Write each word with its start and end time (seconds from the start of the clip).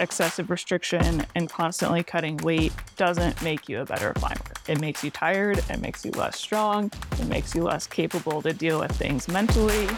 Excessive 0.00 0.50
restriction 0.50 1.24
and 1.34 1.48
constantly 1.48 2.02
cutting 2.02 2.36
weight 2.38 2.72
doesn't 2.96 3.40
make 3.42 3.68
you 3.68 3.80
a 3.80 3.84
better 3.84 4.12
climber. 4.14 4.40
It 4.66 4.80
makes 4.80 5.04
you 5.04 5.10
tired, 5.10 5.58
it 5.70 5.80
makes 5.80 6.04
you 6.04 6.10
less 6.12 6.38
strong, 6.38 6.90
it 7.20 7.26
makes 7.28 7.54
you 7.54 7.62
less 7.62 7.86
capable 7.86 8.42
to 8.42 8.52
deal 8.52 8.80
with 8.80 8.92
things 8.92 9.28
mentally. 9.28 9.88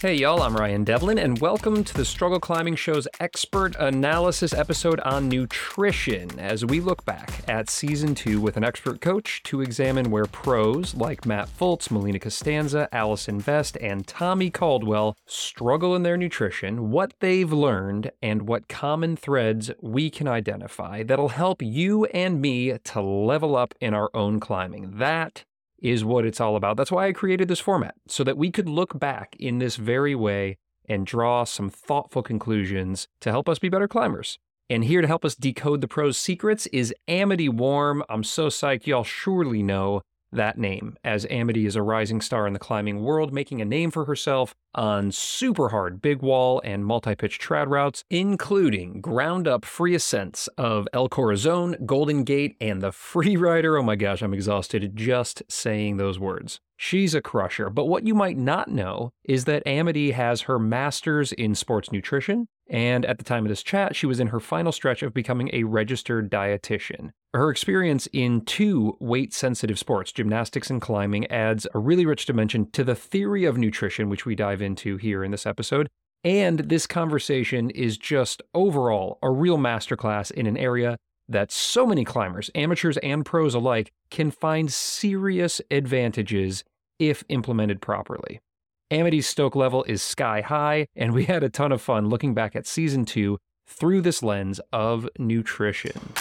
Hey, 0.00 0.14
y'all, 0.14 0.42
I'm 0.42 0.56
Ryan 0.56 0.84
Devlin, 0.84 1.18
and 1.18 1.40
welcome 1.40 1.82
to 1.82 1.92
the 1.92 2.04
Struggle 2.04 2.38
Climbing 2.38 2.76
Show's 2.76 3.08
expert 3.18 3.74
analysis 3.80 4.52
episode 4.52 5.00
on 5.00 5.28
nutrition 5.28 6.38
as 6.38 6.64
we 6.64 6.78
look 6.78 7.04
back 7.04 7.42
at 7.48 7.68
season 7.68 8.14
two 8.14 8.40
with 8.40 8.56
an 8.56 8.62
expert 8.62 9.00
coach 9.00 9.42
to 9.42 9.60
examine 9.60 10.12
where 10.12 10.26
pros 10.26 10.94
like 10.94 11.26
Matt 11.26 11.48
Fultz, 11.48 11.90
Melina 11.90 12.20
Costanza, 12.20 12.88
Allison 12.92 13.40
Vest, 13.40 13.76
and 13.80 14.06
Tommy 14.06 14.50
Caldwell 14.50 15.16
struggle 15.26 15.96
in 15.96 16.04
their 16.04 16.16
nutrition, 16.16 16.92
what 16.92 17.14
they've 17.18 17.52
learned, 17.52 18.12
and 18.22 18.42
what 18.42 18.68
common 18.68 19.16
threads 19.16 19.72
we 19.82 20.10
can 20.10 20.28
identify 20.28 21.02
that'll 21.02 21.30
help 21.30 21.60
you 21.60 22.04
and 22.04 22.40
me 22.40 22.78
to 22.78 23.00
level 23.00 23.56
up 23.56 23.74
in 23.80 23.94
our 23.94 24.10
own 24.14 24.38
climbing. 24.38 24.98
That 24.98 25.44
is 25.80 26.04
what 26.04 26.24
it's 26.24 26.40
all 26.40 26.56
about. 26.56 26.76
That's 26.76 26.92
why 26.92 27.06
I 27.06 27.12
created 27.12 27.48
this 27.48 27.60
format, 27.60 27.94
so 28.06 28.24
that 28.24 28.36
we 28.36 28.50
could 28.50 28.68
look 28.68 28.98
back 28.98 29.36
in 29.38 29.58
this 29.58 29.76
very 29.76 30.14
way 30.14 30.58
and 30.88 31.06
draw 31.06 31.44
some 31.44 31.70
thoughtful 31.70 32.22
conclusions 32.22 33.06
to 33.20 33.30
help 33.30 33.48
us 33.48 33.58
be 33.58 33.68
better 33.68 33.88
climbers. 33.88 34.38
And 34.70 34.84
here 34.84 35.00
to 35.00 35.06
help 35.06 35.24
us 35.24 35.34
decode 35.34 35.80
the 35.80 35.88
pros' 35.88 36.18
secrets 36.18 36.66
is 36.68 36.94
Amity 37.06 37.48
Warme. 37.48 38.02
I'm 38.08 38.24
so 38.24 38.48
psyched, 38.48 38.86
y'all 38.86 39.04
surely 39.04 39.62
know 39.62 40.02
that 40.32 40.58
name, 40.58 40.96
as 41.04 41.26
Amity 41.30 41.66
is 41.66 41.76
a 41.76 41.82
rising 41.82 42.20
star 42.20 42.46
in 42.46 42.52
the 42.52 42.58
climbing 42.58 43.02
world, 43.02 43.32
making 43.32 43.60
a 43.60 43.64
name 43.64 43.90
for 43.90 44.04
herself 44.04 44.54
on 44.74 45.10
super 45.10 45.70
hard 45.70 46.02
big 46.02 46.22
wall 46.22 46.60
and 46.64 46.84
multi 46.84 47.14
pitch 47.14 47.38
trad 47.38 47.68
routes, 47.68 48.04
including 48.10 49.00
ground 49.00 49.48
up 49.48 49.64
free 49.64 49.94
ascents 49.94 50.48
of 50.58 50.86
El 50.92 51.08
Corazon, 51.08 51.76
Golden 51.86 52.24
Gate, 52.24 52.56
and 52.60 52.82
the 52.82 52.92
Free 52.92 53.36
Rider. 53.36 53.76
Oh 53.76 53.82
my 53.82 53.96
gosh, 53.96 54.22
I'm 54.22 54.34
exhausted 54.34 54.94
just 54.94 55.42
saying 55.48 55.96
those 55.96 56.18
words. 56.18 56.60
She's 56.76 57.14
a 57.14 57.20
crusher, 57.20 57.70
but 57.70 57.86
what 57.86 58.06
you 58.06 58.14
might 58.14 58.38
not 58.38 58.68
know 58.68 59.12
is 59.24 59.46
that 59.46 59.66
Amity 59.66 60.12
has 60.12 60.42
her 60.42 60.60
master's 60.60 61.32
in 61.32 61.56
sports 61.56 61.90
nutrition, 61.90 62.46
and 62.68 63.04
at 63.06 63.18
the 63.18 63.24
time 63.24 63.44
of 63.44 63.48
this 63.48 63.62
chat, 63.62 63.96
she 63.96 64.06
was 64.06 64.20
in 64.20 64.28
her 64.28 64.40
final 64.40 64.72
stretch 64.72 65.02
of 65.02 65.14
becoming 65.14 65.50
a 65.52 65.64
registered 65.64 66.30
dietitian. 66.30 67.10
Her 67.32 67.50
experience 67.50 68.08
in 68.12 68.42
two 68.42 68.96
weight 69.00 69.32
sensitive 69.32 69.78
sports, 69.78 70.12
gymnastics 70.12 70.70
and 70.70 70.80
climbing, 70.80 71.26
adds 71.30 71.66
a 71.74 71.78
really 71.78 72.04
rich 72.04 72.26
dimension 72.26 72.70
to 72.72 72.84
the 72.84 72.94
theory 72.94 73.44
of 73.44 73.56
nutrition, 73.56 74.08
which 74.08 74.26
we 74.26 74.34
dive 74.34 74.60
into 74.60 74.96
here 74.96 75.24
in 75.24 75.30
this 75.30 75.46
episode. 75.46 75.88
And 76.24 76.60
this 76.60 76.86
conversation 76.86 77.70
is 77.70 77.96
just 77.96 78.42
overall 78.52 79.18
a 79.22 79.30
real 79.30 79.56
masterclass 79.56 80.30
in 80.30 80.46
an 80.46 80.56
area 80.56 80.96
that 81.28 81.52
so 81.52 81.86
many 81.86 82.04
climbers, 82.04 82.50
amateurs 82.54 82.96
and 82.98 83.24
pros 83.24 83.54
alike, 83.54 83.90
can 84.10 84.30
find 84.30 84.72
serious 84.72 85.60
advantages 85.70 86.64
if 86.98 87.22
implemented 87.28 87.80
properly. 87.80 88.40
Amity's 88.90 89.26
stoke 89.26 89.54
level 89.54 89.84
is 89.84 90.02
sky 90.02 90.40
high, 90.40 90.86
and 90.96 91.12
we 91.12 91.24
had 91.26 91.42
a 91.42 91.50
ton 91.50 91.72
of 91.72 91.82
fun 91.82 92.08
looking 92.08 92.32
back 92.32 92.56
at 92.56 92.66
season 92.66 93.04
two 93.04 93.38
through 93.66 94.00
this 94.00 94.22
lens 94.22 94.60
of 94.72 95.06
nutrition. 95.18 96.14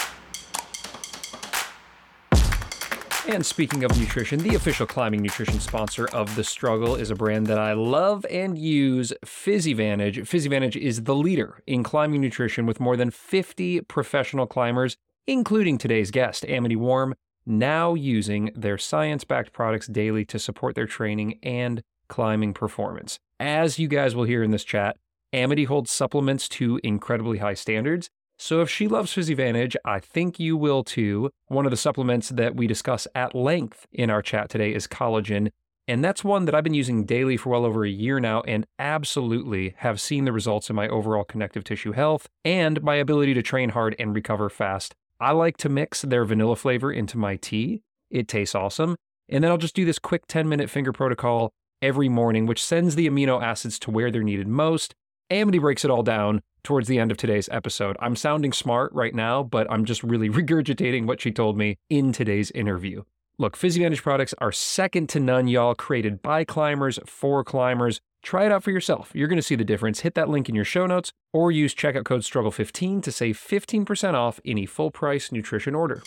And 3.30 3.46
speaking 3.46 3.84
of 3.84 3.98
nutrition, 3.98 4.40
the 4.40 4.56
official 4.56 4.86
climbing 4.86 5.22
nutrition 5.22 5.60
sponsor 5.60 6.08
of 6.08 6.36
The 6.36 6.44
Struggle 6.44 6.96
is 6.96 7.10
a 7.10 7.16
brand 7.16 7.48
that 7.48 7.60
I 7.60 7.74
love 7.74 8.26
and 8.30 8.58
use, 8.58 9.12
PhysiVantage. 9.26 10.20
PhysiVantage 10.20 10.78
is 10.78 11.04
the 11.04 11.16
leader 11.16 11.62
in 11.68 11.84
climbing 11.84 12.22
nutrition 12.22 12.66
with 12.66 12.80
more 12.80 12.96
than 12.96 13.12
50 13.12 13.82
professional 13.82 14.48
climbers, 14.48 14.96
including 15.26 15.78
today's 15.78 16.12
guest, 16.12 16.46
Amity 16.46 16.78
Warme, 16.78 17.14
now 17.46 17.94
using 17.94 18.52
their 18.56 18.78
science 18.78 19.26
backed 19.26 19.52
products 19.54 19.88
daily 19.88 20.24
to 20.26 20.40
support 20.40 20.76
their 20.76 20.88
training 20.88 21.40
and 21.44 21.82
climbing 22.08 22.54
performance. 22.54 23.20
As 23.40 23.80
you 23.80 23.88
guys 23.88 24.16
will 24.16 24.24
hear 24.24 24.44
in 24.44 24.52
this 24.52 24.64
chat, 24.64 24.98
Amity 25.34 25.66
holds 25.66 25.92
supplements 25.92 26.48
to 26.50 26.80
incredibly 26.84 27.40
high 27.40 27.54
standards 27.54 28.10
so 28.40 28.62
if 28.62 28.70
she 28.70 28.88
loves 28.88 29.14
PhysiVantage, 29.14 29.76
I 29.84 30.00
think 30.00 30.40
you 30.40 30.56
will 30.58 30.84
too. 30.84 31.32
One 31.48 31.66
of 31.66 31.72
the 31.72 31.78
supplements 31.78 32.30
that 32.30 32.56
we 32.56 32.68
discuss 32.68 33.08
at 33.16 33.34
length 33.34 33.88
in 33.92 34.10
our 34.10 34.22
chat 34.22 34.50
today 34.50 34.74
is 34.74 34.88
collagen. 34.88 35.50
And 35.88 36.04
that's 36.04 36.24
one 36.24 36.46
that 36.46 36.54
I've 36.54 36.64
been 36.64 36.74
using 36.74 37.06
daily 37.06 37.38
for 37.38 37.50
well 37.50 37.66
over 37.66 37.84
a 37.84 37.90
year 37.90 38.20
now 38.20 38.42
and 38.42 38.66
absolutely 38.78 39.74
have 39.78 40.02
seen 40.02 40.26
the 40.26 40.32
results 40.32 40.70
in 40.70 40.76
my 40.76 40.88
overall 40.88 41.24
connective 41.24 41.64
tissue 41.64 41.94
health 41.94 42.28
and 42.46 42.84
my 42.84 42.96
ability 42.96 43.34
to 43.34 43.42
train 43.42 43.70
hard 43.70 43.96
and 43.98 44.14
recover 44.14 44.50
fast. 44.50 44.94
I 45.20 45.32
like 45.32 45.58
to 45.58 45.70
mix 45.70 46.02
their 46.02 46.26
vanilla 46.26 46.58
flavor 46.58 46.92
into 46.92 47.18
my 47.18 47.38
tea. 47.38 47.82
It 48.12 48.28
tastes 48.28 48.54
awesome. 48.54 48.98
And 49.30 49.44
then 49.44 49.50
I'll 49.50 49.58
just 49.58 49.76
do 49.76 49.86
this 49.86 49.98
quick 49.98 50.28
10 50.28 50.48
minute 50.48 50.70
finger 50.70 50.94
protocol 50.94 51.52
every 51.82 52.10
morning, 52.10 52.46
which 52.46 52.64
sends 52.64 52.96
the 52.96 53.10
amino 53.10 53.42
acids 53.42 53.80
to 53.80 53.92
where 53.92 54.12
they're 54.12 54.24
needed 54.24 54.48
most. 54.48 54.96
Amity 55.30 55.60
breaks 55.60 55.84
it 55.84 55.92
all 55.92 56.04
down 56.04 56.42
towards 56.64 56.88
the 56.88 57.00
end 57.00 57.12
of 57.12 57.18
today's 57.18 57.50
episode. 57.50 57.96
I'm 58.00 58.16
sounding 58.16 58.54
smart 58.54 58.92
right 58.94 59.14
now, 59.14 59.44
but 59.44 59.70
I'm 59.72 59.86
just 59.86 60.04
really 60.04 60.30
regurgitating 60.42 61.06
what 61.06 61.22
she 61.22 61.32
told 61.32 61.58
me 61.58 61.78
in 61.90 62.12
today's 62.12 62.52
interview. 62.52 63.04
Look, 63.40 63.56
PhysiVantage 63.56 64.02
products 64.02 64.34
are 64.40 64.52
second 64.52 65.10
to 65.10 65.20
none, 65.20 65.48
y'all, 65.48 65.76
created 65.76 66.22
by 66.24 66.44
climbers 66.44 66.98
for 67.06 67.44
climbers. 67.44 68.02
Try 68.24 68.46
it 68.48 68.52
out 68.52 68.64
for 68.64 68.72
yourself. 68.72 69.12
You're 69.14 69.28
going 69.28 69.38
to 69.38 69.44
see 69.44 69.56
the 69.56 69.64
difference. 69.64 70.00
Hit 70.00 70.16
that 70.16 70.28
link 70.28 70.50
in 70.50 70.56
your 70.56 70.66
show 70.66 70.88
notes 70.88 71.12
or 71.34 71.52
use 71.52 71.76
checkout 71.76 72.04
code 72.04 72.22
STRUGGLE15 72.22 73.04
to 73.04 73.12
save 73.12 73.38
15% 73.38 74.16
off 74.16 74.40
any 74.44 74.66
full 74.66 74.90
price 74.90 75.32
nutrition 75.32 75.76
order. 75.76 76.02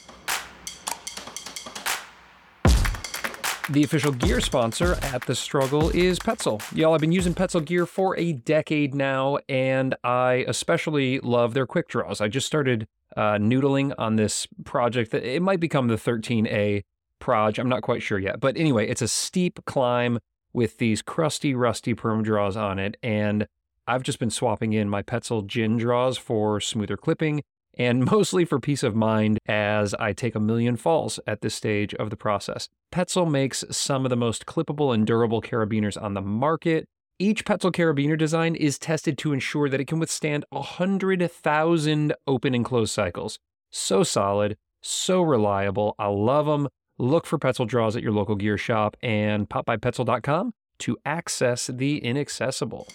The 3.70 3.84
official 3.84 4.10
gear 4.10 4.40
sponsor 4.40 4.98
at 5.00 5.22
the 5.26 5.34
struggle 5.36 5.90
is 5.90 6.18
Petzl. 6.18 6.60
Y'all, 6.76 6.92
I've 6.92 7.00
been 7.00 7.12
using 7.12 7.34
Petzl 7.34 7.64
gear 7.64 7.86
for 7.86 8.18
a 8.18 8.32
decade 8.32 8.96
now, 8.96 9.38
and 9.48 9.94
I 10.02 10.44
especially 10.48 11.20
love 11.20 11.54
their 11.54 11.66
quick 11.66 11.86
draws. 11.86 12.20
I 12.20 12.26
just 12.26 12.48
started 12.48 12.88
uh, 13.16 13.34
noodling 13.34 13.94
on 13.96 14.16
this 14.16 14.48
project. 14.64 15.14
It 15.14 15.40
might 15.40 15.60
become 15.60 15.86
the 15.86 15.94
13A 15.94 16.82
proj. 17.20 17.60
I'm 17.60 17.68
not 17.68 17.82
quite 17.82 18.02
sure 18.02 18.18
yet, 18.18 18.40
but 18.40 18.56
anyway, 18.56 18.88
it's 18.88 19.02
a 19.02 19.08
steep 19.08 19.64
climb 19.66 20.18
with 20.52 20.78
these 20.78 21.00
crusty, 21.00 21.54
rusty 21.54 21.94
perm 21.94 22.24
draws 22.24 22.56
on 22.56 22.80
it, 22.80 22.96
and 23.04 23.46
I've 23.86 24.02
just 24.02 24.18
been 24.18 24.30
swapping 24.30 24.72
in 24.72 24.88
my 24.88 25.02
Petzl 25.02 25.46
Djinn 25.46 25.76
draws 25.76 26.18
for 26.18 26.60
smoother 26.60 26.96
clipping 26.96 27.44
and 27.78 28.04
mostly 28.10 28.44
for 28.44 28.60
peace 28.60 28.82
of 28.82 28.94
mind 28.94 29.38
as 29.46 29.94
I 29.94 30.12
take 30.12 30.34
a 30.34 30.40
million 30.40 30.76
falls 30.76 31.20
at 31.26 31.40
this 31.40 31.54
stage 31.54 31.94
of 31.94 32.10
the 32.10 32.16
process. 32.16 32.68
Petzl 32.92 33.30
makes 33.30 33.64
some 33.70 34.04
of 34.04 34.10
the 34.10 34.16
most 34.16 34.46
clippable 34.46 34.94
and 34.94 35.06
durable 35.06 35.40
carabiners 35.40 36.00
on 36.00 36.14
the 36.14 36.20
market. 36.20 36.86
Each 37.18 37.44
Petzl 37.44 37.72
carabiner 37.72 38.16
design 38.16 38.54
is 38.54 38.78
tested 38.78 39.18
to 39.18 39.32
ensure 39.32 39.68
that 39.68 39.80
it 39.80 39.86
can 39.86 39.98
withstand 39.98 40.44
100,000 40.50 42.14
open 42.26 42.54
and 42.54 42.64
close 42.64 42.90
cycles. 42.90 43.38
So 43.70 44.02
solid, 44.02 44.56
so 44.82 45.22
reliable. 45.22 45.94
I 45.98 46.06
love 46.06 46.46
them. 46.46 46.68
Look 46.98 47.26
for 47.26 47.38
Petzl 47.38 47.66
draws 47.66 47.96
at 47.96 48.02
your 48.02 48.12
local 48.12 48.36
gear 48.36 48.58
shop 48.58 48.96
and 49.02 49.48
pop 49.48 49.64
by 49.64 49.76
petzl.com 49.76 50.52
to 50.80 50.96
access 51.04 51.66
the 51.66 51.98
inaccessible. 51.98 52.86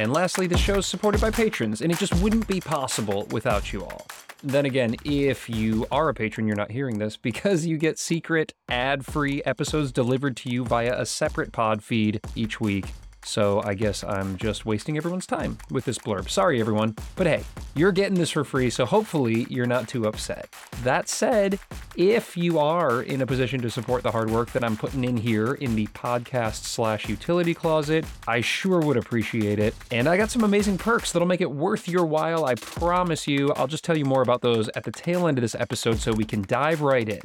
And 0.00 0.14
lastly, 0.14 0.46
the 0.46 0.56
show 0.56 0.78
is 0.78 0.86
supported 0.86 1.20
by 1.20 1.30
patrons, 1.30 1.82
and 1.82 1.92
it 1.92 1.98
just 1.98 2.14
wouldn't 2.22 2.48
be 2.48 2.58
possible 2.58 3.28
without 3.32 3.70
you 3.70 3.84
all. 3.84 4.06
Then 4.42 4.64
again, 4.64 4.96
if 5.04 5.50
you 5.50 5.86
are 5.90 6.08
a 6.08 6.14
patron, 6.14 6.46
you're 6.46 6.56
not 6.56 6.70
hearing 6.70 6.98
this 6.98 7.18
because 7.18 7.66
you 7.66 7.76
get 7.76 7.98
secret, 7.98 8.54
ad 8.70 9.04
free 9.04 9.42
episodes 9.44 9.92
delivered 9.92 10.38
to 10.38 10.48
you 10.48 10.64
via 10.64 10.98
a 10.98 11.04
separate 11.04 11.52
pod 11.52 11.82
feed 11.82 12.18
each 12.34 12.62
week. 12.62 12.86
So 13.22 13.62
I 13.64 13.74
guess 13.74 14.02
I'm 14.02 14.36
just 14.36 14.66
wasting 14.66 14.96
everyone's 14.96 15.26
time 15.26 15.58
with 15.70 15.84
this 15.84 15.98
blurb. 15.98 16.28
Sorry, 16.28 16.60
everyone. 16.60 16.96
But 17.16 17.26
hey, 17.26 17.44
you're 17.74 17.92
getting 17.92 18.18
this 18.18 18.30
for 18.30 18.44
free, 18.44 18.70
so 18.70 18.86
hopefully 18.86 19.46
you're 19.48 19.66
not 19.66 19.88
too 19.88 20.06
upset. 20.06 20.48
That 20.82 21.08
said, 21.08 21.58
if 21.96 22.36
you 22.36 22.58
are 22.58 23.02
in 23.02 23.20
a 23.20 23.26
position 23.26 23.60
to 23.60 23.70
support 23.70 24.02
the 24.02 24.10
hard 24.10 24.30
work 24.30 24.52
that 24.52 24.64
I'm 24.64 24.76
putting 24.76 25.04
in 25.04 25.16
here 25.16 25.54
in 25.54 25.76
the 25.76 25.86
podcast 25.88 26.64
slash 26.64 27.08
utility 27.08 27.54
closet, 27.54 28.04
I 28.26 28.40
sure 28.40 28.80
would 28.80 28.96
appreciate 28.96 29.58
it. 29.58 29.74
And 29.90 30.08
I 30.08 30.16
got 30.16 30.30
some 30.30 30.44
amazing 30.44 30.78
perks 30.78 31.12
that'll 31.12 31.28
make 31.28 31.40
it 31.40 31.50
worth 31.50 31.88
your 31.88 32.06
while, 32.06 32.44
I 32.44 32.54
promise 32.54 33.26
you. 33.28 33.52
I'll 33.52 33.66
just 33.66 33.84
tell 33.84 33.96
you 33.96 34.04
more 34.04 34.22
about 34.22 34.40
those 34.40 34.68
at 34.70 34.84
the 34.84 34.92
tail 34.92 35.26
end 35.26 35.38
of 35.38 35.42
this 35.42 35.54
episode 35.54 35.98
so 35.98 36.12
we 36.12 36.24
can 36.24 36.42
dive 36.42 36.80
right 36.80 37.08
in. 37.08 37.20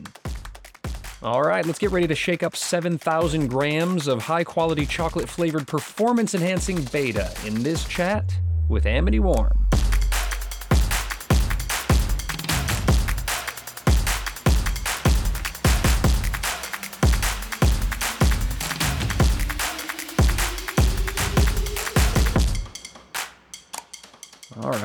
All 1.24 1.42
right, 1.42 1.66
let's 1.66 1.80
get 1.80 1.92
ready 1.92 2.08
to 2.08 2.16
shake 2.16 2.44
up 2.44 2.56
7,000 2.56 3.48
grams 3.48 4.08
of 4.08 4.22
high 4.24 4.44
quality 4.44 4.86
chocolate 4.86 5.30
flavored 5.30 5.66
performance 5.68 6.36
enhancing 6.36 6.84
beta 6.92 7.34
in 7.46 7.64
this 7.64 7.86
chat 7.86 8.38
with 8.68 8.86
Amity 8.86 9.20
Warme. 9.20 9.65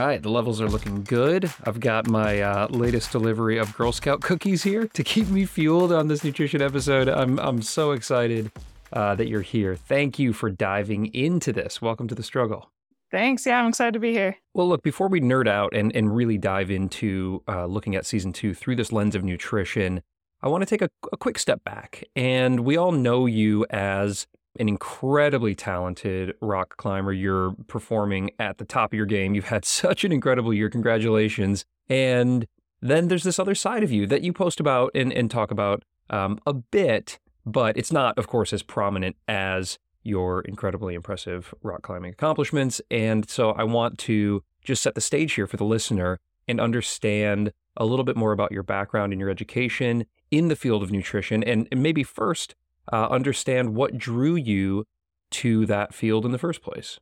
Right, 0.06 0.22
the 0.22 0.30
levels 0.30 0.60
are 0.60 0.68
looking 0.68 1.02
good. 1.02 1.52
I've 1.64 1.78
got 1.78 2.08
my 2.08 2.40
uh, 2.40 2.68
latest 2.68 3.12
delivery 3.12 3.58
of 3.58 3.76
Girl 3.76 3.92
Scout 3.92 4.22
cookies 4.22 4.62
here 4.62 4.88
to 4.88 5.04
keep 5.04 5.28
me 5.28 5.44
fueled 5.44 5.92
on 5.92 6.08
this 6.08 6.24
nutrition 6.24 6.62
episode. 6.62 7.08
I'm 7.08 7.38
I'm 7.38 7.60
so 7.60 7.92
excited 7.92 8.50
uh, 8.92 9.14
that 9.16 9.28
you're 9.28 9.42
here. 9.42 9.76
Thank 9.76 10.18
you 10.18 10.32
for 10.32 10.48
diving 10.48 11.14
into 11.14 11.52
this. 11.52 11.82
Welcome 11.82 12.08
to 12.08 12.14
the 12.14 12.22
struggle. 12.22 12.70
Thanks. 13.10 13.44
Yeah, 13.44 13.60
I'm 13.60 13.68
excited 13.68 13.92
to 13.92 14.00
be 14.00 14.12
here. 14.12 14.36
Well, 14.54 14.68
look, 14.68 14.82
before 14.82 15.08
we 15.08 15.20
nerd 15.20 15.48
out 15.48 15.74
and, 15.74 15.94
and 15.94 16.14
really 16.14 16.38
dive 16.38 16.70
into 16.70 17.42
uh, 17.46 17.66
looking 17.66 17.94
at 17.94 18.06
season 18.06 18.32
two 18.32 18.54
through 18.54 18.76
this 18.76 18.92
lens 18.92 19.14
of 19.14 19.22
nutrition, 19.22 20.00
I 20.40 20.48
want 20.48 20.62
to 20.62 20.66
take 20.66 20.80
a, 20.80 20.88
a 21.12 21.16
quick 21.16 21.38
step 21.38 21.62
back. 21.64 22.04
And 22.16 22.60
we 22.60 22.76
all 22.76 22.92
know 22.92 23.26
you 23.26 23.66
as 23.68 24.26
an 24.58 24.68
incredibly 24.68 25.54
talented 25.54 26.34
rock 26.40 26.76
climber. 26.76 27.12
You're 27.12 27.54
performing 27.68 28.30
at 28.38 28.58
the 28.58 28.64
top 28.64 28.92
of 28.92 28.96
your 28.96 29.06
game. 29.06 29.34
You've 29.34 29.46
had 29.46 29.64
such 29.64 30.04
an 30.04 30.12
incredible 30.12 30.52
year. 30.52 30.68
Congratulations. 30.68 31.64
And 31.88 32.46
then 32.80 33.08
there's 33.08 33.24
this 33.24 33.38
other 33.38 33.54
side 33.54 33.82
of 33.82 33.92
you 33.92 34.06
that 34.06 34.22
you 34.22 34.32
post 34.32 34.60
about 34.60 34.90
and, 34.94 35.12
and 35.12 35.30
talk 35.30 35.50
about 35.50 35.84
um, 36.08 36.38
a 36.46 36.54
bit, 36.54 37.18
but 37.44 37.76
it's 37.76 37.92
not, 37.92 38.18
of 38.18 38.26
course, 38.26 38.52
as 38.52 38.62
prominent 38.62 39.16
as 39.28 39.78
your 40.02 40.40
incredibly 40.42 40.94
impressive 40.94 41.54
rock 41.62 41.82
climbing 41.82 42.12
accomplishments. 42.12 42.80
And 42.90 43.28
so 43.28 43.50
I 43.50 43.64
want 43.64 43.98
to 43.98 44.42
just 44.64 44.82
set 44.82 44.94
the 44.94 45.00
stage 45.00 45.34
here 45.34 45.46
for 45.46 45.56
the 45.56 45.64
listener 45.64 46.18
and 46.48 46.60
understand 46.60 47.52
a 47.76 47.84
little 47.84 48.04
bit 48.04 48.16
more 48.16 48.32
about 48.32 48.50
your 48.50 48.62
background 48.62 49.12
and 49.12 49.20
your 49.20 49.30
education 49.30 50.06
in 50.30 50.48
the 50.48 50.56
field 50.56 50.82
of 50.82 50.90
nutrition. 50.90 51.42
And, 51.44 51.68
and 51.70 51.82
maybe 51.82 52.02
first, 52.02 52.54
uh, 52.92 53.08
understand 53.08 53.74
what 53.74 53.98
drew 53.98 54.34
you 54.34 54.84
to 55.30 55.66
that 55.66 55.94
field 55.94 56.24
in 56.24 56.32
the 56.32 56.38
first 56.38 56.62
place. 56.62 56.98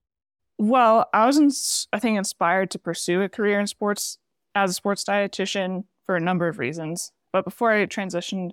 Well, 0.59 1.09
I 1.15 1.27
was, 1.27 1.87
I 1.93 1.99
think, 1.99 2.19
inspired 2.19 2.71
to 2.73 2.79
pursue 2.79 3.23
a 3.23 3.29
career 3.29 3.61
in 3.61 3.67
sports 3.67 4.19
as 4.55 4.71
a 4.71 4.75
sports 4.75 5.05
dietitian 5.05 5.85
for 6.05 6.17
a 6.17 6.21
number 6.21 6.49
of 6.49 6.59
reasons. 6.59 7.13
But 7.33 7.45
before 7.45 7.71
I 7.71 7.87
transitioned 7.87 8.51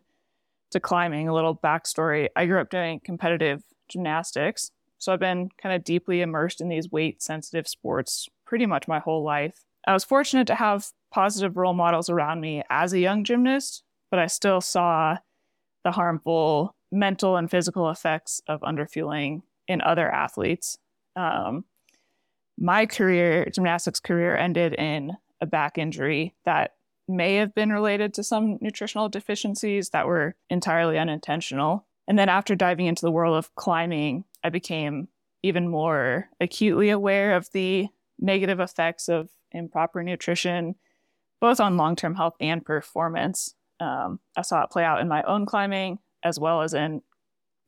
to 0.72 0.80
climbing, 0.80 1.28
a 1.28 1.34
little 1.34 1.56
backstory 1.56 2.28
I 2.36 2.46
grew 2.46 2.60
up 2.60 2.70
doing 2.70 3.00
competitive 3.04 3.64
gymnastics. 3.90 4.72
So 4.98 5.14
I've 5.14 5.20
been 5.20 5.50
kind 5.62 5.76
of 5.76 5.84
deeply 5.84 6.22
immersed 6.22 6.62
in 6.62 6.70
these 6.70 6.92
weight 6.92 7.22
sensitive 7.22 7.68
sports 7.68 8.28
pretty 8.46 8.66
much 8.66 8.88
my 8.88 9.00
whole 9.00 9.24
life. 9.24 9.64
I 9.88 9.94
was 9.94 10.04
fortunate 10.04 10.48
to 10.48 10.56
have 10.56 10.88
positive 11.12 11.58
role 11.58 11.74
models 11.74 12.10
around 12.10 12.42
me 12.42 12.64
as 12.70 12.94
a 12.94 13.00
young 13.00 13.24
gymnast, 13.24 13.84
but 14.10 14.20
I 14.20 14.28
still 14.28 14.62
saw 14.62 15.18
the 15.84 15.92
harmful 15.92 16.76
mental 16.95 17.36
and 17.36 17.51
physical 17.51 17.89
effects 17.89 18.42
of 18.47 18.62
underfueling 18.62 19.42
in 19.68 19.81
other 19.81 20.09
athletes. 20.09 20.77
Um, 21.15 21.65
my 22.57 22.86
career, 22.86 23.47
gymnastics 23.53 24.00
career, 24.00 24.36
ended 24.36 24.74
in 24.74 25.12
a 25.42 25.45
back 25.45 25.77
injury 25.77 26.36
that 26.45 26.75
may 27.07 27.36
have 27.36 27.53
been 27.53 27.71
related 27.71 28.13
to 28.13 28.24
some 28.24 28.57
nutritional 28.62 29.09
deficiencies 29.09 29.89
that 29.89 30.07
were 30.07 30.36
entirely 30.50 30.97
unintentional. 30.97 31.86
And 32.07 32.18
then 32.18 32.30
after 32.30 32.56
diving 32.56 32.86
into 32.86 33.01
the 33.01 33.12
world 33.12 33.36
of 33.38 33.53
climbing, 33.56 34.24
I 34.44 34.50
became 34.50 35.09
even 35.44 35.68
more 35.68 36.30
acutely 36.39 36.89
aware 36.89 37.36
of 37.36 37.51
the 37.51 37.88
negative 38.18 38.59
effects 38.59 39.09
of 39.09 39.30
improper 39.51 40.01
nutrition, 40.01 40.75
both 41.41 41.59
on 41.59 41.77
long 41.77 41.95
term 41.95 42.15
health 42.15 42.36
and 42.39 42.65
performance. 42.65 43.53
Um, 43.80 44.19
I 44.38 44.41
saw 44.41 44.63
it 44.63 44.71
play 44.71 44.86
out 44.86 45.01
in 45.01 45.09
my 45.09 45.21
own 45.24 45.45
climbing 45.45 46.00
as 46.25 46.38
well 46.38 46.62
as 46.62 46.74
in 46.74 47.01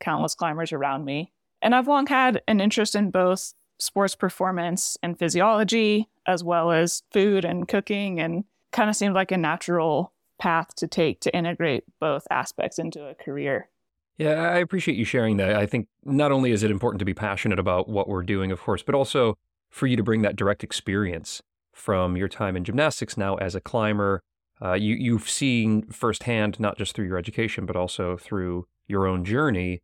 countless 0.02 0.36
climbers 0.36 0.74
around 0.74 1.06
me. 1.06 1.32
And 1.62 1.74
I've 1.74 1.88
long 1.88 2.08
had 2.08 2.42
an 2.48 2.60
interest 2.60 2.94
in 2.96 3.10
both 3.10 3.54
sports 3.80 4.16
performance 4.16 4.98
and 5.02 5.18
physiology, 5.18 6.10
as 6.26 6.44
well 6.44 6.72
as 6.72 7.04
food 7.12 7.46
and 7.46 7.68
cooking, 7.68 8.20
and 8.20 8.44
kind 8.72 8.90
of 8.90 8.96
seemed 8.96 9.16
like 9.16 9.32
a 9.32 9.38
natural 9.38 10.12
path 10.40 10.76
to 10.76 10.88
take 10.88 11.22
to 11.22 11.36
integrate 11.36 11.84
both 12.00 12.28
aspects 12.30 12.78
into 12.78 13.08
a 13.08 13.16
career. 13.16 13.70
Yeah, 14.18 14.34
I 14.34 14.58
appreciate 14.58 14.98
you 14.98 15.06
sharing 15.06 15.38
that. 15.38 15.56
I 15.56 15.66
think 15.68 15.88
not 16.04 16.32
only 16.32 16.52
is 16.52 16.64
it 16.64 16.72
important 16.72 17.00
to 17.00 17.06
be 17.06 17.14
passionate 17.14 17.60
about 17.60 17.88
what 17.88 18.08
we're 18.08 18.24
doing, 18.24 18.52
of 18.52 18.62
course, 18.62 18.82
but 18.82 18.96
also 18.96 19.38
for 19.70 19.86
you 19.86 19.96
to 19.96 20.04
bring 20.04 20.24
that 20.24 20.36
direct 20.36 20.64
experience 20.64 21.42
from 21.74 22.18
your 22.18 22.28
time 22.28 22.58
in 22.58 22.64
gymnastics 22.64 23.18
now 23.18 23.36
as 23.36 23.54
a 23.54 23.62
climber. 23.62 24.22
Uh, 24.62 24.74
you, 24.74 24.96
you've 24.96 25.30
seen 25.30 25.84
firsthand, 25.92 26.60
not 26.60 26.78
just 26.78 26.96
through 26.96 27.06
your 27.06 27.18
education, 27.18 27.66
but 27.66 27.76
also 27.76 28.18
through 28.18 28.68
your 28.88 29.06
own 29.06 29.24
journey, 29.24 29.82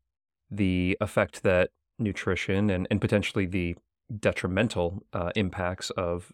the 0.49 0.97
effect 1.01 1.43
that 1.43 1.69
nutrition 1.99 2.69
and, 2.69 2.87
and 2.89 2.99
potentially 2.99 3.45
the 3.45 3.75
detrimental 4.19 5.03
uh, 5.13 5.31
impacts 5.35 5.89
of 5.91 6.31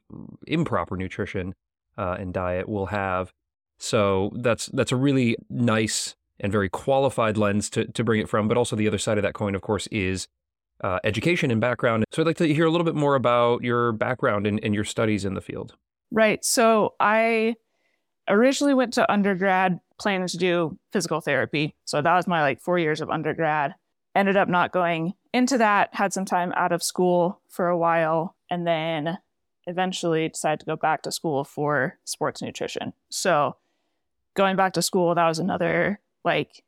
improper 0.47 0.95
nutrition 0.95 1.53
uh, 1.97 2.15
and 2.19 2.33
diet 2.33 2.67
will 2.67 2.87
have. 2.87 3.31
So 3.77 4.31
that's 4.35 4.67
that's 4.67 4.91
a 4.91 4.95
really 4.95 5.37
nice 5.49 6.15
and 6.39 6.51
very 6.51 6.69
qualified 6.69 7.37
lens 7.37 7.69
to, 7.71 7.85
to 7.85 8.03
bring 8.03 8.21
it 8.21 8.29
from. 8.29 8.47
But 8.47 8.57
also 8.57 8.75
the 8.75 8.87
other 8.87 8.97
side 8.97 9.17
of 9.17 9.23
that 9.23 9.33
coin, 9.33 9.55
of 9.55 9.61
course, 9.61 9.87
is 9.87 10.27
uh, 10.81 10.99
education 11.03 11.51
and 11.51 11.59
background. 11.59 12.05
So 12.11 12.21
I'd 12.21 12.25
like 12.25 12.37
to 12.37 12.53
hear 12.53 12.65
a 12.65 12.71
little 12.71 12.85
bit 12.85 12.95
more 12.95 13.15
about 13.15 13.63
your 13.63 13.91
background 13.91 14.47
and, 14.47 14.59
and 14.63 14.73
your 14.73 14.85
studies 14.85 15.25
in 15.25 15.33
the 15.33 15.41
field. 15.41 15.75
Right. 16.11 16.43
So 16.43 16.95
I 16.99 17.55
originally 18.29 18.73
went 18.73 18.93
to 18.93 19.11
undergrad 19.11 19.79
planning 19.99 20.27
to 20.27 20.37
do 20.37 20.77
physical 20.91 21.21
therapy. 21.21 21.75
So 21.85 22.01
that 22.01 22.15
was 22.15 22.27
my 22.27 22.41
like 22.41 22.61
four 22.61 22.79
years 22.79 23.01
of 23.01 23.09
undergrad. 23.09 23.75
Ended 24.15 24.37
up 24.37 24.47
not 24.47 24.71
going 24.71 25.13
into 25.33 25.57
that, 25.57 25.89
had 25.93 26.13
some 26.13 26.25
time 26.25 26.53
out 26.55 26.71
of 26.71 26.81
school 26.81 27.41
for 27.49 27.67
a 27.67 27.77
while, 27.77 28.35
and 28.49 28.65
then 28.65 29.17
eventually 29.67 30.27
decided 30.29 30.61
to 30.61 30.65
go 30.65 30.75
back 30.75 31.03
to 31.03 31.11
school 31.11 31.43
for 31.43 31.99
sports 32.05 32.41
nutrition. 32.41 32.93
So 33.09 33.55
going 34.35 34.55
back 34.55 34.73
to 34.73 34.81
school, 34.81 35.13
that 35.13 35.27
was 35.27 35.39
another 35.39 35.99
like 36.23 36.63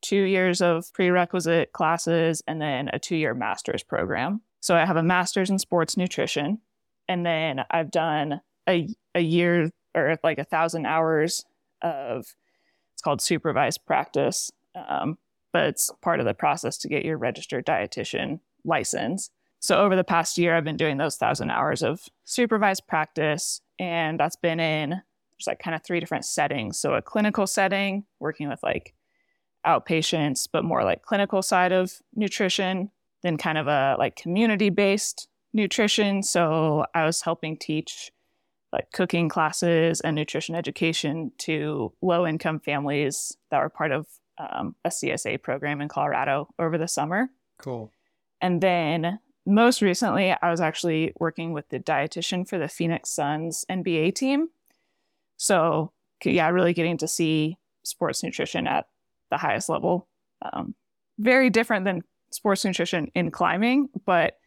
two 0.00 0.22
years 0.22 0.60
of 0.60 0.90
prerequisite 0.92 1.72
classes 1.72 2.42
and 2.46 2.60
then 2.60 2.88
a 2.92 2.98
two 2.98 3.16
year 3.16 3.34
master's 3.34 3.82
program. 3.82 4.40
So 4.60 4.74
I 4.76 4.84
have 4.84 4.96
a 4.96 5.02
master's 5.02 5.50
in 5.50 5.58
sports 5.58 5.96
nutrition. 5.96 6.60
And 7.08 7.24
then 7.24 7.64
I've 7.70 7.90
done 7.90 8.40
a, 8.68 8.88
a 9.14 9.20
year 9.20 9.70
or 9.94 10.18
like 10.22 10.38
a 10.38 10.44
thousand 10.44 10.86
hours 10.86 11.44
of 11.82 12.34
it's 12.94 13.02
called 13.02 13.20
supervised 13.20 13.86
practice. 13.86 14.50
Um, 14.74 15.18
but 15.52 15.64
it's 15.64 15.90
part 16.02 16.20
of 16.20 16.26
the 16.26 16.34
process 16.34 16.76
to 16.78 16.88
get 16.88 17.04
your 17.04 17.16
registered 17.16 17.64
dietitian 17.64 18.40
license. 18.64 19.30
So 19.60 19.76
over 19.76 19.96
the 19.96 20.04
past 20.04 20.38
year, 20.38 20.56
I've 20.56 20.64
been 20.64 20.76
doing 20.76 20.98
those 20.98 21.16
thousand 21.16 21.50
hours 21.50 21.82
of 21.82 22.02
supervised 22.24 22.86
practice, 22.86 23.60
and 23.78 24.18
that's 24.20 24.36
been 24.36 24.60
in 24.60 24.90
there's 25.38 25.46
like 25.46 25.60
kind 25.60 25.74
of 25.74 25.82
three 25.84 26.00
different 26.00 26.24
settings. 26.24 26.78
So 26.78 26.94
a 26.94 27.02
clinical 27.02 27.46
setting, 27.46 28.04
working 28.18 28.48
with 28.48 28.62
like 28.62 28.94
outpatients, 29.66 30.48
but 30.50 30.64
more 30.64 30.82
like 30.82 31.02
clinical 31.02 31.42
side 31.42 31.72
of 31.72 31.92
nutrition, 32.14 32.90
then 33.22 33.36
kind 33.36 33.58
of 33.58 33.68
a 33.68 33.96
like 33.98 34.16
community 34.16 34.70
based 34.70 35.28
nutrition. 35.52 36.22
So 36.22 36.86
I 36.94 37.04
was 37.04 37.22
helping 37.22 37.56
teach 37.56 38.10
like 38.72 38.90
cooking 38.92 39.28
classes 39.28 40.00
and 40.00 40.14
nutrition 40.14 40.54
education 40.54 41.32
to 41.38 41.92
low 42.02 42.26
income 42.26 42.60
families 42.60 43.36
that 43.50 43.60
were 43.60 43.68
part 43.68 43.92
of 43.92 44.06
um, 44.38 44.74
a 44.84 44.88
CSA 44.88 45.42
program 45.42 45.80
in 45.80 45.88
Colorado 45.88 46.48
over 46.58 46.78
the 46.78 46.88
summer. 46.88 47.28
Cool. 47.58 47.90
And 48.40 48.60
then 48.60 49.18
most 49.46 49.80
recently, 49.80 50.30
I 50.30 50.50
was 50.50 50.60
actually 50.60 51.12
working 51.18 51.52
with 51.52 51.68
the 51.70 51.80
dietitian 51.80 52.46
for 52.46 52.58
the 52.58 52.68
Phoenix 52.68 53.10
Suns 53.10 53.64
NBA 53.70 54.14
team. 54.14 54.48
So, 55.38 55.92
yeah, 56.24 56.48
really 56.48 56.74
getting 56.74 56.98
to 56.98 57.08
see 57.08 57.56
sports 57.82 58.22
nutrition 58.22 58.66
at 58.66 58.86
the 59.30 59.38
highest 59.38 59.68
level. 59.68 60.06
Um, 60.42 60.74
very 61.18 61.50
different 61.50 61.84
than 61.84 62.02
sports 62.30 62.64
nutrition 62.64 63.10
in 63.14 63.30
climbing, 63.30 63.88
but 64.04 64.38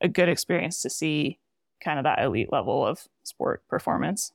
a 0.00 0.08
good 0.08 0.28
experience 0.28 0.82
to 0.82 0.90
see 0.90 1.38
kind 1.82 1.98
of 1.98 2.04
that 2.04 2.22
elite 2.22 2.52
level 2.52 2.86
of 2.86 3.06
sport 3.22 3.62
performance. 3.68 4.32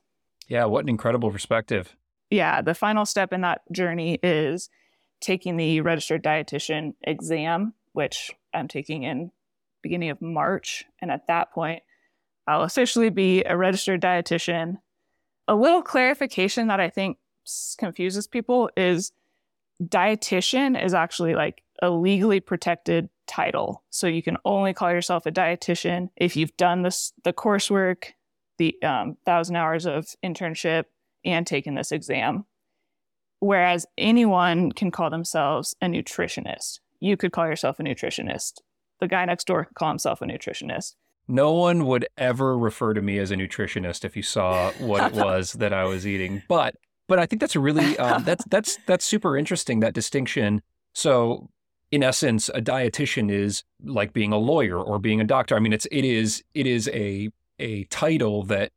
Yeah, 0.48 0.64
what 0.66 0.84
an 0.84 0.88
incredible 0.88 1.30
perspective. 1.30 1.96
Yeah, 2.30 2.62
the 2.62 2.74
final 2.74 3.04
step 3.04 3.32
in 3.32 3.42
that 3.42 3.62
journey 3.70 4.18
is 4.22 4.70
taking 5.20 5.56
the 5.56 5.80
registered 5.80 6.22
dietitian 6.22 6.94
exam, 7.02 7.74
which 7.92 8.32
I'm 8.52 8.68
taking 8.68 9.02
in 9.02 9.30
beginning 9.82 10.10
of 10.10 10.22
March, 10.22 10.84
and 11.00 11.10
at 11.10 11.26
that 11.26 11.52
point, 11.52 11.82
I'll 12.46 12.62
officially 12.62 13.10
be 13.10 13.44
a 13.44 13.56
registered 13.56 14.00
dietitian. 14.00 14.78
A 15.48 15.54
little 15.54 15.82
clarification 15.82 16.68
that 16.68 16.80
I 16.80 16.90
think 16.90 17.18
confuses 17.78 18.26
people 18.26 18.70
is 18.76 19.12
dietitian 19.82 20.82
is 20.82 20.94
actually 20.94 21.34
like 21.34 21.62
a 21.82 21.90
legally 21.90 22.40
protected 22.40 23.10
title. 23.26 23.82
So 23.90 24.06
you 24.06 24.22
can 24.22 24.38
only 24.44 24.72
call 24.72 24.90
yourself 24.90 25.26
a 25.26 25.32
dietitian 25.32 26.08
if 26.16 26.36
you've 26.36 26.56
done 26.56 26.82
this 26.82 27.12
the 27.24 27.32
coursework, 27.32 28.12
the 28.56 28.80
um, 28.82 29.16
thousand 29.26 29.56
hours 29.56 29.84
of 29.84 30.06
internship, 30.24 30.84
and 31.24 31.46
taken 31.46 31.74
this 31.74 31.92
exam. 31.92 32.46
Whereas 33.40 33.84
anyone 33.98 34.70
can 34.70 34.92
call 34.92 35.10
themselves 35.10 35.74
a 35.82 35.86
nutritionist. 35.86 36.78
You 37.00 37.16
could 37.16 37.32
call 37.32 37.48
yourself 37.48 37.80
a 37.80 37.82
nutritionist. 37.82 38.60
The 39.00 39.08
guy 39.08 39.24
next 39.24 39.48
door 39.48 39.64
could 39.64 39.74
call 39.74 39.88
himself 39.88 40.22
a 40.22 40.24
nutritionist. 40.24 40.94
No 41.26 41.52
one 41.52 41.86
would 41.86 42.06
ever 42.16 42.56
refer 42.56 42.94
to 42.94 43.02
me 43.02 43.18
as 43.18 43.32
a 43.32 43.36
nutritionist 43.36 44.04
if 44.04 44.16
you 44.16 44.22
saw 44.22 44.70
what 44.72 45.12
it 45.12 45.18
was 45.18 45.52
that 45.58 45.72
I 45.72 45.84
was 45.84 46.06
eating. 46.06 46.42
But 46.46 46.76
but 47.08 47.18
I 47.18 47.26
think 47.26 47.40
that's 47.40 47.56
a 47.56 47.60
really 47.60 47.98
um, 47.98 48.22
that's 48.26 48.44
that's 48.44 48.78
that's 48.86 49.04
super 49.04 49.36
interesting 49.36 49.80
that 49.80 49.94
distinction. 49.94 50.62
So 50.94 51.48
in 51.92 52.02
essence, 52.02 52.48
a 52.48 52.62
dietitian 52.62 53.30
is 53.30 53.62
like 53.84 54.14
being 54.14 54.32
a 54.32 54.38
lawyer 54.38 54.82
or 54.82 54.98
being 54.98 55.20
a 55.20 55.24
doctor. 55.24 55.54
I 55.54 55.60
mean, 55.60 55.74
it's 55.74 55.86
it 55.92 56.04
is 56.04 56.42
it 56.54 56.66
is 56.66 56.88
a 56.88 57.28
a 57.58 57.84
title 57.84 58.42
that 58.44 58.72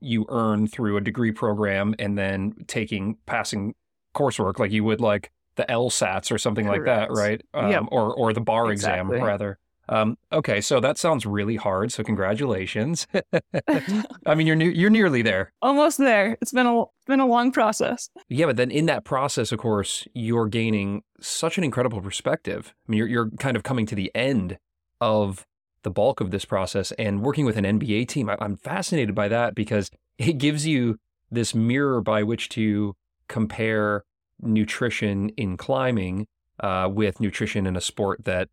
you 0.00 0.24
earn 0.30 0.66
through 0.66 0.96
a 0.96 1.00
degree 1.00 1.32
program 1.32 1.94
and 1.98 2.16
then 2.16 2.54
taking 2.68 3.18
passing 3.26 3.74
coursework 4.14 4.58
like 4.58 4.70
you 4.70 4.82
would 4.82 5.00
like 5.00 5.30
the 5.56 5.64
LSATs 5.64 6.32
or 6.32 6.38
something 6.38 6.64
Correct. 6.64 6.86
like 6.86 7.08
that, 7.08 7.12
right? 7.12 7.42
Um, 7.52 7.70
yep. 7.70 7.82
Or 7.90 8.14
or 8.14 8.32
the 8.32 8.40
bar 8.40 8.70
exactly. 8.70 9.16
exam 9.16 9.26
rather. 9.26 9.58
Um, 9.90 10.16
okay, 10.32 10.60
so 10.60 10.78
that 10.78 10.98
sounds 10.98 11.26
really 11.26 11.56
hard. 11.56 11.90
So 11.90 12.04
congratulations. 12.04 13.08
I 14.26 14.34
mean, 14.34 14.46
you're 14.46 14.56
ne- 14.56 14.72
you're 14.72 14.88
nearly 14.88 15.20
there. 15.20 15.52
Almost 15.60 15.98
there. 15.98 16.38
It's 16.40 16.52
been 16.52 16.66
a 16.66 16.82
it's 16.82 17.06
been 17.06 17.20
a 17.20 17.26
long 17.26 17.50
process. 17.50 18.08
Yeah, 18.28 18.46
but 18.46 18.56
then 18.56 18.70
in 18.70 18.86
that 18.86 19.04
process, 19.04 19.50
of 19.50 19.58
course, 19.58 20.06
you're 20.14 20.46
gaining 20.46 21.02
such 21.20 21.58
an 21.58 21.64
incredible 21.64 22.00
perspective. 22.00 22.72
I 22.88 22.90
mean, 22.90 22.98
you're 22.98 23.08
you're 23.08 23.30
kind 23.40 23.56
of 23.56 23.64
coming 23.64 23.84
to 23.86 23.96
the 23.96 24.12
end 24.14 24.58
of 25.00 25.44
the 25.82 25.90
bulk 25.90 26.20
of 26.20 26.30
this 26.30 26.44
process 26.44 26.92
and 26.92 27.22
working 27.22 27.44
with 27.44 27.56
an 27.56 27.64
NBA 27.64 28.06
team. 28.08 28.30
I, 28.30 28.36
I'm 28.40 28.56
fascinated 28.56 29.14
by 29.14 29.28
that 29.28 29.56
because 29.56 29.90
it 30.18 30.34
gives 30.34 30.66
you 30.66 30.98
this 31.32 31.54
mirror 31.54 32.00
by 32.00 32.22
which 32.22 32.48
to 32.50 32.94
compare 33.28 34.04
nutrition 34.40 35.30
in 35.30 35.56
climbing 35.56 36.26
uh, 36.60 36.88
with 36.92 37.20
nutrition 37.20 37.66
in 37.66 37.76
a 37.76 37.80
sport 37.80 38.24
that 38.24 38.48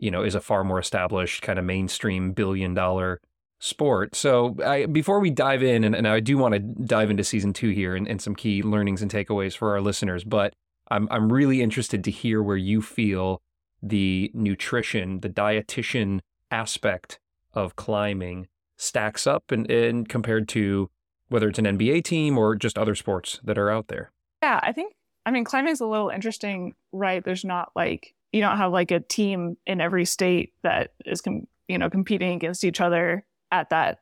you 0.00 0.10
know, 0.10 0.22
is 0.22 0.34
a 0.34 0.40
far 0.40 0.64
more 0.64 0.78
established 0.78 1.42
kind 1.42 1.58
of 1.58 1.64
mainstream 1.64 2.32
billion 2.32 2.74
dollar 2.74 3.20
sport. 3.58 4.16
So 4.16 4.56
I, 4.64 4.86
before 4.86 5.20
we 5.20 5.30
dive 5.30 5.62
in, 5.62 5.84
and, 5.84 5.94
and 5.94 6.08
I 6.08 6.20
do 6.20 6.38
want 6.38 6.54
to 6.54 6.58
dive 6.58 7.10
into 7.10 7.22
season 7.22 7.52
two 7.52 7.70
here 7.70 7.94
and, 7.94 8.08
and 8.08 8.20
some 8.20 8.34
key 8.34 8.62
learnings 8.62 9.02
and 9.02 9.10
takeaways 9.10 9.56
for 9.56 9.72
our 9.72 9.80
listeners, 9.80 10.24
but 10.24 10.54
I'm 10.90 11.06
I'm 11.10 11.32
really 11.32 11.62
interested 11.62 12.02
to 12.04 12.10
hear 12.10 12.42
where 12.42 12.56
you 12.56 12.82
feel 12.82 13.42
the 13.82 14.30
nutrition, 14.34 15.20
the 15.20 15.28
dietitian 15.28 16.20
aspect 16.50 17.20
of 17.54 17.76
climbing 17.76 18.48
stacks 18.76 19.26
up 19.26 19.52
and, 19.52 19.70
and 19.70 20.08
compared 20.08 20.48
to 20.48 20.90
whether 21.28 21.48
it's 21.48 21.58
an 21.58 21.64
NBA 21.64 22.04
team 22.04 22.36
or 22.36 22.56
just 22.56 22.76
other 22.76 22.94
sports 22.94 23.40
that 23.44 23.58
are 23.58 23.70
out 23.70 23.88
there. 23.88 24.10
Yeah, 24.42 24.58
I 24.62 24.72
think 24.72 24.94
I 25.26 25.30
mean 25.30 25.44
climbing 25.44 25.72
is 25.72 25.80
a 25.80 25.86
little 25.86 26.08
interesting, 26.08 26.74
right? 26.92 27.22
There's 27.22 27.44
not 27.44 27.70
like 27.76 28.14
you 28.32 28.40
don't 28.40 28.56
have 28.56 28.72
like 28.72 28.90
a 28.90 29.00
team 29.00 29.56
in 29.66 29.80
every 29.80 30.04
state 30.04 30.52
that 30.62 30.92
is 31.04 31.20
com- 31.20 31.46
you 31.68 31.78
know 31.78 31.90
competing 31.90 32.32
against 32.32 32.64
each 32.64 32.80
other 32.80 33.24
at 33.50 33.70
that 33.70 33.98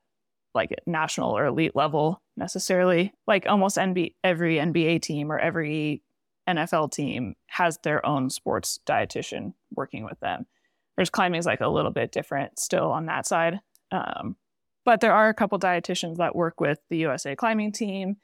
like 0.55 0.75
national 0.87 1.37
or 1.37 1.47
elite 1.47 1.77
level 1.77 2.23
necessarily. 2.37 3.13
Like 3.27 3.47
almost 3.47 3.79
every 3.79 4.15
nba 4.25 5.03
team 5.03 5.31
or 5.31 5.39
every 5.39 6.03
nfl 6.49 6.91
team 6.91 7.35
has 7.47 7.79
their 7.83 8.05
own 8.05 8.31
sports 8.31 8.81
dietitian 8.87 9.53
working 9.75 10.05
with 10.05 10.19
them. 10.21 10.47
Whereas 10.95 11.11
climbing 11.11 11.39
is 11.39 11.47
like 11.47 11.61
a 11.61 11.69
little 11.69 11.93
bit 11.93 12.11
different 12.11 12.59
still 12.59 12.91
on 12.91 13.07
that 13.07 13.27
side 13.27 13.61
um, 13.91 14.37
but 14.85 15.01
there 15.01 15.13
are 15.13 15.29
a 15.29 15.35
couple 15.35 15.59
dietitians 15.59 16.17
that 16.17 16.37
work 16.37 16.61
with 16.61 16.79
the 16.91 16.99
usa 16.99 17.37
climbing 17.37 17.73
team 17.73 18.17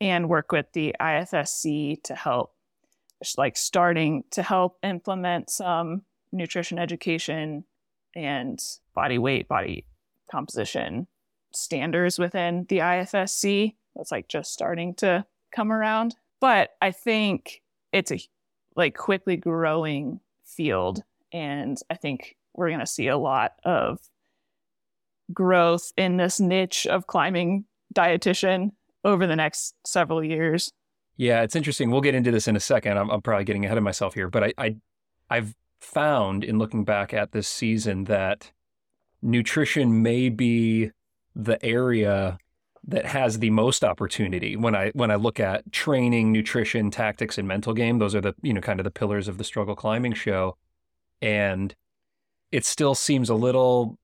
and 0.00 0.28
work 0.28 0.52
with 0.52 0.66
the 0.72 0.94
ifsc 1.00 2.02
to 2.02 2.14
help 2.14 2.52
like 3.36 3.56
starting 3.56 4.24
to 4.32 4.42
help 4.42 4.78
implement 4.82 5.50
some 5.50 6.02
nutrition 6.32 6.78
education 6.78 7.64
and 8.14 8.58
body 8.94 9.18
weight, 9.18 9.48
body 9.48 9.86
composition 10.30 11.06
standards 11.54 12.18
within 12.18 12.66
the 12.68 12.78
IFSC. 12.78 13.74
That's 13.94 14.10
like 14.10 14.28
just 14.28 14.52
starting 14.52 14.94
to 14.96 15.26
come 15.54 15.72
around. 15.72 16.16
But 16.40 16.70
I 16.80 16.90
think 16.90 17.62
it's 17.92 18.10
a 18.10 18.20
like 18.74 18.96
quickly 18.96 19.36
growing 19.36 20.20
field. 20.44 21.02
And 21.32 21.78
I 21.90 21.94
think 21.94 22.36
we're 22.54 22.68
going 22.68 22.80
to 22.80 22.86
see 22.86 23.08
a 23.08 23.18
lot 23.18 23.52
of 23.64 23.98
growth 25.32 25.92
in 25.96 26.16
this 26.16 26.40
niche 26.40 26.86
of 26.86 27.06
climbing 27.06 27.64
dietitian 27.94 28.72
over 29.04 29.26
the 29.26 29.36
next 29.36 29.74
several 29.86 30.22
years. 30.22 30.72
Yeah, 31.16 31.42
it's 31.42 31.56
interesting. 31.56 31.90
We'll 31.90 32.00
get 32.00 32.14
into 32.14 32.30
this 32.30 32.48
in 32.48 32.56
a 32.56 32.60
second. 32.60 32.98
I'm, 32.98 33.22
probably 33.22 33.44
getting 33.44 33.64
ahead 33.64 33.78
of 33.78 33.84
myself 33.84 34.14
here, 34.14 34.28
but 34.28 34.44
I, 34.44 34.52
I, 34.58 34.76
I've 35.28 35.54
found 35.80 36.44
in 36.44 36.58
looking 36.58 36.84
back 36.84 37.12
at 37.12 37.32
this 37.32 37.48
season 37.48 38.04
that 38.04 38.52
nutrition 39.20 40.02
may 40.02 40.28
be 40.28 40.90
the 41.34 41.62
area 41.64 42.38
that 42.84 43.06
has 43.06 43.38
the 43.38 43.50
most 43.50 43.84
opportunity 43.84 44.56
when 44.56 44.74
I 44.74 44.90
when 44.90 45.10
I 45.10 45.14
look 45.14 45.38
at 45.38 45.70
training, 45.70 46.32
nutrition, 46.32 46.90
tactics, 46.90 47.38
and 47.38 47.46
mental 47.46 47.74
game. 47.74 47.98
Those 47.98 48.14
are 48.14 48.20
the 48.20 48.34
you 48.42 48.52
know 48.52 48.60
kind 48.60 48.80
of 48.80 48.84
the 48.84 48.90
pillars 48.90 49.28
of 49.28 49.38
the 49.38 49.44
struggle 49.44 49.76
climbing 49.76 50.14
show, 50.14 50.56
and 51.20 51.74
it 52.50 52.64
still 52.64 52.94
seems 52.94 53.30
a 53.30 53.34
little 53.34 53.98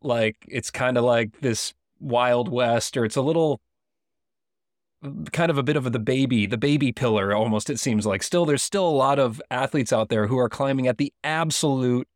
like 0.00 0.36
it's 0.48 0.70
kind 0.70 0.96
of 0.96 1.04
like 1.04 1.40
this 1.40 1.74
wild 2.00 2.48
west, 2.48 2.96
or 2.96 3.04
it's 3.04 3.16
a 3.16 3.22
little 3.22 3.60
kind 5.32 5.50
of 5.50 5.58
a 5.58 5.62
bit 5.62 5.76
of 5.76 5.86
a, 5.86 5.90
the 5.90 5.98
baby, 5.98 6.46
the 6.46 6.58
baby 6.58 6.92
pillar 6.92 7.34
almost, 7.34 7.70
it 7.70 7.78
seems 7.78 8.06
like. 8.06 8.22
Still, 8.22 8.46
there's 8.46 8.62
still 8.62 8.86
a 8.86 8.90
lot 8.90 9.18
of 9.18 9.40
athletes 9.50 9.92
out 9.92 10.08
there 10.08 10.26
who 10.26 10.38
are 10.38 10.48
climbing 10.48 10.86
at 10.86 10.98
the 10.98 11.12
absolute 11.24 12.08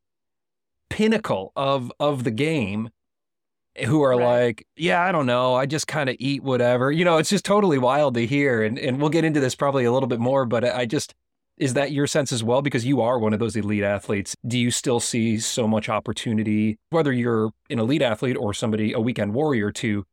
pinnacle 0.88 1.52
of 1.56 1.90
of 1.98 2.22
the 2.22 2.30
game 2.30 2.90
who 3.84 4.02
are 4.02 4.16
right. 4.16 4.44
like, 4.44 4.66
yeah, 4.76 5.02
I 5.02 5.12
don't 5.12 5.26
know, 5.26 5.54
I 5.54 5.66
just 5.66 5.86
kind 5.86 6.08
of 6.08 6.16
eat 6.18 6.42
whatever. 6.42 6.90
You 6.90 7.04
know, 7.04 7.18
it's 7.18 7.30
just 7.30 7.44
totally 7.44 7.78
wild 7.78 8.14
to 8.14 8.26
hear. 8.26 8.62
And 8.62 8.78
and 8.78 9.00
we'll 9.00 9.10
get 9.10 9.24
into 9.24 9.40
this 9.40 9.54
probably 9.54 9.84
a 9.84 9.92
little 9.92 10.08
bit 10.08 10.20
more, 10.20 10.46
but 10.46 10.64
I 10.64 10.86
just 10.86 11.14
is 11.56 11.72
that 11.72 11.90
your 11.90 12.06
sense 12.06 12.32
as 12.32 12.44
well? 12.44 12.60
Because 12.60 12.84
you 12.84 13.00
are 13.00 13.18
one 13.18 13.32
of 13.32 13.38
those 13.38 13.56
elite 13.56 13.82
athletes. 13.82 14.36
Do 14.46 14.58
you 14.58 14.70
still 14.70 15.00
see 15.00 15.38
so 15.38 15.66
much 15.66 15.88
opportunity, 15.88 16.78
whether 16.90 17.12
you're 17.12 17.50
an 17.70 17.78
elite 17.78 18.02
athlete 18.02 18.36
or 18.36 18.52
somebody, 18.52 18.92
a 18.92 19.00
weekend 19.00 19.34
warrior, 19.34 19.72
to 19.72 20.04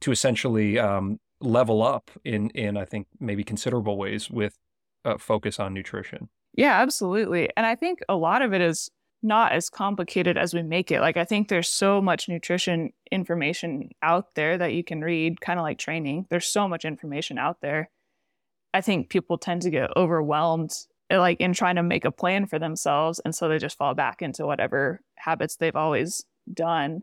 to 0.00 0.12
essentially 0.12 0.78
um, 0.78 1.18
level 1.42 1.82
up 1.82 2.10
in 2.24 2.50
in 2.50 2.76
I 2.76 2.84
think 2.84 3.06
maybe 3.20 3.44
considerable 3.44 3.96
ways 3.96 4.30
with 4.30 4.58
uh, 5.04 5.18
focus 5.18 5.58
on 5.58 5.74
nutrition. 5.74 6.28
Yeah, 6.54 6.80
absolutely. 6.80 7.48
And 7.56 7.66
I 7.66 7.74
think 7.74 8.00
a 8.08 8.16
lot 8.16 8.42
of 8.42 8.52
it 8.52 8.60
is 8.60 8.90
not 9.22 9.52
as 9.52 9.70
complicated 9.70 10.36
as 10.36 10.52
we 10.52 10.62
make 10.62 10.90
it. 10.90 11.00
Like 11.00 11.16
I 11.16 11.24
think 11.24 11.48
there's 11.48 11.68
so 11.68 12.02
much 12.02 12.28
nutrition 12.28 12.90
information 13.10 13.90
out 14.02 14.34
there 14.34 14.58
that 14.58 14.74
you 14.74 14.82
can 14.82 15.00
read, 15.00 15.40
kind 15.40 15.58
of 15.58 15.62
like 15.62 15.78
training. 15.78 16.26
There's 16.28 16.46
so 16.46 16.68
much 16.68 16.84
information 16.84 17.38
out 17.38 17.60
there. 17.60 17.90
I 18.74 18.80
think 18.80 19.10
people 19.10 19.38
tend 19.38 19.62
to 19.62 19.70
get 19.70 19.96
overwhelmed 19.96 20.72
eh, 21.10 21.18
like 21.18 21.40
in 21.40 21.52
trying 21.52 21.76
to 21.76 21.82
make 21.82 22.04
a 22.04 22.10
plan 22.10 22.46
for 22.46 22.58
themselves 22.58 23.20
and 23.20 23.34
so 23.34 23.48
they 23.48 23.58
just 23.58 23.78
fall 23.78 23.94
back 23.94 24.22
into 24.22 24.46
whatever 24.46 25.00
habits 25.16 25.56
they've 25.56 25.76
always 25.76 26.24
done 26.52 27.02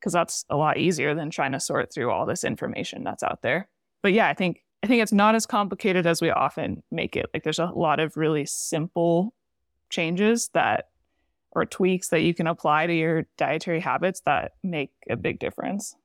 because 0.00 0.12
that's 0.12 0.44
a 0.50 0.56
lot 0.56 0.78
easier 0.78 1.14
than 1.14 1.30
trying 1.30 1.52
to 1.52 1.60
sort 1.60 1.92
through 1.92 2.10
all 2.10 2.26
this 2.26 2.44
information 2.44 3.04
that's 3.04 3.22
out 3.22 3.42
there. 3.42 3.68
But 4.02 4.12
yeah, 4.12 4.28
I 4.28 4.34
think 4.34 4.64
I 4.82 4.86
think 4.86 5.02
it's 5.02 5.12
not 5.12 5.34
as 5.34 5.46
complicated 5.46 6.06
as 6.06 6.22
we 6.22 6.30
often 6.30 6.82
make 6.90 7.16
it. 7.16 7.26
Like 7.34 7.42
there's 7.42 7.58
a 7.58 7.66
lot 7.66 8.00
of 8.00 8.16
really 8.16 8.46
simple 8.46 9.34
changes 9.90 10.50
that 10.54 10.88
or 11.52 11.64
tweaks 11.64 12.08
that 12.08 12.20
you 12.20 12.34
can 12.34 12.46
apply 12.46 12.86
to 12.86 12.94
your 12.94 13.26
dietary 13.36 13.80
habits 13.80 14.20
that 14.26 14.52
make 14.62 14.90
a 15.10 15.16
big 15.16 15.38
difference. 15.38 15.96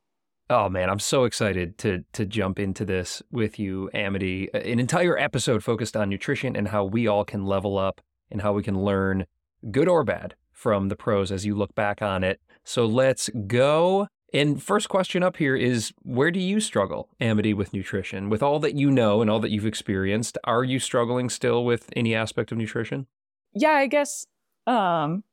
Oh 0.49 0.69
man, 0.69 0.89
I'm 0.89 0.99
so 0.99 1.23
excited 1.23 1.77
to 1.79 2.03
to 2.13 2.25
jump 2.25 2.59
into 2.59 2.85
this 2.85 3.21
with 3.31 3.59
you, 3.59 3.89
Amity. 3.93 4.49
An 4.53 4.79
entire 4.79 5.17
episode 5.17 5.63
focused 5.63 5.95
on 5.95 6.09
nutrition 6.09 6.55
and 6.55 6.67
how 6.67 6.83
we 6.83 7.07
all 7.07 7.23
can 7.23 7.45
level 7.45 7.77
up 7.77 8.01
and 8.31 8.41
how 8.41 8.53
we 8.53 8.63
can 8.63 8.83
learn 8.83 9.25
good 9.71 9.87
or 9.87 10.03
bad 10.03 10.35
from 10.51 10.89
the 10.89 10.95
pros 10.95 11.31
as 11.31 11.45
you 11.45 11.55
look 11.55 11.73
back 11.75 12.01
on 12.01 12.23
it. 12.23 12.41
So 12.63 12.85
let's 12.85 13.29
go. 13.47 14.07
And 14.33 14.61
first 14.61 14.89
question 14.89 15.21
up 15.21 15.37
here 15.37 15.55
is 15.55 15.93
where 16.01 16.31
do 16.31 16.39
you 16.39 16.59
struggle, 16.59 17.09
Amity, 17.19 17.53
with 17.53 17.71
nutrition? 17.71 18.29
With 18.29 18.41
all 18.41 18.59
that 18.59 18.73
you 18.73 18.89
know 18.89 19.21
and 19.21 19.29
all 19.29 19.39
that 19.39 19.51
you've 19.51 19.65
experienced, 19.65 20.37
are 20.43 20.63
you 20.63 20.79
struggling 20.79 21.29
still 21.29 21.63
with 21.63 21.89
any 21.95 22.15
aspect 22.15 22.51
of 22.51 22.57
nutrition? 22.57 23.05
Yeah, 23.53 23.71
I 23.71 23.87
guess 23.87 24.25
um 24.65 25.23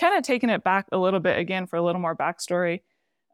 kind 0.00 0.16
of 0.16 0.22
taking 0.22 0.48
it 0.48 0.64
back 0.64 0.86
a 0.92 0.98
little 0.98 1.20
bit 1.20 1.38
again 1.38 1.66
for 1.66 1.76
a 1.76 1.82
little 1.82 2.00
more 2.00 2.16
backstory. 2.16 2.80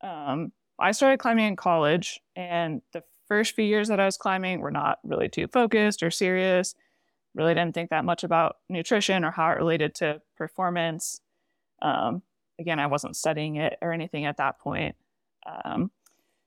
Um, 0.02 0.52
I 0.78 0.92
started 0.92 1.18
climbing 1.18 1.46
in 1.46 1.56
college, 1.56 2.20
and 2.34 2.82
the 2.92 3.02
first 3.28 3.54
few 3.54 3.64
years 3.64 3.88
that 3.88 4.00
I 4.00 4.06
was 4.06 4.16
climbing 4.16 4.60
were 4.60 4.70
not 4.70 4.98
really 5.04 5.28
too 5.28 5.46
focused 5.46 6.02
or 6.02 6.10
serious. 6.10 6.74
Really 7.34 7.54
didn't 7.54 7.74
think 7.74 7.90
that 7.90 8.04
much 8.04 8.24
about 8.24 8.56
nutrition 8.68 9.24
or 9.24 9.30
how 9.30 9.50
it 9.50 9.58
related 9.58 9.94
to 9.96 10.20
performance. 10.36 11.20
Um, 11.82 12.22
again, 12.58 12.78
I 12.78 12.86
wasn't 12.86 13.16
studying 13.16 13.56
it 13.56 13.78
or 13.82 13.92
anything 13.92 14.24
at 14.24 14.36
that 14.38 14.58
point. 14.58 14.96
Um, 15.46 15.90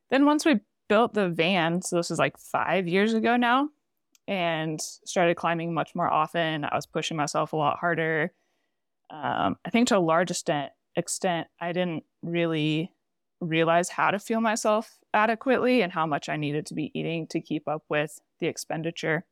then 0.09 0.25
once 0.25 0.45
we 0.45 0.59
built 0.87 1.13
the 1.13 1.29
van, 1.29 1.81
so 1.81 1.97
this 1.97 2.09
was 2.09 2.19
like 2.19 2.37
five 2.37 2.87
years 2.87 3.13
ago 3.13 3.35
now, 3.35 3.69
and 4.27 4.81
started 4.81 5.37
climbing 5.37 5.73
much 5.73 5.95
more 5.95 6.11
often. 6.11 6.65
I 6.65 6.75
was 6.75 6.85
pushing 6.85 7.15
myself 7.15 7.53
a 7.53 7.57
lot 7.57 7.79
harder. 7.79 8.33
Um, 9.09 9.57
I 9.65 9.69
think 9.69 9.87
to 9.89 9.97
a 9.97 9.99
large 9.99 10.31
extent, 10.31 10.71
extent, 10.95 11.47
I 11.61 11.71
didn't 11.71 12.03
really 12.21 12.91
realize 13.39 13.89
how 13.89 14.11
to 14.11 14.19
fuel 14.19 14.41
myself 14.41 14.97
adequately 15.13 15.81
and 15.81 15.93
how 15.93 16.05
much 16.05 16.27
I 16.27 16.35
needed 16.35 16.65
to 16.67 16.73
be 16.73 16.91
eating 16.93 17.27
to 17.27 17.39
keep 17.39 17.67
up 17.67 17.83
with 17.87 18.19
the 18.39 18.47
expenditure. 18.47 19.25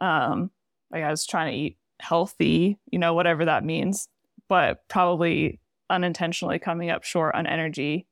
Um, 0.00 0.50
like 0.90 1.04
I 1.04 1.10
was 1.10 1.26
trying 1.26 1.52
to 1.52 1.58
eat 1.58 1.76
healthy, 2.00 2.78
you 2.90 2.98
know, 2.98 3.14
whatever 3.14 3.44
that 3.44 3.64
means, 3.64 4.08
but 4.48 4.86
probably 4.88 5.60
unintentionally 5.92 6.58
coming 6.58 6.90
up 6.90 7.04
short 7.04 7.34
on 7.34 7.46
energy 7.46 8.06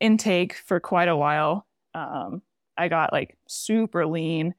intake 0.00 0.54
for 0.54 0.80
quite 0.80 1.08
a 1.08 1.16
while. 1.16 1.66
Um, 1.94 2.42
I 2.76 2.88
got 2.88 3.12
like 3.12 3.36
super 3.46 4.06
lean 4.06 4.54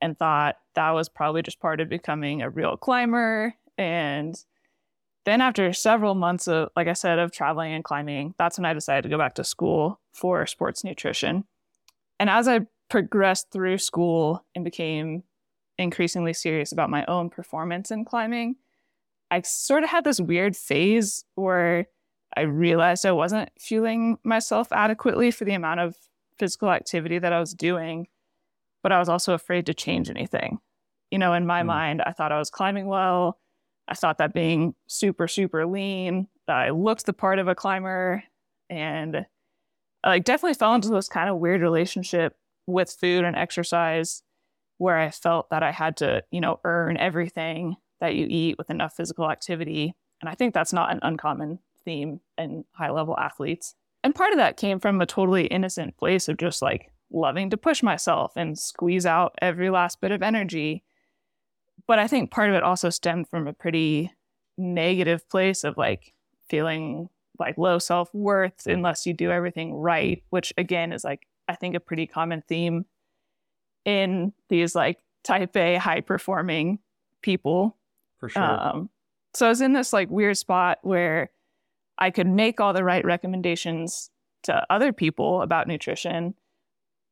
and 0.00 0.18
thought 0.18 0.56
that 0.74 0.90
was 0.90 1.08
probably 1.08 1.42
just 1.42 1.60
part 1.60 1.80
of 1.80 1.88
becoming 1.88 2.42
a 2.42 2.50
real 2.50 2.76
climber. 2.76 3.54
And 3.78 4.34
then 5.24 5.40
after 5.40 5.72
several 5.72 6.14
months 6.14 6.48
of, 6.48 6.70
like 6.74 6.88
I 6.88 6.94
said, 6.94 7.18
of 7.18 7.30
traveling 7.30 7.72
and 7.72 7.84
climbing, 7.84 8.34
that's 8.38 8.58
when 8.58 8.64
I 8.64 8.74
decided 8.74 9.02
to 9.02 9.08
go 9.08 9.18
back 9.18 9.34
to 9.34 9.44
school 9.44 10.00
for 10.12 10.46
sports 10.46 10.82
nutrition. 10.82 11.44
And 12.18 12.28
as 12.28 12.48
I 12.48 12.60
progressed 12.88 13.50
through 13.52 13.78
school 13.78 14.44
and 14.54 14.64
became 14.64 15.22
increasingly 15.78 16.32
serious 16.32 16.72
about 16.72 16.90
my 16.90 17.04
own 17.06 17.30
performance 17.30 17.90
in 17.90 18.04
climbing, 18.04 18.56
I 19.30 19.40
sort 19.42 19.84
of 19.84 19.90
had 19.90 20.04
this 20.04 20.20
weird 20.20 20.56
phase 20.56 21.24
where 21.36 21.86
I 22.36 22.42
realized 22.42 23.04
I 23.04 23.12
wasn't 23.12 23.50
fueling 23.58 24.18
myself 24.24 24.68
adequately 24.72 25.30
for 25.30 25.44
the 25.44 25.54
amount 25.54 25.80
of 25.80 25.96
physical 26.38 26.70
activity 26.70 27.18
that 27.18 27.32
I 27.32 27.40
was 27.40 27.54
doing, 27.54 28.08
but 28.82 28.92
I 28.92 28.98
was 28.98 29.08
also 29.08 29.34
afraid 29.34 29.66
to 29.66 29.74
change 29.74 30.08
anything. 30.08 30.58
You 31.10 31.18
know, 31.18 31.34
in 31.34 31.46
my 31.46 31.62
mm. 31.62 31.66
mind, 31.66 32.02
I 32.02 32.12
thought 32.12 32.32
I 32.32 32.38
was 32.38 32.50
climbing 32.50 32.86
well. 32.86 33.38
I 33.88 33.94
thought 33.94 34.18
that 34.18 34.32
being 34.32 34.74
super, 34.86 35.28
super 35.28 35.66
lean, 35.66 36.28
I 36.48 36.70
looked 36.70 37.06
the 37.06 37.12
part 37.12 37.38
of 37.38 37.48
a 37.48 37.54
climber 37.54 38.22
and 38.70 39.26
I 40.04 40.08
like 40.08 40.24
definitely 40.24 40.54
fell 40.54 40.74
into 40.74 40.88
this 40.88 41.08
kind 41.08 41.28
of 41.28 41.38
weird 41.38 41.60
relationship 41.60 42.34
with 42.66 42.92
food 42.92 43.24
and 43.24 43.36
exercise 43.36 44.22
where 44.78 44.98
I 44.98 45.10
felt 45.10 45.50
that 45.50 45.62
I 45.62 45.70
had 45.70 45.96
to, 45.98 46.24
you 46.30 46.40
know, 46.40 46.58
earn 46.64 46.96
everything 46.96 47.76
that 48.00 48.14
you 48.14 48.26
eat 48.28 48.56
with 48.58 48.70
enough 48.70 48.94
physical 48.96 49.30
activity. 49.30 49.94
And 50.20 50.28
I 50.28 50.34
think 50.34 50.54
that's 50.54 50.72
not 50.72 50.92
an 50.92 51.00
uncommon 51.02 51.60
theme 51.84 52.20
in 52.38 52.64
high 52.72 52.90
level 52.90 53.18
athletes. 53.18 53.74
And 54.04 54.14
part 54.14 54.32
of 54.32 54.38
that 54.38 54.56
came 54.56 54.80
from 54.80 55.00
a 55.00 55.06
totally 55.06 55.46
innocent 55.46 55.96
place 55.96 56.28
of 56.28 56.36
just 56.36 56.62
like 56.62 56.90
loving 57.12 57.50
to 57.50 57.56
push 57.56 57.82
myself 57.82 58.32
and 58.36 58.58
squeeze 58.58 59.06
out 59.06 59.34
every 59.40 59.70
last 59.70 60.00
bit 60.00 60.10
of 60.10 60.22
energy. 60.22 60.82
But 61.86 61.98
I 61.98 62.08
think 62.08 62.30
part 62.30 62.48
of 62.48 62.56
it 62.56 62.62
also 62.62 62.90
stemmed 62.90 63.28
from 63.28 63.46
a 63.46 63.52
pretty 63.52 64.10
negative 64.58 65.28
place 65.28 65.64
of 65.64 65.76
like 65.76 66.14
feeling 66.48 67.08
like 67.38 67.58
low 67.58 67.78
self 67.78 68.12
worth 68.14 68.66
unless 68.66 69.06
you 69.06 69.14
do 69.14 69.30
everything 69.30 69.74
right, 69.74 70.22
which 70.30 70.52
again 70.56 70.92
is 70.92 71.04
like, 71.04 71.26
I 71.48 71.54
think, 71.54 71.74
a 71.74 71.80
pretty 71.80 72.06
common 72.06 72.42
theme 72.46 72.86
in 73.84 74.32
these 74.48 74.74
like 74.74 74.98
type 75.24 75.56
A 75.56 75.76
high 75.76 76.00
performing 76.00 76.78
people. 77.20 77.76
For 78.18 78.28
sure. 78.28 78.42
Um, 78.42 78.90
so 79.34 79.46
I 79.46 79.48
was 79.48 79.60
in 79.60 79.72
this 79.72 79.92
like 79.92 80.10
weird 80.10 80.36
spot 80.36 80.78
where 80.82 81.30
I 82.02 82.10
could 82.10 82.26
make 82.26 82.60
all 82.60 82.72
the 82.72 82.82
right 82.82 83.04
recommendations 83.04 84.10
to 84.42 84.66
other 84.68 84.92
people 84.92 85.40
about 85.40 85.68
nutrition, 85.68 86.34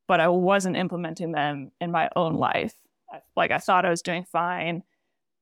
but 0.05 0.19
I 0.19 0.27
wasn't 0.27 0.75
implementing 0.75 1.31
them 1.31 1.71
in 1.79 1.91
my 1.91 2.09
own 2.17 2.35
life. 2.35 2.73
Like 3.37 3.51
I 3.51 3.57
thought 3.57 3.85
I 3.85 3.89
was 3.89 4.01
doing 4.01 4.25
fine, 4.25 4.83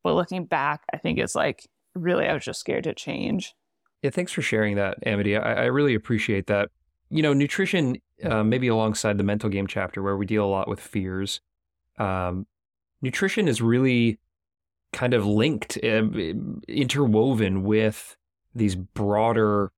but 0.03 0.13
looking 0.13 0.45
back, 0.45 0.83
I 0.93 0.97
think 0.97 1.17
it's 1.17 1.33
like 1.33 1.67
really 1.95 2.27
I 2.27 2.33
was 2.35 2.45
just 2.45 2.59
scared 2.59 2.83
to 2.83 2.93
change. 2.93 3.55
Yeah, 4.03 4.11
thanks 4.11 4.31
for 4.31 4.43
sharing 4.43 4.75
that, 4.75 4.99
Amity. 5.03 5.35
I, 5.35 5.63
I 5.63 5.65
really 5.65 5.95
appreciate 5.95 6.45
that. 6.45 6.69
You 7.09 7.23
know, 7.23 7.33
nutrition, 7.33 7.97
uh, 8.23 8.43
maybe 8.43 8.67
alongside 8.67 9.17
the 9.17 9.23
mental 9.23 9.49
game 9.49 9.65
chapter 9.65 10.03
where 10.03 10.15
we 10.15 10.27
deal 10.27 10.45
a 10.45 10.47
lot 10.47 10.67
with 10.67 10.79
fears, 10.79 11.41
um, 11.97 12.45
nutrition 13.01 13.47
is 13.47 13.63
really 13.63 14.19
kind 14.93 15.15
of 15.15 15.25
linked, 15.25 15.79
uh, 15.83 16.03
interwoven 16.67 17.63
with 17.63 18.15
these 18.59 18.75
broader 18.75 19.71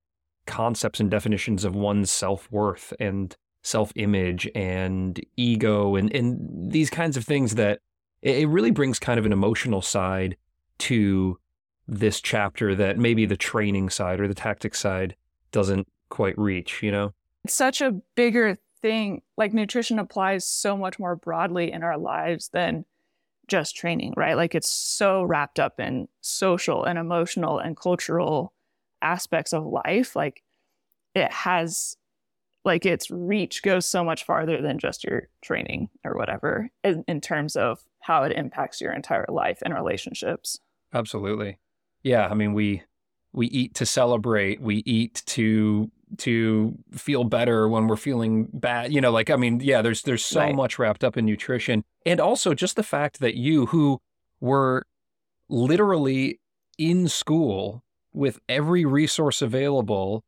concepts 0.46 1.00
and 1.00 1.10
definitions 1.10 1.64
of 1.64 1.76
one's 1.76 2.12
self 2.12 2.52
worth 2.52 2.94
and 3.00 3.36
self 3.64 3.92
image 3.96 4.50
and 4.54 5.20
ego 5.38 5.96
and, 5.96 6.14
and 6.14 6.72
these 6.72 6.90
kinds 6.90 7.16
of 7.16 7.24
things 7.24 7.56
that 7.56 7.80
it 8.22 8.48
really 8.48 8.72
brings 8.72 9.00
kind 9.00 9.20
of 9.20 9.26
an 9.26 9.34
emotional 9.34 9.82
side 9.82 10.36
to 10.78 11.40
this 11.88 12.22
chapter 12.22 12.76
that 12.76 12.98
maybe 12.98 13.26
the 13.26 13.38
training 13.38 13.90
side 13.90 14.20
or 14.20 14.28
the 14.28 14.34
tactic 14.34 14.76
side 14.76 15.16
doesn't 15.52 15.88
quite 16.10 16.38
reach, 16.38 16.82
you 16.84 16.92
know? 16.92 17.14
It's 17.44 17.54
such 17.54 17.82
a 17.82 17.92
bigger 18.16 18.58
thing. 18.82 19.22
Like 19.38 19.54
nutrition 19.54 20.00
applies 20.00 20.46
so 20.46 20.78
much 20.78 21.00
more 21.00 21.16
broadly 21.16 21.72
in 21.72 21.84
our 21.84 21.98
lives 21.98 22.50
than 22.50 22.86
just 23.48 23.76
training, 23.76 24.14
right? 24.16 24.36
Like 24.36 24.56
it's 24.56 24.70
so 24.70 25.24
wrapped 25.24 25.60
up 25.60 25.80
in 25.80 26.08
social 26.22 26.84
and 26.84 26.98
emotional 26.98 27.60
and 27.60 27.76
cultural 27.76 28.54
aspects 29.02 29.54
of 29.54 29.66
life, 29.66 30.16
like 30.16 30.44
it 31.16 31.32
has 31.32 31.98
like 32.64 32.86
its 32.86 33.10
reach 33.10 33.64
goes 33.64 33.86
so 33.86 34.04
much 34.04 34.24
farther 34.24 34.62
than 34.62 34.78
just 34.78 35.04
your 35.04 35.28
training 35.42 35.90
or 36.06 36.16
whatever 36.16 36.70
in, 36.84 37.04
in, 37.08 37.20
terms 37.20 37.56
of 37.56 37.80
how 38.02 38.22
it 38.24 38.32
impacts 38.34 38.80
your 38.80 38.94
entire 38.94 39.26
life 39.30 39.60
and 39.64 39.74
relationships. 39.74 40.60
Absolutely. 40.94 41.58
Yeah, 42.04 42.28
I 42.28 42.34
mean 42.34 42.54
we 42.54 42.84
we 43.34 43.48
eat 43.48 43.76
to 43.76 43.86
celebrate, 43.86 44.62
we 44.62 44.78
eat 44.86 45.24
to 45.28 45.90
to 46.18 46.78
feel 46.92 47.24
better 47.24 47.70
when 47.70 47.88
we're 47.88 47.96
feeling 47.96 48.50
bad. 48.54 48.94
You 48.94 49.02
know, 49.02 49.12
like 49.12 49.30
I 49.30 49.36
mean, 49.36 49.60
yeah, 49.60 49.82
there's 49.82 50.04
there's 50.04 50.26
so 50.26 50.42
right. 50.42 50.56
much 50.56 50.78
wrapped 50.78 51.04
up 51.04 51.18
in 51.18 51.26
nutrition. 51.26 51.84
And 52.06 52.20
also 52.20 52.54
just 52.54 52.76
the 52.76 52.84
fact 52.84 53.20
that 53.20 53.36
you 53.36 53.68
who 53.68 54.02
were 54.40 54.86
literally 55.50 56.40
in 56.78 57.08
school 57.08 57.84
with 58.14 58.40
every 58.50 58.86
resource 58.86 59.42
available 59.42 60.24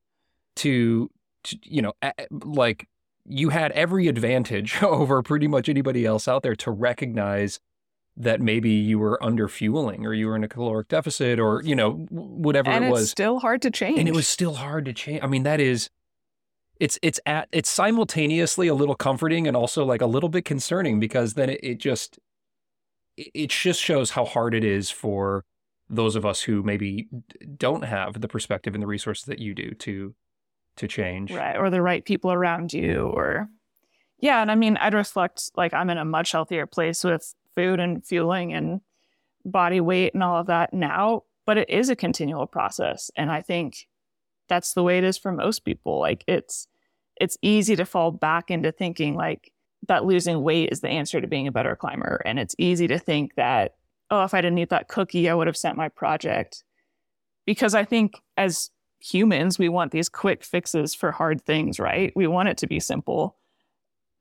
to, 0.57 1.09
to 1.43 1.57
you 1.63 1.81
know, 1.81 1.93
like 2.31 2.87
you 3.25 3.49
had 3.49 3.71
every 3.73 4.07
advantage 4.07 4.81
over 4.83 5.21
pretty 5.21 5.47
much 5.47 5.69
anybody 5.69 6.05
else 6.05 6.27
out 6.27 6.43
there 6.43 6.55
to 6.55 6.71
recognize 6.71 7.59
that 8.15 8.39
maybe 8.39 8.69
you 8.69 8.99
were 8.99 9.21
under 9.23 9.47
fueling 9.47 10.05
or 10.05 10.13
you 10.13 10.27
were 10.27 10.35
in 10.35 10.43
a 10.43 10.47
caloric 10.47 10.87
deficit 10.87 11.39
or 11.39 11.63
you 11.63 11.75
know 11.75 11.93
whatever 12.11 12.69
and 12.69 12.85
it 12.85 12.91
was. 12.91 13.09
still 13.09 13.39
hard 13.39 13.61
to 13.61 13.71
change. 13.71 13.97
And 13.97 14.07
it 14.07 14.13
was 14.13 14.27
still 14.27 14.53
hard 14.53 14.85
to 14.85 14.93
change. 14.93 15.21
I 15.23 15.27
mean, 15.27 15.43
that 15.43 15.59
is 15.59 15.89
it's 16.79 16.99
it's 17.01 17.19
at 17.25 17.47
it's 17.51 17.69
simultaneously 17.69 18.67
a 18.67 18.73
little 18.73 18.95
comforting 18.95 19.47
and 19.47 19.57
also 19.57 19.83
like 19.85 20.01
a 20.01 20.05
little 20.05 20.29
bit 20.29 20.45
concerning 20.45 20.99
because 20.99 21.33
then 21.33 21.49
it, 21.49 21.59
it 21.63 21.79
just 21.79 22.19
it 23.17 23.49
just 23.49 23.79
shows 23.79 24.11
how 24.11 24.25
hard 24.25 24.53
it 24.53 24.63
is 24.63 24.89
for 24.89 25.45
those 25.89 26.15
of 26.15 26.25
us 26.25 26.41
who 26.41 26.63
maybe 26.63 27.07
don't 27.57 27.83
have 27.83 28.21
the 28.21 28.27
perspective 28.27 28.73
and 28.73 28.81
the 28.81 28.87
resources 28.87 29.25
that 29.25 29.39
you 29.39 29.53
do 29.53 29.71
to 29.71 30.13
to 30.75 30.87
change. 30.87 31.31
Right 31.31 31.57
or 31.57 31.69
the 31.69 31.81
right 31.81 32.03
people 32.03 32.31
around 32.31 32.73
you 32.73 33.07
or 33.07 33.49
yeah 34.19 34.41
and 34.41 34.49
i 34.49 34.55
mean 34.55 34.77
i'd 34.77 34.93
reflect 34.93 35.51
like 35.55 35.73
i'm 35.73 35.89
in 35.89 35.97
a 35.97 36.05
much 36.05 36.31
healthier 36.31 36.65
place 36.65 37.03
with 37.03 37.35
food 37.53 37.79
and 37.79 38.05
fueling 38.05 38.53
and 38.53 38.79
body 39.43 39.81
weight 39.81 40.13
and 40.13 40.23
all 40.23 40.39
of 40.39 40.47
that 40.47 40.73
now 40.73 41.23
but 41.45 41.57
it 41.57 41.69
is 41.69 41.89
a 41.89 41.95
continual 41.95 42.47
process 42.47 43.11
and 43.17 43.31
i 43.31 43.41
think 43.41 43.87
that's 44.47 44.73
the 44.73 44.83
way 44.83 44.97
it 44.97 45.03
is 45.03 45.17
for 45.17 45.31
most 45.31 45.65
people. 45.65 45.99
Like 45.99 46.23
it's 46.27 46.67
it's 47.19 47.37
easy 47.41 47.75
to 47.75 47.85
fall 47.85 48.11
back 48.11 48.49
into 48.49 48.71
thinking 48.71 49.15
like 49.15 49.51
that 49.87 50.05
losing 50.05 50.41
weight 50.41 50.69
is 50.71 50.81
the 50.81 50.89
answer 50.89 51.21
to 51.21 51.27
being 51.27 51.47
a 51.47 51.51
better 51.51 51.75
climber 51.75 52.21
and 52.25 52.39
it's 52.39 52.55
easy 52.57 52.87
to 52.87 52.97
think 52.97 53.35
that 53.35 53.75
oh, 54.13 54.23
if 54.23 54.33
I 54.33 54.41
didn't 54.41 54.59
eat 54.59 54.69
that 54.69 54.87
cookie, 54.87 55.27
I 55.27 55.33
would 55.33 55.47
have 55.47 55.57
sent 55.57 55.75
my 55.75 55.89
project. 55.89 56.63
Because 57.45 57.73
I 57.73 57.83
think 57.83 58.21
as 58.37 58.69
humans, 58.99 59.57
we 59.57 59.69
want 59.69 59.91
these 59.91 60.07
quick 60.07 60.43
fixes 60.43 60.93
for 60.93 61.11
hard 61.11 61.41
things, 61.41 61.79
right? 61.79 62.13
We 62.15 62.27
want 62.27 62.49
it 62.49 62.57
to 62.59 62.67
be 62.67 62.79
simple, 62.79 63.35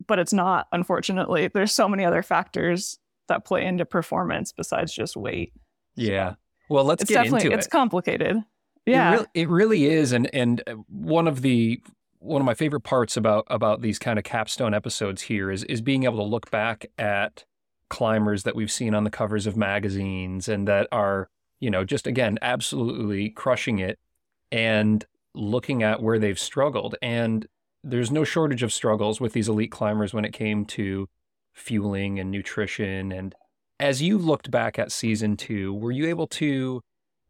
but 0.06 0.18
it's 0.18 0.32
not, 0.32 0.66
unfortunately. 0.72 1.48
There's 1.48 1.72
so 1.72 1.88
many 1.88 2.04
other 2.04 2.22
factors 2.22 2.98
that 3.28 3.44
play 3.44 3.66
into 3.66 3.84
performance 3.84 4.50
besides 4.50 4.94
just 4.94 5.16
weight. 5.16 5.52
Yeah. 5.94 6.34
Well, 6.70 6.84
let's 6.84 7.02
it's 7.02 7.10
get 7.10 7.26
into 7.26 7.48
it. 7.48 7.52
It's 7.52 7.66
complicated. 7.66 8.42
Yeah. 8.86 9.10
It 9.10 9.14
really, 9.14 9.26
it 9.34 9.48
really 9.48 9.84
is. 9.84 10.12
And, 10.12 10.30
and 10.34 10.62
uh, 10.66 10.72
one 10.88 11.28
of 11.28 11.42
the, 11.42 11.80
one 12.18 12.40
of 12.40 12.46
my 12.46 12.54
favorite 12.54 12.80
parts 12.80 13.16
about 13.16 13.46
about 13.48 13.82
these 13.82 13.98
kind 13.98 14.16
of 14.16 14.24
capstone 14.24 14.74
episodes 14.74 15.22
here 15.22 15.50
is 15.50 15.64
is 15.64 15.80
being 15.80 16.04
able 16.04 16.18
to 16.18 16.22
look 16.22 16.52
back 16.52 16.86
at 16.96 17.44
climbers 17.92 18.44
that 18.44 18.56
we've 18.56 18.72
seen 18.72 18.94
on 18.94 19.04
the 19.04 19.10
covers 19.10 19.46
of 19.46 19.54
magazines 19.54 20.48
and 20.48 20.66
that 20.66 20.88
are, 20.90 21.28
you 21.60 21.70
know, 21.70 21.84
just 21.84 22.06
again, 22.06 22.38
absolutely 22.40 23.28
crushing 23.28 23.78
it 23.78 23.98
and 24.50 25.04
looking 25.34 25.82
at 25.82 26.02
where 26.02 26.18
they've 26.18 26.38
struggled. 26.38 26.96
And 27.02 27.46
there's 27.84 28.10
no 28.10 28.24
shortage 28.24 28.62
of 28.62 28.72
struggles 28.72 29.20
with 29.20 29.34
these 29.34 29.46
elite 29.46 29.70
climbers 29.70 30.14
when 30.14 30.24
it 30.24 30.32
came 30.32 30.64
to 30.66 31.06
fueling 31.52 32.18
and 32.18 32.30
nutrition. 32.30 33.12
And 33.12 33.34
as 33.78 34.00
you 34.00 34.16
looked 34.16 34.50
back 34.50 34.78
at 34.78 34.90
season 34.90 35.36
two, 35.36 35.74
were 35.74 35.92
you 35.92 36.08
able 36.08 36.28
to 36.28 36.80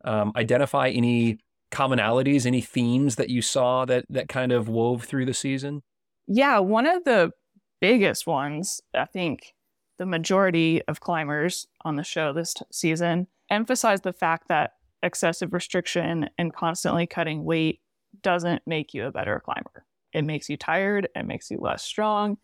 um, 0.04 0.30
identify 0.36 0.90
any 0.90 1.40
commonalities, 1.72 2.46
any 2.46 2.60
themes 2.60 3.16
that 3.16 3.30
you 3.30 3.42
saw 3.42 3.84
that 3.86 4.04
that 4.08 4.28
kind 4.28 4.52
of 4.52 4.68
wove 4.68 5.02
through 5.02 5.26
the 5.26 5.34
season? 5.34 5.82
Yeah, 6.28 6.60
one 6.60 6.86
of 6.86 7.02
the 7.02 7.32
biggest 7.80 8.28
ones, 8.28 8.80
I 8.94 9.06
think 9.06 9.54
the 9.98 10.06
majority 10.06 10.82
of 10.88 11.00
climbers 11.00 11.66
on 11.82 11.96
the 11.96 12.04
show 12.04 12.32
this 12.32 12.54
t- 12.54 12.64
season 12.70 13.26
emphasize 13.50 14.00
the 14.00 14.12
fact 14.12 14.48
that 14.48 14.72
excessive 15.02 15.52
restriction 15.52 16.28
and 16.38 16.54
constantly 16.54 17.06
cutting 17.06 17.44
weight 17.44 17.80
doesn't 18.22 18.62
make 18.66 18.94
you 18.94 19.06
a 19.06 19.12
better 19.12 19.40
climber. 19.40 19.84
It 20.12 20.22
makes 20.22 20.48
you 20.48 20.56
tired, 20.56 21.08
it 21.14 21.26
makes 21.26 21.50
you 21.50 21.58
less 21.58 21.82
strong, 21.82 22.38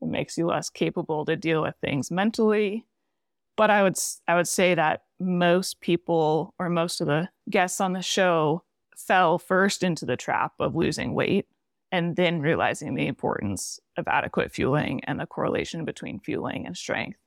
it 0.00 0.08
makes 0.08 0.36
you 0.36 0.46
less 0.46 0.68
capable 0.70 1.24
to 1.24 1.36
deal 1.36 1.62
with 1.62 1.74
things 1.80 2.10
mentally. 2.10 2.86
But 3.56 3.70
I 3.70 3.82
would 3.82 3.96
I 4.26 4.34
would 4.34 4.48
say 4.48 4.74
that 4.74 5.02
most 5.20 5.80
people 5.80 6.54
or 6.58 6.68
most 6.68 7.00
of 7.00 7.06
the 7.06 7.28
guests 7.50 7.80
on 7.80 7.92
the 7.92 8.02
show 8.02 8.64
fell 8.96 9.38
first 9.38 9.82
into 9.82 10.04
the 10.04 10.16
trap 10.16 10.52
of 10.58 10.74
losing 10.74 11.14
weight 11.14 11.46
and 11.92 12.16
then 12.16 12.40
realizing 12.40 12.94
the 12.94 13.06
importance 13.06 13.78
of 13.96 14.08
adequate 14.08 14.50
fueling 14.50 15.04
and 15.04 15.20
the 15.20 15.26
correlation 15.26 15.84
between 15.84 16.18
fueling 16.18 16.66
and 16.66 16.76
strength 16.76 17.18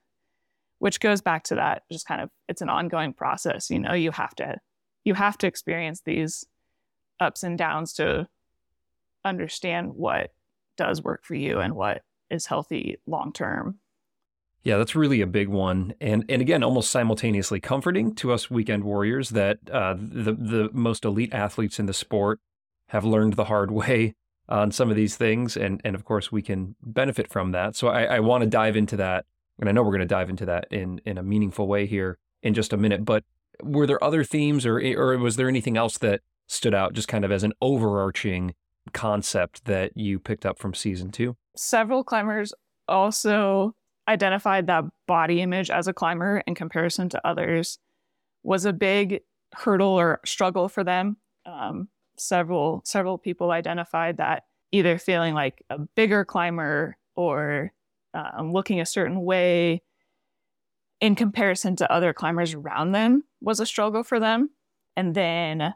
which 0.80 0.99
goes 0.99 1.21
back 1.21 1.43
to 1.43 1.56
that 1.56 1.84
just 1.91 2.08
kind 2.08 2.21
of 2.21 2.30
it's 2.47 2.62
an 2.62 2.69
ongoing 2.69 3.13
process. 3.13 3.69
You 3.69 3.80
know 3.80 3.93
you 3.93 4.12
have 4.12 4.36
to 4.36 4.58
you 5.04 5.13
have 5.13 5.38
to 5.39 5.47
experience 5.47 6.01
these 6.01 6.45
ups 7.19 7.43
and 7.43 7.58
downs 7.58 7.93
to 7.93 8.28
understand 9.23 9.93
what 9.95 10.32
does 10.78 11.01
work 11.01 11.23
for 11.23 11.36
you 11.36 11.60
and 11.60 11.75
what 11.75 12.01
is 12.30 12.45
healthy 12.45 12.97
long 13.08 13.32
term 13.34 13.80
yeah, 14.63 14.78
that's 14.80 14.95
really 14.95 15.21
a 15.21 15.28
big 15.28 15.47
one, 15.47 15.93
and 16.01 16.25
and 16.28 16.41
again, 16.41 16.63
almost 16.63 16.89
simultaneously 16.89 17.60
comforting 17.60 18.15
to 18.15 18.32
us 18.32 18.49
weekend 18.49 18.84
warriors 18.84 19.30
that 19.30 19.60
uh, 19.71 19.93
the 19.95 20.34
the 20.34 20.69
most 20.73 21.06
elite 21.06 21.32
athletes 21.36 21.78
in 21.78 21.86
the 21.86 21.93
sport 21.93 22.39
have 22.88 23.06
learned 23.06 23.34
the 23.34 23.43
hard 23.43 23.69
way 23.69 24.15
on 24.47 24.71
some 24.71 24.89
of 24.89 24.95
these 24.95 25.15
things, 25.15 25.58
and 25.58 25.81
and 25.84 25.95
of 25.95 26.05
course 26.05 26.31
we 26.31 26.41
can 26.41 26.75
benefit 26.84 27.31
from 27.31 27.51
that. 27.51 27.75
So 27.75 27.88
I, 27.88 28.03
I 28.03 28.19
want 28.19 28.43
to 28.43 28.49
dive 28.49 28.75
into 28.75 28.97
that, 28.97 29.25
and 29.60 29.67
I 29.67 29.71
know 29.71 29.84
we're 29.84 29.91
going 29.91 29.99
to 29.99 30.05
dive 30.05 30.29
into 30.29 30.45
that 30.45 30.67
in 30.71 31.01
in 31.05 31.17
a 31.17 31.23
meaningful 31.23 31.67
way 31.67 31.86
here 31.86 32.17
in 32.43 32.53
just 32.53 32.73
a 32.73 32.77
minute. 32.77 33.05
But 33.05 33.23
were 33.63 33.88
there 33.88 34.03
other 34.03 34.23
themes, 34.23 34.65
or 34.65 34.79
or 34.79 35.17
was 35.17 35.36
there 35.36 35.49
anything 35.49 35.77
else 35.77 35.97
that 35.99 36.21
stood 36.47 36.73
out, 36.73 36.93
just 36.93 37.08
kind 37.08 37.25
of 37.25 37.31
as 37.31 37.43
an 37.43 37.53
overarching 37.62 38.53
concept 38.93 39.65
that 39.65 39.95
you 39.95 40.19
picked 40.19 40.45
up 40.45 40.60
from 40.60 40.73
season 40.73 41.12
two? 41.12 41.36
Several 41.55 42.03
climbers 42.03 42.53
also 42.88 43.73
identified 44.08 44.67
that 44.67 44.84
body 45.08 45.41
image 45.41 45.71
as 45.71 45.88
a 45.88 45.93
climber 45.93 46.43
in 46.45 46.53
comparison 46.53 47.10
to 47.10 47.27
others 47.27 47.79
was 48.43 48.65
a 48.65 48.73
big 48.73 49.21
hurdle 49.53 49.99
or 49.99 50.19
struggle 50.25 50.69
for 50.69 50.84
them. 50.84 51.17
Um, 51.45 51.89
several 52.17 52.82
several 52.86 53.17
people 53.17 53.51
identified 53.51 54.17
that 54.17 54.45
either 54.71 54.97
feeling 54.97 55.34
like 55.34 55.63
a 55.69 55.80
bigger 55.80 56.25
climber 56.25 56.97
or 57.15 57.71
um, 58.13 58.51
looking 58.51 58.80
a 58.80 58.86
certain 58.86 59.21
way 59.23 59.82
in 61.01 61.15
comparison 61.15 61.75
to 61.75 61.91
other 61.91 62.13
climbers 62.13 62.54
around 62.54 62.91
them 62.91 63.23
was 63.41 63.60
a 63.60 63.65
struggle 63.65 64.04
for 64.04 64.19
them. 64.19 64.49
And 64.95 65.13
then 65.13 65.73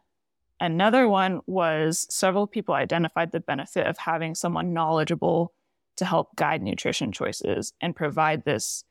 another 0.59 1.07
one 1.07 1.41
was 1.45 2.07
several 2.09 2.47
people 2.47 2.73
identified 2.73 3.31
the 3.31 3.39
benefit 3.39 3.85
of 3.85 3.97
having 3.97 4.35
someone 4.35 4.73
knowledgeable 4.73 5.53
to 5.97 6.05
help 6.05 6.35
guide 6.35 6.61
nutrition 6.61 7.11
choices 7.11 7.73
and 7.81 7.95
provide 7.95 8.45
this 8.45 8.85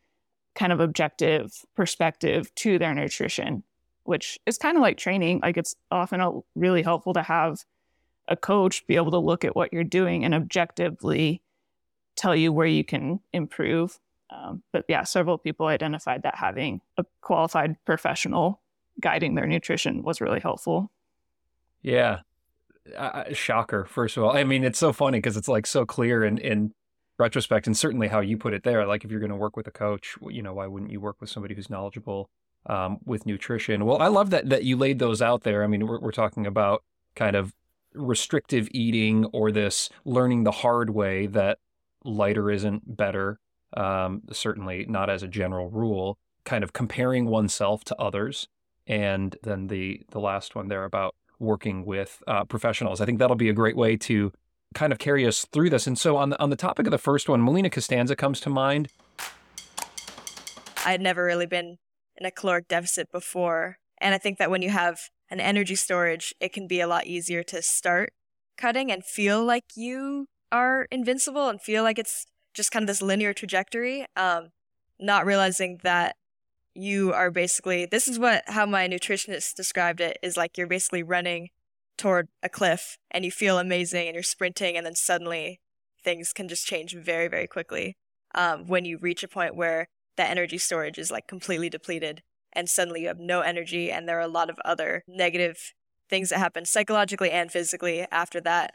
kind 0.55 0.73
of 0.73 0.81
objective 0.81 1.65
perspective 1.75 2.55
to 2.57 2.79
their 2.79 2.95
nutrition, 2.95 3.63
which 4.09 4.39
is 4.47 4.57
kind 4.57 4.75
of 4.75 4.81
like 4.81 4.97
training. 4.97 5.39
Like 5.43 5.59
it's 5.59 5.77
often 5.91 6.43
really 6.55 6.81
helpful 6.83 7.13
to 7.13 7.23
have 7.23 7.59
a 8.27 8.37
coach 8.37 8.87
be 8.87 8.97
able 8.97 9.11
to 9.11 9.19
look 9.19 9.45
at 9.45 9.55
what 9.55 9.71
you're 9.71 9.85
doing 9.85 10.25
and 10.25 10.35
objectively 10.35 11.43
tell 12.17 12.35
you 12.35 12.51
where 12.51 12.67
you 12.67 12.85
can 12.85 13.21
improve. 13.35 14.01
Um, 14.31 14.63
but 14.73 14.87
yeah, 14.89 15.03
several 15.03 15.37
people 15.37 15.67
identified 15.67 16.23
that 16.23 16.37
having 16.37 16.81
a 16.97 17.05
qualified 17.21 17.77
professional 17.85 18.63
guiding 18.99 19.35
their 19.35 19.47
nutrition 19.47 20.03
was 20.03 20.23
really 20.23 20.41
helpful. 20.41 20.91
Yeah. 21.83 22.21
Uh, 22.97 23.35
shocker, 23.35 23.85
first 23.85 24.17
of 24.17 24.25
all. 24.25 24.35
I 24.35 24.43
mean, 24.45 24.65
it's 24.65 24.79
so 24.79 24.95
funny 24.95 25.19
because 25.19 25.37
it's 25.37 25.49
like 25.49 25.67
so 25.67 25.85
clear 25.85 26.25
in, 26.25 26.39
and 26.39 26.73
retrospect 27.19 27.67
and 27.67 27.77
certainly 27.77 28.09
how 28.09 28.21
you 28.21 28.39
put 28.39 28.55
it 28.55 28.63
there 28.63 28.87
like 28.87 29.05
if 29.05 29.11
you're 29.11 29.21
going 29.21 29.29
to 29.29 29.37
work 29.37 29.57
with 29.57 29.67
a 29.67 29.73
coach 29.73 30.15
you 30.31 30.41
know 30.41 30.55
why 30.55 30.69
wouldn't 30.69 30.93
you 30.93 31.01
work 31.01 31.17
with 31.21 31.29
somebody 31.29 31.53
who's 31.53 31.69
knowledgeable 31.69 32.31
um, 32.69 32.99
with 33.05 33.27
nutrition 33.27 33.85
well 33.85 34.01
i 34.01 34.09
love 34.09 34.31
that 34.31 34.49
that 34.49 34.65
you 34.65 34.77
laid 34.77 34.99
those 34.99 35.21
out 35.23 35.43
there 35.43 35.65
i 35.65 35.67
mean 35.67 35.87
we're, 35.87 36.01
we're 36.01 36.13
talking 36.13 36.47
about 36.47 36.83
kind 37.15 37.37
of 37.37 37.55
restrictive 37.95 38.69
eating 38.73 39.25
or 39.27 39.51
this 39.51 39.89
learning 40.05 40.45
the 40.45 40.51
hard 40.51 40.91
way 40.91 41.27
that 41.27 41.59
lighter 42.05 42.51
isn't 42.51 42.97
better 42.97 43.39
um, 43.77 44.23
certainly 44.33 44.87
not 44.89 45.11
as 45.11 45.23
a 45.23 45.29
general 45.29 45.69
rule 45.71 46.19
kind 46.45 46.65
of 46.65 46.73
comparing 46.73 47.27
oneself 47.27 47.85
to 47.85 47.97
others 47.97 48.49
and 48.87 49.37
then 49.43 49.67
the 49.67 50.03
the 50.11 50.21
last 50.21 50.55
one 50.55 50.69
there 50.69 50.85
about 50.85 51.15
working 51.39 51.85
with 51.85 52.23
uh, 52.27 52.45
professionals 52.45 53.01
i 53.01 53.05
think 53.05 53.19
that'll 53.19 53.37
be 53.37 53.49
a 53.49 53.55
great 53.55 53.77
way 53.77 53.97
to 53.97 54.33
kind 54.75 54.93
of 54.93 54.99
carry 54.99 55.27
us 55.27 55.47
through 55.47 55.71
this. 55.71 55.87
And 55.87 55.99
so 55.99 56.17
on 56.17 56.31
the 56.31 56.41
on 56.41 56.51
the 56.51 56.57
topic 56.57 56.87
of 56.87 56.91
the 56.91 56.99
first 56.99 57.29
one, 57.29 57.43
Melina 57.43 57.71
Costanza 57.71 58.17
comes 58.17 58.41
to 58.41 58.51
mind. 58.51 58.89
I 60.85 60.93
had 60.93 61.01
never 61.01 61.25
really 61.25 61.47
been 61.47 61.79
in 62.19 62.27
a 62.27 62.31
caloric 62.31 62.69
deficit 62.69 63.11
before, 63.11 63.79
and 64.01 64.15
I 64.15 64.19
think 64.19 64.39
that 64.39 64.51
when 64.51 64.63
you 64.63 64.71
have 64.71 65.11
an 65.31 65.41
energy 65.41 65.75
storage, 65.75 66.35
it 66.41 66.53
can 66.53 66.67
be 66.67 66.81
a 66.81 66.87
lot 66.87 67.07
easier 67.07 67.43
to 67.45 67.63
start 67.63 68.13
cutting 68.57 68.91
and 68.91 69.05
feel 69.05 69.45
like 69.45 69.65
you 69.77 70.27
are 70.51 70.87
invincible 70.91 71.49
and 71.49 71.61
feel 71.61 71.83
like 71.83 71.99
it's 71.99 72.27
just 72.55 72.73
kind 72.73 72.83
of 72.83 72.87
this 72.89 73.03
linear 73.03 73.33
trajectory. 73.33 74.07
Um, 74.17 74.49
not 74.99 75.27
realizing 75.27 75.81
that 75.83 76.17
you 76.75 77.13
are 77.13 77.31
basically 77.31 77.87
this 77.87 78.07
is 78.07 78.19
what 78.19 78.45
how 78.47 78.65
my 78.65 78.89
nutritionist 78.89 79.55
described 79.55 80.01
it 80.01 80.19
is 80.23 80.37
like 80.37 80.57
you're 80.57 80.67
basically 80.67 81.03
running 81.03 81.49
toward 81.97 82.29
a 82.43 82.49
cliff 82.49 82.99
and 83.11 83.25
you 83.25 83.31
feel 83.31 83.59
amazing 83.59 84.07
and 84.07 84.15
you're 84.15 84.23
sprinting 84.23 84.77
and 84.77 84.87
then 84.87 84.95
suddenly 84.95 85.61
things 86.05 86.33
can 86.33 86.49
just 86.49 86.67
change 86.67 86.95
very 86.95 87.27
very 87.27 87.47
quickly 87.47 87.97
um, 88.35 88.67
when 88.67 88.85
you 88.85 88.99
reach 88.99 89.25
a 89.25 89.29
point 89.29 89.57
where 89.57 89.89
that 90.19 90.31
energy 90.31 90.59
storage 90.59 90.99
is 90.99 91.11
like 91.11 91.27
completely 91.27 91.71
depleted 91.71 92.23
and 92.53 92.69
suddenly 92.69 93.03
you 93.03 93.09
have 93.09 93.19
no 93.19 93.41
energy 93.41 93.91
and 93.91 94.07
there 94.07 94.19
are 94.19 94.23
a 94.23 94.29
lot 94.29 94.51
of 94.51 94.59
other 94.65 95.03
negative 95.09 95.73
things 96.11 96.29
that 96.29 96.39
happen 96.39 96.65
psychologically 96.65 97.31
and 97.31 97.51
physically 97.51 98.07
after 98.11 98.41
that 98.41 98.75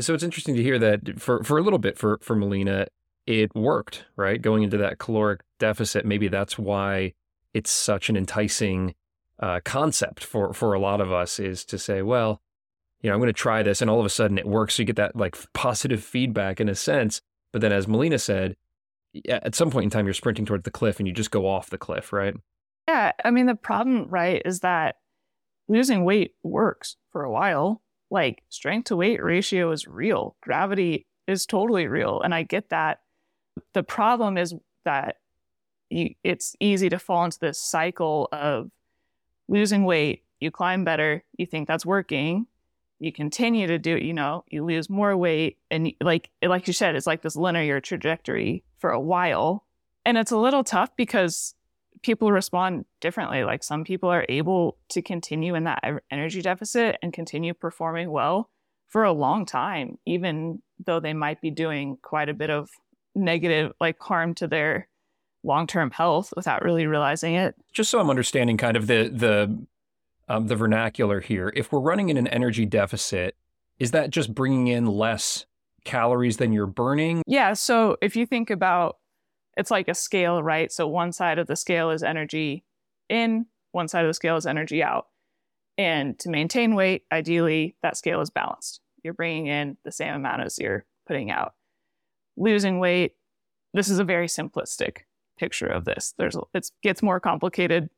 so 0.00 0.14
it's 0.14 0.22
interesting 0.22 0.54
to 0.54 0.62
hear 0.62 0.78
that 0.78 1.20
for, 1.20 1.42
for 1.42 1.58
a 1.58 1.62
little 1.62 1.78
bit 1.78 1.98
for, 1.98 2.18
for 2.22 2.36
Melina, 2.36 2.86
it 3.26 3.54
worked, 3.54 4.04
right? 4.16 4.40
Going 4.40 4.62
into 4.62 4.76
that 4.78 4.98
caloric 4.98 5.40
deficit, 5.58 6.06
maybe 6.06 6.28
that's 6.28 6.58
why 6.58 7.14
it's 7.52 7.70
such 7.70 8.08
an 8.08 8.16
enticing 8.16 8.94
uh, 9.40 9.60
concept 9.64 10.24
for 10.24 10.52
for 10.52 10.72
a 10.72 10.80
lot 10.80 11.00
of 11.00 11.12
us 11.12 11.38
is 11.38 11.64
to 11.66 11.78
say, 11.78 12.02
well, 12.02 12.40
you 13.02 13.08
know, 13.08 13.14
I'm 13.14 13.20
going 13.20 13.28
to 13.28 13.32
try 13.32 13.62
this, 13.62 13.80
and 13.80 13.90
all 13.90 14.00
of 14.00 14.06
a 14.06 14.10
sudden 14.10 14.38
it 14.38 14.46
works. 14.46 14.74
So 14.74 14.82
you 14.82 14.86
get 14.86 14.96
that 14.96 15.16
like 15.16 15.36
positive 15.52 16.02
feedback 16.02 16.60
in 16.60 16.68
a 16.68 16.74
sense. 16.74 17.20
But 17.52 17.60
then, 17.60 17.72
as 17.72 17.86
Melina 17.86 18.18
said, 18.18 18.56
at 19.28 19.54
some 19.54 19.70
point 19.70 19.84
in 19.84 19.90
time, 19.90 20.06
you're 20.06 20.14
sprinting 20.14 20.46
towards 20.46 20.64
the 20.64 20.70
cliff, 20.70 20.98
and 20.98 21.06
you 21.06 21.14
just 21.14 21.30
go 21.30 21.46
off 21.46 21.70
the 21.70 21.78
cliff, 21.78 22.12
right? 22.12 22.34
Yeah, 22.86 23.12
I 23.24 23.30
mean, 23.30 23.46
the 23.46 23.54
problem, 23.54 24.08
right, 24.08 24.40
is 24.44 24.60
that 24.60 24.96
losing 25.68 26.04
weight 26.04 26.32
works 26.42 26.96
for 27.12 27.22
a 27.22 27.30
while. 27.30 27.82
Like 28.10 28.42
strength 28.48 28.86
to 28.86 28.96
weight 28.96 29.22
ratio 29.22 29.70
is 29.70 29.86
real. 29.86 30.34
Gravity 30.42 31.06
is 31.26 31.44
totally 31.44 31.86
real, 31.86 32.22
and 32.22 32.34
I 32.34 32.42
get 32.42 32.70
that. 32.70 33.00
The 33.74 33.82
problem 33.82 34.38
is 34.38 34.54
that 34.84 35.16
you, 35.90 36.14
it's 36.24 36.56
easy 36.60 36.88
to 36.88 36.98
fall 36.98 37.24
into 37.24 37.38
this 37.38 37.60
cycle 37.60 38.28
of 38.32 38.70
losing 39.48 39.84
weight, 39.84 40.24
you 40.40 40.50
climb 40.50 40.84
better, 40.84 41.24
you 41.36 41.46
think 41.46 41.68
that's 41.68 41.84
working, 41.84 42.46
you 42.98 43.12
continue 43.12 43.66
to 43.66 43.78
do 43.78 43.96
it, 43.96 44.02
you 44.02 44.12
know, 44.12 44.44
you 44.48 44.64
lose 44.64 44.90
more 44.90 45.16
weight 45.16 45.58
and 45.70 45.92
like 46.00 46.30
like 46.42 46.66
you 46.66 46.72
said, 46.72 46.96
it's 46.96 47.06
like 47.06 47.22
this 47.22 47.36
linear 47.36 47.80
trajectory 47.80 48.64
for 48.78 48.90
a 48.90 49.00
while. 49.00 49.64
And 50.04 50.16
it's 50.16 50.30
a 50.30 50.38
little 50.38 50.64
tough 50.64 50.90
because 50.96 51.54
people 52.02 52.32
respond 52.32 52.84
differently. 53.00 53.44
Like 53.44 53.62
some 53.62 53.84
people 53.84 54.08
are 54.08 54.26
able 54.28 54.78
to 54.90 55.02
continue 55.02 55.54
in 55.54 55.64
that 55.64 55.82
energy 56.10 56.42
deficit 56.42 56.96
and 57.02 57.12
continue 57.12 57.54
performing 57.54 58.10
well 58.10 58.50
for 58.88 59.04
a 59.04 59.12
long 59.12 59.44
time, 59.44 59.98
even 60.06 60.62
though 60.84 61.00
they 61.00 61.12
might 61.12 61.40
be 61.40 61.50
doing 61.50 61.98
quite 62.02 62.28
a 62.28 62.34
bit 62.34 62.50
of 62.50 62.70
negative 63.14 63.72
like 63.80 63.98
harm 64.00 64.34
to 64.34 64.46
their 64.46 64.88
long-term 65.44 65.90
health 65.90 66.32
without 66.36 66.62
really 66.62 66.86
realizing 66.86 67.34
it. 67.34 67.54
Just 67.72 67.90
so 67.90 68.00
I'm 68.00 68.10
understanding 68.10 68.56
kind 68.56 68.76
of 68.76 68.86
the 68.86 69.10
the 69.12 69.66
um, 70.28 70.46
the 70.46 70.56
vernacular 70.56 71.20
here. 71.20 71.52
If 71.56 71.72
we're 71.72 71.80
running 71.80 72.08
in 72.08 72.16
an 72.16 72.28
energy 72.28 72.66
deficit, 72.66 73.36
is 73.78 73.92
that 73.92 74.10
just 74.10 74.34
bringing 74.34 74.68
in 74.68 74.86
less 74.86 75.46
calories 75.84 76.36
than 76.36 76.52
you're 76.52 76.66
burning? 76.66 77.22
Yeah. 77.26 77.54
So 77.54 77.96
if 78.02 78.16
you 78.16 78.26
think 78.26 78.50
about, 78.50 78.98
it's 79.56 79.70
like 79.70 79.88
a 79.88 79.94
scale, 79.94 80.42
right? 80.42 80.70
So 80.70 80.86
one 80.86 81.12
side 81.12 81.38
of 81.38 81.46
the 81.46 81.56
scale 81.56 81.90
is 81.90 82.02
energy 82.02 82.64
in, 83.08 83.46
one 83.72 83.88
side 83.88 84.04
of 84.04 84.08
the 84.08 84.14
scale 84.14 84.36
is 84.36 84.46
energy 84.46 84.82
out. 84.82 85.06
And 85.76 86.18
to 86.20 86.28
maintain 86.28 86.74
weight, 86.74 87.04
ideally, 87.12 87.76
that 87.82 87.96
scale 87.96 88.20
is 88.20 88.30
balanced. 88.30 88.80
You're 89.04 89.14
bringing 89.14 89.46
in 89.46 89.76
the 89.84 89.92
same 89.92 90.14
amount 90.14 90.42
as 90.42 90.58
you're 90.58 90.84
putting 91.06 91.30
out. 91.30 91.54
Losing 92.36 92.80
weight, 92.80 93.14
this 93.74 93.88
is 93.88 93.98
a 93.98 94.04
very 94.04 94.26
simplistic 94.26 94.98
picture 95.38 95.66
of 95.66 95.84
this. 95.84 96.14
There's 96.18 96.36
it 96.52 96.70
gets 96.82 97.02
more 97.02 97.20
complicated, 97.20 97.88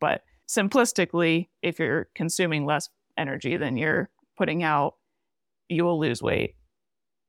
but 0.00 0.22
simplistically, 0.48 1.48
if 1.62 1.78
you're 1.78 2.08
consuming 2.14 2.64
less 2.64 2.88
energy 3.16 3.56
than 3.56 3.76
you're 3.76 4.08
putting 4.36 4.62
out, 4.62 4.94
you 5.68 5.84
will 5.84 5.98
lose 5.98 6.22
weight. 6.22 6.54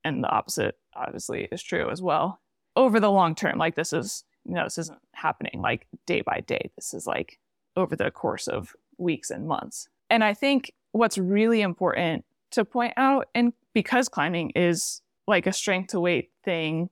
And 0.03 0.23
the 0.23 0.29
opposite 0.29 0.77
obviously 0.95 1.47
is 1.51 1.61
true 1.61 1.89
as 1.89 2.01
well. 2.01 2.39
Over 2.75 2.99
the 2.99 3.11
long 3.11 3.35
term, 3.35 3.57
like 3.57 3.75
this 3.75 3.91
is, 3.91 4.23
you 4.45 4.53
know, 4.53 4.63
this 4.63 4.77
isn't 4.77 4.99
happening 5.13 5.61
like 5.61 5.87
day 6.05 6.21
by 6.21 6.41
day. 6.47 6.71
This 6.75 6.93
is 6.93 7.05
like 7.05 7.39
over 7.75 7.95
the 7.95 8.09
course 8.11 8.47
of 8.47 8.73
weeks 8.97 9.29
and 9.29 9.47
months. 9.47 9.89
And 10.09 10.23
I 10.23 10.33
think 10.33 10.73
what's 10.91 11.17
really 11.17 11.61
important 11.61 12.25
to 12.51 12.63
point 12.63 12.93
out, 12.97 13.27
and 13.35 13.53
because 13.73 14.09
climbing 14.09 14.51
is 14.55 15.01
like 15.27 15.45
a 15.45 15.53
strength 15.53 15.89
to 15.89 15.99
weight 15.99 16.31
thing, 16.43 16.89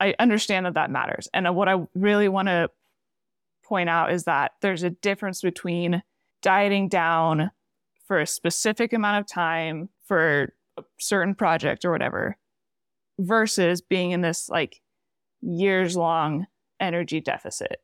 I 0.00 0.14
understand 0.18 0.66
that 0.66 0.74
that 0.74 0.90
matters. 0.90 1.28
And 1.34 1.54
what 1.54 1.68
I 1.68 1.84
really 1.94 2.28
want 2.28 2.48
to 2.48 2.70
point 3.64 3.88
out 3.88 4.12
is 4.12 4.24
that 4.24 4.52
there's 4.60 4.82
a 4.82 4.90
difference 4.90 5.40
between 5.40 6.02
dieting 6.42 6.88
down 6.88 7.50
for 8.06 8.20
a 8.20 8.26
specific 8.26 8.92
amount 8.92 9.20
of 9.20 9.26
time 9.26 9.88
for 10.04 10.52
a 10.76 10.82
certain 10.98 11.34
project 11.34 11.84
or 11.84 11.90
whatever 11.90 12.36
versus 13.18 13.80
being 13.80 14.10
in 14.10 14.20
this 14.20 14.48
like 14.48 14.80
years 15.40 15.96
long 15.96 16.46
energy 16.80 17.20
deficit. 17.20 17.78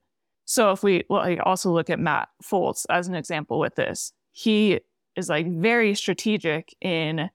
So 0.44 0.72
if 0.72 0.82
we 0.82 1.04
like 1.08 1.38
also 1.44 1.70
look 1.70 1.90
at 1.90 2.00
Matt 2.00 2.28
Fultz 2.42 2.84
as 2.90 3.08
an 3.08 3.14
example 3.14 3.58
with 3.58 3.76
this, 3.76 4.12
he 4.32 4.80
is 5.16 5.28
like 5.28 5.46
very 5.48 5.94
strategic 5.94 6.74
in 6.80 7.30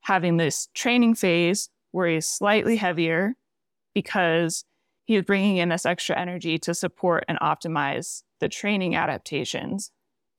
having 0.00 0.36
this 0.36 0.68
training 0.74 1.14
phase 1.14 1.68
where 1.92 2.08
he's 2.08 2.28
slightly 2.28 2.76
heavier 2.76 3.34
because 3.94 4.64
he 5.06 5.16
is 5.16 5.24
bringing 5.24 5.56
in 5.56 5.70
this 5.70 5.86
extra 5.86 6.18
energy 6.18 6.58
to 6.58 6.74
support 6.74 7.24
and 7.28 7.38
optimize 7.40 8.22
the 8.40 8.48
training 8.48 8.94
adaptations. 8.94 9.90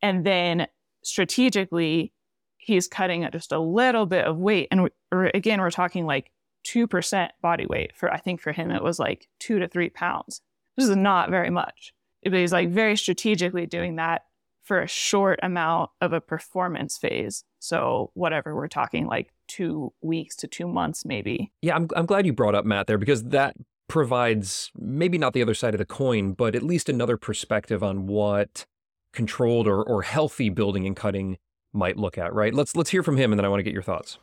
And 0.02 0.26
then 0.26 0.68
strategically, 1.04 2.14
he's 2.58 2.88
cutting 2.88 3.28
just 3.32 3.52
a 3.52 3.60
little 3.60 4.06
bit 4.06 4.26
of 4.26 4.38
weight. 4.38 4.68
And 4.70 4.90
again, 5.34 5.60
we're 5.60 5.72
talking 5.72 6.06
like 6.06 6.32
2% 6.66 7.30
body 7.42 7.66
weight. 7.66 7.96
For 7.96 8.14
I 8.14 8.18
think 8.18 8.42
for 8.42 8.52
him, 8.52 8.70
it 8.70 8.84
was 8.84 9.00
like 9.00 9.28
two 9.40 9.58
to 9.58 9.68
three 9.68 9.90
pounds. 9.90 10.42
This 10.76 10.88
is 10.88 10.96
not 10.96 11.32
very 11.32 11.50
much 11.50 11.94
but 12.30 12.40
he's 12.40 12.52
like 12.52 12.70
very 12.70 12.98
strategically 12.98 13.66
doing 13.66 13.96
that 13.98 14.24
for 14.64 14.82
a 14.82 14.88
short 14.88 15.40
amount 15.44 15.90
of 16.02 16.14
a 16.14 16.22
performance 16.22 16.98
phase. 16.98 17.44
So 17.60 18.12
whatever 18.14 18.56
we're 18.56 18.68
talking 18.68 19.08
like 19.08 19.32
two 19.48 19.94
weeks 20.02 20.36
to 20.38 20.48
two 20.48 20.68
months, 20.68 21.06
maybe. 21.06 21.52
Yeah, 21.62 21.76
I'm 21.76 21.88
I'm 21.96 22.06
glad 22.06 22.26
you 22.26 22.34
brought 22.34 22.56
up 22.56 22.66
Matt 22.66 22.88
there 22.88 22.98
because 22.98 23.24
that 23.26 23.56
provides 23.88 24.72
maybe 24.78 25.18
not 25.18 25.34
the 25.34 25.42
other 25.42 25.54
side 25.54 25.74
of 25.74 25.78
the 25.78 25.86
coin, 25.86 26.34
but 26.34 26.56
at 26.56 26.64
least 26.64 26.90
another 26.90 27.18
perspective 27.18 27.84
on 27.84 28.08
what 28.08 28.66
controlled 29.14 29.68
or, 29.68 29.84
or 29.84 30.02
healthy 30.02 30.50
building 30.50 30.86
and 30.86 30.96
cutting 30.96 31.38
might 31.74 31.98
look 31.98 32.18
at, 32.18 32.34
right? 32.34 32.54
Let's 32.54 32.76
let's 32.76 32.90
hear 32.90 33.04
from 33.04 33.18
him 33.18 33.32
and 33.32 33.40
then 33.40 33.46
I 33.46 33.50
want 33.50 33.60
to 33.60 33.64
get 33.64 33.74
your 33.74 33.84
thoughts. 33.84 34.18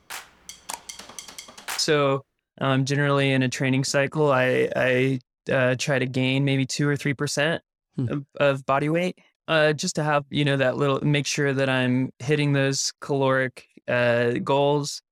So 1.79 2.25
um, 2.61 2.85
generally 2.85 3.33
in 3.33 3.43
a 3.43 3.49
training 3.49 3.85
cycle, 3.85 4.33
I, 4.33 4.71
I 4.77 5.21
uh, 5.51 5.75
try 5.79 5.99
to 5.99 6.07
gain 6.07 6.45
maybe 6.45 6.67
two 6.67 6.89
or 6.89 6.97
three 6.97 7.15
percent 7.15 7.63
hmm. 7.97 8.09
of, 8.09 8.27
of, 8.41 8.67
body 8.67 8.89
weight, 8.89 9.19
uh, 9.49 9.73
just 9.73 9.97
to 9.97 10.05
have 10.05 10.25
you 10.31 10.45
know 10.45 10.57
that 10.57 10.77
little 10.77 11.01
make 11.01 11.27
sure 11.27 11.53
that 11.53 11.69
I'm 11.69 12.11
hitting 12.19 12.53
those 12.53 12.93
caloric 13.01 13.67
uh, 13.89 14.33
goals, 14.43 15.03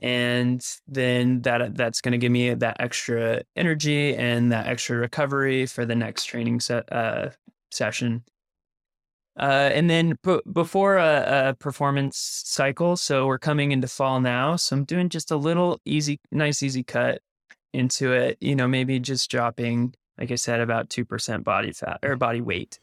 and 0.00 0.64
then 0.88 1.42
that 1.42 1.76
that's 1.76 2.00
going 2.00 2.12
to 2.12 2.18
give 2.18 2.32
me 2.32 2.54
that 2.54 2.76
extra 2.80 3.42
energy 3.56 4.14
and 4.16 4.50
that 4.52 4.66
extra 4.66 4.96
recovery 4.96 5.66
for 5.66 5.84
the 5.84 5.94
next 5.94 6.24
training 6.24 6.60
se- 6.60 6.82
uh, 6.90 7.28
session. 7.70 8.24
Uh, 9.38 9.70
and 9.72 9.88
then 9.88 10.18
before 10.52 10.98
a, 10.98 11.48
a, 11.48 11.54
performance 11.54 12.42
cycle, 12.44 12.96
so 12.96 13.26
we're 13.26 13.38
coming 13.38 13.72
into 13.72 13.88
fall 13.88 14.20
now. 14.20 14.56
So 14.56 14.76
I'm 14.76 14.84
doing 14.84 15.08
just 15.08 15.30
a 15.30 15.36
little 15.36 15.80
easy, 15.86 16.20
nice, 16.30 16.62
easy 16.62 16.82
cut 16.82 17.22
into 17.72 18.12
it. 18.12 18.36
You 18.42 18.54
know, 18.54 18.68
maybe 18.68 19.00
just 19.00 19.30
dropping 19.30 19.94
like 20.18 20.30
I 20.30 20.36
said, 20.36 20.60
about 20.60 20.88
2% 20.88 21.44
body 21.44 21.72
fat 21.72 21.98
or 22.02 22.16
body 22.16 22.40
weight. 22.40 22.78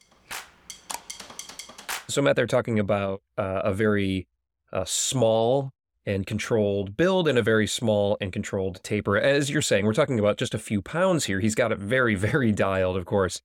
So, 2.08 2.22
Matt, 2.22 2.36
they're 2.36 2.48
talking 2.48 2.80
about 2.80 3.22
uh, 3.38 3.62
a 3.64 3.74
very 3.74 4.28
uh, 4.74 4.86
small 4.86 5.72
and 6.06 6.26
controlled 6.26 6.98
build 6.98 7.28
and 7.28 7.38
a 7.38 7.42
very 7.42 7.68
small 7.68 8.18
and 8.20 8.34
controlled 8.34 8.82
taper. 8.84 9.18
As 9.18 9.50
you're 9.50 9.62
saying, 9.62 9.86
we're 9.86 9.94
talking 9.94 10.20
about 10.20 10.38
just 10.38 10.54
a 10.54 10.60
few 10.60 10.82
pounds 10.82 11.26
here. 11.26 11.40
He's 11.40 11.56
got 11.56 11.72
it 11.72 11.80
very, 11.80 12.16
very 12.30 12.52
dialed, 12.52 12.98
of 12.98 13.06
course. 13.06 13.42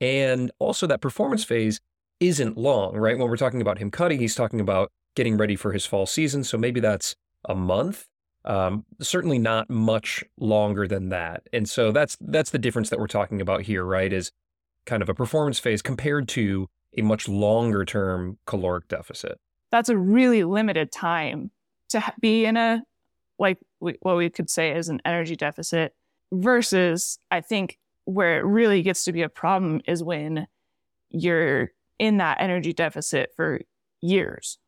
And 0.00 0.50
also, 0.58 0.86
that 0.88 1.00
performance 1.00 1.44
phase 1.44 1.80
isn't 2.18 2.58
long, 2.58 2.96
right? 2.96 3.16
When 3.16 3.28
we're 3.28 3.36
talking 3.36 3.60
about 3.60 3.78
him 3.78 3.90
cutting, 3.90 4.18
he's 4.18 4.34
talking 4.34 4.60
about 4.60 4.90
getting 5.14 5.36
ready 5.36 5.56
for 5.56 5.72
his 5.72 5.86
fall 5.86 6.06
season. 6.06 6.42
So 6.44 6.58
maybe 6.58 6.80
that's 6.80 7.14
a 7.44 7.54
month 7.54 8.08
um, 8.44 8.84
certainly 9.00 9.38
not 9.38 9.70
much 9.70 10.24
longer 10.38 10.88
than 10.88 11.10
that. 11.10 11.48
And 11.52 11.68
so 11.68 11.92
that's 11.92 12.16
that's 12.20 12.50
the 12.50 12.58
difference 12.58 12.90
that 12.90 12.98
we're 12.98 13.06
talking 13.06 13.40
about 13.40 13.62
here, 13.62 13.84
right? 13.84 14.12
Is 14.12 14.32
kind 14.84 15.02
of 15.02 15.08
a 15.08 15.14
performance 15.14 15.58
phase 15.58 15.82
compared 15.82 16.28
to 16.28 16.68
a 16.96 17.02
much 17.02 17.28
longer 17.28 17.84
term 17.84 18.38
caloric 18.46 18.88
deficit. 18.88 19.38
That's 19.70 19.88
a 19.88 19.96
really 19.96 20.44
limited 20.44 20.90
time 20.92 21.50
to 21.92 22.12
be 22.20 22.44
in 22.44 22.56
a 22.56 22.82
like 23.38 23.58
what 23.78 24.16
we 24.16 24.30
could 24.30 24.50
say 24.50 24.76
is 24.76 24.88
an 24.88 25.00
energy 25.04 25.36
deficit 25.36 25.94
versus 26.32 27.18
I 27.30 27.40
think 27.40 27.78
where 28.04 28.38
it 28.38 28.44
really 28.44 28.82
gets 28.82 29.04
to 29.04 29.12
be 29.12 29.22
a 29.22 29.28
problem 29.28 29.80
is 29.86 30.02
when 30.02 30.46
you're 31.10 31.70
in 31.98 32.18
that 32.18 32.38
energy 32.40 32.72
deficit 32.72 33.30
for 33.36 33.60
years. 34.00 34.58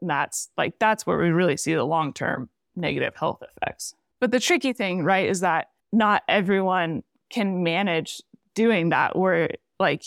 And 0.00 0.10
that's 0.10 0.50
like 0.56 0.78
that's 0.78 1.06
where 1.06 1.18
we 1.18 1.30
really 1.30 1.56
see 1.56 1.74
the 1.74 1.84
long 1.84 2.12
term 2.12 2.48
negative 2.74 3.14
health 3.16 3.42
effects. 3.42 3.94
But 4.20 4.30
the 4.30 4.40
tricky 4.40 4.72
thing, 4.72 5.04
right, 5.04 5.28
is 5.28 5.40
that 5.40 5.68
not 5.92 6.22
everyone 6.28 7.02
can 7.30 7.62
manage 7.62 8.22
doing 8.54 8.90
that 8.90 9.16
where 9.16 9.50
like 9.78 10.04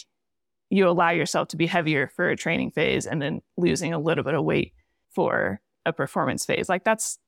you 0.69 0.87
allow 0.87 1.11
yourself 1.11 1.49
to 1.49 1.57
be 1.57 1.67
heavier 1.67 2.07
for 2.07 2.29
a 2.29 2.35
training 2.35 2.71
phase 2.71 3.05
and 3.05 3.21
then 3.21 3.41
losing 3.57 3.93
a 3.93 3.99
little 3.99 4.23
bit 4.23 4.33
of 4.33 4.43
weight 4.43 4.73
for 5.11 5.61
a 5.85 5.93
performance 5.93 6.45
phase. 6.45 6.69
Like 6.69 6.83
that's 6.83 7.19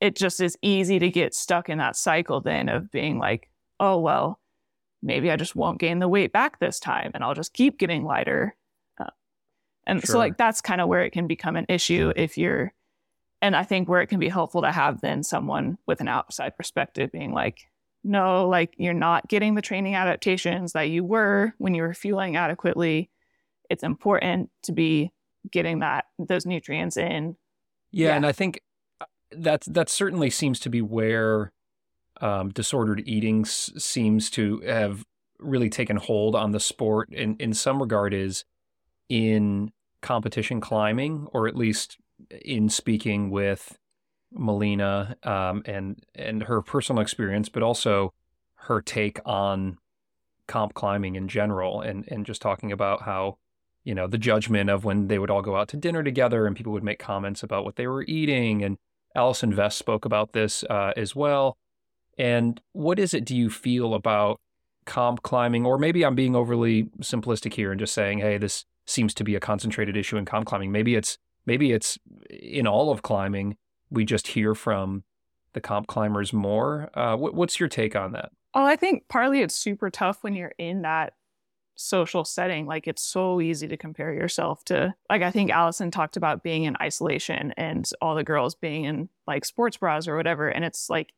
it 0.00 0.16
just 0.16 0.40
is 0.40 0.56
easy 0.62 0.98
to 0.98 1.10
get 1.10 1.34
stuck 1.34 1.68
in 1.68 1.78
that 1.78 1.96
cycle 1.96 2.40
then 2.40 2.68
of 2.68 2.90
being 2.90 3.18
like, 3.18 3.50
oh 3.80 3.98
well, 3.98 4.40
maybe 5.02 5.30
I 5.30 5.36
just 5.36 5.56
won't 5.56 5.80
gain 5.80 5.98
the 5.98 6.08
weight 6.08 6.32
back 6.32 6.58
this 6.58 6.78
time 6.78 7.10
and 7.14 7.24
I'll 7.24 7.34
just 7.34 7.52
keep 7.52 7.78
getting 7.78 8.04
lighter. 8.04 8.56
Uh, 9.00 9.06
and 9.86 10.00
sure. 10.00 10.12
so 10.14 10.18
like 10.18 10.36
that's 10.36 10.60
kind 10.60 10.80
of 10.80 10.88
where 10.88 11.02
it 11.02 11.12
can 11.12 11.26
become 11.26 11.56
an 11.56 11.66
issue 11.68 12.12
if 12.16 12.38
you're 12.38 12.72
and 13.40 13.54
I 13.54 13.62
think 13.62 13.88
where 13.88 14.00
it 14.00 14.08
can 14.08 14.18
be 14.18 14.28
helpful 14.28 14.62
to 14.62 14.72
have 14.72 15.00
then 15.00 15.22
someone 15.22 15.78
with 15.86 16.00
an 16.00 16.08
outside 16.08 16.56
perspective 16.56 17.12
being 17.12 17.32
like, 17.32 17.60
no, 18.02 18.48
like 18.48 18.74
you're 18.78 18.94
not 18.94 19.28
getting 19.28 19.54
the 19.54 19.62
training 19.62 19.94
adaptations 19.94 20.72
that 20.72 20.90
you 20.90 21.04
were 21.04 21.54
when 21.58 21.74
you 21.74 21.82
were 21.82 21.94
fueling 21.94 22.36
adequately. 22.36 23.10
It's 23.70 23.82
important 23.82 24.50
to 24.64 24.72
be 24.72 25.12
getting 25.50 25.80
that 25.80 26.06
those 26.18 26.46
nutrients 26.46 26.96
in. 26.96 27.36
Yeah, 27.90 28.08
yeah. 28.08 28.16
and 28.16 28.26
I 28.26 28.32
think 28.32 28.60
uh, 29.00 29.06
that 29.32 29.62
that 29.66 29.88
certainly 29.88 30.30
seems 30.30 30.60
to 30.60 30.68
be 30.70 30.82
where 30.82 31.52
um, 32.20 32.50
disordered 32.50 33.02
eating 33.06 33.42
s- 33.42 33.70
seems 33.78 34.30
to 34.30 34.60
have 34.60 35.04
really 35.38 35.70
taken 35.70 35.96
hold 35.96 36.34
on 36.34 36.52
the 36.52 36.60
sport 36.60 37.08
in 37.12 37.36
in 37.36 37.54
some 37.54 37.80
regard 37.80 38.12
is 38.12 38.44
in 39.08 39.70
competition 40.02 40.60
climbing 40.60 41.26
or 41.32 41.48
at 41.48 41.56
least 41.56 41.96
in 42.44 42.68
speaking 42.68 43.30
with 43.30 43.78
Melina 44.32 45.16
um, 45.22 45.62
and 45.64 46.02
and 46.14 46.44
her 46.44 46.60
personal 46.62 47.00
experience, 47.00 47.48
but 47.48 47.62
also 47.62 48.12
her 48.62 48.82
take 48.82 49.20
on 49.24 49.78
comp 50.46 50.74
climbing 50.74 51.14
in 51.16 51.28
general, 51.28 51.80
and 51.80 52.04
and 52.08 52.26
just 52.26 52.42
talking 52.42 52.72
about 52.72 53.02
how 53.02 53.38
you 53.84 53.94
know 53.94 54.06
the 54.06 54.18
judgment 54.18 54.70
of 54.70 54.84
when 54.84 55.08
they 55.08 55.18
would 55.18 55.30
all 55.30 55.42
go 55.42 55.56
out 55.56 55.68
to 55.68 55.76
dinner 55.76 56.02
together 56.02 56.46
and 56.46 56.56
people 56.56 56.72
would 56.72 56.84
make 56.84 56.98
comments 56.98 57.42
about 57.42 57.64
what 57.64 57.76
they 57.76 57.86
were 57.86 58.02
eating, 58.04 58.62
and 58.62 58.78
Allison 59.14 59.52
Vest 59.52 59.78
spoke 59.78 60.04
about 60.04 60.32
this 60.32 60.64
uh, 60.64 60.92
as 60.96 61.14
well. 61.16 61.56
And 62.18 62.60
what 62.72 62.98
is 62.98 63.14
it 63.14 63.24
do 63.24 63.36
you 63.36 63.48
feel 63.48 63.94
about 63.94 64.40
comp 64.86 65.22
climbing, 65.22 65.66
or 65.66 65.78
maybe 65.78 66.04
I'm 66.04 66.14
being 66.14 66.34
overly 66.34 66.84
simplistic 67.02 67.54
here 67.54 67.70
and 67.70 67.78
just 67.78 67.94
saying, 67.94 68.18
hey, 68.18 68.38
this 68.38 68.64
seems 68.86 69.12
to 69.14 69.24
be 69.24 69.34
a 69.36 69.40
concentrated 69.40 69.96
issue 69.96 70.16
in 70.16 70.24
comp 70.24 70.46
climbing. 70.46 70.72
Maybe 70.72 70.94
it's 70.94 71.18
maybe 71.46 71.72
it's 71.72 71.98
in 72.30 72.66
all 72.66 72.90
of 72.90 73.02
climbing, 73.02 73.56
we 73.90 74.04
just 74.04 74.28
hear 74.28 74.54
from 74.54 75.04
the 75.52 75.60
comp 75.60 75.86
climbers 75.86 76.32
more. 76.32 76.90
Uh, 76.94 77.16
what, 77.16 77.34
what's 77.34 77.58
your 77.60 77.68
take 77.68 77.96
on 77.96 78.12
that? 78.12 78.30
Oh, 78.54 78.64
I 78.64 78.76
think 78.76 79.04
partly 79.08 79.40
it's 79.40 79.54
super 79.54 79.90
tough 79.90 80.22
when 80.22 80.34
you're 80.34 80.54
in 80.58 80.82
that 80.82 81.14
social 81.80 82.24
setting, 82.24 82.66
like 82.66 82.88
it's 82.88 83.02
so 83.02 83.40
easy 83.40 83.68
to 83.68 83.76
compare 83.76 84.12
yourself 84.12 84.64
to, 84.64 84.92
like, 85.08 85.22
I 85.22 85.30
think 85.30 85.50
Allison 85.50 85.92
talked 85.92 86.16
about 86.16 86.42
being 86.42 86.64
in 86.64 86.76
isolation 86.82 87.54
and 87.56 87.88
all 88.02 88.16
the 88.16 88.24
girls 88.24 88.56
being 88.56 88.84
in 88.84 89.08
like 89.28 89.44
sports 89.44 89.76
bras 89.76 90.08
or 90.08 90.16
whatever. 90.16 90.48
And 90.48 90.64
it's 90.64 90.90
like, 90.90 91.12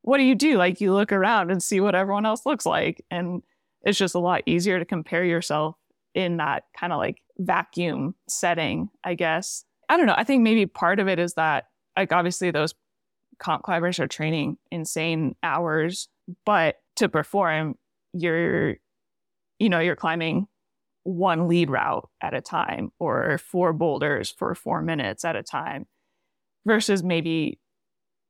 what 0.00 0.16
do 0.16 0.24
you 0.24 0.34
do? 0.34 0.56
Like, 0.56 0.80
you 0.80 0.94
look 0.94 1.12
around 1.12 1.50
and 1.50 1.62
see 1.62 1.80
what 1.80 1.94
everyone 1.94 2.24
else 2.24 2.46
looks 2.46 2.64
like. 2.64 3.04
And 3.10 3.42
it's 3.82 3.98
just 3.98 4.14
a 4.14 4.18
lot 4.18 4.42
easier 4.46 4.78
to 4.78 4.84
compare 4.86 5.24
yourself 5.24 5.76
in 6.14 6.38
that 6.38 6.64
kind 6.74 6.92
of 6.92 6.98
like 6.98 7.20
vacuum 7.36 8.14
setting, 8.28 8.88
I 9.04 9.14
guess. 9.14 9.64
I 9.90 9.98
don't 9.98 10.06
know. 10.06 10.14
I 10.16 10.24
think 10.24 10.42
maybe 10.42 10.64
part 10.64 11.00
of 11.00 11.06
it 11.06 11.18
is 11.18 11.34
that, 11.34 11.66
like, 11.96 12.12
obviously 12.12 12.50
those 12.50 12.74
comp 13.38 13.62
climbers 13.62 14.00
are 14.00 14.08
training 14.08 14.56
insane 14.70 15.36
hours, 15.42 16.08
but 16.46 16.76
to 16.96 17.10
perform, 17.10 17.76
you're 18.14 18.76
you 19.58 19.68
know, 19.68 19.80
you're 19.80 19.96
climbing 19.96 20.46
one 21.04 21.46
lead 21.48 21.70
route 21.70 22.08
at 22.20 22.34
a 22.34 22.40
time 22.40 22.90
or 22.98 23.38
four 23.38 23.72
boulders 23.72 24.30
for 24.30 24.54
four 24.54 24.82
minutes 24.82 25.24
at 25.24 25.36
a 25.36 25.42
time 25.42 25.86
versus 26.66 27.02
maybe 27.02 27.60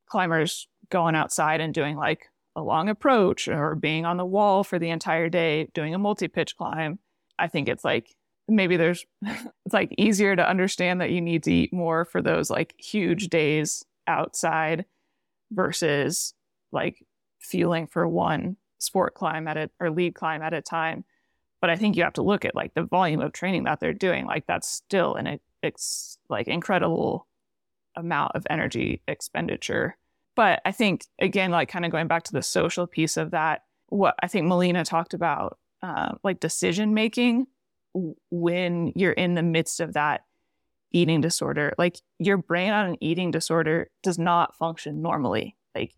climbers 0.07 0.67
going 0.89 1.15
outside 1.15 1.59
and 1.59 1.73
doing 1.73 1.97
like 1.97 2.27
a 2.55 2.61
long 2.61 2.87
approach 2.87 3.47
or 3.47 3.75
being 3.75 4.05
on 4.05 4.17
the 4.17 4.25
wall 4.25 4.63
for 4.63 4.79
the 4.79 4.89
entire 4.89 5.29
day 5.29 5.69
doing 5.73 5.93
a 5.93 5.99
multi-pitch 5.99 6.55
climb. 6.55 6.99
I 7.39 7.47
think 7.47 7.67
it's 7.67 7.83
like 7.83 8.15
maybe 8.47 8.77
there's 8.77 9.05
it's 9.21 9.73
like 9.73 9.93
easier 9.97 10.35
to 10.35 10.47
understand 10.47 11.01
that 11.01 11.11
you 11.11 11.21
need 11.21 11.43
to 11.43 11.53
eat 11.53 11.73
more 11.73 12.05
for 12.05 12.21
those 12.21 12.49
like 12.49 12.73
huge 12.79 13.27
days 13.29 13.83
outside 14.07 14.85
versus 15.51 16.33
like 16.71 17.05
fueling 17.39 17.87
for 17.87 18.07
one 18.07 18.57
sport 18.79 19.15
climb 19.15 19.47
at 19.47 19.57
it 19.57 19.71
or 19.79 19.89
lead 19.89 20.13
climb 20.13 20.41
at 20.41 20.53
a 20.53 20.61
time 20.61 21.03
but 21.61 21.69
I 21.69 21.75
think 21.75 21.95
you 21.95 22.03
have 22.03 22.13
to 22.13 22.21
look 22.21 22.45
at 22.45 22.55
like 22.55 22.73
the 22.73 22.83
volume 22.83 23.21
of 23.21 23.33
training 23.33 23.63
that 23.63 23.79
they're 23.79 23.93
doing. 23.93 24.25
Like 24.25 24.45
that's 24.47 24.67
still 24.67 25.15
an 25.15 25.39
it's 25.63 26.17
like 26.29 26.47
incredible 26.47 27.27
amount 27.95 28.35
of 28.35 28.45
energy 28.49 29.01
expenditure. 29.07 29.97
But 30.35 30.61
I 30.65 30.71
think 30.71 31.05
again, 31.19 31.51
like 31.51 31.69
kind 31.69 31.85
of 31.85 31.91
going 31.91 32.07
back 32.07 32.23
to 32.23 32.33
the 32.33 32.43
social 32.43 32.85
piece 32.85 33.17
of 33.17 33.31
that, 33.31 33.63
what 33.87 34.15
I 34.21 34.27
think 34.27 34.47
Melina 34.47 34.85
talked 34.85 35.13
about, 35.13 35.57
uh, 35.81 36.13
like 36.23 36.39
decision 36.39 36.93
making 36.93 37.47
when 38.29 38.93
you're 38.95 39.13
in 39.13 39.33
the 39.33 39.41
midst 39.41 39.79
of 39.79 39.93
that 39.93 40.21
eating 40.91 41.21
disorder. 41.21 41.73
Like 41.77 41.97
your 42.19 42.37
brain 42.37 42.71
on 42.71 42.89
an 42.89 42.97
eating 43.01 43.31
disorder 43.31 43.89
does 44.03 44.19
not 44.19 44.55
function 44.55 45.01
normally. 45.01 45.55
Like 45.73 45.95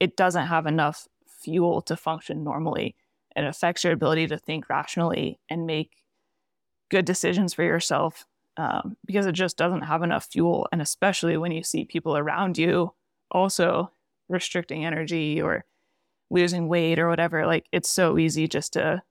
it 0.00 0.16
doesn't 0.16 0.46
have 0.46 0.66
enough 0.66 1.06
fuel 1.42 1.82
to 1.82 1.96
function 1.96 2.44
normally 2.44 2.96
it 3.36 3.44
affects 3.44 3.84
your 3.84 3.92
ability 3.92 4.26
to 4.28 4.38
think 4.38 4.68
rationally 4.68 5.38
and 5.48 5.66
make 5.66 5.90
good 6.90 7.04
decisions 7.04 7.54
for 7.54 7.62
yourself 7.62 8.26
um, 8.56 8.96
because 9.06 9.26
it 9.26 9.32
just 9.32 9.56
doesn't 9.56 9.82
have 9.82 10.02
enough 10.02 10.28
fuel. 10.30 10.68
And 10.72 10.82
especially 10.82 11.36
when 11.36 11.52
you 11.52 11.62
see 11.62 11.84
people 11.84 12.16
around 12.16 12.58
you 12.58 12.92
also 13.30 13.90
restricting 14.28 14.84
energy 14.84 15.40
or 15.40 15.64
losing 16.30 16.68
weight 16.68 16.98
or 16.98 17.08
whatever, 17.08 17.46
like 17.46 17.66
it's 17.72 17.90
so 17.90 18.18
easy 18.18 18.46
just 18.46 18.74
to 18.74 19.02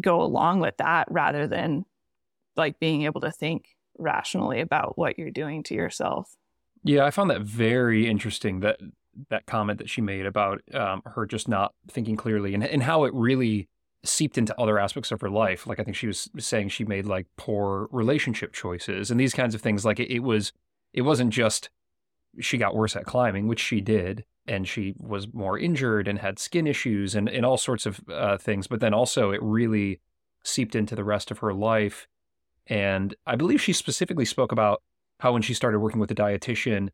go 0.00 0.22
along 0.22 0.60
with 0.60 0.76
that 0.78 1.08
rather 1.10 1.46
than 1.46 1.84
like 2.56 2.78
being 2.78 3.02
able 3.02 3.20
to 3.20 3.30
think 3.30 3.76
rationally 3.98 4.60
about 4.60 4.96
what 4.96 5.18
you're 5.18 5.30
doing 5.30 5.62
to 5.64 5.74
yourself. 5.74 6.36
Yeah, 6.84 7.04
I 7.04 7.10
found 7.10 7.30
that 7.30 7.42
very 7.42 8.06
interesting 8.06 8.60
that 8.60 8.80
that 9.30 9.46
comment 9.46 9.78
that 9.78 9.90
she 9.90 10.00
made 10.00 10.26
about 10.26 10.60
um, 10.74 11.02
her 11.04 11.26
just 11.26 11.48
not 11.48 11.74
thinking 11.90 12.16
clearly 12.16 12.54
and, 12.54 12.64
and 12.64 12.82
how 12.82 13.04
it 13.04 13.12
really 13.14 13.68
seeped 14.04 14.38
into 14.38 14.58
other 14.60 14.78
aspects 14.78 15.10
of 15.10 15.20
her 15.20 15.30
life. 15.30 15.66
Like 15.66 15.80
I 15.80 15.84
think 15.84 15.96
she 15.96 16.06
was 16.06 16.30
saying 16.38 16.68
she 16.68 16.84
made 16.84 17.06
like 17.06 17.26
poor 17.36 17.88
relationship 17.90 18.52
choices 18.52 19.10
and 19.10 19.18
these 19.18 19.34
kinds 19.34 19.54
of 19.54 19.60
things. 19.60 19.84
Like 19.84 20.00
it, 20.00 20.12
it 20.12 20.20
was, 20.20 20.52
it 20.92 21.02
wasn't 21.02 21.30
just 21.30 21.70
she 22.40 22.58
got 22.58 22.76
worse 22.76 22.94
at 22.96 23.04
climbing, 23.04 23.48
which 23.48 23.60
she 23.60 23.80
did, 23.80 24.24
and 24.46 24.68
she 24.68 24.94
was 24.98 25.32
more 25.32 25.58
injured 25.58 26.08
and 26.08 26.18
had 26.18 26.38
skin 26.38 26.66
issues 26.66 27.14
and, 27.14 27.28
and 27.28 27.44
all 27.44 27.56
sorts 27.56 27.86
of 27.86 28.00
uh, 28.08 28.38
things. 28.38 28.66
But 28.66 28.80
then 28.80 28.94
also 28.94 29.30
it 29.30 29.42
really 29.42 30.00
seeped 30.44 30.74
into 30.74 30.94
the 30.94 31.04
rest 31.04 31.30
of 31.30 31.38
her 31.38 31.52
life. 31.52 32.06
And 32.66 33.14
I 33.26 33.36
believe 33.36 33.60
she 33.60 33.72
specifically 33.72 34.24
spoke 34.24 34.52
about 34.52 34.82
how 35.20 35.32
when 35.32 35.42
she 35.42 35.54
started 35.54 35.80
working 35.80 36.00
with 36.00 36.10
a 36.10 36.14
dietitian, 36.14 36.90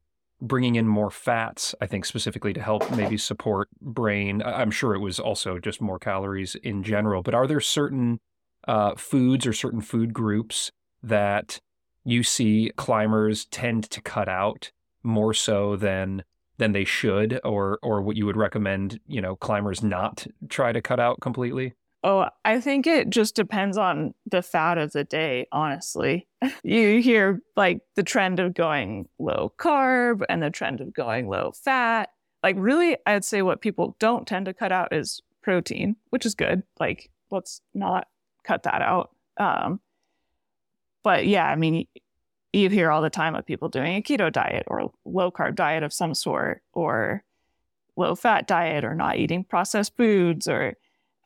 bringing 0.47 0.77
in 0.77 0.87
more 0.87 1.11
fats, 1.11 1.75
I 1.81 1.87
think 1.87 2.05
specifically 2.05 2.53
to 2.53 2.63
help 2.63 2.89
maybe 2.93 3.17
support 3.17 3.69
brain. 3.81 4.43
I'm 4.43 4.71
sure 4.71 4.95
it 4.95 5.01
was 5.01 5.19
also 5.19 5.59
just 5.59 5.81
more 5.81 5.99
calories 5.99 6.55
in 6.57 6.83
general, 6.83 7.23
but 7.23 7.35
are 7.35 7.47
there 7.47 7.61
certain 7.61 8.21
uh, 8.69 8.95
foods 8.95 9.47
or 9.47 9.53
certain 9.53 9.81
food 9.81 10.13
groups 10.13 10.71
that 11.03 11.61
you 12.05 12.23
see 12.23 12.71
climbers 12.77 13.47
tend 13.47 13.91
to 13.91 14.01
cut 14.01 14.29
out 14.29 14.71
more 15.03 15.35
so 15.35 15.77
than 15.77 16.23
than 16.57 16.73
they 16.73 16.85
should 16.85 17.41
or 17.43 17.79
or 17.83 18.01
what 18.03 18.17
you 18.17 18.27
would 18.27 18.37
recommend, 18.37 19.01
you 19.07 19.21
know, 19.21 19.37
climbers 19.37 19.83
not 19.83 20.27
try 20.49 20.73
to 20.73 20.81
cut 20.81 21.01
out 21.01 21.21
completely? 21.21 21.75
Oh, 22.07 22.29
I 22.45 22.61
think 22.61 22.87
it 22.87 23.09
just 23.09 23.35
depends 23.35 23.79
on 23.79 24.13
the 24.31 24.43
fat 24.43 24.77
of 24.77 24.93
the 24.93 25.05
day, 25.05 25.47
honestly. 25.51 26.29
you 26.63 27.01
hear 27.01 27.41
like 27.57 27.81
the 27.95 28.03
trend 28.03 28.41
of 28.41 28.53
going 28.53 29.09
low 29.19 29.55
carb 29.57 30.23
and 30.29 30.43
the 30.43 30.51
trend 30.51 30.83
of 30.83 30.93
going 30.93 31.29
low 31.29 31.53
fat. 31.53 32.11
Like, 32.43 32.57
really, 32.59 32.99
I'd 33.07 33.25
say 33.25 33.41
what 33.41 33.63
people 33.63 33.97
don't 33.99 34.27
tend 34.27 34.45
to 34.47 34.53
cut 34.53 34.71
out 34.71 34.93
is 34.93 35.23
protein, 35.41 35.97
which 36.11 36.27
is 36.27 36.35
good. 36.35 36.63
Like, 36.79 37.11
let's 37.31 37.63
not 37.73 38.07
cut 38.43 38.65
that 38.65 38.83
out. 38.83 39.17
Um, 39.39 39.81
but 41.03 41.27
yeah, 41.27 41.47
I 41.47 41.57
mean, 41.57 41.87
you 42.53 42.69
hear 42.69 42.91
all 42.91 43.01
the 43.01 43.09
time 43.09 43.35
of 43.35 43.47
people 43.47 43.71
doing 43.71 43.97
a 43.97 44.03
keto 44.03 44.31
diet 44.31 44.65
or 44.67 44.93
low 45.07 45.31
carb 45.31 45.55
diet 45.55 45.83
of 45.83 45.93
some 45.93 46.15
sort 46.15 46.61
or 46.75 47.25
low 47.97 48.15
fat 48.15 48.47
diet 48.47 48.85
or 48.85 48.95
not 48.95 49.17
eating 49.17 49.43
processed 49.43 49.97
foods 49.97 50.47
or 50.47 50.77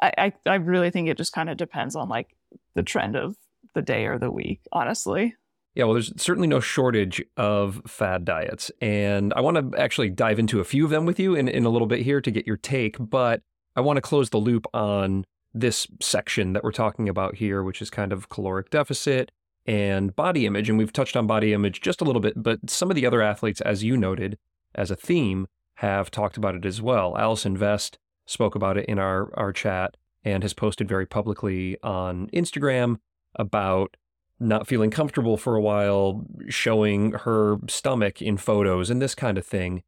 I, 0.00 0.12
I, 0.18 0.32
I 0.46 0.54
really 0.56 0.90
think 0.90 1.08
it 1.08 1.16
just 1.16 1.32
kind 1.32 1.50
of 1.50 1.56
depends 1.56 1.96
on 1.96 2.08
like 2.08 2.36
the 2.74 2.82
trend 2.82 3.16
of 3.16 3.36
the 3.74 3.82
day 3.82 4.06
or 4.06 4.18
the 4.18 4.30
week, 4.30 4.60
honestly. 4.72 5.34
Yeah, 5.74 5.84
well, 5.84 5.94
there's 5.94 6.12
certainly 6.20 6.48
no 6.48 6.60
shortage 6.60 7.22
of 7.36 7.82
fad 7.86 8.24
diets. 8.24 8.70
And 8.80 9.32
I 9.34 9.40
want 9.40 9.72
to 9.72 9.80
actually 9.80 10.10
dive 10.10 10.38
into 10.38 10.60
a 10.60 10.64
few 10.64 10.84
of 10.84 10.90
them 10.90 11.06
with 11.06 11.20
you 11.20 11.34
in, 11.34 11.46
in 11.46 11.64
a 11.64 11.70
little 11.70 11.86
bit 11.86 12.00
here 12.00 12.20
to 12.20 12.30
get 12.30 12.46
your 12.46 12.56
take. 12.56 12.96
But 12.98 13.42
I 13.76 13.80
want 13.80 13.96
to 13.96 14.02
close 14.02 14.30
the 14.30 14.38
loop 14.38 14.66
on 14.74 15.24
this 15.54 15.86
section 16.00 16.52
that 16.52 16.64
we're 16.64 16.72
talking 16.72 17.08
about 17.08 17.36
here, 17.36 17.62
which 17.62 17.80
is 17.80 17.90
kind 17.90 18.12
of 18.12 18.28
caloric 18.28 18.70
deficit 18.70 19.30
and 19.66 20.16
body 20.16 20.46
image. 20.46 20.68
And 20.68 20.78
we've 20.78 20.92
touched 20.92 21.16
on 21.16 21.26
body 21.26 21.52
image 21.52 21.80
just 21.80 22.00
a 22.00 22.04
little 22.04 22.22
bit, 22.22 22.42
but 22.42 22.68
some 22.68 22.90
of 22.90 22.96
the 22.96 23.06
other 23.06 23.22
athletes, 23.22 23.60
as 23.60 23.84
you 23.84 23.96
noted 23.96 24.38
as 24.74 24.90
a 24.90 24.96
theme, 24.96 25.46
have 25.76 26.10
talked 26.10 26.36
about 26.36 26.56
it 26.56 26.64
as 26.64 26.82
well. 26.82 27.16
Allison 27.16 27.56
Vest 27.56 27.98
spoke 28.28 28.54
about 28.54 28.76
it 28.76 28.84
in 28.86 28.98
our, 28.98 29.32
our 29.36 29.52
chat 29.52 29.96
and 30.22 30.42
has 30.42 30.52
posted 30.52 30.88
very 30.88 31.06
publicly 31.06 31.76
on 31.82 32.28
Instagram 32.28 32.98
about 33.34 33.96
not 34.38 34.66
feeling 34.66 34.90
comfortable 34.90 35.36
for 35.36 35.56
a 35.56 35.60
while, 35.60 36.24
showing 36.48 37.12
her 37.12 37.56
stomach 37.68 38.22
in 38.22 38.36
photos 38.36 38.90
and 38.90 39.02
this 39.02 39.14
kind 39.14 39.38
of 39.38 39.46
thing. 39.46 39.82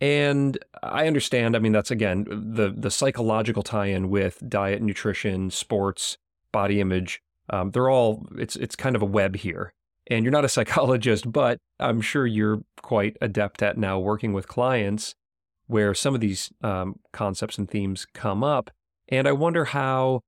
And 0.00 0.58
I 0.82 1.06
understand, 1.06 1.54
I 1.54 1.60
mean, 1.60 1.72
that's 1.72 1.90
again 1.90 2.26
the 2.28 2.74
the 2.76 2.90
psychological 2.90 3.62
tie-in 3.62 4.10
with 4.10 4.42
diet, 4.48 4.82
nutrition, 4.82 5.50
sports, 5.50 6.18
body 6.50 6.80
image. 6.80 7.22
Um, 7.50 7.70
they're 7.70 7.90
all 7.90 8.26
it's 8.36 8.56
it's 8.56 8.74
kind 8.74 8.96
of 8.96 9.02
a 9.02 9.06
web 9.06 9.36
here. 9.36 9.72
And 10.08 10.24
you're 10.24 10.32
not 10.32 10.44
a 10.44 10.48
psychologist, 10.58 11.30
but 11.30 11.58
I'm 11.78 12.00
sure 12.00 12.26
you're 12.26 12.62
quite 12.82 13.16
adept 13.20 13.62
at 13.62 13.78
now 13.78 13.98
working 13.98 14.32
with 14.32 14.48
clients 14.48 15.14
where 15.66 15.94
some 15.94 16.14
of 16.14 16.20
these 16.20 16.50
um, 16.62 16.98
concepts 17.12 17.58
and 17.58 17.70
themes 17.70 18.06
come 18.12 18.44
up. 18.44 18.70
And 19.08 19.26
I 19.28 19.32
wonder 19.32 19.64
how 19.64 20.20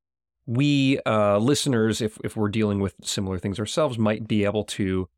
we 0.47 1.01
uh, 1.05 1.39
listeners, 1.39 2.01
if, 2.01 2.19
if 2.25 2.37
we're 2.37 2.49
dealing 2.49 2.81
with 2.81 2.95
similar 3.03 3.39
things 3.39 3.59
ourselves, 3.59 3.99
might 3.99 4.29
be 4.29 4.45
able 4.45 4.65
to 4.65 5.09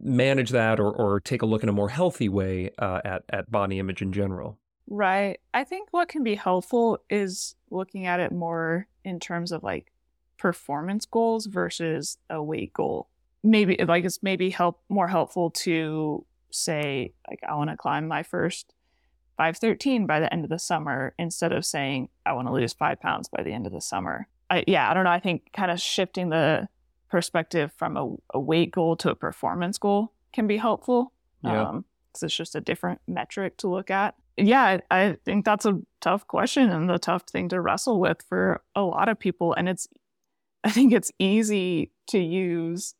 manage 0.00 0.50
that 0.50 0.80
or, 0.80 0.90
or 0.90 1.20
take 1.20 1.42
a 1.42 1.46
look 1.46 1.62
in 1.62 1.68
a 1.68 1.72
more 1.72 1.88
healthy 1.88 2.28
way 2.28 2.70
uh, 2.78 3.00
at, 3.04 3.22
at 3.30 3.50
body 3.50 3.78
image 3.78 4.02
in 4.02 4.12
general. 4.12 4.58
Right. 4.86 5.38
I 5.52 5.64
think 5.64 5.88
what 5.90 6.08
can 6.08 6.22
be 6.22 6.34
helpful 6.34 6.98
is 7.10 7.54
looking 7.70 8.06
at 8.06 8.20
it 8.20 8.32
more 8.32 8.86
in 9.04 9.20
terms 9.20 9.52
of 9.52 9.62
like 9.62 9.92
performance 10.38 11.04
goals 11.04 11.46
versus 11.46 12.16
a 12.30 12.42
weight 12.42 12.72
goal. 12.72 13.08
Maybe 13.42 13.76
like 13.86 14.04
it's 14.04 14.22
maybe 14.22 14.50
help 14.50 14.80
more 14.88 15.08
helpful 15.08 15.50
to 15.50 16.24
say 16.50 17.12
like 17.28 17.40
I 17.46 17.54
want 17.54 17.70
to 17.70 17.76
climb 17.76 18.08
my 18.08 18.22
first 18.22 18.72
513 19.38 20.06
by 20.06 20.20
the 20.20 20.32
end 20.32 20.44
of 20.44 20.50
the 20.50 20.58
summer 20.58 21.14
instead 21.18 21.52
of 21.52 21.64
saying, 21.64 22.10
I 22.26 22.34
want 22.34 22.48
to 22.48 22.52
lose 22.52 22.74
five 22.74 23.00
pounds 23.00 23.28
by 23.28 23.42
the 23.42 23.52
end 23.52 23.66
of 23.66 23.72
the 23.72 23.80
summer. 23.80 24.28
I, 24.50 24.64
yeah, 24.66 24.90
I 24.90 24.94
don't 24.94 25.04
know. 25.04 25.10
I 25.10 25.20
think 25.20 25.52
kind 25.54 25.70
of 25.70 25.80
shifting 25.80 26.28
the 26.28 26.68
perspective 27.08 27.72
from 27.76 27.96
a, 27.96 28.14
a 28.34 28.40
weight 28.40 28.72
goal 28.72 28.96
to 28.96 29.10
a 29.10 29.14
performance 29.14 29.78
goal 29.78 30.12
can 30.32 30.46
be 30.46 30.58
helpful. 30.58 31.12
Yeah. 31.42 31.68
Um, 31.68 31.84
because 32.08 32.22
it's 32.24 32.36
just 32.36 32.56
a 32.56 32.60
different 32.60 33.00
metric 33.06 33.58
to 33.58 33.68
look 33.68 33.90
at. 33.90 34.14
yeah, 34.36 34.78
I 34.90 35.16
think 35.24 35.44
that's 35.44 35.66
a 35.66 35.80
tough 36.00 36.26
question 36.26 36.70
and 36.70 36.88
the 36.88 36.98
tough 36.98 37.22
thing 37.22 37.48
to 37.50 37.60
wrestle 37.60 38.00
with 38.00 38.22
for 38.28 38.62
a 38.74 38.82
lot 38.82 39.08
of 39.08 39.18
people. 39.18 39.52
And 39.52 39.68
it's, 39.68 39.88
I 40.64 40.70
think 40.70 40.92
it's 40.92 41.12
easy 41.18 41.92
to 42.08 42.18
use. 42.18 42.94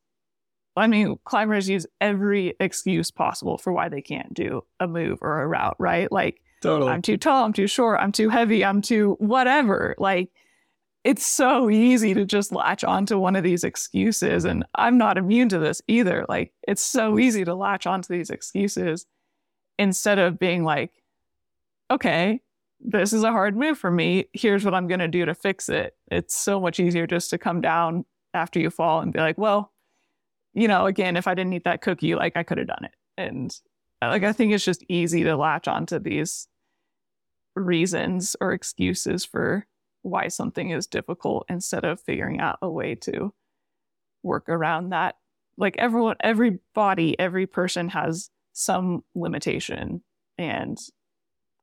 I 0.78 0.86
mean, 0.86 1.18
climbers 1.24 1.68
use 1.68 1.86
every 2.00 2.54
excuse 2.60 3.10
possible 3.10 3.58
for 3.58 3.72
why 3.72 3.88
they 3.88 4.02
can't 4.02 4.32
do 4.34 4.62
a 4.80 4.86
move 4.86 5.18
or 5.20 5.42
a 5.42 5.46
route, 5.46 5.76
right? 5.78 6.10
Like, 6.10 6.40
totally. 6.62 6.90
I'm 6.90 7.02
too 7.02 7.16
tall, 7.16 7.44
I'm 7.44 7.52
too 7.52 7.66
short, 7.66 8.00
I'm 8.00 8.12
too 8.12 8.28
heavy, 8.28 8.64
I'm 8.64 8.82
too 8.82 9.16
whatever. 9.18 9.94
Like, 9.98 10.30
it's 11.04 11.24
so 11.24 11.70
easy 11.70 12.12
to 12.14 12.24
just 12.24 12.52
latch 12.52 12.84
onto 12.84 13.18
one 13.18 13.36
of 13.36 13.44
these 13.44 13.64
excuses. 13.64 14.44
And 14.44 14.64
I'm 14.74 14.98
not 14.98 15.16
immune 15.16 15.48
to 15.50 15.58
this 15.58 15.80
either. 15.88 16.26
Like, 16.28 16.52
it's 16.66 16.82
so 16.82 17.18
easy 17.18 17.44
to 17.44 17.54
latch 17.54 17.86
onto 17.86 18.12
these 18.12 18.30
excuses 18.30 19.06
instead 19.78 20.18
of 20.18 20.38
being 20.38 20.64
like, 20.64 20.92
okay, 21.90 22.40
this 22.80 23.12
is 23.12 23.24
a 23.24 23.32
hard 23.32 23.56
move 23.56 23.78
for 23.78 23.90
me. 23.90 24.28
Here's 24.32 24.64
what 24.64 24.74
I'm 24.74 24.88
going 24.88 25.00
to 25.00 25.08
do 25.08 25.24
to 25.24 25.34
fix 25.34 25.68
it. 25.68 25.96
It's 26.10 26.36
so 26.36 26.60
much 26.60 26.78
easier 26.78 27.06
just 27.06 27.30
to 27.30 27.38
come 27.38 27.60
down 27.60 28.04
after 28.34 28.60
you 28.60 28.70
fall 28.70 29.00
and 29.00 29.12
be 29.12 29.20
like, 29.20 29.38
well, 29.38 29.72
you 30.54 30.68
know, 30.68 30.86
again, 30.86 31.16
if 31.16 31.26
I 31.26 31.34
didn't 31.34 31.52
eat 31.52 31.64
that 31.64 31.80
cookie, 31.80 32.14
like 32.14 32.36
I 32.36 32.42
could 32.42 32.58
have 32.58 32.66
done 32.66 32.84
it. 32.84 32.94
And 33.16 33.54
uh, 34.02 34.08
like, 34.08 34.22
I 34.22 34.32
think 34.32 34.52
it's 34.52 34.64
just 34.64 34.84
easy 34.88 35.24
to 35.24 35.36
latch 35.36 35.68
onto 35.68 35.98
these 35.98 36.48
reasons 37.54 38.36
or 38.40 38.52
excuses 38.52 39.24
for 39.24 39.66
why 40.02 40.28
something 40.28 40.70
is 40.70 40.86
difficult 40.86 41.44
instead 41.48 41.84
of 41.84 42.00
figuring 42.00 42.40
out 42.40 42.58
a 42.62 42.70
way 42.70 42.94
to 42.94 43.32
work 44.22 44.48
around 44.48 44.90
that. 44.90 45.16
Like 45.56 45.76
everyone, 45.78 46.16
every 46.20 46.60
body, 46.74 47.18
every 47.18 47.46
person 47.46 47.88
has 47.88 48.30
some 48.52 49.04
limitation 49.14 50.02
and 50.36 50.78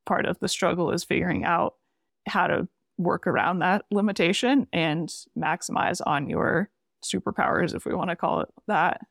part 0.05 0.25
of 0.25 0.39
the 0.39 0.47
struggle 0.47 0.91
is 0.91 1.03
figuring 1.03 1.43
out 1.43 1.75
how 2.27 2.47
to 2.47 2.67
work 2.97 3.27
around 3.27 3.59
that 3.59 3.85
limitation 3.91 4.67
and 4.71 5.09
maximize 5.37 6.01
on 6.05 6.29
your 6.29 6.69
superpowers, 7.11 7.75
if 7.75 7.85
we 7.85 7.93
want 7.93 8.09
to 8.09 8.15
call 8.15 8.41
it 8.41 8.49
that. 8.67 9.01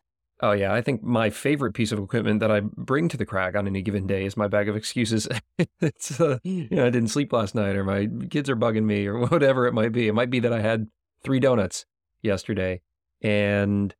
Oh 0.40 0.52
yeah, 0.52 0.74
I 0.74 0.82
think 0.82 1.02
my 1.02 1.30
favorite 1.30 1.74
piece 1.74 1.92
of 1.92 1.98
equipment 1.98 2.40
that 2.40 2.50
I 2.50 2.60
bring 2.60 3.08
to 3.08 3.16
the 3.16 3.24
crag 3.24 3.54
on 3.54 3.66
any 3.66 3.82
given 3.82 4.06
day 4.06 4.26
is 4.26 4.36
my 4.36 4.48
bag 4.48 4.68
of 4.68 4.76
excuses. 4.76 5.28
it's 5.80 6.20
uh, 6.20 6.38
you 6.42 6.68
know 6.70 6.86
I 6.86 6.90
didn't 6.90 7.10
sleep 7.10 7.32
last 7.32 7.54
night, 7.54 7.76
or 7.76 7.84
my 7.84 8.08
kids 8.30 8.50
are 8.50 8.56
bugging 8.56 8.84
me, 8.84 9.06
or 9.06 9.18
whatever 9.28 9.66
it 9.66 9.74
might 9.74 9.92
be. 9.92 10.08
It 10.08 10.14
might 10.14 10.30
be 10.30 10.40
that 10.40 10.52
I 10.52 10.60
had 10.60 10.88
three 11.22 11.40
donuts 11.40 11.86
yesterday, 12.22 12.80
and 13.22 13.94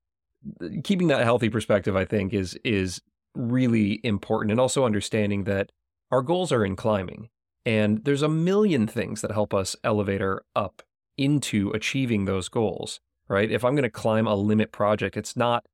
keeping 0.82 1.09
that 1.09 1.22
healthy 1.22 1.49
perspective, 1.49 1.95
I 1.95 2.05
think, 2.05 2.34
is 2.34 2.59
is 2.64 3.01
really 3.36 4.01
important, 4.03 4.51
and 4.51 4.61
also 4.61 4.84
understanding 4.84 5.45
that 5.45 5.70
our 6.11 6.20
goals 6.20 6.51
are 6.51 6.64
in 6.64 6.74
climbing, 6.74 7.28
and 7.64 8.05
there's 8.05 8.22
a 8.22 8.28
million 8.28 8.88
things 8.88 9.20
that 9.20 9.30
help 9.30 9.55
us 9.55 9.76
elevate 9.84 10.22
up 10.57 10.82
into 11.16 11.70
achieving 11.70 12.24
those 12.24 12.49
goals, 12.49 13.01
right? 13.29 13.51
If 13.51 13.64
I'm 13.64 13.75
going 13.75 13.85
to 13.85 13.91
climb 13.91 14.27
a 14.27 14.35
limit 14.35 14.72
project, 14.72 15.16
it's 15.16 15.37
not 15.37 15.64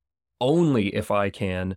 only 0.40 0.94
if 0.94 1.10
I 1.10 1.30
can 1.30 1.76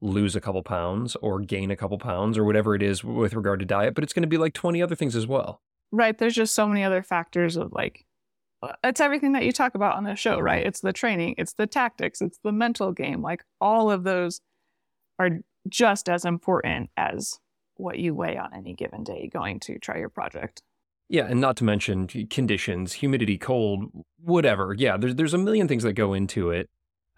lose 0.00 0.34
a 0.34 0.40
couple 0.40 0.62
pounds 0.62 1.16
or 1.16 1.40
gain 1.40 1.70
a 1.70 1.76
couple 1.76 1.98
pounds 1.98 2.36
or 2.36 2.44
whatever 2.44 2.74
it 2.74 2.82
is 2.82 3.04
with 3.04 3.34
regard 3.34 3.60
to 3.60 3.64
diet, 3.66 3.94
but 3.94 4.02
it's 4.02 4.12
going 4.12 4.22
to 4.22 4.28
be 4.28 4.36
like 4.36 4.52
20 4.52 4.82
other 4.82 4.96
things 4.96 5.14
as 5.14 5.26
well. 5.26 5.62
Right. 5.92 6.16
There's 6.16 6.34
just 6.34 6.54
so 6.54 6.66
many 6.66 6.82
other 6.82 7.02
factors 7.02 7.56
of 7.56 7.72
like, 7.72 8.04
uh, 8.62 8.72
it's 8.82 9.00
everything 9.00 9.32
that 9.32 9.44
you 9.44 9.52
talk 9.52 9.74
about 9.74 9.96
on 9.96 10.04
the 10.04 10.16
show, 10.16 10.38
right? 10.40 10.66
It's 10.66 10.80
the 10.80 10.92
training, 10.92 11.36
it's 11.38 11.54
the 11.54 11.66
tactics, 11.66 12.20
it's 12.20 12.38
the 12.42 12.52
mental 12.52 12.92
game. 12.92 13.22
Like 13.22 13.44
all 13.60 13.90
of 13.90 14.02
those 14.02 14.40
are 15.18 15.30
just 15.68 16.08
as 16.08 16.24
important 16.24 16.90
as 16.96 17.38
what 17.76 17.98
you 17.98 18.14
weigh 18.14 18.36
on 18.36 18.54
any 18.54 18.74
given 18.74 19.04
day 19.04 19.28
going 19.32 19.60
to 19.60 19.78
try 19.78 19.98
your 19.98 20.08
project. 20.08 20.62
Yeah, 21.08 21.26
and 21.26 21.40
not 21.40 21.56
to 21.58 21.64
mention 21.64 22.06
conditions, 22.06 22.94
humidity, 22.94 23.36
cold, 23.36 23.90
whatever. 24.18 24.74
Yeah, 24.74 24.96
there's 24.96 25.14
there's 25.14 25.34
a 25.34 25.38
million 25.38 25.68
things 25.68 25.82
that 25.82 25.92
go 25.92 26.14
into 26.14 26.50
it. 26.50 26.70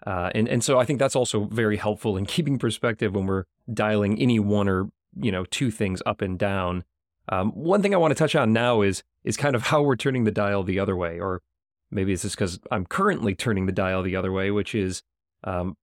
Uh, 0.05 0.29
and 0.35 0.47
and 0.47 0.63
so 0.63 0.77
I 0.79 0.85
think 0.85 0.99
that's 0.99 1.15
also 1.15 1.45
very 1.45 1.77
helpful 1.77 2.17
in 2.17 2.25
keeping 2.25 2.59
perspective 2.59 3.15
when 3.15 3.25
we're 3.25 3.45
dialing 3.73 4.19
any 4.19 4.39
one 4.39 4.67
or 4.67 4.89
you 5.15 5.31
know 5.31 5.45
two 5.45 5.71
things 5.71 6.01
up 6.05 6.21
and 6.21 6.37
down. 6.37 6.83
Um, 7.29 7.51
one 7.51 7.81
thing 7.81 7.93
I 7.93 7.97
want 7.97 8.11
to 8.11 8.15
touch 8.15 8.35
on 8.35 8.53
now 8.53 8.81
is 8.81 9.03
is 9.23 9.37
kind 9.37 9.55
of 9.55 9.63
how 9.63 9.81
we're 9.81 9.95
turning 9.95 10.25
the 10.25 10.31
dial 10.31 10.63
the 10.63 10.79
other 10.79 10.95
way, 10.95 11.19
or 11.19 11.41
maybe 11.89 12.13
it's 12.13 12.23
just 12.23 12.35
because 12.35 12.59
I'm 12.71 12.85
currently 12.85 13.33
turning 13.33 13.65
the 13.65 13.71
dial 13.71 14.03
the 14.03 14.15
other 14.15 14.31
way, 14.31 14.51
which 14.51 14.75
is 14.75 15.01
um, 15.43 15.77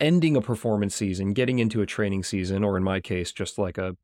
ending 0.00 0.36
a 0.36 0.42
performance 0.42 0.94
season, 0.94 1.32
getting 1.32 1.58
into 1.58 1.80
a 1.80 1.86
training 1.86 2.24
season, 2.24 2.64
or 2.64 2.76
in 2.76 2.82
my 2.82 3.00
case, 3.00 3.32
just 3.32 3.56
like 3.56 3.78
a 3.78 3.96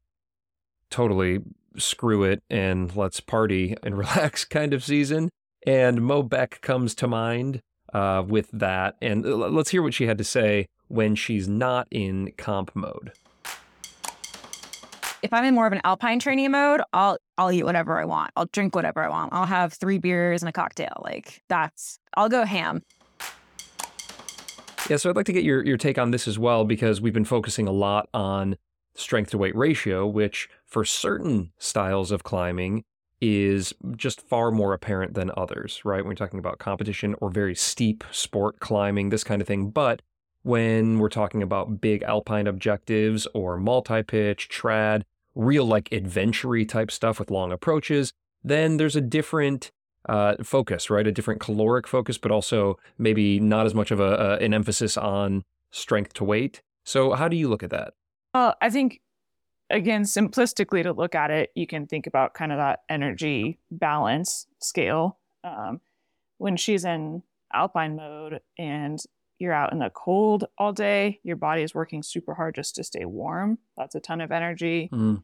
totally 0.91 1.41
screw 1.77 2.25
it 2.25 2.43
and 2.51 2.95
let's 2.97 3.21
party 3.21 3.77
and 3.83 3.97
relax 3.99 4.45
kind 4.45 4.73
of 4.73 4.85
season. 4.85 5.31
And 5.67 6.03
Mo 6.03 6.23
Beck 6.23 6.61
comes 6.61 6.95
to 6.97 7.09
mind 7.09 7.61
uh, 7.93 8.23
with 8.27 8.51
that. 8.53 8.97
And 9.03 9.27
uh, 9.27 9.37
let's 9.37 9.71
hear 9.71 9.83
what 9.83 9.95
she 9.95 10.07
had 10.07 10.19
to 10.19 10.25
say 10.25 10.67
when 10.89 11.15
she's 11.15 11.49
not 11.49 11.89
in 11.91 12.33
comp 12.37 12.75
mode. 12.75 13.13
If 15.21 15.33
I'm 15.33 15.45
in 15.45 15.55
more 15.55 15.67
of 15.67 15.73
an 15.73 15.81
alpine 15.83 16.21
training 16.21 16.53
mode, 16.53 16.81
I'll 16.93 17.19
I'll 17.37 17.51
eat 17.51 17.65
whatever 17.65 18.01
I 18.01 18.05
want. 18.05 18.31
I'll 18.37 18.47
drink 18.47 18.77
whatever 18.77 19.03
I 19.03 19.09
want. 19.09 19.33
I'll 19.33 19.47
have 19.47 19.73
three 19.73 19.99
beers 19.99 20.43
and 20.43 20.49
a 20.49 20.53
cocktail. 20.53 21.03
Like 21.03 21.43
that's 21.49 21.99
I'll 22.15 22.29
go 22.29 22.45
ham. 22.45 22.83
Yeah, 24.89 24.97
so 24.97 25.11
I'd 25.11 25.17
like 25.17 25.27
to 25.27 25.33
get 25.35 25.45
your, 25.45 25.63
your 25.67 25.77
take 25.77 25.99
on 25.99 26.13
this 26.13 26.27
as 26.27 26.39
well 26.39 26.65
because 26.65 26.99
we've 26.99 27.13
been 27.13 27.27
focusing 27.27 27.69
a 27.69 27.73
lot 27.73 28.09
on 28.15 28.57
strength 28.95 29.33
to 29.33 29.39
weight 29.39 29.55
ratio, 29.55 30.07
which 30.07 30.49
for 30.69 30.85
certain 30.85 31.53
styles 31.59 32.13
of 32.13 32.23
climbing 32.23 32.85
is 33.21 33.75
just 33.97 34.21
far 34.21 34.51
more 34.51 34.73
apparent 34.73 35.15
than 35.15 35.33
others, 35.37 35.81
right? 35.85 35.99
When 35.99 36.09
we're 36.09 36.15
talking 36.15 36.39
about 36.39 36.59
competition 36.59 37.17
or 37.21 37.31
very 37.31 37.55
steep 37.55 38.05
sport 38.13 38.61
climbing, 38.61 39.09
this 39.09 39.25
kind 39.25 39.43
of 39.43 39.49
thing. 39.49 39.71
But 39.71 40.03
when 40.43 40.99
we're 40.99 41.09
talking 41.09 41.43
about 41.43 41.81
big 41.81 42.03
alpine 42.03 42.47
objectives 42.47 43.27
or 43.35 43.57
multi 43.57 44.03
pitch, 44.03 44.49
trad, 44.49 45.03
real 45.35 45.65
like 45.65 45.91
adventure 45.91 46.65
type 46.65 46.91
stuff 46.91 47.19
with 47.19 47.31
long 47.31 47.51
approaches, 47.51 48.13
then 48.45 48.77
there's 48.77 48.97
a 48.97 49.01
different 49.01 49.73
uh, 50.09 50.37
focus, 50.43 50.91
right? 50.91 51.07
A 51.07 51.13
different 51.13 51.41
caloric 51.41 51.87
focus, 51.87 52.19
but 52.19 52.31
also 52.31 52.79
maybe 52.99 53.41
not 53.41 53.67
as 53.67 53.75
much 53.75 53.91
of 53.91 54.01
a, 54.01 54.39
an 54.41 54.55
emphasis 54.55 54.97
on 54.97 55.43
strength 55.71 56.15
to 56.15 56.25
weight. 56.25 56.63
So, 56.85 57.13
how 57.13 57.29
do 57.29 57.37
you 57.37 57.49
look 57.49 57.63
at 57.63 57.71
that? 57.71 57.95
Well, 58.33 58.55
I 58.63 58.71
think 58.71 59.01
again, 59.71 60.03
simplistically 60.03 60.83
to 60.83 60.93
look 60.93 61.15
at 61.15 61.31
it, 61.31 61.51
you 61.55 61.67
can 61.67 61.87
think 61.87 62.07
about 62.07 62.35
kind 62.35 62.53
of 62.53 62.59
that 62.59 62.81
energy 62.89 63.59
balance 63.71 64.47
scale. 64.61 65.19
Um, 65.45 65.81
when 66.39 66.57
she's 66.57 66.85
in 66.85 67.23
alpine 67.53 67.97
mode 67.97 68.41
and 68.59 68.99
you're 69.39 69.53
out 69.53 69.73
in 69.73 69.79
the 69.79 69.91
cold 69.91 70.45
all 70.57 70.73
day, 70.73 71.21
your 71.23 71.37
body 71.37 71.63
is 71.63 71.75
working 71.75 72.03
super 72.03 72.35
hard 72.35 72.55
just 72.55 72.75
to 72.77 72.85
stay 72.85 73.05
warm. 73.05 73.59
That's 73.77 73.95
a 73.95 74.01
ton 74.01 74.21
of 74.21 74.33
energy. 74.33 74.89
Mm. 74.93 75.23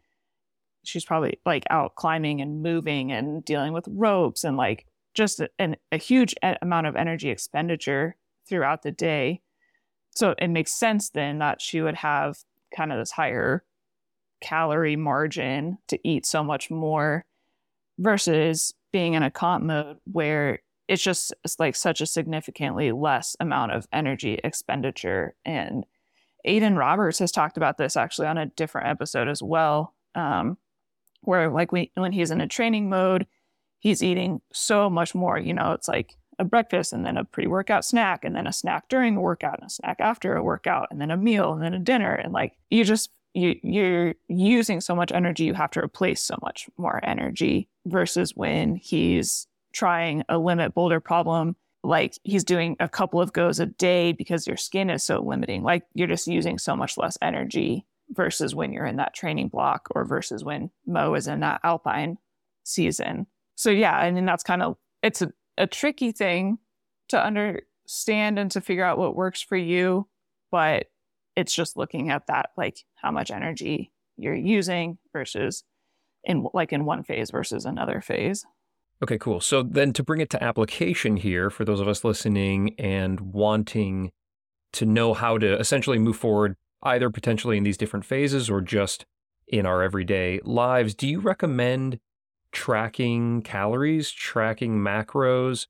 She's 0.84 1.04
probably 1.04 1.40
like 1.44 1.64
out 1.70 1.94
climbing 1.94 2.40
and 2.40 2.62
moving 2.62 3.10
and 3.10 3.44
dealing 3.44 3.72
with 3.72 3.88
ropes 3.88 4.44
and 4.44 4.56
like 4.56 4.86
just 5.14 5.40
an, 5.58 5.76
a 5.90 5.96
huge 5.96 6.34
amount 6.60 6.86
of 6.86 6.96
energy 6.96 7.30
expenditure 7.30 8.16
throughout 8.48 8.82
the 8.82 8.92
day. 8.92 9.40
So 10.14 10.34
it 10.38 10.48
makes 10.48 10.72
sense 10.72 11.10
then 11.10 11.38
that 11.38 11.60
she 11.60 11.80
would 11.80 11.96
have 11.96 12.38
kind 12.76 12.92
of 12.92 12.98
this 12.98 13.12
higher 13.12 13.64
calorie 14.44 14.94
margin 14.94 15.78
to 15.88 15.98
eat 16.06 16.26
so 16.26 16.44
much 16.44 16.70
more 16.70 17.24
versus 17.98 18.74
being 18.92 19.14
in 19.14 19.22
a 19.22 19.30
comp 19.30 19.64
mode 19.64 19.96
where 20.12 20.58
it's 20.86 21.02
just 21.02 21.32
it's 21.44 21.58
like 21.58 21.74
such 21.74 22.02
a 22.02 22.06
significantly 22.06 22.92
less 22.92 23.36
amount 23.40 23.72
of 23.72 23.86
energy 23.90 24.38
expenditure. 24.44 25.34
And 25.46 25.86
Aidan 26.44 26.76
Roberts 26.76 27.20
has 27.20 27.32
talked 27.32 27.56
about 27.56 27.78
this 27.78 27.96
actually 27.96 28.26
on 28.26 28.36
a 28.36 28.46
different 28.46 28.88
episode 28.88 29.28
as 29.28 29.42
well, 29.42 29.94
um, 30.14 30.58
where 31.22 31.48
like 31.48 31.72
we, 31.72 31.90
when 31.94 32.12
he's 32.12 32.30
in 32.30 32.42
a 32.42 32.46
training 32.46 32.90
mode, 32.90 33.26
he's 33.78 34.02
eating 34.02 34.42
so 34.52 34.90
much 34.90 35.14
more. 35.14 35.38
You 35.38 35.54
know, 35.54 35.72
it's 35.72 35.88
like 35.88 36.16
a 36.38 36.44
breakfast 36.44 36.92
and 36.92 37.06
then 37.06 37.16
a 37.16 37.24
pre-workout 37.24 37.82
snack 37.82 38.26
and 38.26 38.36
then 38.36 38.46
a 38.46 38.52
snack 38.52 38.88
during 38.90 39.14
the 39.14 39.22
workout 39.22 39.60
and 39.60 39.68
a 39.68 39.72
snack 39.72 39.96
after 40.00 40.36
a 40.36 40.42
workout 40.42 40.88
and 40.90 41.00
then 41.00 41.10
a 41.10 41.16
meal 41.16 41.54
and 41.54 41.62
then 41.62 41.72
a 41.72 41.78
dinner 41.78 42.12
and 42.12 42.34
like 42.34 42.58
you 42.70 42.84
just 42.84 43.08
you 43.34 43.58
you're 43.62 44.14
using 44.28 44.80
so 44.80 44.94
much 44.94 45.12
energy 45.12 45.44
you 45.44 45.54
have 45.54 45.70
to 45.70 45.80
replace 45.80 46.22
so 46.22 46.36
much 46.42 46.68
more 46.76 47.00
energy 47.04 47.68
versus 47.86 48.32
when 48.34 48.76
he's 48.76 49.46
trying 49.72 50.22
a 50.28 50.38
limit 50.38 50.74
boulder 50.74 51.00
problem 51.00 51.56
like 51.82 52.14
he's 52.22 52.44
doing 52.44 52.76
a 52.80 52.88
couple 52.88 53.20
of 53.20 53.32
goes 53.32 53.60
a 53.60 53.66
day 53.66 54.12
because 54.12 54.46
your 54.46 54.56
skin 54.56 54.88
is 54.88 55.04
so 55.04 55.20
limiting 55.20 55.62
like 55.62 55.84
you're 55.94 56.08
just 56.08 56.26
using 56.26 56.58
so 56.58 56.74
much 56.74 56.96
less 56.96 57.18
energy 57.20 57.84
versus 58.10 58.54
when 58.54 58.72
you're 58.72 58.86
in 58.86 58.96
that 58.96 59.14
training 59.14 59.48
block 59.48 59.88
or 59.94 60.04
versus 60.04 60.44
when 60.44 60.70
mo 60.86 61.14
is 61.14 61.26
in 61.26 61.40
that 61.40 61.60
alpine 61.64 62.16
season. 62.62 63.26
So 63.56 63.70
yeah 63.70 63.96
I 63.96 64.10
mean, 64.10 64.24
that's 64.24 64.44
kind 64.44 64.62
of 64.62 64.76
it's 65.02 65.22
a 65.22 65.32
a 65.56 65.66
tricky 65.66 66.12
thing 66.12 66.58
to 67.08 67.22
understand 67.22 68.38
and 68.38 68.50
to 68.50 68.60
figure 68.60 68.84
out 68.84 68.98
what 68.98 69.16
works 69.16 69.42
for 69.42 69.56
you, 69.56 70.08
but 70.50 70.86
it's 71.36 71.54
just 71.54 71.76
looking 71.76 72.10
at 72.10 72.26
that 72.26 72.50
like 72.56 72.78
how 72.96 73.10
much 73.10 73.30
energy 73.30 73.92
you're 74.16 74.34
using 74.34 74.98
versus 75.12 75.64
in 76.24 76.46
like 76.54 76.72
in 76.72 76.84
one 76.84 77.02
phase 77.02 77.30
versus 77.30 77.64
another 77.64 78.00
phase. 78.00 78.44
Okay, 79.02 79.18
cool. 79.18 79.40
So 79.40 79.62
then 79.62 79.92
to 79.94 80.02
bring 80.02 80.20
it 80.20 80.30
to 80.30 80.42
application 80.42 81.16
here 81.16 81.50
for 81.50 81.64
those 81.64 81.80
of 81.80 81.88
us 81.88 82.04
listening 82.04 82.74
and 82.78 83.20
wanting 83.20 84.12
to 84.74 84.86
know 84.86 85.14
how 85.14 85.38
to 85.38 85.58
essentially 85.58 85.98
move 85.98 86.16
forward 86.16 86.56
either 86.82 87.10
potentially 87.10 87.56
in 87.56 87.64
these 87.64 87.76
different 87.76 88.04
phases 88.04 88.48
or 88.48 88.60
just 88.60 89.04
in 89.48 89.66
our 89.66 89.82
everyday 89.82 90.40
lives, 90.44 90.94
do 90.94 91.06
you 91.06 91.20
recommend 91.20 91.98
tracking 92.52 93.42
calories, 93.42 94.10
tracking 94.10 94.78
macros, 94.78 95.66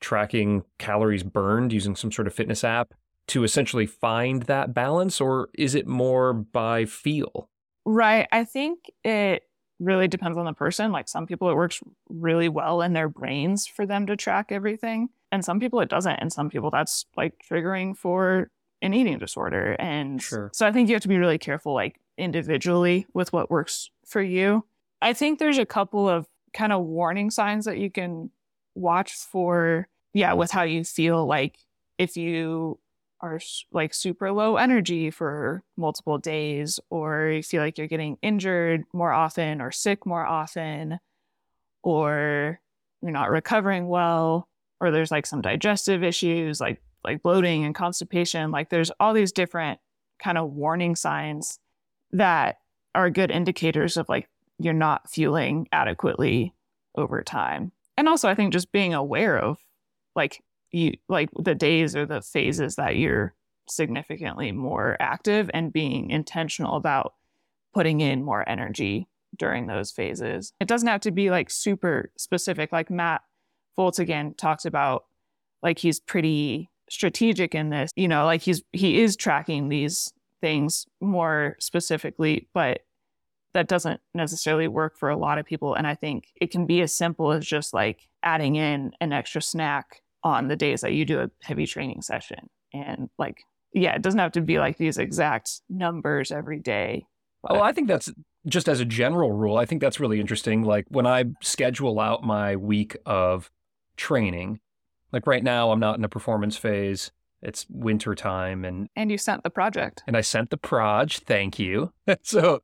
tracking 0.00 0.62
calories 0.78 1.22
burned 1.22 1.72
using 1.72 1.96
some 1.96 2.12
sort 2.12 2.26
of 2.26 2.34
fitness 2.34 2.62
app 2.62 2.92
to 3.28 3.44
essentially 3.44 3.86
find 3.86 4.42
that 4.44 4.72
balance 4.74 5.20
or 5.20 5.48
is 5.54 5.74
it 5.74 5.86
more 5.86 6.32
by 6.32 6.84
feel? 6.84 7.48
Right. 7.84 8.26
I 8.32 8.44
think 8.44 8.90
it 9.04 9.42
really 9.78 10.08
depends 10.08 10.38
on 10.38 10.44
the 10.44 10.52
person. 10.52 10.92
Like 10.92 11.08
some 11.08 11.26
people, 11.26 11.50
it 11.50 11.54
works 11.54 11.82
really 12.08 12.48
well 12.48 12.82
in 12.82 12.92
their 12.92 13.08
brains 13.08 13.66
for 13.66 13.86
them 13.86 14.06
to 14.06 14.16
track 14.16 14.50
everything. 14.50 15.08
And 15.32 15.44
some 15.44 15.60
people, 15.60 15.80
it 15.80 15.88
doesn't. 15.88 16.16
And 16.16 16.32
some 16.32 16.48
people, 16.48 16.70
that's 16.70 17.04
like 17.16 17.34
triggering 17.50 17.96
for 17.96 18.50
an 18.82 18.94
eating 18.94 19.18
disorder. 19.18 19.76
And 19.78 20.22
Sure. 20.22 20.50
so 20.54 20.66
I 20.66 20.72
think 20.72 20.88
you 20.88 20.94
have 20.94 21.02
to 21.02 21.08
be 21.08 21.18
really 21.18 21.38
careful, 21.38 21.74
like 21.74 22.00
individually, 22.16 23.06
with 23.12 23.32
what 23.32 23.50
works 23.50 23.90
for 24.06 24.22
you. 24.22 24.64
I 25.02 25.12
think 25.12 25.38
there's 25.38 25.58
a 25.58 25.66
couple 25.66 26.08
of 26.08 26.26
kind 26.54 26.72
of 26.72 26.84
warning 26.84 27.30
signs 27.30 27.64
that 27.66 27.78
you 27.78 27.90
can 27.90 28.30
watch 28.74 29.12
for, 29.12 29.88
yeah, 30.14 30.32
with 30.32 30.50
how 30.50 30.62
you 30.62 30.84
feel. 30.84 31.26
Like 31.26 31.58
if 31.98 32.16
you 32.16 32.78
are 33.20 33.40
like 33.72 33.94
super 33.94 34.30
low 34.32 34.56
energy 34.56 35.10
for 35.10 35.62
multiple 35.76 36.18
days, 36.18 36.78
or 36.90 37.28
you 37.28 37.42
feel 37.42 37.62
like 37.62 37.78
you're 37.78 37.86
getting 37.86 38.18
injured 38.22 38.84
more 38.92 39.12
often 39.12 39.60
or 39.60 39.70
sick 39.70 40.04
more 40.06 40.24
often, 40.24 40.98
or 41.82 42.60
you're 43.02 43.10
not 43.12 43.30
recovering 43.30 43.88
well, 43.88 44.48
or 44.80 44.90
there's 44.90 45.10
like 45.10 45.26
some 45.26 45.40
digestive 45.40 46.02
issues 46.02 46.60
like 46.60 46.80
like 47.04 47.22
bloating 47.22 47.64
and 47.64 47.74
constipation. 47.74 48.50
Like 48.50 48.68
there's 48.68 48.90
all 49.00 49.14
these 49.14 49.32
different 49.32 49.78
kind 50.18 50.36
of 50.36 50.52
warning 50.52 50.96
signs 50.96 51.58
that 52.12 52.56
are 52.94 53.10
good 53.10 53.30
indicators 53.30 53.96
of 53.96 54.08
like 54.08 54.28
you're 54.58 54.74
not 54.74 55.08
fueling 55.08 55.68
adequately 55.72 56.54
over 56.96 57.22
time. 57.22 57.72
And 57.96 58.08
also 58.08 58.28
I 58.28 58.34
think 58.34 58.52
just 58.52 58.72
being 58.72 58.94
aware 58.94 59.38
of 59.38 59.58
like 60.14 60.42
you 60.70 60.92
like 61.08 61.30
the 61.38 61.54
days 61.54 61.94
or 61.96 62.06
the 62.06 62.22
phases 62.22 62.76
that 62.76 62.96
you're 62.96 63.34
significantly 63.68 64.52
more 64.52 64.96
active 65.00 65.50
and 65.52 65.72
being 65.72 66.10
intentional 66.10 66.76
about 66.76 67.14
putting 67.74 68.00
in 68.00 68.24
more 68.24 68.48
energy 68.48 69.08
during 69.36 69.66
those 69.66 69.90
phases. 69.90 70.52
It 70.60 70.68
doesn't 70.68 70.88
have 70.88 71.00
to 71.02 71.10
be 71.10 71.30
like 71.30 71.50
super 71.50 72.10
specific. 72.16 72.72
Like 72.72 72.90
Matt 72.90 73.22
Fultz 73.76 73.98
again 73.98 74.34
talks 74.34 74.64
about 74.64 75.04
like 75.62 75.78
he's 75.78 76.00
pretty 76.00 76.70
strategic 76.88 77.54
in 77.54 77.70
this, 77.70 77.90
you 77.96 78.08
know, 78.08 78.24
like 78.24 78.42
he's 78.42 78.62
he 78.72 79.00
is 79.00 79.16
tracking 79.16 79.68
these 79.68 80.12
things 80.40 80.86
more 81.00 81.56
specifically, 81.58 82.48
but 82.54 82.80
that 83.54 83.68
doesn't 83.68 84.00
necessarily 84.14 84.68
work 84.68 84.96
for 84.96 85.08
a 85.08 85.16
lot 85.16 85.38
of 85.38 85.46
people. 85.46 85.74
And 85.74 85.86
I 85.86 85.94
think 85.94 86.28
it 86.36 86.50
can 86.50 86.66
be 86.66 86.82
as 86.82 86.94
simple 86.94 87.32
as 87.32 87.44
just 87.44 87.72
like 87.72 88.08
adding 88.22 88.56
in 88.56 88.92
an 89.00 89.12
extra 89.12 89.40
snack 89.40 90.02
on 90.26 90.48
the 90.48 90.56
days 90.56 90.80
that 90.80 90.92
you 90.92 91.04
do 91.04 91.20
a 91.20 91.30
heavy 91.42 91.66
training 91.66 92.02
session. 92.02 92.50
And 92.74 93.08
like, 93.16 93.44
yeah, 93.72 93.94
it 93.94 94.02
doesn't 94.02 94.18
have 94.18 94.32
to 94.32 94.40
be 94.40 94.58
like 94.58 94.76
these 94.76 94.98
exact 94.98 95.60
numbers 95.70 96.32
every 96.32 96.58
day. 96.58 97.06
Oh, 97.48 97.60
I 97.60 97.70
think 97.70 97.86
that's 97.86 98.10
just 98.48 98.68
as 98.68 98.80
a 98.80 98.84
general 98.84 99.30
rule. 99.30 99.56
I 99.56 99.66
think 99.66 99.80
that's 99.80 100.00
really 100.00 100.18
interesting. 100.20 100.64
Like 100.64 100.86
when 100.88 101.06
I 101.06 101.26
schedule 101.42 102.00
out 102.00 102.24
my 102.24 102.56
week 102.56 102.96
of 103.06 103.52
training, 103.96 104.58
like 105.12 105.28
right 105.28 105.44
now, 105.44 105.70
I'm 105.70 105.78
not 105.78 105.96
in 105.96 106.04
a 106.04 106.08
performance 106.08 106.56
phase. 106.56 107.12
It's 107.40 107.64
winter 107.70 108.16
time, 108.16 108.64
and 108.64 108.88
And 108.96 109.12
you 109.12 109.18
sent 109.18 109.44
the 109.44 109.50
project. 109.50 110.02
and 110.08 110.16
I 110.16 110.22
sent 110.22 110.50
the 110.50 110.56
proj. 110.56 111.20
Thank 111.20 111.60
you. 111.60 111.92
so, 112.22 112.62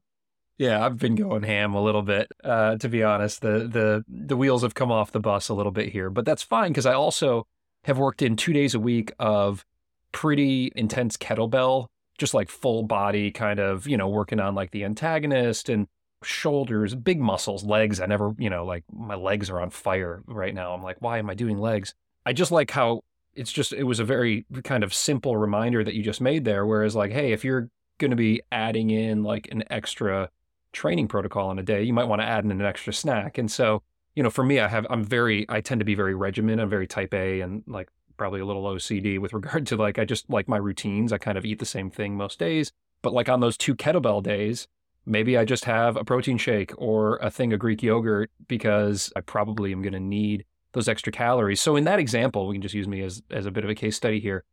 yeah, 0.59 0.85
I've 0.85 0.99
been 0.99 1.15
going 1.15 1.43
ham 1.43 1.75
a 1.75 1.83
little 1.83 2.03
bit. 2.03 2.31
Uh, 2.43 2.77
to 2.77 2.89
be 2.89 3.03
honest, 3.03 3.41
the 3.41 3.67
the 3.67 4.05
the 4.09 4.37
wheels 4.37 4.63
have 4.63 4.75
come 4.75 4.93
off 4.93 5.13
the 5.13 5.21
bus 5.21 5.49
a 5.49 5.55
little 5.55 5.73
bit 5.73 5.91
here, 5.91 6.11
but 6.11 6.25
that's 6.25 6.43
fine 6.43 6.71
because 6.71 6.87
I 6.87 6.95
also 6.95 7.47
have 7.85 7.99
worked 7.99 8.23
in 8.23 8.37
two 8.37 8.53
days 8.53 8.75
a 8.75 8.81
week 8.81 9.13
of 9.19 9.65
pretty 10.13 10.71
intense 10.77 11.17
kettlebell, 11.17 11.87
just 12.19 12.35
like 12.35 12.49
full 12.49 12.83
body 12.85 13.31
kind 13.31 13.59
of, 13.59 13.89
you 13.89 13.97
know, 13.97 14.09
working 14.09 14.39
on 14.39 14.55
like 14.55 14.71
the 14.71 14.85
antagonist 14.85 15.69
and 15.69 15.89
shoulders, 16.23 16.95
big 16.95 17.21
muscles, 17.21 17.65
legs. 17.65 18.01
I 18.01 18.07
never, 18.07 18.33
you 18.39 18.51
know, 18.51 18.65
like 18.65 18.85
my 18.93 19.17
legs 19.17 19.51
are 19.51 19.61
on 19.61 19.71
fire 19.71 20.23
right 20.27 20.55
now. 20.55 20.75
I'm 20.75 20.83
like, 20.83 20.99
why 21.01 21.19
am 21.19 21.29
I 21.29 21.35
doing 21.35 21.59
legs? 21.59 21.95
I 22.25 22.33
just 22.33 22.53
like 22.53 22.71
how 22.71 23.03
it's 23.35 23.53
just 23.53 23.73
it 23.73 23.85
was 23.85 23.99
a 23.99 24.05
very 24.05 24.47
kind 24.63 24.85
of 24.85 24.93
simple 24.95 25.37
reminder 25.37 25.83
that 25.83 25.95
you 25.95 26.03
just 26.03 26.21
made 26.21 26.45
there 26.45 26.67
whereas 26.67 26.95
like 26.95 27.13
hey 27.13 27.33
if 27.33 27.45
you're 27.45 27.71
going 27.99 28.11
to 28.11 28.17
be 28.17 28.43
adding 28.53 28.91
in 28.91 29.23
like 29.23 29.49
an 29.51 29.65
extra 29.71 30.29
training 30.73 31.09
protocol 31.09 31.51
in 31.51 31.59
a 31.59 31.63
day 31.63 31.83
you 31.83 31.93
might 31.93 32.05
want 32.09 32.21
to 32.21 32.27
add 32.27 32.45
in 32.45 32.51
an 32.51 32.63
extra 32.63 32.93
snack 32.93 33.39
and 33.39 33.51
so 33.51 33.83
you 34.15 34.23
know 34.23 34.31
for 34.31 34.45
me 34.45 34.61
i 34.61 34.69
have 34.69 34.87
i'm 34.91 35.05
very 35.05 35.47
i 35.49 35.61
tend 35.61 35.81
to 35.81 35.85
be 35.85 35.95
very 35.95 36.15
regimented 36.15 36.61
i'm 36.61 36.71
very 36.71 36.87
type 36.87 37.13
a 37.15 37.41
and 37.41 37.63
like 37.67 37.89
probably 38.17 38.41
a 38.41 38.45
little 38.45 38.65
ocd 38.65 39.19
with 39.19 39.33
regard 39.35 39.67
to 39.67 39.77
like 39.77 39.99
i 39.99 40.05
just 40.05 40.29
like 40.31 40.49
my 40.49 40.57
routines 40.57 41.13
i 41.13 41.19
kind 41.19 41.39
of 41.39 41.45
eat 41.45 41.59
the 41.59 41.67
same 41.67 41.91
thing 41.91 42.17
most 42.17 42.39
days 42.39 42.73
but 43.03 43.13
like 43.13 43.29
on 43.29 43.41
those 43.41 43.57
two 43.57 43.75
kettlebell 43.75 44.23
days 44.23 44.69
maybe 45.05 45.37
i 45.37 45.45
just 45.45 45.65
have 45.65 45.97
a 45.97 46.05
protein 46.05 46.39
shake 46.39 46.73
or 46.79 47.17
a 47.17 47.31
thing 47.31 47.53
of 47.53 47.59
greek 47.59 47.83
yogurt 47.83 48.31
because 48.49 49.13
i 49.17 49.21
probably 49.21 49.73
am 49.73 49.83
going 49.83 49.93
to 49.93 50.01
need 50.01 50.45
those 50.73 50.89
extra 50.89 51.13
calories. 51.13 51.61
So 51.61 51.77
in 51.77 51.85
that 51.85 51.99
example, 51.99 52.47
we 52.47 52.55
can 52.55 52.63
just 52.63 52.75
use 52.75 52.89
me 52.89 53.03
as 53.03 53.23
as 53.31 53.47
a 53.47 53.51
bit 53.51 53.65
of 53.65 53.71
a 53.71 53.75
case 53.75 53.97
study 53.97 54.21
here. 54.21 54.45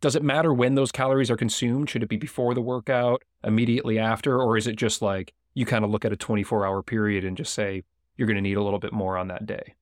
Does 0.00 0.14
it 0.14 0.22
matter 0.22 0.54
when 0.54 0.76
those 0.76 0.92
calories 0.92 1.30
are 1.30 1.36
consumed? 1.36 1.90
Should 1.90 2.04
it 2.04 2.08
be 2.08 2.16
before 2.16 2.54
the 2.54 2.60
workout, 2.60 3.24
immediately 3.42 3.98
after, 3.98 4.40
or 4.40 4.56
is 4.56 4.66
it 4.66 4.76
just 4.76 5.02
like 5.02 5.34
you 5.58 5.66
kind 5.66 5.84
of 5.84 5.90
look 5.90 6.04
at 6.04 6.12
a 6.12 6.16
24 6.16 6.64
hour 6.64 6.82
period 6.82 7.24
and 7.24 7.36
just 7.36 7.52
say 7.52 7.82
you're 8.16 8.26
going 8.26 8.36
to 8.36 8.42
need 8.42 8.56
a 8.56 8.62
little 8.62 8.78
bit 8.78 8.92
more 8.92 9.18
on 9.18 9.28
that 9.28 9.46
day? 9.46 9.74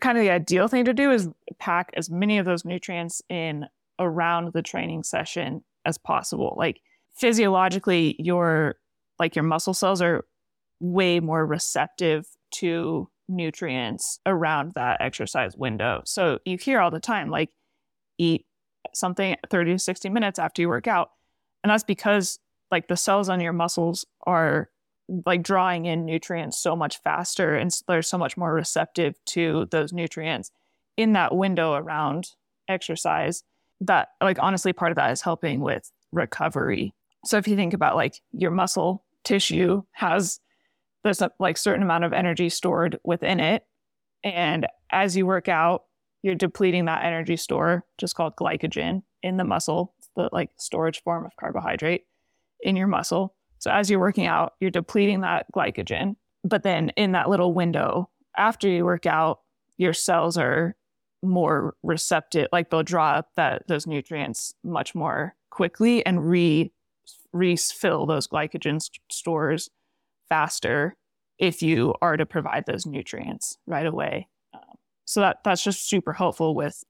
kind 0.00 0.18
of 0.18 0.24
the 0.24 0.30
ideal 0.30 0.68
thing 0.68 0.84
to 0.84 0.92
do 0.92 1.10
is 1.10 1.28
pack 1.58 1.90
as 1.96 2.10
many 2.10 2.38
of 2.38 2.44
those 2.44 2.64
nutrients 2.64 3.22
in 3.28 3.66
around 3.98 4.52
the 4.52 4.62
training 4.62 5.04
session 5.04 5.62
as 5.84 5.98
possible. 5.98 6.54
Like 6.56 6.80
physiologically, 7.14 8.16
your 8.18 8.76
like 9.18 9.36
your 9.36 9.44
muscle 9.44 9.74
cells 9.74 10.02
are 10.02 10.24
way 10.80 11.20
more 11.20 11.46
receptive 11.46 12.26
to 12.50 13.08
nutrients 13.28 14.18
around 14.26 14.72
that 14.74 15.00
exercise 15.00 15.56
window. 15.56 16.02
So 16.04 16.40
you 16.44 16.58
hear 16.58 16.80
all 16.80 16.90
the 16.90 17.00
time, 17.00 17.30
like 17.30 17.50
eat 18.18 18.46
something 18.92 19.36
30 19.48 19.72
to 19.72 19.78
60 19.78 20.08
minutes 20.08 20.38
after 20.38 20.60
you 20.60 20.68
work 20.68 20.88
out. 20.88 21.10
And 21.62 21.70
that's 21.70 21.84
because 21.84 22.38
like 22.70 22.88
the 22.88 22.96
cells 22.96 23.28
on 23.28 23.40
your 23.40 23.52
muscles 23.52 24.04
are 24.26 24.68
like 25.26 25.42
drawing 25.42 25.86
in 25.86 26.04
nutrients 26.04 26.58
so 26.58 26.74
much 26.74 27.00
faster 27.02 27.54
and 27.54 27.70
they're 27.86 28.02
so 28.02 28.18
much 28.18 28.36
more 28.36 28.52
receptive 28.52 29.14
to 29.26 29.66
those 29.70 29.92
nutrients 29.92 30.50
in 30.96 31.12
that 31.12 31.34
window 31.34 31.74
around 31.74 32.30
exercise 32.68 33.42
that 33.80 34.08
like 34.22 34.38
honestly 34.40 34.72
part 34.72 34.92
of 34.92 34.96
that 34.96 35.10
is 35.10 35.20
helping 35.20 35.60
with 35.60 35.90
recovery. 36.12 36.94
So 37.24 37.36
if 37.36 37.48
you 37.48 37.56
think 37.56 37.74
about 37.74 37.96
like 37.96 38.20
your 38.32 38.50
muscle 38.50 39.04
tissue 39.24 39.82
has 39.92 40.40
there's 41.02 41.20
a 41.20 41.30
like 41.38 41.56
certain 41.56 41.82
amount 41.82 42.04
of 42.04 42.12
energy 42.12 42.48
stored 42.48 42.98
within 43.04 43.40
it 43.40 43.64
and 44.22 44.66
as 44.90 45.16
you 45.16 45.26
work 45.26 45.48
out 45.48 45.84
you're 46.22 46.34
depleting 46.34 46.84
that 46.86 47.04
energy 47.04 47.36
store 47.36 47.84
just 47.98 48.14
called 48.14 48.36
glycogen 48.36 49.02
in 49.22 49.36
the 49.36 49.44
muscle 49.44 49.94
the 50.16 50.28
like 50.32 50.50
storage 50.58 51.02
form 51.02 51.24
of 51.24 51.32
carbohydrate 51.40 52.04
in 52.60 52.76
your 52.76 52.86
muscle 52.86 53.34
so 53.64 53.70
as 53.70 53.88
you're 53.88 53.98
working 53.98 54.26
out, 54.26 54.52
you're 54.60 54.70
depleting 54.70 55.22
that 55.22 55.46
glycogen. 55.56 56.16
But 56.44 56.64
then 56.64 56.90
in 56.90 57.12
that 57.12 57.30
little 57.30 57.54
window 57.54 58.10
after 58.36 58.68
you 58.68 58.84
work 58.84 59.06
out, 59.06 59.40
your 59.78 59.94
cells 59.94 60.36
are 60.36 60.76
more 61.22 61.74
receptive, 61.82 62.48
like 62.52 62.68
they'll 62.68 62.82
draw 62.82 63.12
up 63.12 63.30
that 63.36 63.66
those 63.66 63.86
nutrients 63.86 64.54
much 64.62 64.94
more 64.94 65.34
quickly 65.48 66.04
and 66.04 66.28
re 66.28 66.70
refill 67.32 68.04
those 68.04 68.28
glycogen 68.28 68.82
st- 68.82 69.00
stores 69.10 69.70
faster 70.28 70.94
if 71.38 71.62
you 71.62 71.94
are 72.02 72.18
to 72.18 72.26
provide 72.26 72.64
those 72.66 72.84
nutrients 72.84 73.56
right 73.66 73.86
away. 73.86 74.28
Um, 74.52 74.60
so 75.06 75.20
that 75.20 75.38
that's 75.42 75.64
just 75.64 75.88
super 75.88 76.12
helpful 76.12 76.54
with 76.54 76.84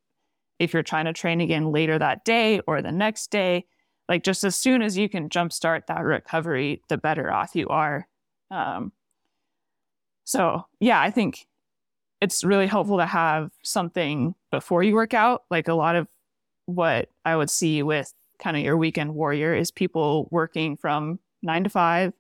if 0.59 0.75
you're 0.75 0.83
trying 0.83 1.05
to 1.05 1.13
train 1.13 1.41
again 1.41 1.71
later 1.71 2.01
that 2.01 2.25
day 2.25 2.61
or 2.67 2.83
the 2.83 2.91
next 2.91 3.31
day 3.31 3.65
like 4.09 4.23
just 4.23 4.45
as 4.45 4.57
soon 4.57 4.83
as 4.83 4.97
you 4.97 5.09
can 5.09 5.29
jumpstart 5.29 5.87
that 5.87 6.03
recovery, 6.05 6.83
the 6.89 6.99
better 6.99 7.33
off 7.33 7.55
you 7.55 7.69
are. 7.69 8.07
Um, 8.51 8.93
so 10.25 10.67
yeah, 10.81 11.01
I 11.01 11.11
think 11.11 11.47
it's 12.21 12.45
really 12.45 12.67
helpful 12.67 12.99
to 12.99 13.07
have 13.07 13.51
something 13.63 14.35
before 14.51 14.83
you 14.83 14.95
work 14.95 15.15
out. 15.15 15.45
Like 15.51 15.69
a 15.69 15.75
lot 15.75 15.97
of 15.97 16.09
what 16.67 17.09
I 17.25 17.37
would 17.37 17.51
see 17.51 17.83
with 17.83 18.13
kind 18.39 18.57
of 18.57 18.63
your 18.63 18.77
weekend 18.77 19.15
warrior 19.15 19.55
is 19.55 19.71
people 19.71 20.29
working 20.31 20.77
from 20.77 21.19
nine 21.43 21.65
to 21.65 21.71
five. 21.71 22.13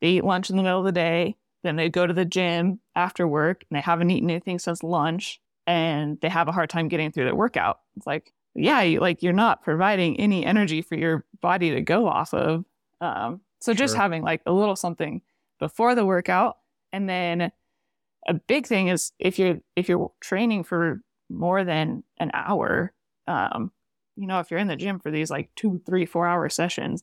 They 0.00 0.08
eat 0.08 0.24
lunch 0.24 0.50
in 0.50 0.56
the 0.56 0.62
middle 0.62 0.80
of 0.80 0.84
the 0.84 0.92
day 0.92 1.36
then 1.62 1.76
they 1.76 1.88
go 1.88 2.06
to 2.06 2.12
the 2.12 2.24
gym 2.24 2.80
after 2.94 3.26
work 3.26 3.64
and 3.70 3.76
they 3.76 3.80
haven't 3.80 4.10
eaten 4.10 4.30
anything 4.30 4.58
since 4.58 4.82
lunch 4.82 5.40
and 5.66 6.18
they 6.20 6.28
have 6.28 6.48
a 6.48 6.52
hard 6.52 6.70
time 6.70 6.88
getting 6.88 7.12
through 7.12 7.24
their 7.24 7.34
workout. 7.34 7.80
It's 7.96 8.06
like, 8.06 8.32
yeah, 8.54 8.82
you, 8.82 9.00
like 9.00 9.22
you're 9.22 9.32
not 9.32 9.62
providing 9.62 10.18
any 10.20 10.44
energy 10.44 10.82
for 10.82 10.96
your 10.96 11.24
body 11.40 11.70
to 11.70 11.80
go 11.80 12.06
off 12.06 12.34
of. 12.34 12.64
Um, 13.00 13.40
so 13.60 13.72
just 13.74 13.94
Sure. 13.94 14.02
having 14.02 14.22
like 14.22 14.42
a 14.46 14.52
little 14.52 14.76
something 14.76 15.22
before 15.58 15.94
the 15.94 16.04
workout, 16.04 16.58
and 16.92 17.08
then 17.08 17.52
a 18.28 18.34
big 18.34 18.66
thing 18.66 18.88
is 18.88 19.12
if 19.18 19.38
you're 19.38 19.58
if 19.76 19.88
you're 19.88 20.12
training 20.20 20.64
for 20.64 21.02
more 21.28 21.64
than 21.64 22.04
an 22.18 22.30
hour, 22.34 22.92
um, 23.26 23.72
you 24.16 24.26
know, 24.26 24.40
if 24.40 24.50
you're 24.50 24.60
in 24.60 24.68
the 24.68 24.76
gym 24.76 24.98
for 25.00 25.10
these 25.10 25.30
like 25.30 25.50
two, 25.56 25.80
three, 25.86 26.04
four 26.04 26.26
hour 26.26 26.48
sessions, 26.48 27.02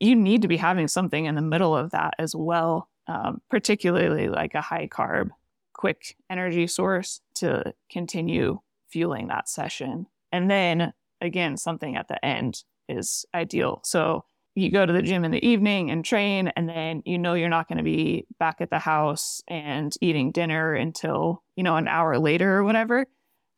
you 0.00 0.16
need 0.16 0.42
to 0.42 0.48
be 0.48 0.56
having 0.56 0.88
something 0.88 1.26
in 1.26 1.34
the 1.34 1.42
middle 1.42 1.76
of 1.76 1.90
that 1.90 2.14
as 2.18 2.34
well, 2.34 2.88
um, 3.06 3.40
particularly 3.50 4.28
like 4.28 4.54
a 4.54 4.60
high 4.60 4.88
carb, 4.88 5.28
quick 5.74 6.16
energy 6.30 6.66
source 6.66 7.20
to 7.34 7.74
continue 7.90 8.60
fueling 8.88 9.28
that 9.28 9.48
session. 9.48 10.06
And 10.32 10.50
then 10.50 10.92
again, 11.20 11.56
something 11.56 11.96
at 11.96 12.08
the 12.08 12.22
end 12.24 12.62
is 12.88 13.26
ideal. 13.34 13.80
So 13.84 14.24
you 14.54 14.70
go 14.70 14.84
to 14.84 14.92
the 14.92 15.02
gym 15.02 15.24
in 15.24 15.30
the 15.30 15.46
evening 15.46 15.90
and 15.90 16.04
train, 16.04 16.48
and 16.48 16.68
then 16.68 17.02
you 17.04 17.18
know 17.18 17.34
you're 17.34 17.48
not 17.48 17.68
going 17.68 17.78
to 17.78 17.84
be 17.84 18.26
back 18.38 18.60
at 18.60 18.70
the 18.70 18.78
house 18.78 19.40
and 19.46 19.94
eating 20.00 20.32
dinner 20.32 20.74
until, 20.74 21.42
you 21.54 21.62
know, 21.62 21.76
an 21.76 21.86
hour 21.86 22.18
later 22.18 22.56
or 22.56 22.64
whatever. 22.64 23.06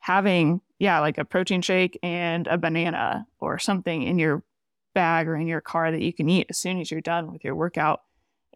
Having, 0.01 0.61
yeah, 0.79 1.01
like 1.01 1.19
a 1.19 1.25
protein 1.25 1.63
shake 1.63 1.99
and 2.03 2.47
a 2.47 2.59
banana 2.59 3.27
or 3.39 3.59
something 3.59 4.03
in 4.03 4.19
your 4.19 4.43
bag 4.95 5.29
or 5.29 5.37
in 5.37 5.47
your 5.47 5.61
car 5.61 5.91
that 5.91 6.03
you 6.03 6.13
can 6.13 6.29
eat 6.29 6.47
as 6.51 6.59
soon 6.59 6.81
as 6.81 6.91
you're 6.91 7.01
done 7.01 7.33
with 7.33 7.45
your 7.45 7.55
workout 7.55 8.01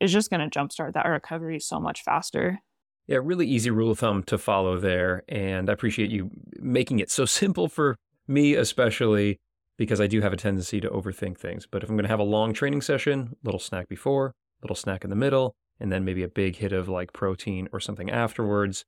is 0.01 0.12
just 0.12 0.31
going 0.31 0.49
to 0.49 0.59
jumpstart 0.59 0.95
that 0.95 1.07
recovery 1.07 1.61
so 1.61 1.79
much 1.79 2.03
faster. 2.03 2.61
Yeah, 3.07 3.18
really 3.22 3.46
easy 3.46 3.70
rule 3.70 3.90
of 3.90 3.98
thumb 3.98 4.22
to 4.24 4.38
follow 4.38 4.78
there. 4.78 5.22
And 5.28 5.68
I 5.68 5.72
appreciate 5.72 6.11
you 6.11 6.30
making 6.59 7.00
it 7.00 7.11
so 7.11 7.24
simple 7.26 7.68
for 7.68 7.96
me, 8.26 8.55
especially 8.55 9.38
because 9.76 10.00
I 10.00 10.07
do 10.07 10.20
have 10.20 10.32
a 10.32 10.36
tendency 10.36 10.80
to 10.80 10.88
overthink 10.88 11.38
things. 11.38 11.66
But 11.66 11.82
if 11.82 11.88
I'm 11.88 11.96
going 11.96 12.05
to 12.05 12.11
have 12.11 12.20
a 12.20 12.24
long 12.24 12.52
training 12.52 12.82
session, 12.82 13.36
little 13.42 13.61
snack 13.61 13.88
before, 13.88 14.32
little 14.62 14.76
snack 14.76 15.05
in 15.05 15.11
the 15.11 15.16
middle, 15.16 15.55
and 15.80 15.92
then 15.92 16.05
maybe 16.05 16.22
a 16.22 16.28
big 16.28 16.57
hit 16.57 16.72
of 16.72 16.88
like 16.88 17.12
protein 17.12 17.68
or 17.72 17.80
something 17.80 18.11
afterwards, 18.11 18.84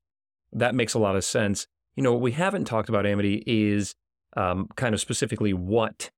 that 0.52 0.74
makes 0.74 0.94
a 0.94 0.98
lot 0.98 1.16
of 1.16 1.24
sense. 1.24 1.66
You 1.96 2.02
know, 2.02 2.12
what 2.12 2.20
we 2.22 2.32
haven't 2.32 2.66
talked 2.66 2.88
about, 2.88 3.04
Amity, 3.04 3.42
is 3.46 3.94
um, 4.36 4.68
kind 4.76 4.94
of 4.94 5.00
specifically 5.00 5.52
what 5.52 6.10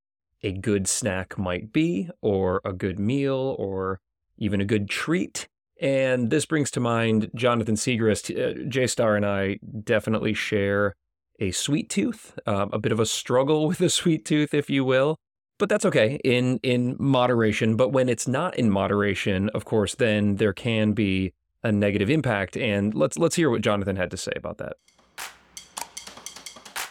a 0.42 0.52
good 0.52 0.86
snack 0.86 1.38
might 1.38 1.72
be, 1.72 2.10
or 2.20 2.60
a 2.64 2.72
good 2.72 2.98
meal, 2.98 3.56
or 3.58 4.00
even 4.36 4.60
a 4.60 4.64
good 4.64 4.88
treat. 4.88 5.48
And 5.80 6.30
this 6.30 6.44
brings 6.44 6.70
to 6.72 6.80
mind 6.80 7.30
Jonathan 7.34 7.76
Siegrist. 7.76 8.34
Uh, 8.34 8.68
J 8.68 8.86
Star 8.86 9.16
and 9.16 9.24
I 9.24 9.58
definitely 9.84 10.34
share 10.34 10.94
a 11.38 11.52
sweet 11.52 11.88
tooth, 11.88 12.36
um, 12.46 12.70
a 12.72 12.78
bit 12.78 12.90
of 12.90 12.98
a 12.98 13.06
struggle 13.06 13.66
with 13.68 13.80
a 13.80 13.90
sweet 13.90 14.24
tooth, 14.24 14.54
if 14.54 14.68
you 14.68 14.84
will. 14.84 15.16
But 15.58 15.68
that's 15.68 15.84
okay 15.84 16.20
in 16.24 16.58
in 16.62 16.96
moderation. 16.98 17.76
But 17.76 17.88
when 17.88 18.08
it's 18.08 18.28
not 18.28 18.56
in 18.58 18.70
moderation, 18.70 19.48
of 19.50 19.64
course, 19.64 19.94
then 19.94 20.36
there 20.36 20.52
can 20.52 20.92
be 20.92 21.32
a 21.62 21.72
negative 21.72 22.10
impact. 22.10 22.56
And 22.56 22.94
let's 22.94 23.18
let's 23.18 23.36
hear 23.36 23.50
what 23.50 23.62
Jonathan 23.62 23.96
had 23.96 24.10
to 24.12 24.16
say 24.16 24.32
about 24.36 24.58
that. 24.58 24.76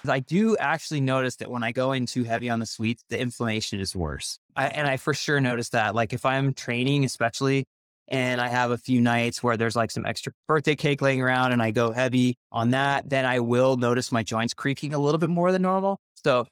I 0.10 0.20
do 0.20 0.56
actually 0.58 1.02
notice 1.02 1.36
that 1.38 1.52
when 1.52 1.64
I 1.64 1.72
go 1.72 1.92
in 1.92 2.06
too 2.06 2.24
heavy 2.24 2.50
on 2.50 2.60
the 2.60 2.66
sweets, 2.66 3.04
the 3.10 3.20
inflammation 3.20 3.80
is 3.80 3.96
worse. 3.96 4.40
I, 4.56 4.68
and 4.68 4.88
I 4.88 4.96
for 4.98 5.14
sure 5.14 5.42
notice 5.42 5.70
that. 5.70 5.96
Like 5.96 6.14
if 6.14 6.26
I'm 6.26 6.54
training, 6.54 7.04
especially, 7.04 7.66
and 8.08 8.40
I 8.40 8.48
have 8.48 8.72
a 8.72 8.78
few 8.78 9.02
nights 9.02 9.44
where 9.44 9.58
there's 9.58 9.76
like 9.76 9.92
some 9.92 10.06
extra 10.06 10.34
birthday 10.48 10.76
cake 10.76 11.02
laying 11.02 11.22
around 11.22 11.52
and 11.52 11.62
I 11.62 11.72
go 11.72 11.92
heavy 11.92 12.38
on 12.52 12.72
that, 12.72 13.10
then 13.10 13.26
I 13.26 13.40
will 13.40 13.78
notice 13.78 14.12
my 14.12 14.24
joints 14.24 14.54
creaking 14.54 14.94
a 14.94 15.00
little 15.00 15.18
bit 15.18 15.30
more 15.30 15.52
than 15.52 15.62
normal. 15.62 16.00
So 16.24 16.46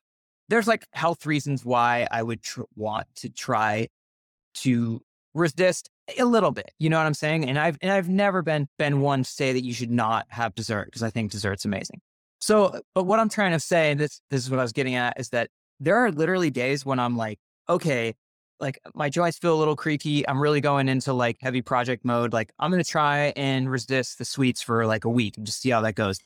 there's 0.49 0.67
like 0.67 0.85
health 0.93 1.25
reasons 1.25 1.63
why 1.63 2.07
I 2.11 2.21
would 2.23 2.41
tr- 2.43 2.63
want 2.75 3.07
to 3.17 3.29
try 3.29 3.87
to 4.55 5.01
resist 5.33 5.89
a 6.17 6.25
little 6.25 6.51
bit. 6.51 6.71
You 6.79 6.89
know 6.89 6.97
what 6.97 7.05
I'm 7.05 7.13
saying? 7.13 7.47
And 7.49 7.57
I've 7.57 7.77
and 7.81 7.91
I've 7.91 8.09
never 8.09 8.41
been 8.41 8.67
been 8.77 9.01
one 9.01 9.23
to 9.23 9.29
say 9.29 9.53
that 9.53 9.63
you 9.63 9.73
should 9.73 9.91
not 9.91 10.25
have 10.29 10.55
dessert 10.55 10.85
because 10.85 11.03
I 11.03 11.09
think 11.09 11.31
dessert's 11.31 11.65
amazing. 11.65 12.01
So, 12.39 12.79
but 12.93 13.03
what 13.03 13.19
I'm 13.19 13.29
trying 13.29 13.51
to 13.53 13.59
say, 13.59 13.93
this 13.93 14.21
this 14.29 14.43
is 14.43 14.49
what 14.51 14.59
I 14.59 14.63
was 14.63 14.71
getting 14.71 14.95
at, 14.95 15.19
is 15.19 15.29
that 15.29 15.49
there 15.79 15.97
are 15.97 16.11
literally 16.11 16.51
days 16.51 16.85
when 16.85 16.99
I'm 16.99 17.17
like, 17.17 17.39
okay, 17.67 18.13
like 18.59 18.79
my 18.93 19.09
joints 19.09 19.37
feel 19.37 19.55
a 19.55 19.59
little 19.59 19.75
creaky. 19.75 20.27
I'm 20.27 20.41
really 20.41 20.61
going 20.61 20.89
into 20.89 21.13
like 21.13 21.37
heavy 21.41 21.61
project 21.61 22.05
mode. 22.05 22.33
Like 22.33 22.51
I'm 22.59 22.71
gonna 22.71 22.83
try 22.83 23.33
and 23.35 23.69
resist 23.69 24.17
the 24.17 24.25
sweets 24.25 24.61
for 24.61 24.85
like 24.85 25.05
a 25.05 25.09
week 25.09 25.37
and 25.37 25.45
just 25.45 25.61
see 25.61 25.69
how 25.69 25.81
that 25.81 25.95
goes. 25.95 26.19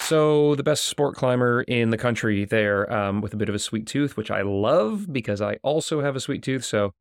So 0.00 0.54
the 0.54 0.62
best 0.62 0.84
sport 0.84 1.16
climber 1.16 1.62
in 1.62 1.90
the 1.90 1.98
country 1.98 2.46
there, 2.46 2.90
um, 2.90 3.20
with 3.20 3.34
a 3.34 3.36
bit 3.36 3.50
of 3.50 3.54
a 3.54 3.58
sweet 3.58 3.86
tooth, 3.86 4.16
which 4.16 4.30
I 4.30 4.40
love 4.40 5.12
because 5.12 5.42
I 5.42 5.58
also 5.62 6.00
have 6.00 6.16
a 6.16 6.20
sweet 6.20 6.42
tooth. 6.42 6.64
So 6.64 6.94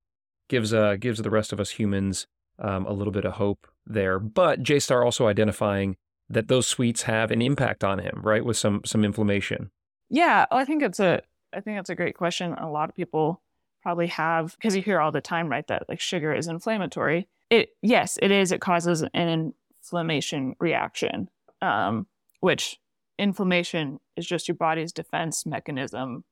gives 0.50 0.74
uh 0.74 0.98
gives 1.00 1.22
the 1.22 1.30
rest 1.30 1.54
of 1.54 1.60
us 1.60 1.72
humans 1.72 2.28
um, 2.60 2.86
a 2.86 2.92
little 2.92 3.14
bit 3.14 3.26
of 3.26 3.34
hope 3.34 3.68
there. 3.86 4.20
But 4.20 4.62
J 4.62 4.80
Star 4.80 5.06
also 5.06 5.28
identifying 5.28 5.96
that 6.30 6.50
those 6.50 6.68
sweets 6.68 7.04
have 7.04 7.32
an 7.32 7.42
impact 7.42 7.84
on 7.84 8.00
him, 8.00 8.22
right, 8.24 8.44
with 8.44 8.58
some 8.58 8.82
some 8.86 9.06
inflammation. 9.06 9.72
Yeah, 10.10 10.46
well, 10.52 10.60
I 10.60 10.66
think 10.66 10.84
it's 10.84 11.00
a 11.00 11.22
I 11.54 11.62
think 11.62 11.78
that's 11.78 11.90
a 11.90 11.96
great 11.96 12.16
question. 12.16 12.54
A 12.54 12.70
lot 12.70 12.90
of 12.90 12.96
people 12.96 13.42
probably 13.82 14.08
have 14.08 14.56
because 14.58 14.76
you 14.76 14.82
hear 14.82 15.00
all 15.00 15.12
the 15.12 15.22
time, 15.22 15.50
right, 15.50 15.66
that 15.68 15.88
like 15.88 16.00
sugar 16.00 16.34
is 16.34 16.48
inflammatory. 16.48 17.28
It 17.50 17.70
yes, 17.82 18.18
it 18.22 18.32
is. 18.32 18.52
It 18.52 18.62
causes 18.62 19.04
an 19.14 19.54
inflammation 19.82 20.56
reaction, 20.60 21.30
um, 21.62 22.08
which 22.42 22.80
inflammation 23.18 24.00
is 24.16 24.26
just 24.26 24.48
your 24.48 24.56
body's 24.56 24.92
defense 24.92 25.46
mechanism, 25.46 26.24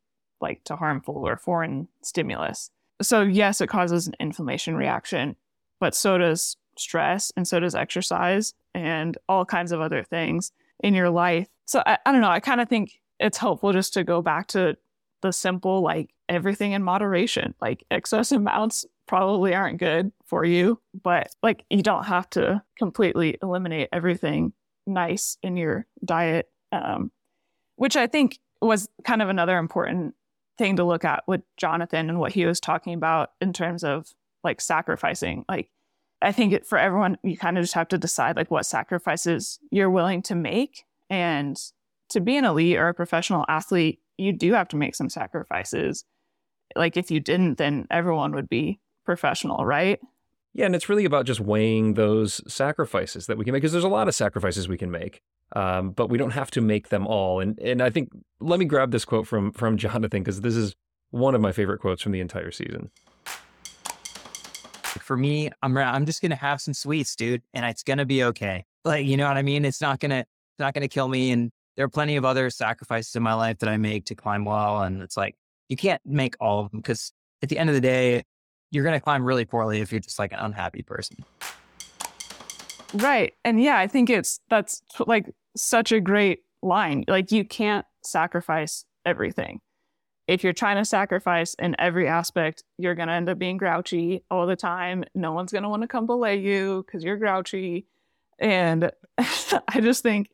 like 0.42 0.64
to 0.66 0.76
harmful 0.76 1.16
or 1.16 1.38
foreign 1.38 1.88
stimulus. 2.02 2.70
So 3.02 3.22
yes, 3.22 3.62
it 3.62 3.68
causes 3.68 4.08
an 4.08 4.16
inflammation 4.20 4.76
reaction, 4.76 5.36
but 5.80 5.96
so 5.96 6.18
does 6.18 6.58
stress 6.78 7.32
and 7.38 7.48
so 7.48 7.60
does 7.60 7.76
exercise 7.76 8.54
and 8.74 9.18
all 9.30 9.46
kinds 9.46 9.72
of 9.72 9.82
other 9.82 10.04
things 10.04 10.52
in 10.82 10.94
your 10.94 11.10
life. 11.10 11.48
So 11.66 11.82
I, 11.86 11.98
I 12.06 12.12
don't 12.12 12.22
know. 12.22 12.30
I 12.30 12.40
kind 12.40 12.62
of 12.62 12.70
think 12.70 13.00
it's 13.20 13.38
helpful 13.38 13.72
just 13.72 13.94
to 13.94 14.04
go 14.04 14.22
back 14.22 14.48
to 14.48 14.78
the 15.26 15.34
simple, 15.34 15.82
like 15.82 16.14
everything 16.30 16.74
in 16.74 16.84
moderation. 16.84 17.56
Like 17.60 17.84
excess 17.90 18.32
amounts 18.32 18.86
probably 19.08 19.54
aren't 19.54 19.80
good 19.80 20.12
for 20.26 20.46
you, 20.46 20.80
but 21.04 21.30
like 21.42 21.66
you 21.70 21.82
don't 21.82 22.06
have 22.06 22.30
to 22.32 22.62
completely 22.78 23.38
eliminate 23.42 23.90
everything 23.92 24.54
nice 24.86 25.38
in 25.42 25.58
your 25.58 25.88
diet. 26.04 26.48
Um, 26.72 27.12
which 27.78 27.98
I 27.98 28.08
think 28.08 28.40
was 28.62 28.88
kind 29.04 29.22
of 29.22 29.30
another 29.30 29.58
important 29.58 30.14
thing 30.58 30.78
to 30.78 30.84
look 30.84 31.04
at 31.04 31.24
with 31.28 31.42
Jonathan 31.58 32.10
and 32.10 32.20
what 32.20 32.32
he 32.32 32.46
was 32.46 32.60
talking 32.60 32.94
about 32.94 33.32
in 33.42 33.52
terms 33.52 33.84
of 33.84 34.08
like 34.44 34.62
sacrificing. 34.62 35.44
Like 35.50 35.70
I 36.22 36.32
think 36.32 36.54
it, 36.54 36.66
for 36.66 36.78
everyone, 36.78 37.18
you 37.24 37.36
kind 37.38 37.58
of 37.58 37.64
just 37.64 37.74
have 37.74 37.90
to 37.90 37.98
decide 37.98 38.36
like 38.36 38.52
what 38.52 38.66
sacrifices 38.66 39.60
you're 39.72 39.90
willing 39.90 40.22
to 40.24 40.36
make. 40.36 40.86
And 41.10 41.58
to 42.10 42.22
be 42.22 42.38
an 42.38 42.46
elite 42.46 42.78
or 42.78 42.88
a 42.88 42.94
professional 42.94 43.46
athlete, 43.48 44.00
you 44.18 44.34
do 44.34 44.54
have 44.54 44.68
to 44.70 44.76
make 44.76 44.96
some 44.96 45.10
sacrifices. 45.10 46.06
Like 46.76 46.98
if 46.98 47.12
you 47.12 47.20
didn't, 47.20 47.58
then 47.58 47.88
everyone 47.92 48.34
would 48.34 48.50
be 48.50 48.80
professional, 49.06 49.66
right? 49.66 50.00
Yeah, 50.54 50.66
and 50.66 50.74
it's 50.74 50.88
really 50.88 51.04
about 51.04 51.26
just 51.26 51.42
weighing 51.42 51.96
those 51.96 52.42
sacrifices 52.52 53.28
that 53.28 53.38
we 53.38 53.44
can 53.44 53.52
make 53.52 53.62
because 53.62 53.74
there's 53.74 53.84
a 53.84 53.90
lot 53.90 54.08
of 54.08 54.16
sacrifices 54.16 54.70
we 54.70 54.78
can 54.78 54.90
make, 54.90 55.22
um, 55.54 55.92
but 55.92 56.10
we 56.10 56.18
don't 56.18 56.32
have 56.32 56.50
to 56.52 56.62
make 56.62 56.88
them 56.88 57.06
all. 57.06 57.42
And 57.42 57.60
and 57.60 57.82
I 57.82 57.90
think 57.90 58.10
let 58.40 58.58
me 58.58 58.66
grab 58.66 58.92
this 58.92 59.04
quote 59.04 59.28
from 59.28 59.52
from 59.52 59.76
Jonathan 59.78 60.24
because 60.24 60.40
this 60.40 60.56
is 60.56 60.74
one 61.12 61.36
of 61.36 61.42
my 61.42 61.52
favorite 61.52 61.80
quotes 61.80 62.02
from 62.02 62.14
the 62.14 62.22
entire 62.22 62.52
season. 62.52 62.90
For 65.00 65.18
me, 65.18 65.52
I'm 65.62 65.78
I'm 65.78 66.06
just 66.06 66.22
gonna 66.22 66.36
have 66.36 66.62
some 66.62 66.74
sweets, 66.74 67.18
dude, 67.18 67.42
and 67.54 67.66
it's 67.66 67.84
gonna 67.84 68.06
be 68.06 68.24
okay. 68.24 68.64
Like 68.86 69.06
you 69.06 69.18
know 69.18 69.28
what 69.28 69.36
I 69.36 69.42
mean? 69.42 69.66
It's 69.66 69.82
not 69.82 70.00
gonna 70.00 70.20
it's 70.20 70.60
not 70.60 70.74
gonna 70.74 70.88
kill 70.88 71.10
me. 71.10 71.32
And 71.32 71.52
there 71.76 71.86
are 71.86 71.90
plenty 71.90 72.16
of 72.16 72.26
other 72.26 72.50
sacrifices 72.50 73.16
in 73.16 73.24
my 73.24 73.34
life 73.34 73.60
that 73.60 73.70
I 73.70 73.78
make 73.78 74.06
to 74.06 74.16
climb 74.16 74.46
well, 74.46 74.82
and 74.82 75.02
it's 75.02 75.18
like 75.18 75.36
you 75.70 75.78
can't 75.78 76.02
make 76.06 76.36
all 76.40 76.60
of 76.60 76.72
them 76.72 76.80
because 76.80 77.12
at 77.42 77.50
the 77.50 77.58
end 77.58 77.70
of 77.70 77.76
the 77.76 77.82
day, 77.82 78.24
you're 78.72 78.84
gonna 78.84 79.00
climb 79.00 79.24
really 79.24 79.46
poorly 79.46 79.82
if 79.82 79.92
you're 79.92 80.02
just 80.02 80.20
like 80.20 80.32
an 80.32 80.40
unhappy 80.40 80.82
person. 80.82 81.18
Right. 82.94 83.34
And 83.44 83.62
yeah, 83.62 83.78
I 83.78 83.88
think 83.88 84.10
it's 84.10 84.40
that's 84.50 84.82
like 85.06 85.30
such 85.56 85.92
a 85.92 86.00
great 86.00 86.40
line. 86.62 87.04
Like 87.08 87.32
you 87.32 87.44
can't 87.46 87.86
sacrifice 88.04 88.86
everything. 89.06 89.60
If 90.28 90.44
you're 90.44 90.54
trying 90.54 90.78
to 90.78 90.86
sacrifice 90.86 91.54
in 91.56 91.76
every 91.78 92.08
aspect, 92.08 92.64
you're 92.78 92.96
going 92.96 93.10
to 93.10 93.14
end 93.14 93.30
up 93.30 93.38
being 93.38 93.58
grouchy 93.58 94.24
all 94.32 94.48
the 94.48 94.56
time. 94.56 95.04
No 95.14 95.34
one's 95.34 95.52
going 95.52 95.64
to 95.64 95.70
want 95.70 95.84
to 95.84 95.88
come 95.88 96.08
belay 96.08 96.38
you 96.38 96.84
because 96.86 97.04
you're 97.04 97.18
grouchy. 97.18 97.86
And 98.40 98.92
I 99.18 99.82
just 99.82 100.02
think 100.02 100.30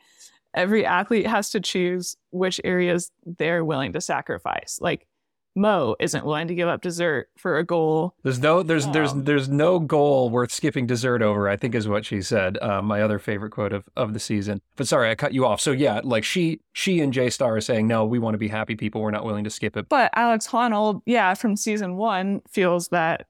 every 0.54 0.86
athlete 0.86 1.28
has 1.28 1.50
to 1.52 1.60
choose 1.60 2.16
which 2.32 2.60
areas 2.64 3.12
they're 3.26 3.66
willing 3.66 3.94
to 3.94 4.02
sacrifice. 4.02 4.80
Like 4.82 5.08
Mo 5.56 5.96
isn't 6.00 6.26
willing 6.26 6.48
to 6.48 6.56
give 6.56 6.70
up 6.70 6.82
dessert 6.82 7.30
for 7.38 7.58
a 7.58 7.66
goal. 7.66 8.16
There's 8.24 8.40
no 8.40 8.64
there's 8.64 8.88
there's 8.88 9.14
there's 9.14 9.50
no 9.50 9.80
goal 9.80 10.30
worth 10.30 10.52
skipping 10.52 10.88
dessert 10.88 11.22
over. 11.22 11.50
I 11.50 11.58
think 11.58 11.76
is 11.76 11.88
what 11.88 12.06
she 12.06 12.22
said. 12.22 12.58
Uh, 12.62 12.82
my 12.82 13.02
other 13.02 13.20
favorite 13.20 13.52
quote 13.52 13.74
of, 13.74 13.84
of 13.98 14.14
the 14.14 14.20
season. 14.20 14.62
But 14.78 14.88
sorry, 14.88 15.10
I 15.10 15.16
cut 15.16 15.34
you 15.34 15.46
off. 15.46 15.60
So 15.60 15.72
yeah, 15.72 16.00
like 16.04 16.24
she 16.24 16.62
she 16.72 17.02
and 17.02 17.12
J 17.12 17.30
Star 17.30 17.58
are 17.58 17.62
saying 17.62 17.88
no, 17.88 18.06
we 18.06 18.18
want 18.18 18.34
to 18.34 18.38
be 18.38 18.48
happy 18.48 18.76
people. 18.76 19.02
We're 19.02 19.12
not 19.12 19.26
willing 19.26 19.44
to 19.44 19.50
skip 19.50 19.76
it. 19.76 19.90
But 19.90 20.12
Alex 20.16 20.48
Honnold, 20.48 21.02
yeah, 21.06 21.34
from 21.34 21.58
season 21.58 21.98
one, 21.98 22.42
feels 22.50 22.88
that 22.90 23.28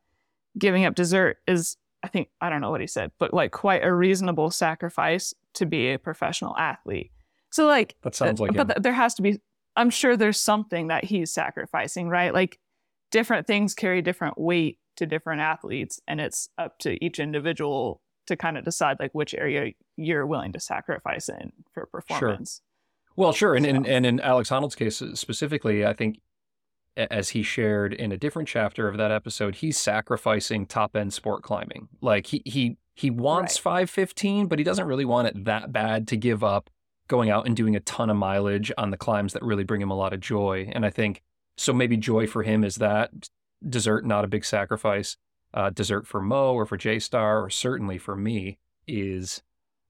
giving 0.57 0.85
up 0.85 0.95
dessert 0.95 1.37
is, 1.47 1.77
I 2.03 2.07
think, 2.07 2.29
I 2.41 2.49
don't 2.49 2.61
know 2.61 2.71
what 2.71 2.81
he 2.81 2.87
said, 2.87 3.11
but 3.19 3.33
like 3.33 3.51
quite 3.51 3.83
a 3.83 3.93
reasonable 3.93 4.49
sacrifice 4.51 5.33
to 5.55 5.65
be 5.65 5.91
a 5.93 5.99
professional 5.99 6.57
athlete. 6.57 7.11
So, 7.51 7.65
like, 7.67 7.95
That 8.01 8.15
sounds 8.15 8.39
like 8.39 8.53
but 8.55 8.77
him. 8.77 8.81
there 8.81 8.93
has 8.93 9.13
to 9.15 9.21
be, 9.21 9.39
I'm 9.75 9.89
sure 9.89 10.15
there's 10.17 10.39
something 10.39 10.87
that 10.87 11.03
he's 11.05 11.33
sacrificing, 11.33 12.07
right? 12.09 12.33
Like, 12.33 12.59
different 13.11 13.45
things 13.45 13.73
carry 13.73 14.01
different 14.01 14.39
weight 14.39 14.79
to 14.95 15.05
different 15.05 15.41
athletes, 15.41 15.99
and 16.07 16.21
it's 16.21 16.49
up 16.57 16.79
to 16.79 17.03
each 17.03 17.19
individual 17.19 18.01
to 18.27 18.35
kind 18.37 18.57
of 18.57 18.63
decide, 18.63 18.97
like, 18.99 19.13
which 19.13 19.33
area 19.35 19.73
you're 19.97 20.25
willing 20.25 20.53
to 20.53 20.59
sacrifice 20.59 21.27
in 21.29 21.51
for 21.73 21.85
performance. 21.87 22.61
Well, 23.17 23.33
sure, 23.33 23.55
and, 23.55 23.65
and 23.65 23.85
So- 23.85 23.91
and 23.91 24.05
in 24.05 24.19
Alex 24.21 24.49
Honnold's 24.49 24.75
case 24.75 25.01
uh, 25.01 25.13
specifically, 25.15 25.85
I 25.85 25.93
think 25.93 26.19
as 26.97 27.29
he 27.29 27.43
shared 27.43 27.93
in 27.93 28.11
a 28.11 28.17
different 28.17 28.47
chapter 28.47 28.87
of 28.87 28.97
that 28.97 29.11
episode, 29.11 29.55
he's 29.55 29.77
sacrificing 29.77 30.65
top 30.65 30.95
end 30.95 31.13
sport 31.13 31.43
climbing. 31.43 31.87
Like 32.01 32.27
he 32.27 32.41
he 32.45 32.77
he 32.93 33.09
wants 33.09 33.57
five 33.57 33.89
fifteen, 33.89 34.47
but 34.47 34.59
he 34.59 34.65
doesn't 34.65 34.87
really 34.87 35.05
want 35.05 35.27
it 35.27 35.45
that 35.45 35.71
bad 35.71 36.07
to 36.09 36.17
give 36.17 36.43
up 36.43 36.69
going 37.07 37.29
out 37.29 37.45
and 37.45 37.55
doing 37.55 37.75
a 37.75 37.79
ton 37.81 38.09
of 38.09 38.17
mileage 38.17 38.71
on 38.77 38.89
the 38.89 38.97
climbs 38.97 39.33
that 39.33 39.43
really 39.43 39.63
bring 39.63 39.81
him 39.81 39.91
a 39.91 39.95
lot 39.95 40.13
of 40.13 40.19
joy. 40.19 40.69
And 40.73 40.85
I 40.85 40.89
think 40.89 41.21
so. 41.57 41.73
Maybe 41.73 41.97
joy 41.97 42.27
for 42.27 42.43
him 42.43 42.63
is 42.63 42.75
that 42.75 43.11
dessert, 43.67 44.05
not 44.05 44.25
a 44.25 44.29
big 44.29 44.45
sacrifice. 44.45 45.17
Uh, 45.53 45.69
dessert 45.69 46.07
for 46.07 46.21
Mo 46.21 46.53
or 46.53 46.65
for 46.65 46.77
J 46.77 46.99
Star, 46.99 47.43
or 47.43 47.49
certainly 47.49 47.97
for 47.97 48.15
me, 48.15 48.57
is 48.87 49.41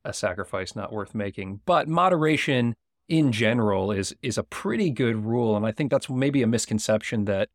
a 0.04 0.14
sacrifice 0.14 0.76
not 0.76 0.92
worth 0.92 1.14
making. 1.14 1.62
But 1.66 1.88
moderation 1.88 2.76
in 3.12 3.34
general 3.34 3.92
is 3.92 4.16
is 4.22 4.38
a 4.38 4.44
pretty 4.44 4.90
good 4.90 5.26
rule, 5.26 5.58
and 5.58 5.66
I 5.66 5.74
think 5.74 5.92
that's 5.92 6.10
maybe 6.10 6.42
a 6.42 6.48
misconception 6.48 7.26
that 7.26 7.50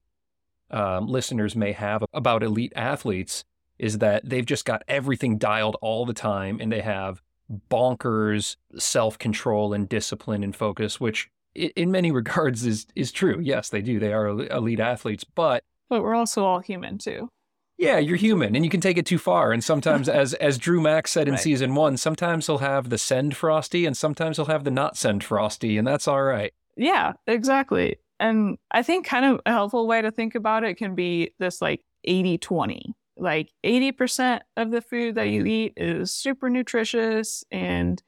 um, 0.70 1.08
listeners 1.08 1.56
may 1.56 1.72
have 1.72 2.04
about 2.12 2.42
elite 2.42 2.74
athletes 2.76 3.42
is 3.78 3.98
that 3.98 4.28
they've 4.28 4.44
just 4.44 4.66
got 4.66 4.82
everything 4.86 5.38
dialed 5.38 5.76
all 5.80 6.04
the 6.04 6.12
time, 6.12 6.60
and 6.60 6.70
they 6.70 6.82
have 6.82 7.22
bonkers 7.70 8.56
self 8.78 9.18
control 9.18 9.72
and 9.72 9.88
discipline 9.88 10.44
and 10.44 10.54
focus, 10.54 11.00
which 11.00 11.30
in 11.54 11.90
many 11.90 12.12
regards 12.20 12.66
is 12.66 12.86
is 12.94 13.10
true. 13.10 13.40
Yes, 13.42 13.70
they 13.70 13.80
do. 13.80 13.98
They 13.98 14.12
are 14.12 14.28
elite 14.28 14.80
athletes, 14.80 15.24
but 15.24 15.64
But 15.88 16.02
we're 16.02 16.14
also 16.14 16.44
all 16.44 16.60
human 16.60 16.98
too. 16.98 17.30
Yeah, 17.78 17.98
you're 17.98 18.16
human 18.16 18.54
and 18.54 18.64
you 18.64 18.70
can 18.70 18.80
take 18.80 18.96
it 18.96 19.06
too 19.06 19.18
far. 19.18 19.52
And 19.52 19.62
sometimes, 19.62 20.08
as 20.08 20.34
as 20.48 20.58
Drew 20.58 20.80
Max 20.80 21.12
said 21.12 21.28
in 21.28 21.34
Right. 21.34 21.42
season 21.42 21.74
one, 21.74 21.96
sometimes 21.96 22.46
he'll 22.46 22.58
have 22.58 22.88
the 22.88 22.98
send 22.98 23.36
frosty 23.36 23.84
and 23.86 23.96
sometimes 23.96 24.36
he'll 24.36 24.46
have 24.46 24.64
the 24.64 24.70
not 24.70 24.96
send 24.96 25.22
frosty, 25.24 25.76
and 25.76 25.86
that's 25.86 26.08
all 26.08 26.22
right. 26.22 26.52
Yeah, 26.76 27.14
exactly. 27.26 27.96
And 28.18 28.58
I 28.70 28.82
think 28.82 29.06
kind 29.06 29.26
of 29.26 29.40
a 29.44 29.50
helpful 29.50 29.86
way 29.86 30.00
to 30.02 30.10
think 30.10 30.34
about 30.34 30.64
it 30.64 30.76
can 30.76 30.94
be 30.94 31.32
this 31.38 31.60
like 31.60 31.82
80 32.04 32.38
20. 32.38 32.94
Like 33.18 33.50
80% 33.64 34.40
of 34.58 34.70
the 34.70 34.82
food 34.82 35.14
that 35.14 35.28
you 35.28 35.40
mm-hmm. 35.40 35.48
eat 35.48 35.72
is 35.76 36.12
super 36.12 36.50
nutritious 36.50 37.44
and 37.50 38.02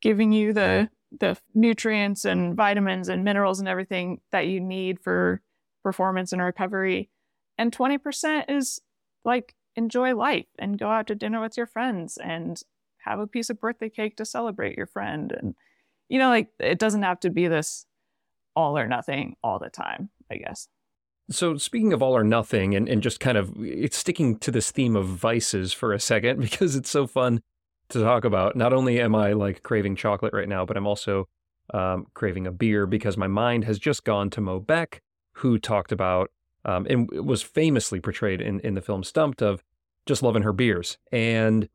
giving 0.00 0.32
you 0.32 0.52
the 0.52 0.88
the 1.18 1.36
nutrients 1.54 2.24
and 2.24 2.54
vitamins 2.54 3.08
and 3.08 3.24
minerals 3.24 3.60
and 3.60 3.68
everything 3.68 4.20
that 4.30 4.46
you 4.46 4.60
need 4.60 5.00
for 5.00 5.40
performance 5.82 6.32
and 6.32 6.42
recovery. 6.42 7.08
And 7.56 7.76
20% 7.76 8.44
is 8.48 8.80
like 9.24 9.54
enjoy 9.76 10.14
life 10.14 10.46
and 10.58 10.78
go 10.78 10.88
out 10.88 11.06
to 11.06 11.14
dinner 11.14 11.40
with 11.40 11.56
your 11.56 11.66
friends 11.66 12.16
and 12.16 12.60
have 12.98 13.20
a 13.20 13.26
piece 13.26 13.50
of 13.50 13.60
birthday 13.60 13.88
cake 13.88 14.16
to 14.16 14.24
celebrate 14.24 14.76
your 14.76 14.86
friend 14.86 15.32
and 15.32 15.54
you 16.08 16.18
know 16.18 16.28
like 16.28 16.48
it 16.58 16.78
doesn't 16.78 17.02
have 17.02 17.20
to 17.20 17.30
be 17.30 17.46
this 17.46 17.86
all 18.58 18.76
or 18.76 18.88
nothing 18.88 19.36
all 19.44 19.60
the 19.60 19.70
time, 19.70 20.10
I 20.28 20.36
guess. 20.36 20.66
So 21.30 21.56
speaking 21.58 21.92
of 21.92 22.02
all 22.02 22.16
or 22.16 22.24
nothing, 22.24 22.74
and, 22.74 22.88
and 22.88 23.02
just 23.02 23.20
kind 23.20 23.38
of 23.38 23.52
it's 23.60 23.96
sticking 23.96 24.36
to 24.40 24.50
this 24.50 24.72
theme 24.72 24.96
of 24.96 25.06
vices 25.06 25.72
for 25.72 25.92
a 25.92 26.00
second 26.00 26.40
because 26.40 26.74
it's 26.74 26.90
so 26.90 27.06
fun 27.06 27.40
to 27.90 28.02
talk 28.02 28.24
about. 28.24 28.56
Not 28.56 28.72
only 28.72 29.00
am 29.00 29.14
I 29.14 29.32
like 29.32 29.62
craving 29.62 29.94
chocolate 29.94 30.32
right 30.32 30.48
now, 30.48 30.66
but 30.66 30.76
I'm 30.76 30.88
also 30.88 31.28
um, 31.72 32.06
craving 32.14 32.48
a 32.48 32.52
beer 32.52 32.84
because 32.84 33.16
my 33.16 33.28
mind 33.28 33.64
has 33.64 33.78
just 33.78 34.02
gone 34.02 34.28
to 34.30 34.40
Mo 34.40 34.58
Beck, 34.58 35.02
who 35.34 35.58
talked 35.58 35.92
about 35.92 36.30
um, 36.68 36.86
and 36.90 37.10
was 37.10 37.42
famously 37.42 37.98
portrayed 37.98 38.42
in, 38.42 38.60
in 38.60 38.74
the 38.74 38.82
film 38.82 39.02
Stumped 39.02 39.40
of 39.40 39.64
just 40.04 40.22
loving 40.22 40.42
her 40.42 40.52
beers. 40.52 40.98
And 41.10 41.66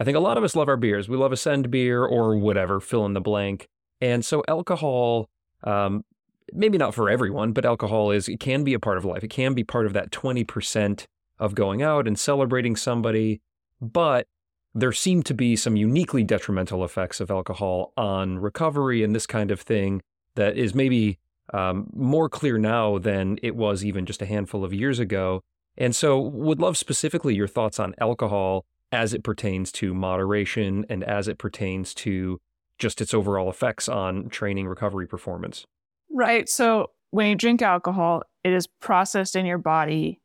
I 0.00 0.04
think 0.04 0.16
a 0.16 0.20
lot 0.20 0.36
of 0.36 0.42
us 0.42 0.56
love 0.56 0.68
our 0.68 0.76
beers. 0.76 1.08
We 1.08 1.16
love 1.16 1.30
a 1.30 1.36
send 1.36 1.70
beer 1.70 2.04
or 2.04 2.36
whatever, 2.36 2.80
fill 2.80 3.06
in 3.06 3.14
the 3.14 3.20
blank. 3.20 3.68
And 4.00 4.24
so 4.24 4.42
alcohol, 4.48 5.28
um, 5.62 6.04
maybe 6.52 6.78
not 6.78 6.94
for 6.94 7.08
everyone, 7.08 7.52
but 7.52 7.64
alcohol 7.64 8.10
is 8.10 8.28
it 8.28 8.40
can 8.40 8.64
be 8.64 8.74
a 8.74 8.80
part 8.80 8.98
of 8.98 9.04
life. 9.04 9.22
It 9.22 9.28
can 9.28 9.54
be 9.54 9.62
part 9.62 9.86
of 9.86 9.92
that 9.92 10.10
20% 10.10 11.06
of 11.38 11.54
going 11.54 11.80
out 11.80 12.08
and 12.08 12.18
celebrating 12.18 12.74
somebody, 12.74 13.40
but 13.80 14.26
there 14.74 14.92
seem 14.92 15.22
to 15.24 15.34
be 15.34 15.54
some 15.54 15.76
uniquely 15.76 16.24
detrimental 16.24 16.84
effects 16.84 17.20
of 17.20 17.30
alcohol 17.30 17.92
on 17.96 18.38
recovery 18.38 19.04
and 19.04 19.14
this 19.14 19.26
kind 19.26 19.52
of 19.52 19.60
thing 19.60 20.02
that 20.34 20.56
is 20.56 20.74
maybe 20.74 21.18
um, 21.52 21.88
more 21.94 22.28
clear 22.28 22.58
now 22.58 22.98
than 22.98 23.38
it 23.42 23.56
was 23.56 23.84
even 23.84 24.06
just 24.06 24.22
a 24.22 24.26
handful 24.26 24.64
of 24.64 24.72
years 24.72 24.98
ago. 24.98 25.42
And 25.76 25.94
so, 25.94 26.18
would 26.18 26.60
love 26.60 26.76
specifically 26.76 27.34
your 27.34 27.48
thoughts 27.48 27.78
on 27.78 27.94
alcohol 27.98 28.64
as 28.92 29.14
it 29.14 29.22
pertains 29.22 29.70
to 29.72 29.94
moderation 29.94 30.84
and 30.88 31.04
as 31.04 31.28
it 31.28 31.38
pertains 31.38 31.94
to 31.94 32.40
just 32.78 33.00
its 33.00 33.14
overall 33.14 33.48
effects 33.48 33.88
on 33.88 34.28
training 34.28 34.66
recovery 34.66 35.06
performance. 35.06 35.64
Right. 36.10 36.48
So 36.48 36.90
when 37.10 37.28
you 37.28 37.34
drink 37.36 37.62
alcohol, 37.62 38.22
it 38.42 38.52
is 38.52 38.66
processed 38.66 39.36
in 39.36 39.46
your 39.46 39.58
body 39.58 40.20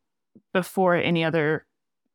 before 0.53 0.95
any 0.95 1.23
other 1.23 1.65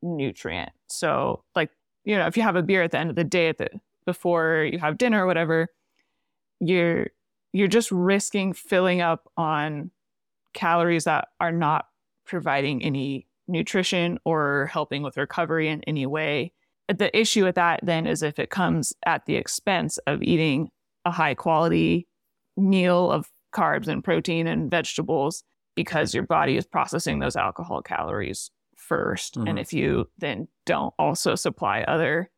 nutrient. 0.02 0.70
So 0.88 1.44
like, 1.54 1.70
you 2.04 2.16
know, 2.16 2.26
if 2.26 2.36
you 2.36 2.42
have 2.42 2.56
a 2.56 2.62
beer 2.62 2.82
at 2.82 2.90
the 2.90 2.98
end 2.98 3.10
of 3.10 3.16
the 3.16 3.24
day 3.24 3.52
the 3.52 3.68
before 4.06 4.68
you 4.70 4.78
have 4.78 4.98
dinner 4.98 5.24
or 5.24 5.26
whatever, 5.26 5.68
you're 6.58 7.08
you're 7.52 7.68
just 7.68 7.90
risking 7.90 8.52
filling 8.52 9.00
up 9.00 9.30
on 9.36 9.90
calories 10.54 11.04
that 11.04 11.28
are 11.40 11.52
not 11.52 11.86
providing 12.26 12.82
any 12.82 13.26
nutrition 13.48 14.18
or 14.24 14.70
helping 14.72 15.02
with 15.02 15.16
recovery 15.16 15.68
in 15.68 15.82
any 15.84 16.06
way. 16.06 16.52
The 16.88 17.16
issue 17.18 17.44
with 17.44 17.56
that 17.56 17.80
then 17.82 18.06
is 18.06 18.22
if 18.22 18.38
it 18.38 18.50
comes 18.50 18.92
at 19.06 19.26
the 19.26 19.36
expense 19.36 19.98
of 20.06 20.22
eating 20.22 20.70
a 21.04 21.10
high 21.10 21.34
quality 21.34 22.06
meal 22.56 23.10
of 23.10 23.30
carbs 23.52 23.88
and 23.88 24.02
protein 24.02 24.46
and 24.46 24.70
vegetables 24.70 25.42
because 25.74 26.14
your 26.14 26.24
body 26.24 26.56
is 26.56 26.66
processing 26.66 27.18
those 27.18 27.36
alcohol 27.36 27.82
calories 27.82 28.50
1st 28.76 29.36
Mhm. 29.36 29.48
And 29.48 29.58
if 29.58 29.72
you 29.72 30.08
then 30.18 30.48
don't 30.66 30.94
also 30.98 31.34
supply 31.34 31.82
other 31.82 32.30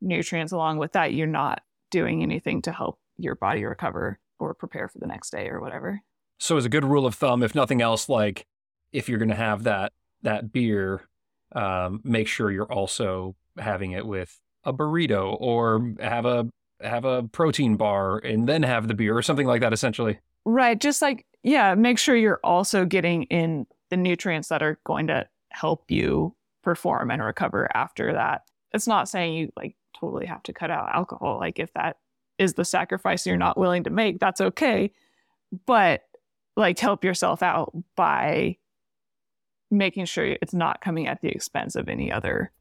nutrients 0.00 0.52
along 0.52 0.78
with 0.78 0.92
that, 0.92 1.14
you're 1.14 1.26
not 1.26 1.62
doing 1.90 2.22
anything 2.22 2.62
to 2.62 2.72
help 2.72 2.98
your 3.16 3.34
body 3.34 3.64
recover 3.64 4.18
or 4.42 4.54
prepare 4.54 4.88
for 4.88 4.98
the 4.98 5.06
next 5.06 5.30
day 5.30 5.48
or 5.48 5.60
whatever. 5.60 6.00
So, 6.38 6.56
as 6.56 6.64
a 6.64 6.68
good 6.68 6.84
rule 6.84 7.06
of 7.06 7.14
thumb, 7.14 7.42
if 7.42 7.54
nothing 7.54 7.80
else, 7.80 8.08
like 8.08 8.46
if 8.92 9.08
you're 9.08 9.18
going 9.18 9.28
to 9.28 9.34
have 9.34 9.64
that 9.64 9.92
that 10.22 10.52
beer, 10.52 11.02
um, 11.52 12.00
make 12.04 12.28
sure 12.28 12.50
you're 12.50 12.72
also 12.72 13.36
having 13.58 13.92
it 13.92 14.06
with 14.06 14.40
a 14.64 14.72
burrito 14.72 15.36
or 15.40 15.94
have 16.00 16.26
a 16.26 16.48
have 16.80 17.04
a 17.04 17.22
protein 17.24 17.76
bar 17.76 18.18
and 18.18 18.48
then 18.48 18.62
have 18.62 18.88
the 18.88 18.94
beer 18.94 19.16
or 19.16 19.22
something 19.22 19.46
like 19.46 19.60
that. 19.60 19.72
Essentially, 19.72 20.18
Right. 20.44 20.80
Just 20.80 21.02
like, 21.02 21.26
yeah, 21.42 21.74
make 21.74 21.98
sure 21.98 22.16
you're 22.16 22.40
also 22.42 22.84
getting 22.84 23.24
in 23.24 23.66
the 23.90 23.96
nutrients 23.96 24.48
that 24.48 24.62
are 24.62 24.78
going 24.84 25.06
to 25.08 25.26
help 25.50 25.90
you 25.90 26.34
perform 26.62 27.10
and 27.10 27.22
recover 27.22 27.68
after 27.74 28.12
that. 28.14 28.42
It's 28.72 28.86
not 28.86 29.08
saying 29.08 29.34
you 29.34 29.52
like 29.56 29.76
totally 29.98 30.26
have 30.26 30.42
to 30.44 30.52
cut 30.52 30.70
out 30.70 30.90
alcohol. 30.94 31.38
Like, 31.38 31.58
if 31.58 31.72
that 31.74 31.98
is 32.38 32.54
the 32.54 32.64
sacrifice 32.64 33.26
you're 33.26 33.36
not 33.36 33.58
willing 33.58 33.84
to 33.84 33.90
make, 33.90 34.18
that's 34.18 34.40
okay. 34.40 34.92
But 35.66 36.02
like, 36.56 36.78
help 36.78 37.04
yourself 37.04 37.42
out 37.42 37.72
by 37.96 38.56
making 39.70 40.04
sure 40.04 40.36
it's 40.42 40.54
not 40.54 40.80
coming 40.80 41.06
at 41.06 41.20
the 41.22 41.28
expense 41.28 41.76
of 41.76 41.88
any 41.88 42.12
other 42.12 42.52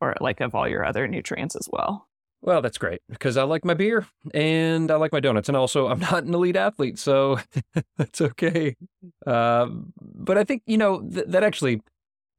or 0.00 0.14
like 0.20 0.40
of 0.40 0.54
all 0.54 0.68
your 0.68 0.84
other 0.84 1.06
nutrients 1.06 1.56
as 1.56 1.68
well. 1.70 2.08
well, 2.40 2.62
that's 2.62 2.78
great 2.78 3.02
because 3.10 3.36
I 3.36 3.42
like 3.42 3.64
my 3.64 3.74
beer 3.74 4.06
and 4.32 4.90
I 4.90 4.96
like 4.96 5.12
my 5.12 5.20
donuts, 5.20 5.48
and 5.48 5.56
also 5.56 5.88
I'm 5.88 5.98
not 6.12 6.24
an 6.24 6.34
elite 6.34 6.56
athlete, 6.56 6.98
so 6.98 7.38
that's 7.96 8.20
okay. 8.20 8.76
Um, 9.26 9.92
but 10.00 10.38
I 10.38 10.44
think 10.44 10.62
you 10.66 10.78
know 10.78 11.00
th- 11.00 11.26
that 11.28 11.42
actually 11.42 11.82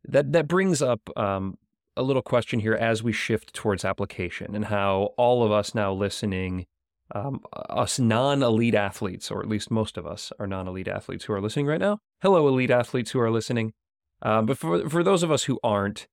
that 0.07 0.31
that 0.31 0.47
brings 0.47 0.81
up 0.81 1.01
um, 1.17 1.57
a 1.99 2.01
little 2.01 2.21
question 2.21 2.61
here 2.61 2.75
as 2.75 3.03
we 3.03 3.11
shift 3.11 3.53
towards 3.53 3.83
application 3.83 4.55
and 4.55 4.65
how 4.65 5.13
all 5.17 5.43
of 5.43 5.51
us 5.51 5.75
now 5.75 5.91
listening 5.91 6.65
um, 7.13 7.41
us 7.69 7.99
non 7.99 8.41
elite 8.41 8.75
athletes, 8.75 9.29
or 9.31 9.41
at 9.41 9.49
least 9.49 9.71
most 9.71 9.97
of 9.97 10.05
us 10.07 10.31
are 10.39 10.47
non 10.47 10.67
elite 10.67 10.87
athletes 10.87 11.25
who 11.25 11.33
are 11.33 11.41
listening 11.41 11.65
right 11.65 11.79
now. 11.79 11.99
Hello, 12.21 12.47
elite 12.47 12.71
athletes 12.71 13.11
who 13.11 13.19
are 13.19 13.31
listening. 13.31 13.73
Um, 14.21 14.45
but 14.45 14.57
for, 14.57 14.87
for 14.89 15.03
those 15.03 15.23
of 15.23 15.31
us 15.31 15.43
who 15.43 15.59
aren't, 15.63 16.07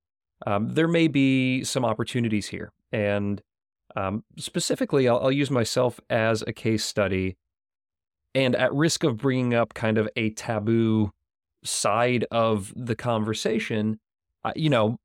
um, 0.47 0.75
there 0.75 0.89
may 0.89 1.07
be 1.07 1.65
some 1.65 1.85
opportunities 1.85 2.49
here. 2.49 2.73
And 2.93 3.43
um, 3.95 4.25
specifically, 4.39 5.09
I'll, 5.09 5.19
I'll 5.19 5.33
use 5.33 5.51
myself 5.51 6.01
as 6.09 6.43
a 6.43 6.53
case 6.53 6.85
study. 6.85 7.37
And 8.35 8.57
at 8.57 8.73
risk 8.73 9.05
of 9.05 9.19
bringing 9.19 9.55
up 9.55 9.75
kind 9.75 9.99
of 9.99 10.09
a 10.17 10.31
taboo 10.31 11.13
side 11.65 12.27
of 12.31 12.73
the 12.77 12.97
conversation, 12.97 13.99
you 14.55 14.71
know, 14.71 14.99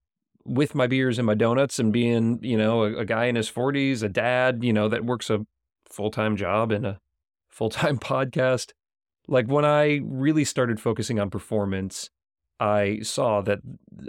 with 0.46 0.76
my 0.76 0.88
beers 0.88 1.18
and 1.18 1.26
my 1.26 1.36
donuts 1.36 1.80
and 1.80 1.94
being, 1.94 2.40
you 2.42 2.58
know, 2.58 2.84
a, 2.84 2.98
a 2.98 3.06
guy 3.06 3.26
in 3.26 3.36
his 3.36 3.50
40s, 3.50 4.04
a 4.04 4.10
dad, 4.10 4.64
you 4.64 4.74
know, 4.74 4.88
that 4.88 5.06
works 5.06 5.30
a 5.30 5.46
full 5.90 6.12
time 6.12 6.36
job 6.36 6.72
and 6.72 6.86
a 6.86 7.00
full 7.50 7.70
time 7.70 7.98
podcast. 7.98 8.72
Like 9.28 9.48
when 9.48 9.66
I 9.66 10.02
really 10.04 10.44
started 10.46 10.80
focusing 10.80 11.20
on 11.20 11.30
performance, 11.30 12.10
I 12.60 13.00
saw 13.02 13.42
that 13.42 13.60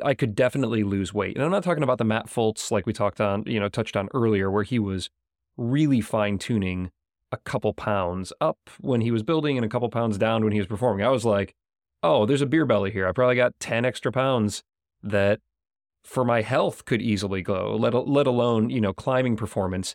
I 0.05 0.15
could 0.15 0.35
definitely 0.35 0.85
lose 0.85 1.15
weight. 1.15 1.37
And 1.37 1.45
I'm 1.45 1.51
not 1.51 1.65
talking 1.65 1.83
about 1.83 1.99
the 1.99 2.05
Matt 2.05 2.27
Fultz 2.27 2.71
like 2.71 2.87
we 2.87 2.93
talked 2.93 3.21
on, 3.21 3.45
you 3.47 3.59
know, 3.59 3.69
touched 3.69 3.97
on 3.97 4.09
earlier, 4.13 4.51
where 4.51 4.63
he 4.63 4.79
was 4.79 5.11
really 5.57 6.01
fine 6.01 6.39
tuning 6.39 6.91
a 7.31 7.39
couple 7.39 7.73
pounds 7.73 8.33
up 8.41 8.59
when 8.81 9.01
he 9.01 9.11
was 9.11 9.23
building 9.23 9.57
and 9.57 9.65
a 9.65 9.69
couple 9.69 9.89
pounds 9.89 10.19
down 10.19 10.45
when 10.45 10.53
he 10.53 10.59
was 10.59 10.67
performing. 10.67 11.05
I 11.05 11.09
was 11.09 11.25
like, 11.25 11.55
oh, 12.03 12.27
there's 12.27 12.43
a 12.43 12.47
beer 12.47 12.67
belly 12.67 12.91
here. 12.91 13.09
I 13.09 13.13
probably 13.13 13.37
got 13.37 13.59
10 13.59 13.85
extra 13.85 14.13
pounds 14.13 14.63
that 15.03 15.41
for 16.05 16.25
my 16.25 16.43
health 16.43 16.85
could 16.85 17.01
easily 17.01 17.43
go, 17.43 17.77
let, 17.77 17.95
let 18.09 18.27
alone, 18.27 18.71
you 18.71 18.81
know, 18.81 18.93
climbing 18.93 19.37
performance. 19.37 19.95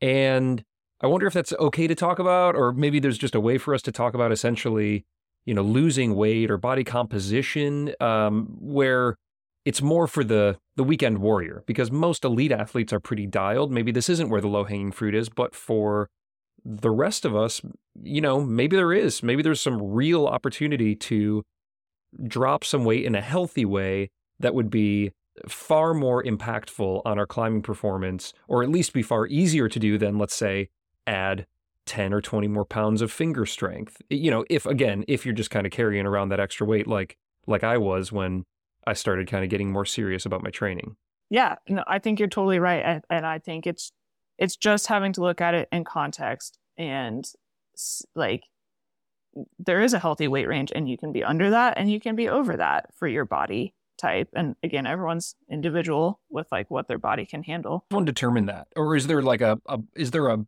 And 0.00 0.62
I 1.00 1.06
wonder 1.06 1.26
if 1.26 1.34
that's 1.34 1.52
okay 1.54 1.86
to 1.86 1.94
talk 1.94 2.18
about, 2.18 2.54
or 2.54 2.72
maybe 2.72 3.00
there's 3.00 3.18
just 3.18 3.34
a 3.34 3.40
way 3.40 3.58
for 3.58 3.74
us 3.74 3.82
to 3.82 3.92
talk 3.92 4.14
about 4.14 4.32
essentially, 4.32 5.04
you 5.44 5.54
know, 5.54 5.62
losing 5.62 6.14
weight 6.14 6.50
or 6.50 6.56
body 6.56 6.84
composition, 6.84 7.92
um, 8.00 8.56
where 8.60 9.16
it's 9.64 9.82
more 9.82 10.06
for 10.06 10.24
the 10.24 10.58
the 10.76 10.84
weekend 10.84 11.18
warrior 11.18 11.62
because 11.66 11.90
most 11.90 12.24
elite 12.24 12.52
athletes 12.52 12.92
are 12.92 13.00
pretty 13.00 13.26
dialed. 13.26 13.70
Maybe 13.70 13.92
this 13.92 14.08
isn't 14.08 14.30
where 14.30 14.40
the 14.40 14.48
low 14.48 14.64
hanging 14.64 14.92
fruit 14.92 15.14
is, 15.14 15.28
but 15.28 15.54
for 15.54 16.08
the 16.64 16.90
rest 16.90 17.24
of 17.24 17.36
us, 17.36 17.60
you 18.02 18.20
know, 18.20 18.40
maybe 18.40 18.76
there 18.76 18.92
is. 18.92 19.22
Maybe 19.22 19.42
there's 19.42 19.60
some 19.60 19.82
real 19.82 20.26
opportunity 20.26 20.94
to 20.96 21.42
drop 22.26 22.64
some 22.64 22.84
weight 22.84 23.04
in 23.04 23.14
a 23.14 23.20
healthy 23.20 23.64
way 23.64 24.10
that 24.38 24.54
would 24.54 24.70
be 24.70 25.12
far 25.48 25.94
more 25.94 26.22
impactful 26.22 27.02
on 27.04 27.18
our 27.18 27.26
climbing 27.26 27.62
performance, 27.62 28.32
or 28.48 28.62
at 28.62 28.68
least 28.68 28.92
be 28.92 29.02
far 29.02 29.26
easier 29.26 29.68
to 29.68 29.78
do 29.78 29.98
than, 29.98 30.18
let's 30.18 30.34
say, 30.34 30.68
add 31.06 31.46
10 31.86 32.12
or 32.12 32.20
20 32.20 32.48
more 32.48 32.64
pounds 32.64 33.02
of 33.02 33.10
finger 33.10 33.46
strength. 33.46 34.00
You 34.08 34.30
know, 34.30 34.44
if 34.48 34.66
again, 34.66 35.04
if 35.08 35.24
you're 35.24 35.34
just 35.34 35.50
kind 35.50 35.66
of 35.66 35.72
carrying 35.72 36.06
around 36.06 36.28
that 36.28 36.40
extra 36.40 36.66
weight 36.66 36.86
like 36.86 37.16
like 37.46 37.64
I 37.64 37.76
was 37.78 38.12
when 38.12 38.44
I 38.86 38.92
started 38.92 39.28
kind 39.28 39.42
of 39.42 39.50
getting 39.50 39.72
more 39.72 39.84
serious 39.84 40.26
about 40.26 40.42
my 40.42 40.50
training. 40.50 40.96
Yeah, 41.30 41.56
no, 41.68 41.82
I 41.86 41.98
think 41.98 42.18
you're 42.18 42.28
totally 42.28 42.58
right, 42.58 42.82
and, 42.84 43.04
and 43.10 43.26
I 43.26 43.38
think 43.38 43.66
it's 43.66 43.92
it's 44.38 44.56
just 44.56 44.86
having 44.86 45.12
to 45.14 45.22
look 45.22 45.40
at 45.40 45.54
it 45.54 45.68
in 45.72 45.84
context 45.84 46.58
and 46.76 47.24
like 48.14 48.42
there 49.58 49.80
is 49.80 49.94
a 49.94 49.98
healthy 49.98 50.28
weight 50.28 50.46
range, 50.46 50.72
and 50.74 50.88
you 50.88 50.98
can 50.98 51.10
be 51.10 51.24
under 51.24 51.50
that, 51.50 51.78
and 51.78 51.90
you 51.90 52.00
can 52.00 52.14
be 52.14 52.28
over 52.28 52.56
that 52.56 52.94
for 52.94 53.08
your 53.08 53.24
body 53.24 53.74
type. 54.02 54.28
And 54.34 54.56
again, 54.62 54.86
everyone's 54.86 55.36
individual 55.50 56.20
with 56.28 56.46
like 56.50 56.70
what 56.70 56.88
their 56.88 56.98
body 56.98 57.24
can 57.24 57.42
handle. 57.42 57.86
One 57.90 58.04
determine 58.04 58.46
that, 58.46 58.68
or 58.76 58.96
is 58.96 59.06
there 59.06 59.22
like 59.22 59.40
a, 59.40 59.58
a 59.66 59.78
is 59.94 60.10
there 60.10 60.28
a 60.28 60.44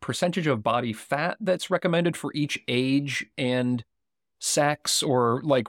percentage 0.00 0.46
of 0.46 0.62
body 0.62 0.92
fat 0.92 1.36
that's 1.40 1.70
recommended 1.70 2.16
for 2.16 2.32
each 2.34 2.58
age 2.68 3.26
and 3.36 3.84
sex, 4.38 5.02
or 5.02 5.40
like 5.42 5.68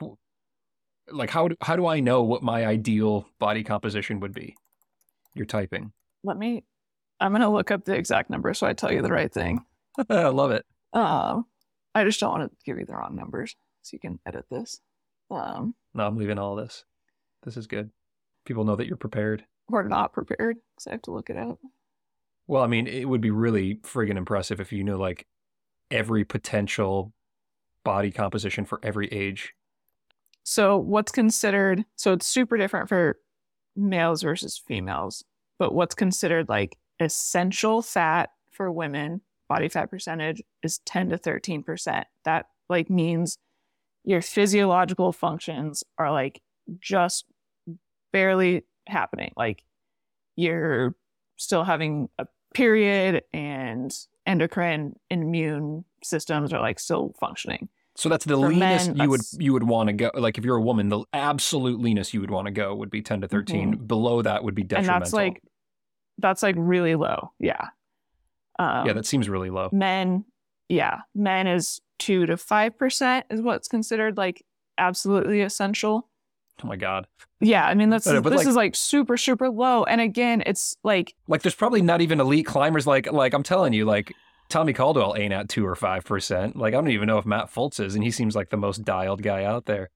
like 1.11 1.29
how 1.29 1.47
do, 1.47 1.55
how 1.61 1.75
do 1.75 1.87
I 1.87 1.99
know 1.99 2.21
what 2.21 2.43
my 2.43 2.65
ideal 2.65 3.27
body 3.39 3.63
composition 3.63 4.19
would 4.19 4.33
be? 4.33 4.55
You're 5.33 5.45
typing. 5.45 5.93
Let 6.23 6.37
me. 6.37 6.65
I'm 7.19 7.31
gonna 7.31 7.51
look 7.51 7.71
up 7.71 7.85
the 7.85 7.95
exact 7.95 8.29
number 8.29 8.53
so 8.53 8.67
I 8.67 8.73
tell 8.73 8.91
you 8.91 9.01
the 9.01 9.11
right 9.11 9.31
thing. 9.33 9.65
I 10.09 10.27
love 10.27 10.51
it. 10.51 10.65
Um, 10.93 11.45
I 11.95 12.03
just 12.03 12.19
don't 12.19 12.31
want 12.31 12.51
to 12.51 12.57
give 12.65 12.79
you 12.79 12.85
the 12.85 12.95
wrong 12.95 13.15
numbers, 13.15 13.55
so 13.81 13.95
you 13.95 13.99
can 13.99 14.19
edit 14.25 14.45
this. 14.49 14.79
Um, 15.31 15.75
no, 15.93 16.07
I'm 16.07 16.17
leaving 16.17 16.39
all 16.39 16.55
this. 16.55 16.85
This 17.43 17.57
is 17.57 17.67
good. 17.67 17.89
People 18.45 18.63
know 18.63 18.75
that 18.75 18.87
you're 18.87 18.97
prepared. 18.97 19.45
Or 19.67 19.83
not 19.83 20.13
prepared, 20.13 20.57
because 20.75 20.87
I 20.87 20.91
have 20.91 21.01
to 21.03 21.11
look 21.11 21.29
it 21.29 21.37
up. 21.37 21.59
Well, 22.47 22.63
I 22.63 22.67
mean, 22.67 22.87
it 22.87 23.07
would 23.07 23.21
be 23.21 23.31
really 23.31 23.75
friggin' 23.75 24.17
impressive 24.17 24.59
if 24.59 24.71
you 24.71 24.83
knew 24.83 24.97
like 24.97 25.27
every 25.91 26.25
potential 26.25 27.13
body 27.83 28.11
composition 28.11 28.65
for 28.65 28.79
every 28.83 29.07
age. 29.07 29.53
So, 30.43 30.77
what's 30.77 31.11
considered, 31.11 31.85
so 31.95 32.13
it's 32.13 32.25
super 32.25 32.57
different 32.57 32.89
for 32.89 33.17
males 33.75 34.23
versus 34.23 34.57
females, 34.57 35.23
but 35.59 35.73
what's 35.73 35.93
considered 35.93 36.49
like 36.49 36.77
essential 36.99 37.81
fat 37.81 38.31
for 38.51 38.71
women, 38.71 39.21
body 39.47 39.69
fat 39.69 39.89
percentage 39.89 40.41
is 40.63 40.79
10 40.85 41.09
to 41.09 41.17
13%. 41.17 42.03
That 42.25 42.47
like 42.67 42.89
means 42.89 43.37
your 44.03 44.21
physiological 44.21 45.11
functions 45.11 45.83
are 45.97 46.11
like 46.11 46.41
just 46.79 47.25
barely 48.11 48.63
happening. 48.87 49.33
Like 49.35 49.63
you're 50.35 50.95
still 51.37 51.63
having 51.63 52.09
a 52.17 52.27
period 52.53 53.23
and 53.33 53.93
endocrine 54.25 54.95
immune 55.09 55.85
systems 56.03 56.53
are 56.53 56.61
like 56.61 56.79
still 56.79 57.13
functioning. 57.19 57.69
So 57.95 58.07
that's 58.07 58.23
the 58.23 58.35
For 58.35 58.47
leanest 58.47 58.93
men, 58.93 58.97
you 58.97 59.09
would 59.09 59.21
you 59.37 59.53
would 59.53 59.63
want 59.63 59.87
to 59.87 59.93
go. 59.93 60.11
Like 60.13 60.37
if 60.37 60.45
you're 60.45 60.55
a 60.55 60.61
woman, 60.61 60.87
the 60.87 61.03
absolute 61.11 61.81
leanest 61.81 62.13
you 62.13 62.21
would 62.21 62.31
want 62.31 62.45
to 62.45 62.51
go 62.51 62.73
would 62.73 62.89
be 62.89 63.01
10 63.01 63.21
to 63.21 63.27
13. 63.27 63.73
Mm-hmm. 63.73 63.85
Below 63.85 64.21
that 64.21 64.43
would 64.43 64.55
be 64.55 64.63
detrimental. 64.63 64.95
And 64.95 65.01
that's 65.01 65.13
like 65.13 65.41
that's 66.17 66.43
like 66.43 66.55
really 66.57 66.95
low. 66.95 67.31
Yeah. 67.39 67.67
Um, 68.57 68.85
yeah, 68.85 68.93
that 68.93 69.05
seems 69.05 69.29
really 69.29 69.49
low. 69.49 69.69
Men, 69.71 70.25
yeah, 70.67 70.99
men 71.15 71.47
is 71.47 71.81
two 71.97 72.25
to 72.25 72.37
five 72.37 72.77
percent 72.77 73.25
is 73.29 73.41
what's 73.41 73.67
considered 73.67 74.17
like 74.17 74.45
absolutely 74.77 75.41
essential. 75.41 76.09
Oh 76.63 76.67
my 76.67 76.75
god. 76.75 77.07
Yeah, 77.39 77.65
I 77.65 77.73
mean 77.73 77.89
that's 77.89 78.05
this 78.05 78.23
like, 78.23 78.47
is 78.47 78.55
like 78.55 78.75
super 78.75 79.17
super 79.17 79.49
low. 79.49 79.83
And 79.83 80.01
again, 80.01 80.43
it's 80.45 80.75
like 80.83 81.15
like 81.27 81.41
there's 81.41 81.55
probably 81.55 81.81
not 81.81 82.01
even 82.01 82.19
elite 82.19 82.45
climbers 82.45 82.85
like 82.85 83.11
like 83.11 83.33
I'm 83.33 83.43
telling 83.43 83.73
you 83.73 83.85
like 83.85 84.13
Tommy 84.49 84.73
Caldwell 84.73 85.15
ain't 85.15 85.31
at 85.31 85.47
2 85.47 85.65
or 85.65 85.75
5%. 85.75 86.55
Like 86.55 86.73
I 86.73 86.77
don't 86.77 86.89
even 86.89 87.07
know 87.07 87.19
if 87.19 87.25
Matt 87.25 87.53
Fultz 87.53 87.79
is 87.79 87.95
and 87.95 88.03
he 88.03 88.11
seems 88.11 88.35
like 88.35 88.49
the 88.49 88.57
most 88.57 88.83
dialed 88.83 89.21
guy 89.21 89.43
out 89.43 89.65
there. 89.65 89.89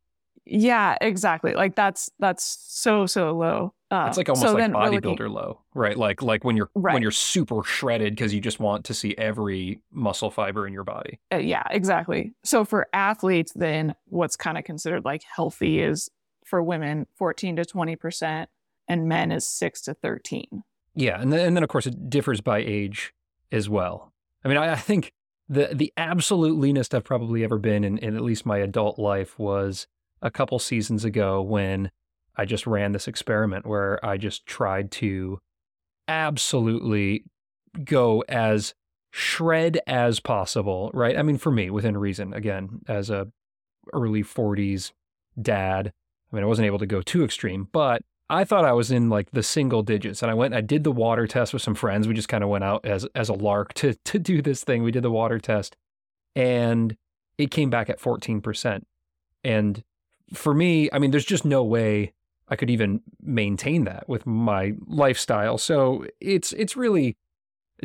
Yeah, 0.45 0.97
exactly. 0.99 1.53
Like 1.53 1.75
that's 1.75 2.09
that's 2.19 2.57
so 2.67 3.05
so 3.05 3.31
low. 3.31 3.73
Uh, 3.89 4.07
it's 4.07 4.17
like 4.17 4.27
almost 4.27 4.45
so 4.45 4.53
like 4.53 4.71
bodybuilder 4.71 5.03
looking... 5.03 5.27
low, 5.29 5.61
right? 5.73 5.97
Like 5.97 6.21
like 6.21 6.43
when 6.43 6.57
you're 6.57 6.69
right. 6.75 6.93
when 6.93 7.01
you're 7.01 7.11
super 7.11 7.63
shredded 7.63 8.15
because 8.15 8.33
you 8.33 8.41
just 8.41 8.59
want 8.59 8.85
to 8.85 8.93
see 8.93 9.15
every 9.17 9.81
muscle 9.91 10.31
fiber 10.31 10.67
in 10.67 10.73
your 10.73 10.83
body. 10.83 11.19
Uh, 11.31 11.37
yeah, 11.37 11.63
exactly. 11.71 12.33
So 12.43 12.65
for 12.65 12.87
athletes, 12.91 13.53
then 13.55 13.95
what's 14.05 14.35
kind 14.35 14.57
of 14.57 14.65
considered 14.65 15.05
like 15.05 15.23
healthy 15.23 15.79
is 15.79 16.09
for 16.53 16.61
women 16.61 17.07
14 17.15 17.55
to 17.55 17.63
20% 17.63 18.45
and 18.87 19.07
men 19.07 19.31
is 19.31 19.47
6 19.47 19.81
to 19.81 19.95
13 19.95 20.61
yeah 20.93 21.19
and 21.19 21.33
then, 21.33 21.39
and 21.39 21.57
then 21.57 21.63
of 21.63 21.69
course 21.69 21.87
it 21.87 22.11
differs 22.11 22.41
by 22.41 22.59
age 22.59 23.11
as 23.51 23.67
well. 23.67 24.13
I 24.45 24.49
mean 24.49 24.57
i, 24.57 24.73
I 24.73 24.75
think 24.75 25.13
the 25.49 25.71
the 25.73 25.91
absolute 25.97 26.59
leanest 26.59 26.93
i've 26.93 27.03
probably 27.03 27.43
ever 27.43 27.57
been 27.57 27.83
in, 27.83 27.97
in 27.97 28.15
at 28.15 28.21
least 28.21 28.45
my 28.45 28.59
adult 28.59 28.99
life 28.99 29.39
was 29.39 29.87
a 30.21 30.29
couple 30.29 30.59
seasons 30.59 31.03
ago 31.03 31.41
when 31.41 31.89
i 32.35 32.45
just 32.45 32.67
ran 32.67 32.91
this 32.91 33.07
experiment 33.07 33.65
where 33.65 33.99
i 34.05 34.15
just 34.15 34.45
tried 34.45 34.91
to 34.91 35.39
absolutely 36.07 37.23
go 37.83 38.23
as 38.29 38.75
shred 39.09 39.79
as 39.87 40.19
possible 40.19 40.91
right? 40.93 41.17
I 41.17 41.23
mean 41.23 41.39
for 41.39 41.51
me 41.51 41.71
within 41.71 41.97
reason. 41.97 42.31
Again 42.31 42.81
as 42.87 43.09
a 43.09 43.29
early 43.91 44.21
40s 44.21 44.91
dad 45.41 45.93
I 46.33 46.35
mean, 46.35 46.43
I 46.43 46.47
wasn't 46.47 46.65
able 46.65 46.79
to 46.79 46.87
go 46.87 47.01
too 47.01 47.23
extreme, 47.23 47.69
but 47.71 48.01
I 48.29 48.43
thought 48.43 48.65
I 48.65 48.73
was 48.73 48.89
in 48.89 49.09
like 49.09 49.29
the 49.31 49.43
single 49.43 49.83
digits. 49.83 50.23
And 50.23 50.31
I 50.31 50.33
went, 50.33 50.55
I 50.55 50.61
did 50.61 50.83
the 50.83 50.91
water 50.91 51.27
test 51.27 51.53
with 51.53 51.61
some 51.61 51.75
friends. 51.75 52.07
We 52.07 52.15
just 52.15 52.27
kind 52.27 52.43
of 52.43 52.49
went 52.49 52.63
out 52.63 52.83
as 52.85 53.05
as 53.13 53.29
a 53.29 53.33
lark 53.33 53.73
to 53.75 53.93
to 54.05 54.19
do 54.19 54.41
this 54.41 54.63
thing. 54.63 54.81
We 54.81 54.91
did 54.91 55.03
the 55.03 55.11
water 55.11 55.39
test, 55.39 55.77
and 56.35 56.97
it 57.37 57.51
came 57.51 57.69
back 57.69 57.89
at 57.89 57.99
14%. 57.99 58.83
And 59.43 59.83
for 60.33 60.53
me, 60.53 60.89
I 60.91 60.99
mean, 60.99 61.11
there's 61.11 61.25
just 61.25 61.45
no 61.45 61.63
way 61.63 62.13
I 62.47 62.55
could 62.55 62.69
even 62.69 63.01
maintain 63.21 63.83
that 63.85 64.07
with 64.09 64.25
my 64.25 64.73
lifestyle. 64.87 65.57
So 65.57 66.05
it's 66.19 66.51
it's 66.53 66.75
really 66.75 67.15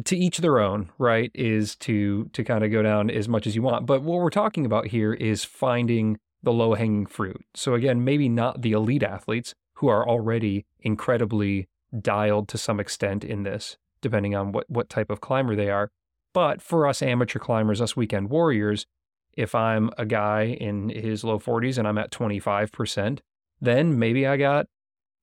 to 0.05 0.17
each 0.17 0.39
their 0.39 0.59
own, 0.59 0.91
right? 0.97 1.31
Is 1.35 1.77
to 1.77 2.31
to 2.33 2.45
kind 2.45 2.65
of 2.65 2.71
go 2.71 2.83
down 2.83 3.11
as 3.11 3.29
much 3.29 3.47
as 3.47 3.55
you 3.55 3.61
want. 3.61 3.85
But 3.85 4.03
what 4.03 4.21
we're 4.21 4.31
talking 4.31 4.65
about 4.65 4.87
here 4.87 5.13
is 5.13 5.45
finding 5.45 6.19
the 6.43 6.53
low 6.53 6.75
hanging 6.75 7.07
fruit. 7.07 7.45
So, 7.55 7.75
again, 7.75 8.05
maybe 8.05 8.29
not 8.29 8.63
the 8.63 8.73
elite 8.73 9.03
athletes 9.03 9.55
who 9.75 9.89
are 9.89 10.09
already 10.09 10.67
incredibly 10.81 11.69
dialed 12.01 12.49
to 12.49 12.59
some 12.59 12.81
extent 12.81 13.25
in 13.25 13.43
this, 13.43 13.77
depending 14.01 14.35
on 14.35 14.53
what, 14.53 14.69
what 14.69 14.89
type 14.89 15.11
of 15.11 15.21
climber 15.21 15.57
they 15.57 15.71
are. 15.71 15.91
But 16.33 16.61
for 16.63 16.87
us 16.87 17.03
amateur 17.03 17.39
climbers, 17.39 17.81
us 17.81 17.97
weekend 17.97 18.31
warriors, 18.31 18.87
if 19.33 19.55
I'm 19.55 19.91
a 19.97 20.05
guy 20.05 20.45
in 20.45 20.89
his 20.89 21.25
low 21.25 21.39
40s 21.39 21.79
and 21.79 21.87
I'm 21.87 21.99
at 21.99 22.11
25%, 22.11 23.21
then 23.61 23.99
maybe 23.99 24.27
I 24.27 24.37
got 24.37 24.67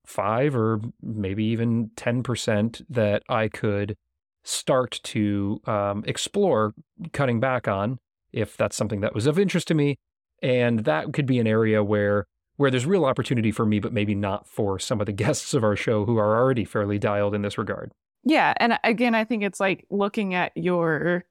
five 0.05 0.55
or 0.55 0.82
maybe 1.01 1.43
even 1.45 1.89
10% 1.95 2.82
that 2.89 3.24
I 3.28 3.47
could 3.47 3.97
start 4.43 4.99
to 5.03 5.59
um, 5.66 6.03
explore 6.07 6.74
cutting 7.11 7.39
back 7.39 7.68
on 7.68 7.99
if 8.32 8.55
that's 8.55 8.76
something 8.76 9.01
that 9.01 9.16
was 9.16 9.26
of 9.26 9.39
interest 9.39 9.68
to 9.70 9.74
me. 9.74 9.97
And 10.46 10.82
that 10.82 11.12
could 11.12 11.26
be 11.26 11.39
an 11.39 11.48
area 11.48 11.84
where 11.84 12.28
where 12.58 12.70
there's 12.70 12.86
real 12.86 13.04
opportunity 13.04 13.52
for 13.52 13.66
me, 13.66 13.80
but 13.80 13.91
maybe 13.91 14.14
not 14.14 14.48
for 14.48 14.78
some 14.78 15.02
of 15.02 15.08
the 15.08 15.12
guests 15.24 15.56
of 15.56 15.64
our 15.64 15.76
show 15.76 16.06
who 16.06 16.18
are 16.18 16.38
already 16.38 16.64
fairly 16.64 17.00
dialed 17.00 17.34
in 17.34 17.41
this 17.41 17.58
regard. 17.58 17.91
Yeah, 18.24 18.54
and 18.58 18.78
again, 18.84 19.16
I 19.16 19.24
think 19.24 19.43
it's 19.43 19.60
like 19.60 19.86
looking 19.89 20.36
at 20.36 20.52
your 20.56 21.26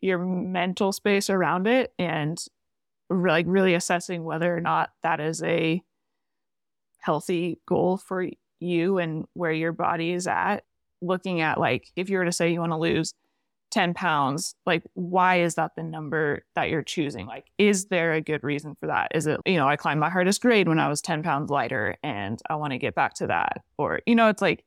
your 0.00 0.18
mental 0.18 0.92
space 0.92 1.30
around 1.30 1.68
it 1.68 1.94
and 1.96 2.44
like 3.08 3.46
really 3.48 3.74
assessing 3.74 4.24
whether 4.24 4.54
or 4.54 4.60
not 4.60 4.90
that 5.04 5.20
is 5.20 5.40
a 5.44 5.80
healthy 6.98 7.60
goal 7.66 7.96
for 7.96 8.28
you 8.58 8.98
and 8.98 9.26
where 9.34 9.52
your 9.52 9.72
body 9.72 10.12
is 10.12 10.26
at. 10.26 10.64
Looking 11.00 11.40
at 11.40 11.60
like 11.60 11.86
if 11.94 12.10
you 12.10 12.18
were 12.18 12.24
to 12.24 12.32
say 12.32 12.52
you 12.52 12.58
want 12.58 12.72
to 12.72 12.78
lose 12.78 13.14
10 13.70 13.94
pounds, 13.94 14.54
like 14.66 14.82
why 14.94 15.40
is 15.40 15.56
that 15.56 15.72
the 15.76 15.82
number 15.82 16.44
that 16.54 16.70
you're 16.70 16.82
choosing? 16.82 17.26
Like, 17.26 17.46
is 17.58 17.86
there 17.86 18.12
a 18.12 18.20
good 18.20 18.44
reason 18.44 18.76
for 18.78 18.86
that? 18.86 19.08
Is 19.14 19.26
it, 19.26 19.40
you 19.46 19.56
know, 19.56 19.68
I 19.68 19.76
climbed 19.76 20.00
my 20.00 20.10
hardest 20.10 20.40
grade 20.40 20.68
when 20.68 20.78
I 20.78 20.88
was 20.88 21.00
10 21.00 21.22
pounds 21.22 21.50
lighter 21.50 21.96
and 22.02 22.40
I 22.48 22.54
want 22.56 22.72
to 22.72 22.78
get 22.78 22.94
back 22.94 23.14
to 23.14 23.26
that? 23.26 23.62
Or, 23.78 24.00
you 24.06 24.14
know, 24.14 24.28
it's 24.28 24.42
like 24.42 24.64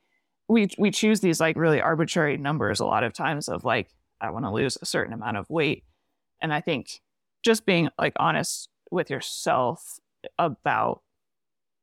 we 0.49 0.69
we 0.77 0.91
choose 0.91 1.19
these 1.19 1.39
like 1.39 1.55
really 1.55 1.81
arbitrary 1.81 2.37
numbers 2.37 2.79
a 2.79 2.85
lot 2.85 3.03
of 3.03 3.13
times 3.13 3.47
of 3.47 3.63
like, 3.63 3.89
I 4.19 4.29
want 4.31 4.45
to 4.45 4.51
lose 4.51 4.77
a 4.81 4.85
certain 4.85 5.13
amount 5.13 5.37
of 5.37 5.49
weight. 5.49 5.83
And 6.41 6.53
I 6.53 6.61
think 6.61 7.01
just 7.43 7.65
being 7.65 7.89
like 7.97 8.13
honest 8.17 8.69
with 8.91 9.09
yourself 9.09 9.99
about 10.37 11.01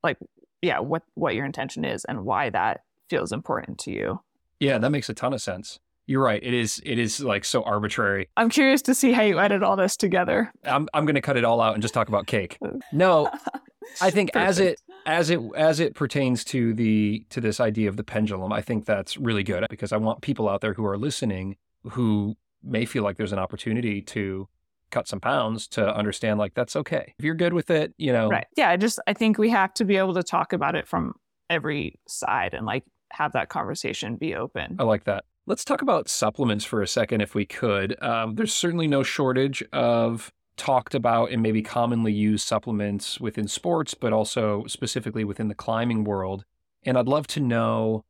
like 0.03 0.19
yeah, 0.65 0.79
what 0.79 1.03
what 1.15 1.35
your 1.35 1.45
intention 1.45 1.85
is 1.85 2.05
and 2.05 2.25
why 2.25 2.51
that 2.51 2.83
feels 3.11 3.33
important 3.33 3.79
to 3.81 3.91
you. 3.91 4.21
Yeah, 4.61 4.79
that 4.79 4.91
makes 4.91 5.09
a 5.09 5.15
ton 5.15 5.33
of 5.33 5.43
sense. 5.43 5.79
You're 6.07 6.22
right. 6.22 6.42
It 6.42 6.55
is 6.55 6.82
it 6.84 6.98
is 6.98 7.20
like 7.20 7.44
so 7.44 7.62
arbitrary. 7.62 8.28
I'm 8.36 8.50
curious 8.50 8.82
to 8.82 8.94
see 8.94 9.12
how 9.12 9.22
you 9.22 9.38
edit 9.38 9.62
all 9.62 9.76
this 9.76 9.96
together. 9.96 10.52
I'm 10.64 10.88
I'm 10.92 11.07
going 11.07 11.14
to 11.14 11.22
cut 11.22 11.36
it 11.36 11.44
all 11.44 11.61
out 11.61 11.74
and 11.74 11.82
just 11.82 11.94
talk 11.94 12.09
about 12.09 12.26
cake. 12.26 12.59
No. 12.92 13.30
I 14.00 14.11
think 14.11 14.34
as 14.34 14.59
it 14.59 14.80
as 15.07 15.30
it 15.30 15.40
as 15.57 15.78
it 15.78 15.94
pertains 15.94 16.42
to 16.44 16.72
the 16.74 17.24
to 17.30 17.40
this 17.40 17.61
idea 17.61 17.88
of 17.88 17.96
the 17.96 18.05
pendulum, 18.05 18.52
I 18.52 18.61
think 18.62 18.86
that's 18.86 19.16
really 19.16 19.42
good 19.42 19.66
because 19.68 19.92
I 19.92 19.98
want 19.98 20.22
people 20.22 20.48
out 20.48 20.61
there 20.61 20.74
who 20.74 20.84
are 20.86 20.96
listening 20.96 21.57
who 21.90 22.36
may 22.62 22.84
feel 22.86 23.02
like 23.02 23.16
there's 23.16 23.32
an 23.32 23.38
opportunity 23.38 24.00
to 24.00 24.48
cut 24.90 25.07
some 25.07 25.20
pounds 25.20 25.66
to 25.68 25.94
understand 25.94 26.38
like 26.38 26.55
that's 26.55 26.76
okay. 26.76 27.14
If 27.18 27.24
you're 27.24 27.34
good 27.34 27.52
with 27.52 27.70
it, 27.70 27.94
you 27.98 28.12
know. 28.12 28.28
Right. 28.28 28.46
Yeah, 28.57 28.70
I 28.70 28.76
just 28.76 28.98
I 29.07 29.12
think 29.12 29.38
we 29.38 29.50
have 29.50 29.74
to 29.74 29.84
be 29.84 29.96
able 29.96 30.14
to 30.14 30.22
talk 30.22 30.52
about 30.52 30.74
it 30.74 30.88
from 30.88 31.14
every 31.50 32.00
side 32.09 32.55
and 32.55 32.64
like 32.64 32.84
have 33.12 33.32
that 33.32 33.48
conversation 33.48 34.16
be 34.16 34.34
open. 34.34 34.76
I 34.78 34.84
like 34.84 35.05
that. 35.05 35.24
Let's 35.47 35.64
talk 35.64 35.82
about 35.82 36.09
supplements 36.09 36.64
for 36.64 36.80
a 36.80 36.86
second, 36.86 37.20
if 37.20 37.34
we 37.34 37.45
could. 37.45 38.03
Um, 38.03 38.34
there's 38.34 38.55
certainly 38.55 38.88
no 38.88 39.03
shortage 39.03 39.62
of 39.72 40.32
talked 40.57 40.95
about 40.95 41.32
and 41.32 41.42
maybe 41.42 41.61
commonly 41.61 42.14
used 42.14 42.47
supplements 42.47 43.20
within 43.20 43.47
sports, 43.47 43.92
but 43.92 44.12
also 44.12 44.64
specifically 44.66 45.22
within 45.22 45.49
the 45.49 45.55
climbing 45.55 46.05
world. 46.05 46.45
And 46.84 46.97
I'd 46.97 47.09
love 47.09 47.26
to 47.28 47.40
know 47.40 48.05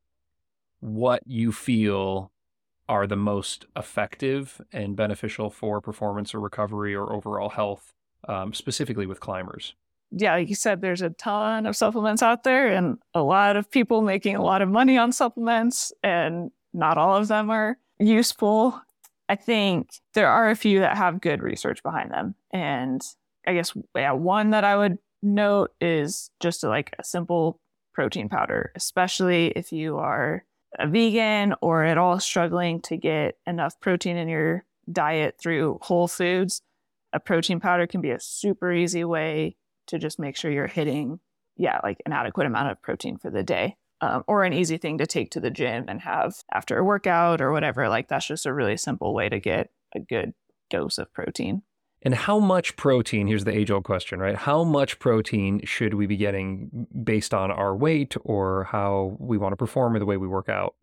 what 0.79 1.23
you 1.27 1.51
feel 1.51 2.31
are 2.89 3.07
the 3.07 3.17
most 3.17 3.67
effective 3.75 4.61
and 4.73 4.95
beneficial 4.95 5.51
for 5.51 5.81
performance 5.81 6.35
or 6.35 6.41
recovery 6.41 6.95
or 6.95 7.13
overall 7.13 7.49
health, 7.49 7.95
um, 8.29 8.53
specifically 8.53 9.07
with 9.07 9.19
climbers. 9.21 9.75
Yeah, 10.13 10.37
you 10.37 10.55
said, 10.55 10.83
there's 10.83 11.03
a 11.03 11.11
ton 11.11 11.67
of 11.67 11.75
supplements 11.75 12.23
out 12.23 12.45
there 12.45 12.69
and 12.69 12.99
a 13.15 13.23
lot 13.23 13.57
of 13.57 13.71
people 13.71 14.03
making 14.03 14.37
a 14.37 14.43
lot 14.43 14.63
of 14.63 14.69
money 14.69 14.97
on 14.97 15.11
supplements, 15.11 15.93
and 16.05 16.53
not 16.75 16.99
all 16.99 17.17
of 17.17 17.29
them 17.29 17.49
are 17.51 17.79
useful. 17.99 18.81
I 19.29 19.37
think 19.37 19.89
there 20.13 20.29
are 20.29 20.51
a 20.51 20.57
few 20.57 20.81
that 20.81 20.97
have 20.97 21.21
good 21.21 21.43
research 21.43 21.83
behind 21.83 22.11
them. 22.11 22.35
And 22.53 23.01
I 23.47 23.55
guess, 23.55 23.73
yeah, 23.97 24.13
one 24.13 24.51
that 24.51 24.65
I 24.65 24.77
would 24.77 24.99
note 25.23 25.73
is 25.81 26.31
just 26.41 26.63
like 26.63 26.95
a 26.99 27.05
simple 27.05 27.61
protein 27.95 28.29
powder, 28.29 28.73
especially 28.75 29.47
if 29.57 29.73
you 29.73 29.97
are 29.97 30.45
a 30.79 30.87
vegan 30.87 31.55
or 31.63 31.85
at 31.85 31.97
all 31.97 32.19
struggling 32.19 32.81
to 32.83 32.97
get 32.97 33.39
enough 33.47 33.79
protein 33.81 34.17
in 34.17 34.29
your 34.29 34.65
diet 34.91 35.37
through 35.41 35.79
whole 35.83 36.09
foods, 36.09 36.61
a 37.13 37.21
protein 37.21 37.61
powder 37.61 37.87
can 37.87 38.01
be 38.01 38.11
a 38.11 38.21
super 38.21 38.73
easy 38.73 39.05
way 39.05 39.57
to 39.87 39.99
just 39.99 40.19
make 40.19 40.37
sure 40.37 40.51
you're 40.51 40.67
hitting, 40.67 41.21
yeah, 41.57 41.79
like 41.83 42.03
an 42.05 42.13
adequate 42.13 42.47
amount 42.47 42.71
of 42.71 42.83
protein 42.83 43.17
for 43.17 43.31
the 43.31 43.43
day. 43.43 43.77
Um, 44.05 44.23
or 44.27 44.45
an 44.45 44.53
easy 44.53 44.77
thing 44.77 44.99
to 44.99 45.07
take 45.07 45.31
to 45.31 45.41
the 45.41 45.51
gym 45.51 45.87
and 45.89 45.99
have 46.03 46.35
after 46.53 46.77
a 46.77 46.85
workout 46.85 47.41
or 47.41 47.53
whatever. 47.53 47.89
Like 47.89 48.09
that's 48.09 48.27
just 48.27 48.45
a 48.45 48.53
really 48.53 48.77
simple 48.77 49.15
way 49.15 49.31
to 49.31 49.41
get 49.41 49.71
a 49.95 50.01
good 50.01 50.35
dose 50.69 50.99
of 50.99 51.11
protein. 51.15 51.63
And 52.03 52.15
how 52.15 52.39
much 52.39 52.77
protein, 52.77 53.27
here's 53.27 53.45
the 53.45 53.57
age 53.57 53.71
old 53.71 53.85
question, 53.85 54.21
right? 54.21 54.37
How 54.37 54.63
much 54.63 54.99
protein 54.99 55.65
should 55.65 55.95
we 55.95 56.07
be 56.07 56.19
getting 56.19 56.87
based 57.03 57.33
on 57.33 57.51
our 57.51 57.75
weight 57.75 58.15
or 58.25 58.65
how 58.65 59.17
we 59.19 59.39
want 59.39 59.53
to 59.53 59.57
perform 59.57 59.97
or 59.97 59.99
the 59.99 60.05
way 60.05 60.19
we 60.19 60.29
work 60.29 60.51
out? 60.51 60.75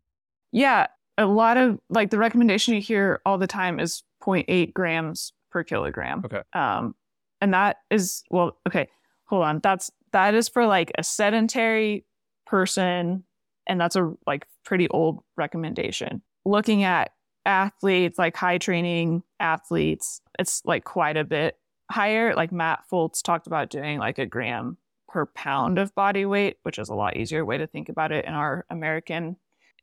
Yeah, 0.51 0.87
a 1.19 1.27
lot 1.27 1.57
of 1.57 1.79
like 1.91 2.09
the 2.09 2.17
recommendation 2.17 2.73
you 2.73 2.81
hear 2.81 3.21
all 3.23 3.37
the 3.37 3.45
time 3.45 3.79
is 3.79 4.01
0.8 4.23 4.73
grams 4.73 5.31
per 5.51 5.63
kilogram. 5.63 6.23
Okay. 6.25 6.41
Um, 6.53 6.95
and 7.39 7.53
that 7.53 7.77
is, 7.91 8.23
well, 8.31 8.57
okay, 8.67 8.89
hold 9.25 9.43
on. 9.43 9.59
That's, 9.59 9.91
that 10.11 10.33
is 10.33 10.49
for 10.49 10.65
like 10.65 10.91
a 10.97 11.03
sedentary 11.03 12.03
person. 12.51 13.23
And 13.65 13.79
that's 13.79 13.95
a 13.95 14.13
like 14.27 14.45
pretty 14.65 14.89
old 14.89 15.23
recommendation. 15.37 16.21
Looking 16.45 16.83
at 16.83 17.11
athletes, 17.45 18.19
like 18.19 18.35
high 18.35 18.57
training 18.57 19.23
athletes, 19.39 20.21
it's 20.37 20.61
like 20.65 20.83
quite 20.83 21.15
a 21.15 21.23
bit 21.23 21.57
higher. 21.89 22.35
Like 22.35 22.51
Matt 22.51 22.83
Fultz 22.91 23.23
talked 23.23 23.47
about 23.47 23.69
doing 23.69 23.99
like 23.99 24.19
a 24.19 24.25
gram 24.25 24.77
per 25.07 25.25
pound 25.27 25.79
of 25.79 25.95
body 25.95 26.25
weight, 26.25 26.57
which 26.63 26.77
is 26.77 26.89
a 26.89 26.93
lot 26.93 27.15
easier 27.15 27.45
way 27.45 27.57
to 27.57 27.67
think 27.67 27.87
about 27.87 28.11
it 28.11 28.25
in 28.25 28.33
our 28.33 28.65
American 28.69 29.37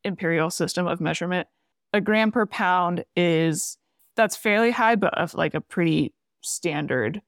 imperial 0.04 0.50
system 0.50 0.86
of 0.86 1.00
measurement. 1.00 1.48
A 1.94 2.00
gram 2.00 2.30
per 2.30 2.44
pound 2.44 3.04
is 3.16 3.78
that's 4.14 4.36
fairly 4.36 4.72
high, 4.72 4.96
but 4.96 5.16
of 5.16 5.34
like 5.34 5.54
a 5.54 5.60
pretty 5.60 6.12
standard 6.42 7.22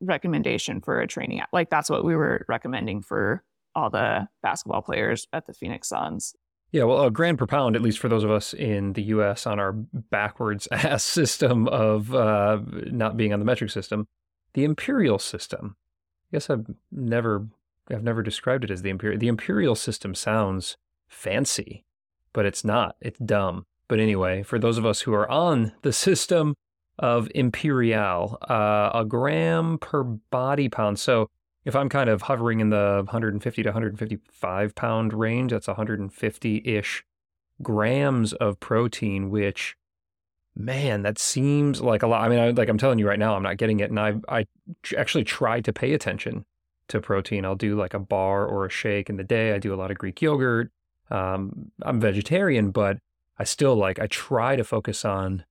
recommendation 0.00 0.80
for 0.80 1.00
a 1.00 1.08
training. 1.08 1.40
Like 1.52 1.70
that's 1.70 1.90
what 1.90 2.04
we 2.04 2.14
were 2.14 2.44
recommending 2.48 3.02
for 3.02 3.42
all 3.76 3.90
the 3.90 4.26
basketball 4.42 4.82
players 4.82 5.28
at 5.32 5.46
the 5.46 5.52
Phoenix 5.52 5.88
Suns. 5.88 6.34
Yeah, 6.72 6.84
well, 6.84 7.04
a 7.04 7.10
gram 7.10 7.36
per 7.36 7.46
pound, 7.46 7.76
at 7.76 7.82
least 7.82 8.00
for 8.00 8.08
those 8.08 8.24
of 8.24 8.30
us 8.30 8.52
in 8.52 8.94
the 8.94 9.02
U.S. 9.02 9.46
on 9.46 9.60
our 9.60 9.72
backwards 9.72 10.66
ass 10.72 11.04
system 11.04 11.68
of 11.68 12.12
uh, 12.14 12.58
not 12.86 13.16
being 13.16 13.32
on 13.32 13.38
the 13.38 13.44
metric 13.44 13.70
system, 13.70 14.08
the 14.54 14.64
imperial 14.64 15.18
system. 15.18 15.76
I 16.32 16.36
guess 16.36 16.50
I've 16.50 16.66
never, 16.90 17.46
I've 17.88 18.02
never 18.02 18.22
described 18.22 18.64
it 18.64 18.70
as 18.70 18.82
the 18.82 18.90
imperial. 18.90 19.18
The 19.18 19.28
imperial 19.28 19.76
system 19.76 20.14
sounds 20.14 20.76
fancy, 21.06 21.84
but 22.32 22.46
it's 22.46 22.64
not. 22.64 22.96
It's 23.00 23.18
dumb. 23.20 23.66
But 23.86 24.00
anyway, 24.00 24.42
for 24.42 24.58
those 24.58 24.78
of 24.78 24.84
us 24.84 25.02
who 25.02 25.14
are 25.14 25.30
on 25.30 25.72
the 25.82 25.92
system 25.92 26.54
of 26.98 27.28
imperial, 27.34 28.38
uh, 28.50 28.90
a 28.92 29.04
gram 29.06 29.78
per 29.78 30.02
body 30.02 30.68
pound. 30.68 30.98
So 30.98 31.30
if 31.66 31.74
I'm 31.74 31.88
kind 31.88 32.08
of 32.08 32.22
hovering 32.22 32.60
in 32.60 32.70
the 32.70 33.02
150 33.06 33.62
to 33.64 33.68
155 33.68 34.74
pound 34.76 35.12
range, 35.12 35.50
that's 35.50 35.66
150 35.66 36.62
ish 36.64 37.04
grams 37.60 38.32
of 38.34 38.60
protein, 38.60 39.30
which, 39.30 39.76
man, 40.54 41.02
that 41.02 41.18
seems 41.18 41.80
like 41.80 42.04
a 42.04 42.06
lot. 42.06 42.22
I 42.22 42.28
mean, 42.28 42.38
I, 42.38 42.50
like 42.50 42.68
I'm 42.68 42.78
telling 42.78 43.00
you 43.00 43.08
right 43.08 43.18
now, 43.18 43.34
I'm 43.34 43.42
not 43.42 43.56
getting 43.56 43.80
it. 43.80 43.90
And 43.90 43.98
I, 43.98 44.14
I 44.28 44.46
actually 44.96 45.24
try 45.24 45.60
to 45.60 45.72
pay 45.72 45.92
attention 45.92 46.44
to 46.86 47.00
protein. 47.00 47.44
I'll 47.44 47.56
do 47.56 47.74
like 47.74 47.94
a 47.94 47.98
bar 47.98 48.46
or 48.46 48.66
a 48.66 48.70
shake 48.70 49.10
in 49.10 49.16
the 49.16 49.24
day. 49.24 49.52
I 49.52 49.58
do 49.58 49.74
a 49.74 49.76
lot 49.76 49.90
of 49.90 49.98
Greek 49.98 50.22
yogurt. 50.22 50.70
Um, 51.10 51.72
I'm 51.82 52.00
vegetarian, 52.00 52.70
but 52.70 52.98
I 53.40 53.44
still 53.44 53.74
like, 53.74 53.98
I 53.98 54.06
try 54.06 54.54
to 54.54 54.62
focus 54.62 55.04
on 55.04 55.44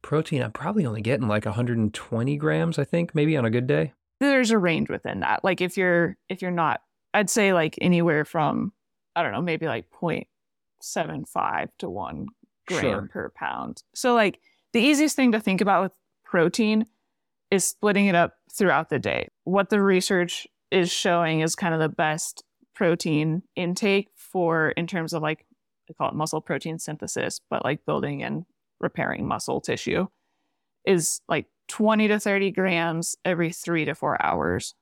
protein. 0.00 0.44
I'm 0.44 0.52
probably 0.52 0.86
only 0.86 1.02
getting 1.02 1.26
like 1.26 1.44
120 1.44 2.36
grams, 2.36 2.78
I 2.78 2.84
think, 2.84 3.16
maybe 3.16 3.36
on 3.36 3.44
a 3.44 3.50
good 3.50 3.66
day 3.66 3.94
there's 4.20 4.50
a 4.50 4.58
range 4.58 4.88
within 4.88 5.20
that. 5.20 5.44
Like 5.44 5.60
if 5.60 5.76
you're 5.76 6.16
if 6.28 6.42
you're 6.42 6.50
not, 6.50 6.80
I'd 7.14 7.30
say 7.30 7.52
like 7.52 7.76
anywhere 7.80 8.24
from 8.24 8.72
I 9.14 9.22
don't 9.22 9.32
know, 9.32 9.42
maybe 9.42 9.66
like 9.66 9.86
0.75 9.90 11.68
to 11.78 11.88
one 11.88 12.26
gram 12.66 12.80
sure. 12.80 13.08
per 13.10 13.32
pound. 13.34 13.82
So 13.94 14.14
like 14.14 14.40
the 14.72 14.80
easiest 14.80 15.16
thing 15.16 15.32
to 15.32 15.40
think 15.40 15.60
about 15.60 15.82
with 15.84 15.92
protein 16.24 16.86
is 17.50 17.64
splitting 17.64 18.06
it 18.06 18.14
up 18.14 18.34
throughout 18.52 18.90
the 18.90 18.98
day. 18.98 19.28
What 19.44 19.70
the 19.70 19.80
research 19.80 20.46
is 20.70 20.90
showing 20.90 21.40
is 21.40 21.54
kind 21.54 21.72
of 21.72 21.80
the 21.80 21.88
best 21.88 22.44
protein 22.74 23.42
intake 23.54 24.08
for 24.14 24.70
in 24.70 24.86
terms 24.86 25.12
of 25.12 25.22
like 25.22 25.46
I 25.88 25.92
call 25.94 26.08
it 26.08 26.14
muscle 26.14 26.40
protein 26.40 26.78
synthesis, 26.78 27.40
but 27.48 27.64
like 27.64 27.86
building 27.86 28.22
and 28.22 28.44
repairing 28.80 29.26
muscle 29.26 29.60
tissue 29.60 30.08
is 30.84 31.20
like 31.28 31.46
20 31.68 32.08
to 32.08 32.20
30 32.20 32.50
grams 32.52 33.16
every 33.24 33.52
three 33.52 33.84
to 33.84 33.94
four 33.94 34.22
hours. 34.24 34.74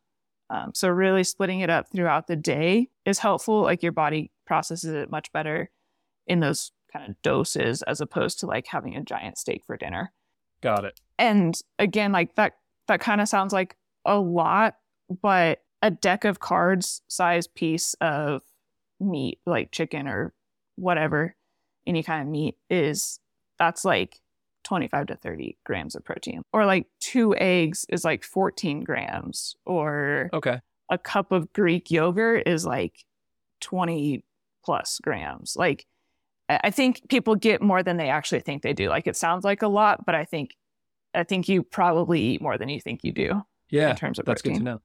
Um, 0.50 0.72
so, 0.74 0.88
really 0.88 1.24
splitting 1.24 1.60
it 1.60 1.70
up 1.70 1.86
throughout 1.90 2.26
the 2.26 2.36
day 2.36 2.88
is 3.04 3.18
helpful. 3.18 3.62
Like 3.62 3.82
your 3.82 3.92
body 3.92 4.30
processes 4.46 4.92
it 4.92 5.10
much 5.10 5.32
better 5.32 5.70
in 6.26 6.40
those 6.40 6.72
kind 6.92 7.10
of 7.10 7.20
doses 7.22 7.82
as 7.82 8.00
opposed 8.00 8.40
to 8.40 8.46
like 8.46 8.66
having 8.66 8.94
a 8.96 9.02
giant 9.02 9.38
steak 9.38 9.62
for 9.66 9.76
dinner. 9.76 10.12
Got 10.60 10.84
it. 10.84 11.00
And 11.18 11.58
again, 11.78 12.12
like 12.12 12.34
that, 12.36 12.54
that 12.88 13.00
kind 13.00 13.20
of 13.20 13.28
sounds 13.28 13.52
like 13.52 13.76
a 14.04 14.18
lot, 14.18 14.76
but 15.22 15.60
a 15.82 15.90
deck 15.90 16.24
of 16.24 16.40
cards 16.40 17.02
size 17.08 17.46
piece 17.46 17.94
of 18.00 18.42
meat, 19.00 19.38
like 19.46 19.70
chicken 19.72 20.08
or 20.08 20.32
whatever, 20.76 21.36
any 21.86 22.02
kind 22.02 22.22
of 22.22 22.28
meat, 22.28 22.56
is 22.70 23.18
that's 23.58 23.84
like 23.84 24.20
25 24.64 25.06
to 25.08 25.16
30 25.16 25.56
grams 25.64 25.94
of 25.94 26.04
protein. 26.04 26.42
Or 26.52 26.66
like 26.66 26.86
two 27.00 27.34
eggs 27.36 27.86
is 27.88 28.04
like 28.04 28.24
14 28.24 28.82
grams. 28.84 29.54
Or 29.64 30.30
Okay. 30.32 30.60
a 30.90 30.98
cup 30.98 31.32
of 31.32 31.52
Greek 31.52 31.90
yogurt 31.90 32.46
is 32.48 32.66
like 32.66 33.04
20 33.60 34.24
plus 34.64 34.98
grams. 35.02 35.56
Like, 35.56 35.86
I 36.48 36.70
think 36.70 37.08
people 37.08 37.36
get 37.36 37.62
more 37.62 37.82
than 37.82 37.96
they 37.96 38.08
actually 38.10 38.40
think 38.40 38.62
they 38.62 38.72
do. 38.74 38.88
Like, 38.88 39.06
it 39.06 39.16
sounds 39.16 39.44
like 39.44 39.62
a 39.62 39.68
lot, 39.68 40.04
but 40.04 40.14
I 40.14 40.24
think, 40.24 40.56
I 41.14 41.24
think 41.24 41.48
you 41.48 41.62
probably 41.62 42.20
eat 42.20 42.42
more 42.42 42.58
than 42.58 42.68
you 42.68 42.80
think 42.80 43.04
you 43.04 43.12
do 43.12 43.42
Yeah. 43.70 43.90
in 43.90 43.96
terms 43.96 44.18
of 44.18 44.26
That's 44.26 44.42
protein. 44.42 44.58
good 44.58 44.64
to 44.64 44.70
know. 44.72 44.80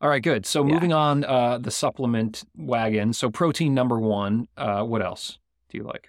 All 0.00 0.08
right, 0.08 0.22
good. 0.22 0.46
So 0.46 0.64
Yeah. 0.66 0.74
moving 0.74 0.92
on 0.92 1.24
uh, 1.24 1.58
the 1.58 1.70
supplement 1.70 2.44
wagon. 2.56 3.12
So 3.12 3.30
protein 3.30 3.74
number 3.74 3.98
one. 3.98 4.48
Uh, 4.56 4.84
what 4.84 5.02
else 5.02 5.38
do 5.70 5.78
you 5.78 5.84
like? 5.84 6.08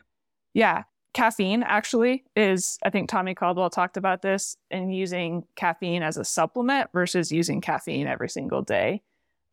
Yeah. 0.53 0.83
Caffeine 1.17 1.63
actually 1.63 2.25
is, 2.35 2.77
I 2.85 2.91
think 2.91 3.09
Tommy 3.09 3.33
Caldwell 3.33 3.71
talked 3.71 3.97
about 3.97 4.21
this 4.21 4.55
in 4.69 4.91
using 4.91 5.45
caffeine 5.55 6.03
as 6.03 6.15
a 6.15 6.23
supplement 6.23 6.91
versus 6.93 7.31
using 7.31 7.59
caffeine 7.59 8.05
every 8.05 8.29
single 8.29 8.61
day. 8.61 9.01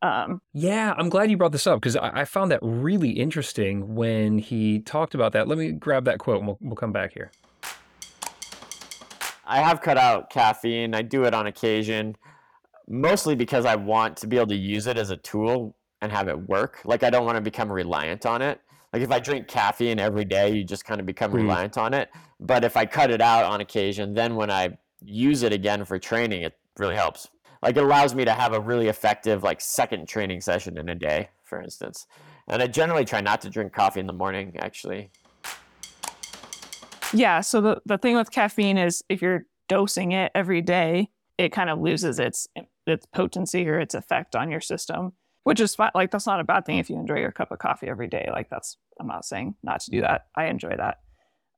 Um, 0.03 0.43
Yeah, 0.53 0.93
I'm 0.99 1.09
glad 1.09 1.31
you 1.31 1.39
brought 1.39 1.53
this 1.53 1.67
up 1.67 1.81
because 1.81 1.97
I, 1.97 2.21
I 2.21 2.25
found 2.27 2.51
that 2.51 2.59
really 2.61 3.13
interesting 3.13 3.95
when 3.95 4.37
he 4.37 4.81
talked 4.81 5.15
about 5.15 5.33
that. 5.33 5.49
Let 5.49 5.57
me 5.57 5.73
grab 5.73 6.05
that 6.05 6.19
quote 6.19 6.41
and 6.41 6.49
we'll, 6.49 6.59
we'll 6.61 6.77
come 6.77 6.93
back 6.93 7.15
here. 7.15 7.33
I 9.47 9.63
have 9.63 9.81
cut 9.81 9.97
out 9.97 10.29
caffeine. 10.29 10.95
I 10.95 11.01
do 11.01 11.25
it 11.25 11.33
on 11.33 11.47
occasion, 11.47 12.19
mostly 12.87 13.37
because 13.37 13.65
I 13.65 13.77
want 13.77 14.19
to 14.19 14.27
be 14.27 14.37
able 14.37 14.49
to 14.49 14.55
use 14.55 14.87
it 14.87 14.99
as 14.99 15.09
a 15.09 15.17
tool 15.17 15.75
and 16.03 16.13
have 16.13 16.29
it 16.29 16.47
work. 16.47 16.83
Like 16.85 17.03
I 17.03 17.09
don't 17.09 17.25
want 17.25 17.37
to 17.37 17.41
become 17.41 17.73
reliant 17.73 18.27
on 18.27 18.43
it. 18.43 18.61
Like 18.95 19.03
if 19.03 19.11
I 19.11 19.19
drink 19.19 19.49
caffeine 19.49 19.99
every 19.99 20.25
day, 20.25 20.55
you 20.55 20.63
just 20.63 20.85
kind 20.85 21.01
of 21.01 21.07
become 21.07 21.33
Hmm. 21.33 21.39
reliant 21.39 21.77
on 21.77 21.93
it. 21.95 22.11
But 22.39 22.63
if 22.63 22.77
I 22.77 22.87
cut 22.87 23.11
it 23.11 23.21
out 23.21 23.45
on 23.45 23.61
occasion, 23.61 24.15
then 24.15 24.37
when 24.37 24.53
I 24.53 24.79
use 25.05 25.43
it 25.43 25.53
again 25.53 25.85
for 25.85 25.99
training, 25.99 26.43
it 26.43 26.57
really 26.79 26.95
helps. 26.95 27.29
Like 27.61 27.77
it 27.77 27.83
allows 27.83 28.15
me 28.15 28.25
to 28.25 28.33
have 28.33 28.53
a 28.53 28.61
really 28.61 28.87
effective 28.87 29.43
like 29.43 29.61
second 29.61 30.07
training 30.07 30.41
session 30.43 30.79
in 30.79 30.89
a 30.89 30.95
day, 30.95 31.31
for 31.43 31.61
instance. 31.61 32.07
And 32.47 32.63
I 32.63 32.69
generally 32.69 33.05
try 33.05 33.21
not 33.21 33.41
to 33.41 33.51
drink 33.51 33.73
coffee 33.73 33.99
in 33.99 34.07
the 34.07 34.13
morning, 34.13 34.55
actually. 34.61 35.11
yeah. 37.13 37.41
So 37.41 37.61
the, 37.61 37.83
the 37.87 37.99
thing 37.99 38.15
with 38.17 38.31
caffeine 38.31 38.79
is 38.79 39.03
if 39.09 39.21
you're 39.23 39.47
dosing 39.69 40.13
it 40.13 40.31
every 40.37 40.61
day, 40.63 41.11
it 41.39 41.51
kind 41.51 41.69
of 41.69 41.81
loses 41.81 42.21
its 42.21 42.47
its 42.87 43.07
potency 43.07 43.69
or 43.69 43.81
its 43.81 43.95
effect 43.95 44.37
on 44.37 44.51
your 44.51 44.61
system, 44.61 45.15
which 45.45 45.61
is 45.61 45.75
fine. 45.75 45.91
Like 45.95 46.11
that's 46.11 46.27
not 46.27 46.41
a 46.41 46.45
bad 46.45 46.67
thing 46.67 46.79
if 46.79 46.91
you 46.91 46.97
enjoy 46.97 47.19
your 47.19 47.33
cup 47.33 47.53
of 47.53 47.59
coffee 47.59 47.89
every 47.89 48.09
day. 48.09 48.29
Like 48.33 48.51
that's 48.51 48.77
I'm 48.99 49.07
not 49.07 49.25
saying 49.25 49.55
not 49.63 49.81
to 49.81 49.91
do 49.91 50.01
that. 50.01 50.27
I 50.37 50.47
enjoy 50.47 50.75
that. 50.77 51.01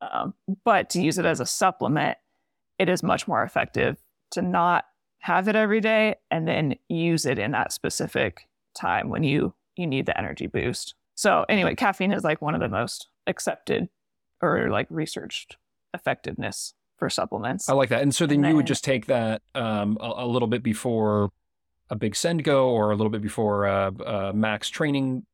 Um, 0.01 0.35
but 0.65 0.91
to 0.91 1.01
use 1.01 1.19
it 1.19 1.25
as 1.25 1.41
a 1.41 1.47
supplement, 1.47 2.19
it 2.79 2.89
is 2.89 3.03
much 3.03 3.27
more 3.27 3.43
effective 3.43 3.97
to 4.33 4.43
not 4.43 4.85
have 5.21 5.49
it 5.49 5.57
every 5.57 5.81
day 5.81 6.17
and 6.31 6.47
then 6.47 6.77
use 6.89 7.25
it 7.25 7.39
in 7.39 7.53
that 7.53 7.73
specific 7.73 8.49
time 8.75 9.09
when 9.09 9.23
you 9.23 9.55
you 9.77 9.87
need 9.87 10.07
the 10.07 10.19
energy 10.19 10.47
boost. 10.47 10.95
So 11.15 11.47
anyway, 11.49 11.75
caffeine 11.75 12.13
is 12.13 12.25
like 12.25 12.43
one 12.43 12.55
of 12.55 12.61
the 12.61 12.69
most 12.69 13.09
accepted 13.27 13.89
or 14.43 14.69
like 14.69 14.87
researched 14.91 15.57
effectiveness 15.95 16.75
for 16.99 17.09
supplements. 17.09 17.69
I 17.69 17.75
like 17.75 17.89
that. 17.91 18.03
And 18.03 18.15
so 18.15 18.27
then 18.27 18.45
And 18.45 18.51
you 18.51 18.57
would 18.57 18.67
just 18.67 18.85
take 18.85 19.07
that 19.07 19.43
um, 19.55 19.99
a, 20.01 20.13
a 20.19 20.27
little 20.27 20.49
bit 20.49 20.63
before 20.63 21.31
a 21.91 21.97
big 21.97 22.17
send 22.17 22.45
go 22.45 22.69
or 22.71 22.91
a 22.91 22.97
little 22.97 23.11
bit 23.11 23.23
before 23.23 23.67
uh, 23.67 23.91
uh, 24.05 24.33
max 24.35 24.69
training 24.69 25.25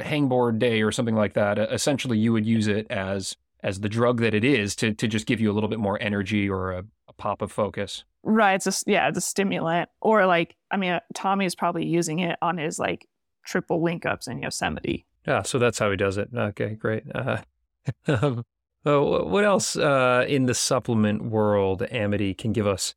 hangboard 0.00 0.58
day 0.58 0.82
or 0.82 0.92
something 0.92 1.14
like 1.14 1.34
that. 1.34 1.58
Uh, 1.58 1.66
essentially, 1.70 2.18
you 2.18 2.32
would 2.32 2.46
use 2.46 2.66
it 2.66 2.86
as 2.90 3.36
as 3.62 3.80
the 3.80 3.88
drug 3.88 4.20
that 4.20 4.34
it 4.34 4.44
is 4.44 4.74
to 4.76 4.92
to 4.94 5.06
just 5.06 5.26
give 5.26 5.40
you 5.40 5.50
a 5.50 5.54
little 5.54 5.68
bit 5.68 5.78
more 5.78 6.00
energy 6.02 6.48
or 6.48 6.72
a, 6.72 6.84
a 7.08 7.12
pop 7.12 7.42
of 7.42 7.52
focus. 7.52 8.04
Right. 8.22 8.54
It's 8.54 8.66
a 8.66 8.70
s- 8.70 8.84
yeah, 8.86 9.08
it's 9.08 9.18
a 9.18 9.22
stimulant. 9.22 9.88
Or 10.00 10.26
like, 10.26 10.56
I 10.70 10.76
mean, 10.76 10.98
Tommy 11.14 11.44
is 11.44 11.54
probably 11.54 11.86
using 11.86 12.20
it 12.20 12.38
on 12.40 12.58
his 12.58 12.78
like 12.78 13.08
triple 13.44 13.82
link 13.82 14.06
ups 14.06 14.28
in 14.28 14.42
Yosemite. 14.42 15.06
Yeah, 15.26 15.42
so 15.42 15.58
that's 15.58 15.78
how 15.78 15.90
he 15.90 15.96
does 15.96 16.18
it. 16.18 16.30
Okay, 16.34 16.74
great. 16.74 17.04
Uh, 17.14 17.38
um, 18.06 18.44
oh, 18.84 19.24
what 19.24 19.44
else 19.44 19.76
uh, 19.76 20.24
in 20.28 20.46
the 20.46 20.54
supplement 20.54 21.24
world, 21.24 21.82
Amity, 21.90 22.34
can 22.34 22.52
give 22.52 22.66
us 22.66 22.94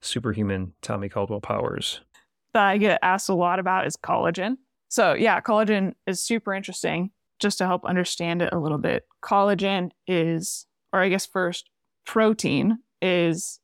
superhuman 0.00 0.72
Tommy 0.82 1.08
Caldwell 1.08 1.40
powers? 1.40 2.00
That 2.54 2.64
I 2.64 2.78
get 2.78 2.98
asked 3.02 3.28
a 3.28 3.34
lot 3.34 3.58
about 3.58 3.86
is 3.86 3.96
collagen. 3.96 4.56
So, 4.88 5.12
yeah, 5.14 5.40
collagen 5.40 5.94
is 6.06 6.22
super 6.22 6.54
interesting. 6.54 7.10
Just 7.40 7.58
to 7.58 7.66
help 7.66 7.84
understand 7.84 8.42
it 8.42 8.52
a 8.52 8.58
little 8.58 8.78
bit, 8.78 9.06
collagen 9.22 9.90
is, 10.06 10.66
or 10.92 11.00
I 11.00 11.08
guess 11.08 11.26
first, 11.26 11.68
protein 12.06 12.78
is 13.02 13.60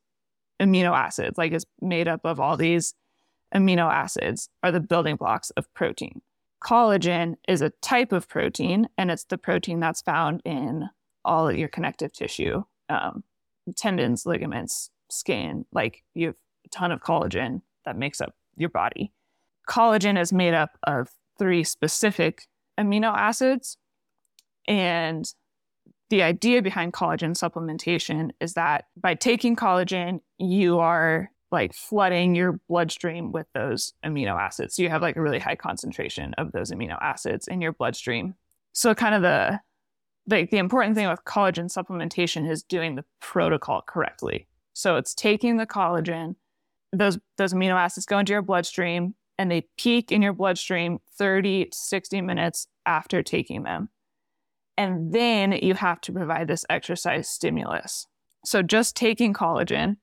amino 0.61 0.95
acids, 0.95 1.37
like 1.37 1.53
it's 1.53 1.65
made 1.79 2.07
up 2.07 2.21
of 2.25 2.39
all 2.39 2.57
these 2.57 2.93
amino 3.55 3.91
acids, 3.91 4.49
are 4.61 4.71
the 4.71 4.79
building 4.79 5.15
blocks 5.15 5.49
of 5.51 5.73
protein. 5.73 6.21
Collagen 6.61 7.35
is 7.47 7.61
a 7.61 7.71
type 7.81 8.11
of 8.11 8.27
protein, 8.27 8.87
and 8.97 9.09
it's 9.09 9.23
the 9.23 9.37
protein 9.37 9.79
that's 9.79 10.01
found 10.01 10.41
in 10.45 10.89
all 11.25 11.49
of 11.49 11.57
your 11.57 11.69
connective 11.69 12.13
tissue, 12.13 12.63
um, 12.89 13.23
tendons, 13.75 14.25
ligaments, 14.25 14.91
skin. 15.09 15.65
Like 15.71 16.03
you 16.13 16.27
have 16.27 16.35
a 16.65 16.69
ton 16.69 16.91
of 16.91 17.01
collagen 17.01 17.61
that 17.85 17.97
makes 17.97 18.21
up 18.21 18.35
your 18.55 18.69
body. 18.69 19.11
Collagen 19.69 20.19
is 20.19 20.33
made 20.33 20.53
up 20.53 20.77
of 20.83 21.09
three 21.37 21.63
specific 21.63 22.43
amino 22.79 23.13
acids. 23.13 23.77
And 24.67 25.25
the 26.09 26.23
idea 26.23 26.61
behind 26.61 26.93
collagen 26.93 27.31
supplementation 27.31 28.31
is 28.39 28.53
that 28.53 28.85
by 28.97 29.15
taking 29.15 29.55
collagen, 29.55 30.19
you 30.37 30.79
are 30.79 31.31
like 31.51 31.73
flooding 31.73 32.35
your 32.35 32.59
bloodstream 32.69 33.31
with 33.31 33.47
those 33.53 33.93
amino 34.05 34.39
acids. 34.39 34.75
So 34.75 34.83
you 34.83 34.89
have 34.89 35.01
like 35.01 35.15
a 35.15 35.21
really 35.21 35.39
high 35.39 35.55
concentration 35.55 36.33
of 36.37 36.51
those 36.51 36.71
amino 36.71 36.97
acids 37.01 37.47
in 37.47 37.61
your 37.61 37.73
bloodstream. 37.73 38.35
So 38.73 38.93
kind 38.95 39.15
of 39.15 39.21
the 39.21 39.59
like 40.27 40.51
the 40.51 40.57
important 40.57 40.95
thing 40.95 41.09
with 41.09 41.23
collagen 41.25 41.65
supplementation 41.65 42.49
is 42.49 42.63
doing 42.63 42.95
the 42.95 43.05
protocol 43.19 43.81
correctly. 43.85 44.47
So 44.73 44.95
it's 44.95 45.13
taking 45.13 45.57
the 45.57 45.65
collagen, 45.65 46.35
those 46.91 47.19
those 47.37 47.53
amino 47.53 47.73
acids 47.73 48.05
go 48.05 48.19
into 48.19 48.33
your 48.33 48.41
bloodstream 48.41 49.15
and 49.37 49.49
they 49.49 49.67
peak 49.77 50.11
in 50.11 50.21
your 50.21 50.33
bloodstream 50.33 50.99
30 51.17 51.65
to 51.65 51.77
60 51.77 52.21
minutes 52.21 52.67
after 52.85 53.23
taking 53.23 53.63
them. 53.63 53.89
And 54.77 55.13
then 55.13 55.51
you 55.51 55.73
have 55.73 56.01
to 56.01 56.11
provide 56.11 56.47
this 56.47 56.65
exercise 56.69 57.27
stimulus. 57.29 58.07
So 58.45 58.61
just 58.61 58.95
taking 58.95 59.33
collagen 59.33 59.97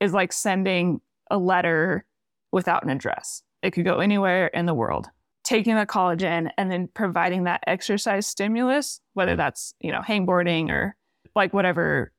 is 0.00 0.12
like 0.12 0.32
sending 0.32 1.00
a 1.30 1.38
letter 1.38 2.04
without 2.50 2.84
an 2.84 2.90
address. 2.90 3.42
It 3.62 3.72
could 3.72 3.84
go 3.84 3.98
anywhere 3.98 4.48
in 4.48 4.66
the 4.66 4.74
world. 4.74 5.08
Taking 5.44 5.74
the 5.74 5.86
collagen 5.86 6.50
and 6.56 6.70
then 6.70 6.88
providing 6.92 7.44
that 7.44 7.64
exercise 7.66 8.26
stimulus, 8.26 9.00
whether 9.14 9.36
that's, 9.36 9.74
you 9.80 9.90
know, 9.90 10.00
hangboarding 10.00 10.70
or 10.70 10.96
like 11.34 11.52
whatever 11.52 12.12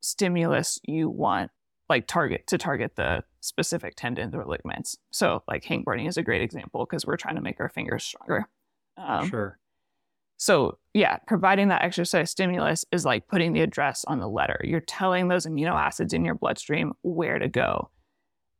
stimulus 0.00 0.78
you 0.84 1.10
want, 1.10 1.50
like 1.88 2.06
target 2.06 2.46
to 2.48 2.58
target 2.58 2.96
the 2.96 3.22
specific 3.40 3.94
tendons 3.96 4.34
or 4.34 4.44
ligaments. 4.44 4.96
So 5.10 5.42
like 5.48 5.64
hangboarding 5.64 6.08
is 6.08 6.16
a 6.16 6.22
great 6.22 6.42
example 6.42 6.86
because 6.86 7.06
we're 7.06 7.16
trying 7.16 7.36
to 7.36 7.40
make 7.40 7.58
our 7.60 7.68
fingers 7.68 8.04
stronger. 8.04 8.48
Um, 8.96 9.28
sure. 9.28 9.58
so, 10.36 10.78
yeah, 10.92 11.16
providing 11.26 11.68
that 11.68 11.82
exercise 11.82 12.30
stimulus 12.30 12.84
is 12.92 13.04
like 13.04 13.28
putting 13.28 13.52
the 13.52 13.62
address 13.62 14.04
on 14.06 14.20
the 14.20 14.28
letter. 14.28 14.60
You're 14.62 14.80
telling 14.80 15.28
those 15.28 15.46
amino 15.46 15.72
acids 15.72 16.12
in 16.12 16.24
your 16.24 16.34
bloodstream 16.34 16.92
where 17.02 17.38
to 17.38 17.48
go. 17.48 17.90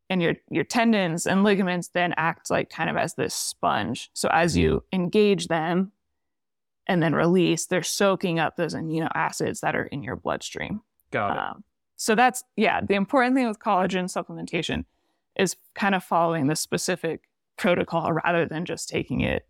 And 0.08 0.20
your 0.20 0.34
your 0.50 0.64
tendons 0.64 1.26
and 1.26 1.44
ligaments 1.44 1.88
then 1.88 2.14
act 2.16 2.50
like 2.50 2.68
kind 2.68 2.90
of 2.90 2.96
as 2.96 3.14
this 3.14 3.34
sponge. 3.34 4.10
So 4.12 4.28
as 4.32 4.56
you 4.56 4.82
engage 4.92 5.46
them 5.46 5.92
and 6.88 7.00
then 7.00 7.14
release, 7.14 7.66
they're 7.66 7.84
soaking 7.84 8.40
up 8.40 8.56
those 8.56 8.74
amino 8.74 9.08
acids 9.14 9.60
that 9.60 9.76
are 9.76 9.84
in 9.84 10.02
your 10.02 10.16
bloodstream. 10.16 10.80
Got 11.12 11.36
it. 11.36 11.38
Um, 11.38 11.64
so 12.00 12.14
that's 12.14 12.44
yeah, 12.56 12.80
the 12.80 12.94
important 12.94 13.36
thing 13.36 13.46
with 13.46 13.58
collagen 13.58 14.04
supplementation 14.04 14.86
is 15.36 15.54
kind 15.74 15.94
of 15.94 16.02
following 16.02 16.46
the 16.46 16.56
specific 16.56 17.28
protocol 17.58 18.10
rather 18.10 18.46
than 18.46 18.64
just 18.64 18.88
taking 18.88 19.20
it 19.20 19.46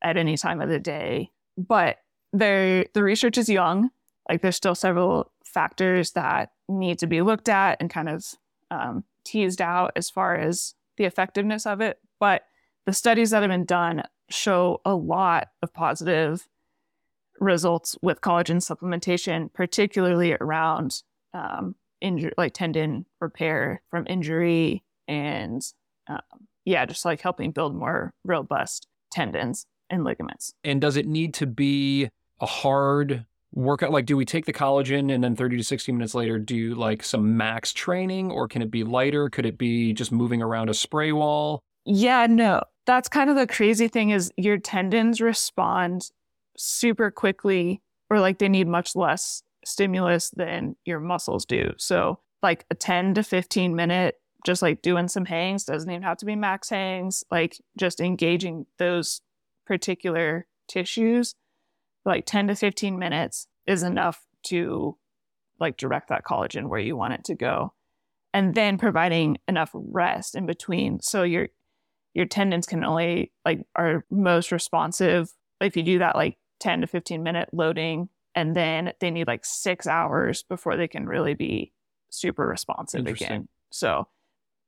at 0.00 0.16
any 0.16 0.36
time 0.36 0.60
of 0.60 0.68
the 0.68 0.78
day. 0.78 1.32
But 1.56 1.96
the 2.32 2.86
research 2.94 3.36
is 3.36 3.48
young. 3.48 3.90
Like 4.28 4.42
there's 4.42 4.54
still 4.54 4.76
several 4.76 5.32
factors 5.44 6.12
that 6.12 6.52
need 6.68 7.00
to 7.00 7.08
be 7.08 7.20
looked 7.20 7.48
at 7.48 7.78
and 7.80 7.90
kind 7.90 8.08
of 8.08 8.24
um, 8.70 9.02
teased 9.24 9.60
out 9.60 9.90
as 9.96 10.08
far 10.08 10.36
as 10.36 10.76
the 10.98 11.04
effectiveness 11.04 11.66
of 11.66 11.80
it. 11.80 11.98
But 12.20 12.44
the 12.86 12.92
studies 12.92 13.30
that 13.30 13.42
have 13.42 13.50
been 13.50 13.64
done 13.64 14.04
show 14.30 14.80
a 14.84 14.94
lot 14.94 15.48
of 15.62 15.74
positive 15.74 16.48
results 17.40 17.96
with 18.02 18.20
collagen 18.20 18.58
supplementation, 18.58 19.52
particularly 19.52 20.36
around 20.40 21.02
um, 21.34 21.74
injury, 22.00 22.32
like 22.36 22.54
tendon 22.54 23.06
repair 23.20 23.82
from 23.90 24.06
injury, 24.08 24.84
and 25.06 25.62
um, 26.08 26.20
yeah, 26.64 26.84
just 26.86 27.04
like 27.04 27.20
helping 27.20 27.50
build 27.50 27.74
more 27.74 28.14
robust 28.24 28.86
tendons 29.10 29.66
and 29.90 30.04
ligaments. 30.04 30.52
And 30.64 30.80
does 30.80 30.96
it 30.96 31.06
need 31.06 31.34
to 31.34 31.46
be 31.46 32.10
a 32.40 32.46
hard 32.46 33.24
workout? 33.52 33.90
Like, 33.90 34.06
do 34.06 34.16
we 34.16 34.24
take 34.24 34.46
the 34.46 34.52
collagen 34.52 35.12
and 35.12 35.24
then 35.24 35.34
30 35.34 35.56
to 35.56 35.64
60 35.64 35.92
minutes 35.92 36.14
later 36.14 36.38
do 36.38 36.74
like 36.74 37.02
some 37.02 37.36
max 37.36 37.72
training, 37.72 38.30
or 38.30 38.48
can 38.48 38.62
it 38.62 38.70
be 38.70 38.84
lighter? 38.84 39.28
Could 39.28 39.46
it 39.46 39.58
be 39.58 39.92
just 39.92 40.12
moving 40.12 40.42
around 40.42 40.68
a 40.68 40.74
spray 40.74 41.12
wall? 41.12 41.60
Yeah, 41.84 42.26
no. 42.26 42.62
That's 42.86 43.08
kind 43.08 43.30
of 43.30 43.36
the 43.36 43.46
crazy 43.46 43.88
thing 43.88 44.10
is 44.10 44.32
your 44.36 44.58
tendons 44.58 45.20
respond 45.20 46.10
super 46.56 47.10
quickly 47.10 47.80
or 48.10 48.20
like 48.20 48.38
they 48.38 48.48
need 48.48 48.66
much 48.66 48.96
less 48.96 49.42
stimulus 49.68 50.30
than 50.30 50.76
your 50.84 51.00
muscles 51.00 51.44
do. 51.44 51.72
So 51.76 52.20
like 52.42 52.64
a 52.70 52.74
10 52.74 53.14
to 53.14 53.22
15 53.22 53.74
minute 53.74 54.16
just 54.46 54.62
like 54.62 54.82
doing 54.82 55.08
some 55.08 55.24
hangs 55.24 55.64
doesn't 55.64 55.90
even 55.90 56.02
have 56.02 56.16
to 56.18 56.24
be 56.24 56.36
max 56.36 56.70
hangs, 56.70 57.24
like 57.30 57.58
just 57.76 58.00
engaging 58.00 58.66
those 58.78 59.20
particular 59.66 60.46
tissues 60.68 61.34
like 62.08 62.26
10 62.26 62.48
to 62.48 62.56
15 62.56 62.98
minutes 62.98 63.46
is 63.66 63.82
enough 63.82 64.26
to 64.44 64.96
like 65.60 65.76
direct 65.76 66.08
that 66.08 66.24
collagen 66.24 66.68
where 66.68 66.80
you 66.80 66.96
want 66.96 67.14
it 67.14 67.24
to 67.24 67.34
go. 67.34 67.74
And 68.32 68.54
then 68.54 68.78
providing 68.78 69.38
enough 69.46 69.70
rest 69.74 70.34
in 70.34 70.46
between. 70.46 71.00
So 71.00 71.22
your 71.22 71.48
your 72.14 72.26
tendons 72.26 72.66
can 72.66 72.84
only 72.84 73.32
like 73.44 73.60
are 73.76 74.04
most 74.10 74.50
responsive. 74.50 75.30
If 75.60 75.76
you 75.76 75.82
do 75.82 75.98
that 75.98 76.16
like 76.16 76.38
10 76.60 76.80
to 76.80 76.86
15 76.86 77.22
minute 77.22 77.50
loading 77.52 78.08
and 78.38 78.54
then 78.54 78.92
they 79.00 79.10
need 79.10 79.26
like 79.26 79.44
six 79.44 79.88
hours 79.88 80.44
before 80.44 80.76
they 80.76 80.86
can 80.86 81.06
really 81.06 81.34
be 81.34 81.72
super 82.08 82.46
responsive 82.46 83.04
again. 83.04 83.48
So 83.70 84.06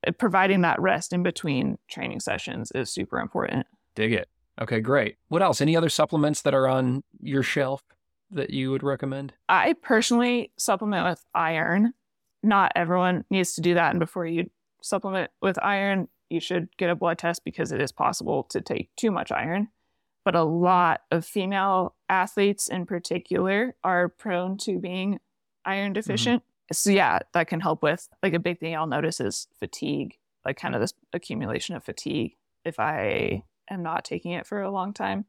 uh, 0.04 0.10
providing 0.10 0.62
that 0.62 0.80
rest 0.80 1.12
in 1.12 1.22
between 1.22 1.78
training 1.88 2.18
sessions 2.18 2.72
is 2.74 2.90
super 2.90 3.20
important. 3.20 3.68
Dig 3.94 4.12
it. 4.12 4.28
Okay 4.60 4.80
great. 4.80 5.18
What 5.28 5.40
else? 5.40 5.60
Any 5.60 5.76
other 5.76 5.88
supplements 5.88 6.42
that 6.42 6.52
are 6.52 6.66
on 6.66 7.04
your 7.20 7.44
shelf 7.44 7.84
that 8.32 8.50
you 8.50 8.72
would 8.72 8.82
recommend? 8.82 9.34
I 9.48 9.74
personally 9.80 10.50
supplement 10.58 11.08
with 11.08 11.24
iron. 11.32 11.94
Not 12.42 12.72
everyone 12.74 13.24
needs 13.30 13.54
to 13.54 13.60
do 13.60 13.74
that 13.74 13.90
and 13.90 14.00
before 14.00 14.26
you 14.26 14.50
supplement 14.82 15.30
with 15.40 15.62
iron 15.62 16.08
you 16.28 16.40
should 16.40 16.76
get 16.76 16.90
a 16.90 16.96
blood 16.96 17.18
test 17.18 17.44
because 17.44 17.70
it 17.70 17.80
is 17.80 17.92
possible 17.92 18.42
to 18.44 18.60
take 18.60 18.90
too 18.96 19.12
much 19.12 19.30
iron 19.30 19.68
but 20.30 20.38
a 20.38 20.44
lot 20.44 21.00
of 21.10 21.26
female 21.26 21.96
athletes 22.08 22.68
in 22.68 22.86
particular 22.86 23.74
are 23.82 24.08
prone 24.08 24.56
to 24.56 24.78
being 24.78 25.18
iron 25.64 25.92
deficient. 25.92 26.40
Mm-hmm. 26.40 26.72
So 26.74 26.90
yeah, 26.90 27.18
that 27.34 27.48
can 27.48 27.58
help 27.58 27.82
with 27.82 28.08
like 28.22 28.34
a 28.34 28.38
big 28.38 28.60
thing 28.60 28.76
I'll 28.76 28.86
notice 28.86 29.18
is 29.18 29.48
fatigue, 29.58 30.18
like 30.44 30.56
kind 30.56 30.76
of 30.76 30.80
this 30.80 30.94
accumulation 31.12 31.74
of 31.74 31.82
fatigue 31.82 32.36
if 32.64 32.78
I 32.78 33.42
am 33.68 33.82
not 33.82 34.04
taking 34.04 34.30
it 34.30 34.46
for 34.46 34.62
a 34.62 34.70
long 34.70 34.94
time. 34.94 35.24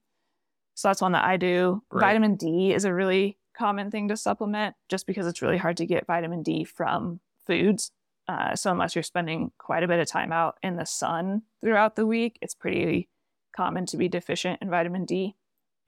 So 0.76 0.90
that's 0.90 1.02
one 1.02 1.14
that 1.14 1.26
I 1.26 1.36
do. 1.36 1.82
Right. 1.90 2.10
Vitamin 2.10 2.36
D 2.36 2.72
is 2.72 2.86
a 2.86 2.94
really 2.94 3.40
common 3.58 3.90
thing 3.90 4.08
to 4.10 4.16
supplement 4.16 4.76
just 4.88 5.08
because 5.08 5.26
it's 5.26 5.42
really 5.42 5.58
hard 5.58 5.78
to 5.78 5.88
get 5.88 6.06
vitamin 6.06 6.44
D 6.44 6.64
from 6.64 7.22
foods. 7.48 7.92
Uh, 8.28 8.56
so 8.56 8.72
unless 8.72 8.96
you're 8.96 9.02
spending 9.02 9.52
quite 9.58 9.82
a 9.82 9.88
bit 9.88 10.00
of 10.00 10.08
time 10.08 10.32
out 10.32 10.60
in 10.62 10.76
the 10.76 10.86
sun 10.86 11.42
throughout 11.64 11.96
the 11.96 12.06
week, 12.06 12.38
it's 12.40 12.54
pretty 12.54 13.10
common 13.56 13.86
to 13.88 13.98
be 13.98 14.08
deficient 14.08 14.62
in 14.62 14.70
vitamin 14.70 15.06
D. 15.06 15.36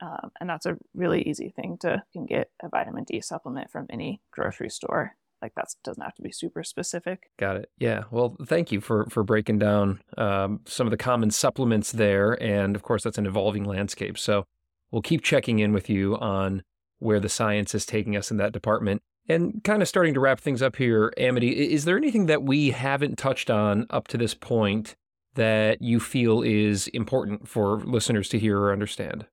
Um, 0.02 0.32
and 0.40 0.50
that's 0.50 0.66
a 0.66 0.76
really 0.94 1.22
easy 1.22 1.52
thing 1.54 1.78
to 1.80 2.02
can 2.12 2.26
get 2.26 2.50
a 2.62 2.68
vitamin 2.68 3.04
D 3.04 3.20
supplement 3.20 3.70
from 3.70 3.86
any 3.90 4.20
grocery 4.30 4.70
store. 4.70 5.16
Like 5.40 5.54
that 5.56 5.74
doesn't 5.84 6.02
have 6.02 6.14
to 6.14 6.22
be 6.22 6.32
super 6.32 6.64
specific. 6.64 7.30
Got 7.38 7.56
it. 7.56 7.70
Yeah. 7.78 8.04
Well, 8.10 8.36
thank 8.46 8.72
you 8.72 8.80
for 8.80 9.06
for 9.10 9.22
breaking 9.22 9.58
down 9.58 10.00
um, 10.16 10.60
some 10.64 10.86
of 10.86 10.90
the 10.90 10.96
common 10.96 11.30
supplements 11.30 11.92
there, 11.92 12.42
and 12.42 12.74
of 12.74 12.82
course 12.82 13.04
that's 13.04 13.18
an 13.18 13.26
evolving 13.26 13.64
landscape. 13.64 14.18
So 14.18 14.46
we'll 14.90 15.02
keep 15.02 15.22
checking 15.22 15.58
in 15.58 15.72
with 15.72 15.90
you 15.90 16.16
on 16.16 16.62
where 16.98 17.20
the 17.20 17.28
science 17.28 17.74
is 17.74 17.84
taking 17.84 18.16
us 18.16 18.30
in 18.30 18.38
that 18.38 18.52
department. 18.52 19.02
And 19.28 19.62
kind 19.64 19.80
of 19.82 19.88
starting 19.88 20.14
to 20.14 20.20
wrap 20.20 20.40
things 20.40 20.62
up 20.62 20.76
here, 20.76 21.12
Amity, 21.16 21.72
is 21.72 21.84
there 21.84 21.96
anything 21.96 22.26
that 22.26 22.42
we 22.42 22.70
haven't 22.70 23.16
touched 23.16 23.50
on 23.50 23.86
up 23.90 24.06
to 24.08 24.18
this 24.18 24.34
point 24.34 24.96
that 25.34 25.82
you 25.82 26.00
feel 26.00 26.42
is 26.42 26.88
important 26.88 27.48
for 27.48 27.80
listeners 27.80 28.28
to 28.30 28.38
hear 28.38 28.58
or 28.58 28.72
understand? 28.72 29.26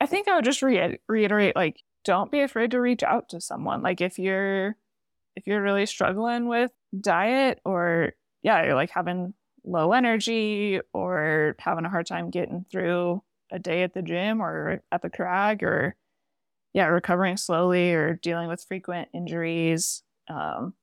I 0.00 0.06
think 0.06 0.28
I 0.28 0.36
would 0.36 0.44
just 0.44 0.62
re- 0.62 0.98
reiterate 1.08 1.56
like 1.56 1.82
don't 2.04 2.30
be 2.30 2.40
afraid 2.40 2.70
to 2.72 2.80
reach 2.80 3.02
out 3.02 3.28
to 3.30 3.40
someone. 3.40 3.82
Like 3.82 4.00
if 4.00 4.18
you're 4.18 4.76
if 5.36 5.46
you're 5.46 5.62
really 5.62 5.86
struggling 5.86 6.46
with 6.46 6.70
diet 7.00 7.60
or 7.64 8.12
yeah, 8.42 8.64
you're 8.64 8.74
like 8.74 8.90
having 8.90 9.34
low 9.64 9.92
energy 9.92 10.80
or 10.92 11.56
having 11.58 11.84
a 11.84 11.90
hard 11.90 12.06
time 12.06 12.30
getting 12.30 12.66
through 12.70 13.22
a 13.50 13.58
day 13.58 13.82
at 13.82 13.94
the 13.94 14.02
gym 14.02 14.42
or 14.42 14.82
at 14.92 15.02
the 15.02 15.10
crag 15.10 15.62
or 15.62 15.96
yeah, 16.74 16.86
recovering 16.86 17.36
slowly 17.36 17.94
or 17.94 18.14
dealing 18.14 18.48
with 18.48 18.64
frequent 18.66 19.08
injuries, 19.14 20.02
um, 20.28 20.74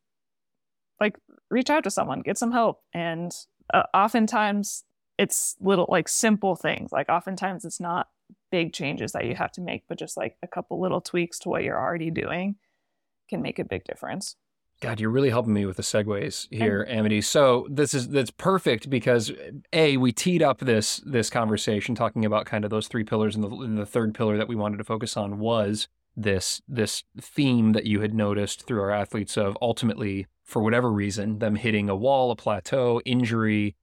like 1.01 1.17
reach 1.49 1.69
out 1.69 1.83
to 1.83 1.91
someone, 1.91 2.21
get 2.21 2.37
some 2.37 2.53
help, 2.53 2.79
and 2.93 3.31
uh, 3.73 3.83
oftentimes 3.93 4.83
it's 5.17 5.55
little 5.59 5.87
like 5.89 6.07
simple 6.07 6.55
things. 6.55 6.91
Like 6.91 7.09
oftentimes 7.09 7.65
it's 7.65 7.79
not 7.79 8.07
big 8.51 8.73
changes 8.73 9.11
that 9.11 9.25
you 9.25 9.35
have 9.35 9.51
to 9.53 9.61
make, 9.61 9.83
but 9.87 9.99
just 9.99 10.17
like 10.17 10.37
a 10.41 10.47
couple 10.47 10.81
little 10.81 11.01
tweaks 11.01 11.39
to 11.39 11.49
what 11.49 11.63
you're 11.63 11.79
already 11.79 12.11
doing 12.11 12.55
can 13.29 13.41
make 13.41 13.59
a 13.59 13.63
big 13.63 13.83
difference. 13.83 14.35
God, 14.81 14.99
you're 14.99 15.11
really 15.11 15.29
helping 15.29 15.53
me 15.53 15.67
with 15.67 15.77
the 15.77 15.83
segues 15.83 16.47
here, 16.49 16.81
and, 16.81 16.99
Amity. 16.99 17.21
So 17.21 17.67
this 17.69 17.93
is 17.93 18.09
that's 18.09 18.31
perfect 18.31 18.89
because 18.89 19.31
a 19.71 19.97
we 19.97 20.11
teed 20.11 20.41
up 20.41 20.57
this 20.57 20.97
this 21.05 21.29
conversation 21.29 21.93
talking 21.93 22.25
about 22.25 22.47
kind 22.47 22.65
of 22.65 22.71
those 22.71 22.87
three 22.87 23.03
pillars, 23.03 23.35
and 23.35 23.43
the, 23.43 23.49
and 23.49 23.77
the 23.77 23.85
third 23.85 24.15
pillar 24.15 24.37
that 24.37 24.47
we 24.47 24.55
wanted 24.55 24.77
to 24.77 24.83
focus 24.83 25.15
on 25.15 25.37
was 25.37 25.87
this 26.17 26.63
this 26.67 27.03
theme 27.19 27.73
that 27.73 27.85
you 27.85 28.01
had 28.01 28.15
noticed 28.15 28.65
through 28.65 28.81
our 28.81 28.91
athletes 28.91 29.37
of 29.37 29.55
ultimately 29.61 30.25
for 30.51 30.61
whatever 30.61 30.91
reason, 30.91 31.39
them 31.39 31.55
hitting 31.55 31.89
a 31.89 31.95
wall, 31.95 32.29
a 32.29 32.35
plateau, 32.35 32.99
injury, 33.05 33.73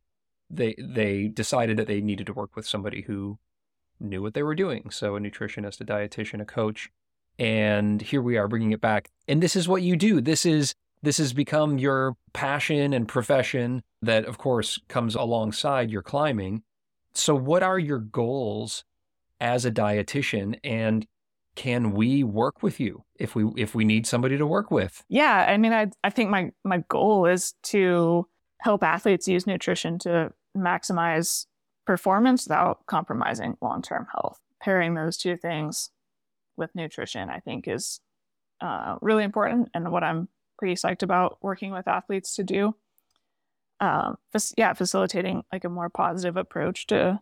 they 0.50 0.74
they 0.78 1.28
decided 1.28 1.78
that 1.78 1.86
they 1.86 2.02
needed 2.02 2.26
to 2.26 2.34
work 2.34 2.54
with 2.54 2.66
somebody 2.66 3.00
who 3.02 3.38
knew 3.98 4.20
what 4.20 4.34
they 4.34 4.42
were 4.42 4.54
doing. 4.54 4.90
So 4.90 5.16
a 5.16 5.20
nutritionist, 5.20 5.80
a 5.80 5.84
dietitian, 5.84 6.42
a 6.42 6.44
coach. 6.44 6.90
And 7.38 8.02
here 8.02 8.20
we 8.20 8.36
are 8.36 8.48
bringing 8.48 8.72
it 8.72 8.82
back. 8.82 9.08
And 9.26 9.42
this 9.42 9.56
is 9.56 9.66
what 9.66 9.80
you 9.80 9.96
do. 9.96 10.20
This 10.20 10.44
is 10.44 10.74
this 11.02 11.16
has 11.16 11.32
become 11.32 11.78
your 11.78 12.16
passion 12.34 12.92
and 12.92 13.08
profession 13.08 13.82
that 14.02 14.26
of 14.26 14.36
course 14.36 14.78
comes 14.88 15.14
alongside 15.14 15.90
your 15.90 16.02
climbing. 16.02 16.62
So 17.14 17.34
what 17.34 17.62
are 17.62 17.78
your 17.78 17.98
goals 17.98 18.84
as 19.40 19.64
a 19.64 19.70
dietitian 19.70 20.58
and 20.62 21.06
can 21.58 21.90
we 21.90 22.22
work 22.22 22.62
with 22.62 22.78
you 22.78 23.02
if 23.16 23.34
we 23.34 23.50
if 23.56 23.74
we 23.74 23.84
need 23.84 24.06
somebody 24.06 24.38
to 24.38 24.46
work 24.46 24.70
with? 24.70 25.02
Yeah, 25.08 25.44
I 25.48 25.56
mean, 25.56 25.72
I 25.72 25.90
I 26.04 26.10
think 26.10 26.30
my 26.30 26.52
my 26.64 26.84
goal 26.88 27.26
is 27.26 27.54
to 27.64 28.28
help 28.60 28.84
athletes 28.84 29.26
use 29.26 29.44
nutrition 29.44 29.98
to 30.00 30.32
maximize 30.56 31.46
performance 31.84 32.44
without 32.46 32.86
compromising 32.86 33.56
long 33.60 33.82
term 33.82 34.06
health. 34.14 34.38
Pairing 34.62 34.94
those 34.94 35.16
two 35.16 35.36
things 35.36 35.90
with 36.56 36.70
nutrition, 36.76 37.28
I 37.28 37.40
think, 37.40 37.66
is 37.66 37.98
uh, 38.60 38.94
really 39.00 39.24
important, 39.24 39.68
and 39.74 39.90
what 39.90 40.04
I'm 40.04 40.28
pretty 40.60 40.76
psyched 40.76 41.02
about 41.02 41.38
working 41.42 41.72
with 41.72 41.88
athletes 41.88 42.36
to 42.36 42.44
do. 42.44 42.76
Um, 43.80 44.16
yeah, 44.56 44.74
facilitating 44.74 45.42
like 45.52 45.64
a 45.64 45.68
more 45.68 45.90
positive 45.90 46.36
approach 46.36 46.86
to 46.86 47.18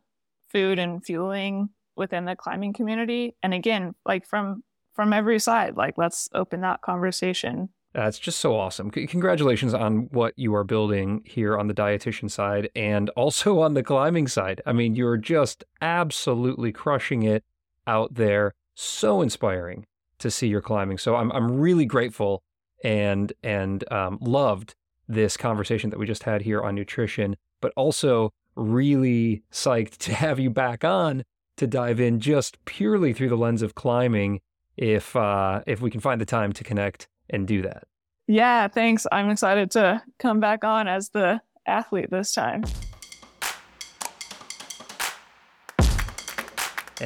food 0.52 0.78
and 0.78 1.02
fueling 1.02 1.70
within 1.96 2.24
the 2.24 2.36
climbing 2.36 2.72
community 2.72 3.34
and 3.42 3.54
again 3.54 3.94
like 4.04 4.26
from 4.26 4.62
from 4.94 5.12
every 5.12 5.38
side 5.38 5.76
like 5.76 5.94
let's 5.96 6.28
open 6.34 6.60
that 6.60 6.80
conversation 6.82 7.68
that's 7.96 8.18
just 8.18 8.40
so 8.40 8.54
awesome. 8.54 8.90
Congratulations 8.90 9.72
on 9.72 10.10
what 10.10 10.34
you 10.36 10.54
are 10.54 10.64
building 10.64 11.22
here 11.24 11.56
on 11.56 11.66
the 11.66 11.72
dietitian 11.72 12.30
side 12.30 12.68
and 12.76 13.08
also 13.16 13.60
on 13.60 13.72
the 13.72 13.82
climbing 13.82 14.28
side. 14.28 14.60
I 14.66 14.74
mean, 14.74 14.94
you're 14.94 15.16
just 15.16 15.64
absolutely 15.80 16.72
crushing 16.72 17.22
it 17.22 17.42
out 17.86 18.12
there. 18.12 18.52
So 18.74 19.22
inspiring 19.22 19.86
to 20.18 20.30
see 20.30 20.46
your 20.46 20.60
climbing. 20.60 20.98
So 20.98 21.16
I'm 21.16 21.32
I'm 21.32 21.50
really 21.50 21.86
grateful 21.86 22.42
and 22.84 23.32
and 23.42 23.90
um, 23.90 24.18
loved 24.20 24.74
this 25.08 25.38
conversation 25.38 25.88
that 25.88 25.98
we 25.98 26.06
just 26.06 26.24
had 26.24 26.42
here 26.42 26.62
on 26.62 26.74
nutrition, 26.74 27.36
but 27.62 27.72
also 27.76 28.30
really 28.56 29.42
psyched 29.50 29.96
to 29.98 30.14
have 30.14 30.38
you 30.38 30.50
back 30.50 30.84
on 30.84 31.24
to 31.56 31.66
dive 31.66 32.00
in 32.00 32.20
just 32.20 32.62
purely 32.64 33.12
through 33.12 33.28
the 33.28 33.36
lens 33.36 33.62
of 33.62 33.74
climbing 33.74 34.40
if 34.76 35.16
uh, 35.16 35.62
if 35.66 35.80
we 35.80 35.90
can 35.90 36.00
find 36.00 36.20
the 36.20 36.26
time 36.26 36.52
to 36.52 36.64
connect 36.64 37.08
and 37.30 37.46
do 37.46 37.62
that. 37.62 37.84
Yeah, 38.26 38.68
thanks. 38.68 39.06
I'm 39.12 39.30
excited 39.30 39.70
to 39.72 40.02
come 40.18 40.40
back 40.40 40.64
on 40.64 40.88
as 40.88 41.10
the 41.10 41.40
athlete 41.66 42.10
this 42.10 42.32
time. 42.32 42.64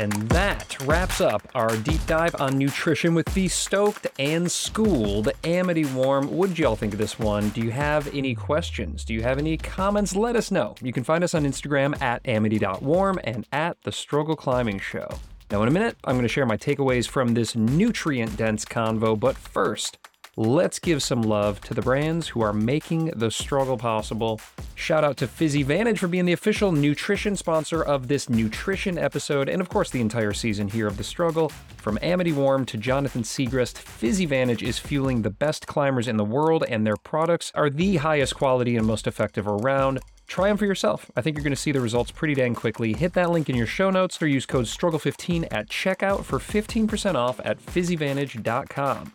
And 0.00 0.14
that 0.30 0.80
wraps 0.86 1.20
up 1.20 1.46
our 1.54 1.76
deep 1.76 2.00
dive 2.06 2.34
on 2.40 2.56
nutrition 2.56 3.14
with 3.14 3.26
the 3.34 3.48
stoked 3.48 4.06
and 4.18 4.50
schooled 4.50 5.28
Amity 5.44 5.84
Warme. 5.84 6.24
What 6.24 6.48
did 6.48 6.58
y'all 6.58 6.74
think 6.74 6.94
of 6.94 6.98
this 6.98 7.18
one? 7.18 7.50
Do 7.50 7.60
you 7.60 7.70
have 7.70 8.08
any 8.14 8.34
questions? 8.34 9.04
Do 9.04 9.12
you 9.12 9.20
have 9.20 9.36
any 9.36 9.58
comments? 9.58 10.16
Let 10.16 10.36
us 10.36 10.50
know. 10.50 10.74
You 10.80 10.94
can 10.94 11.04
find 11.04 11.22
us 11.22 11.34
on 11.34 11.44
Instagram 11.44 12.00
at 12.00 12.26
amity.warm 12.26 13.20
and 13.24 13.46
at 13.52 13.76
the 13.82 13.92
Struggle 13.92 14.36
Climbing 14.36 14.78
Show. 14.78 15.06
Now, 15.50 15.60
in 15.60 15.68
a 15.68 15.70
minute, 15.70 15.98
I'm 16.04 16.14
going 16.14 16.22
to 16.22 16.28
share 16.28 16.46
my 16.46 16.56
takeaways 16.56 17.06
from 17.06 17.34
this 17.34 17.54
nutrient 17.54 18.38
dense 18.38 18.64
convo, 18.64 19.20
but 19.20 19.36
first, 19.36 19.98
Let's 20.36 20.78
give 20.78 21.02
some 21.02 21.22
love 21.22 21.60
to 21.62 21.74
the 21.74 21.82
brands 21.82 22.28
who 22.28 22.40
are 22.40 22.52
making 22.52 23.06
the 23.16 23.32
struggle 23.32 23.76
possible. 23.76 24.40
Shout 24.76 25.02
out 25.02 25.16
to 25.16 25.26
PhysiVantage 25.26 25.98
for 25.98 26.06
being 26.06 26.24
the 26.24 26.32
official 26.32 26.70
nutrition 26.70 27.34
sponsor 27.34 27.82
of 27.82 28.06
this 28.06 28.28
nutrition 28.28 28.96
episode, 28.96 29.48
and 29.48 29.60
of 29.60 29.68
course, 29.68 29.90
the 29.90 30.00
entire 30.00 30.32
season 30.32 30.68
here 30.68 30.86
of 30.86 30.96
The 30.96 31.04
Struggle. 31.04 31.48
From 31.78 31.98
Amity 32.00 32.32
Warme 32.32 32.64
to 32.66 32.78
Jonathan 32.78 33.22
Siegrist, 33.22 33.74
PhysiVantage 33.74 34.62
is 34.62 34.78
fueling 34.78 35.22
the 35.22 35.30
best 35.30 35.66
climbers 35.66 36.06
in 36.06 36.16
the 36.16 36.24
world, 36.24 36.64
and 36.68 36.86
their 36.86 36.96
products 36.96 37.50
are 37.56 37.68
the 37.68 37.96
highest 37.96 38.36
quality 38.36 38.76
and 38.76 38.86
most 38.86 39.08
effective 39.08 39.48
around. 39.48 39.98
Try 40.28 40.48
them 40.48 40.56
for 40.56 40.64
yourself. 40.64 41.10
I 41.16 41.22
think 41.22 41.36
you're 41.36 41.42
going 41.42 41.50
to 41.52 41.60
see 41.60 41.72
the 41.72 41.80
results 41.80 42.12
pretty 42.12 42.34
dang 42.34 42.54
quickly. 42.54 42.92
Hit 42.92 43.14
that 43.14 43.30
link 43.30 43.50
in 43.50 43.56
your 43.56 43.66
show 43.66 43.90
notes 43.90 44.22
or 44.22 44.28
use 44.28 44.46
code 44.46 44.66
STRUGGLE15 44.66 45.48
at 45.50 45.68
checkout 45.68 46.22
for 46.22 46.38
15% 46.38 47.16
off 47.16 47.40
at 47.44 47.58
physivantage.com. 47.58 49.12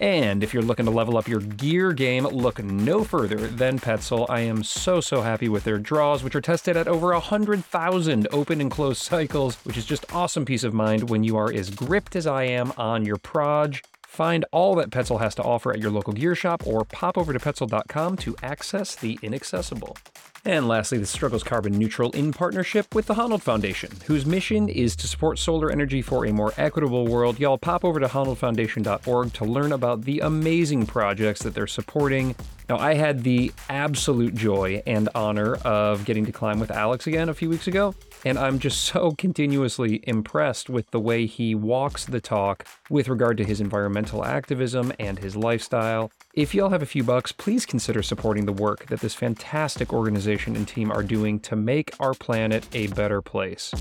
And 0.00 0.44
if 0.44 0.54
you're 0.54 0.62
looking 0.62 0.86
to 0.86 0.92
level 0.92 1.16
up 1.16 1.26
your 1.26 1.40
gear 1.40 1.92
game, 1.92 2.24
look 2.24 2.62
no 2.62 3.02
further 3.04 3.48
than 3.48 3.78
Petzl. 3.78 4.26
I 4.28 4.40
am 4.40 4.62
so, 4.62 5.00
so 5.00 5.22
happy 5.22 5.48
with 5.48 5.64
their 5.64 5.78
draws, 5.78 6.22
which 6.22 6.36
are 6.36 6.40
tested 6.40 6.76
at 6.76 6.86
over 6.86 7.12
100,000 7.12 8.28
open 8.30 8.60
and 8.60 8.70
closed 8.70 9.02
cycles, 9.02 9.56
which 9.64 9.76
is 9.76 9.86
just 9.86 10.12
awesome 10.14 10.44
peace 10.44 10.64
of 10.64 10.74
mind 10.74 11.10
when 11.10 11.24
you 11.24 11.36
are 11.36 11.52
as 11.52 11.70
gripped 11.70 12.14
as 12.14 12.26
I 12.26 12.44
am 12.44 12.72
on 12.76 13.04
your 13.04 13.16
proj. 13.16 13.82
Find 14.06 14.44
all 14.52 14.74
that 14.76 14.90
Petzl 14.90 15.20
has 15.20 15.34
to 15.36 15.42
offer 15.42 15.72
at 15.72 15.80
your 15.80 15.90
local 15.90 16.12
gear 16.12 16.34
shop 16.34 16.66
or 16.66 16.84
pop 16.84 17.18
over 17.18 17.32
to 17.32 17.38
petzl.com 17.38 18.16
to 18.16 18.36
access 18.42 18.96
the 18.96 19.18
inaccessible. 19.22 19.96
And 20.44 20.68
lastly, 20.68 20.98
the 20.98 21.06
Struggle's 21.06 21.42
carbon 21.42 21.76
neutral 21.76 22.10
in 22.12 22.32
partnership 22.32 22.94
with 22.94 23.06
the 23.06 23.14
Honnold 23.14 23.42
Foundation, 23.42 23.90
whose 24.06 24.24
mission 24.24 24.68
is 24.68 24.96
to 24.96 25.08
support 25.08 25.38
solar 25.38 25.70
energy 25.70 26.00
for 26.00 26.26
a 26.26 26.32
more 26.32 26.52
equitable 26.56 27.06
world. 27.06 27.38
Y'all 27.38 27.58
pop 27.58 27.84
over 27.84 28.00
to 28.00 28.06
honnoldfoundation.org 28.06 29.32
to 29.34 29.44
learn 29.44 29.72
about 29.72 30.02
the 30.02 30.20
amazing 30.20 30.86
projects 30.86 31.42
that 31.42 31.54
they're 31.54 31.66
supporting. 31.66 32.34
Now, 32.68 32.78
I 32.78 32.94
had 32.94 33.24
the 33.24 33.52
absolute 33.68 34.34
joy 34.34 34.82
and 34.86 35.08
honor 35.14 35.56
of 35.56 36.04
getting 36.04 36.26
to 36.26 36.32
climb 36.32 36.60
with 36.60 36.70
Alex 36.70 37.06
again 37.06 37.28
a 37.28 37.34
few 37.34 37.48
weeks 37.48 37.66
ago. 37.66 37.94
And 38.24 38.38
I'm 38.38 38.58
just 38.58 38.84
so 38.84 39.10
continuously 39.18 40.02
impressed 40.06 40.68
with 40.68 40.90
the 40.90 41.00
way 41.00 41.26
he 41.26 41.54
walks 41.54 42.04
the 42.04 42.20
talk 42.20 42.66
with 42.90 43.08
regard 43.08 43.36
to 43.38 43.44
his 43.44 43.60
environmental 43.60 44.24
activism 44.24 44.92
and 44.98 45.18
his 45.18 45.36
lifestyle. 45.36 46.10
If 46.34 46.54
y'all 46.54 46.70
have 46.70 46.82
a 46.82 46.86
few 46.86 47.04
bucks, 47.04 47.32
please 47.32 47.66
consider 47.66 48.02
supporting 48.02 48.46
the 48.46 48.52
work 48.52 48.86
that 48.86 49.00
this 49.00 49.14
fantastic 49.14 49.92
organization 49.92 50.56
and 50.56 50.66
team 50.66 50.90
are 50.90 51.02
doing 51.02 51.40
to 51.40 51.56
make 51.56 51.90
our 52.00 52.14
planet 52.14 52.66
a 52.72 52.88
better 52.88 53.20
place. 53.20 53.72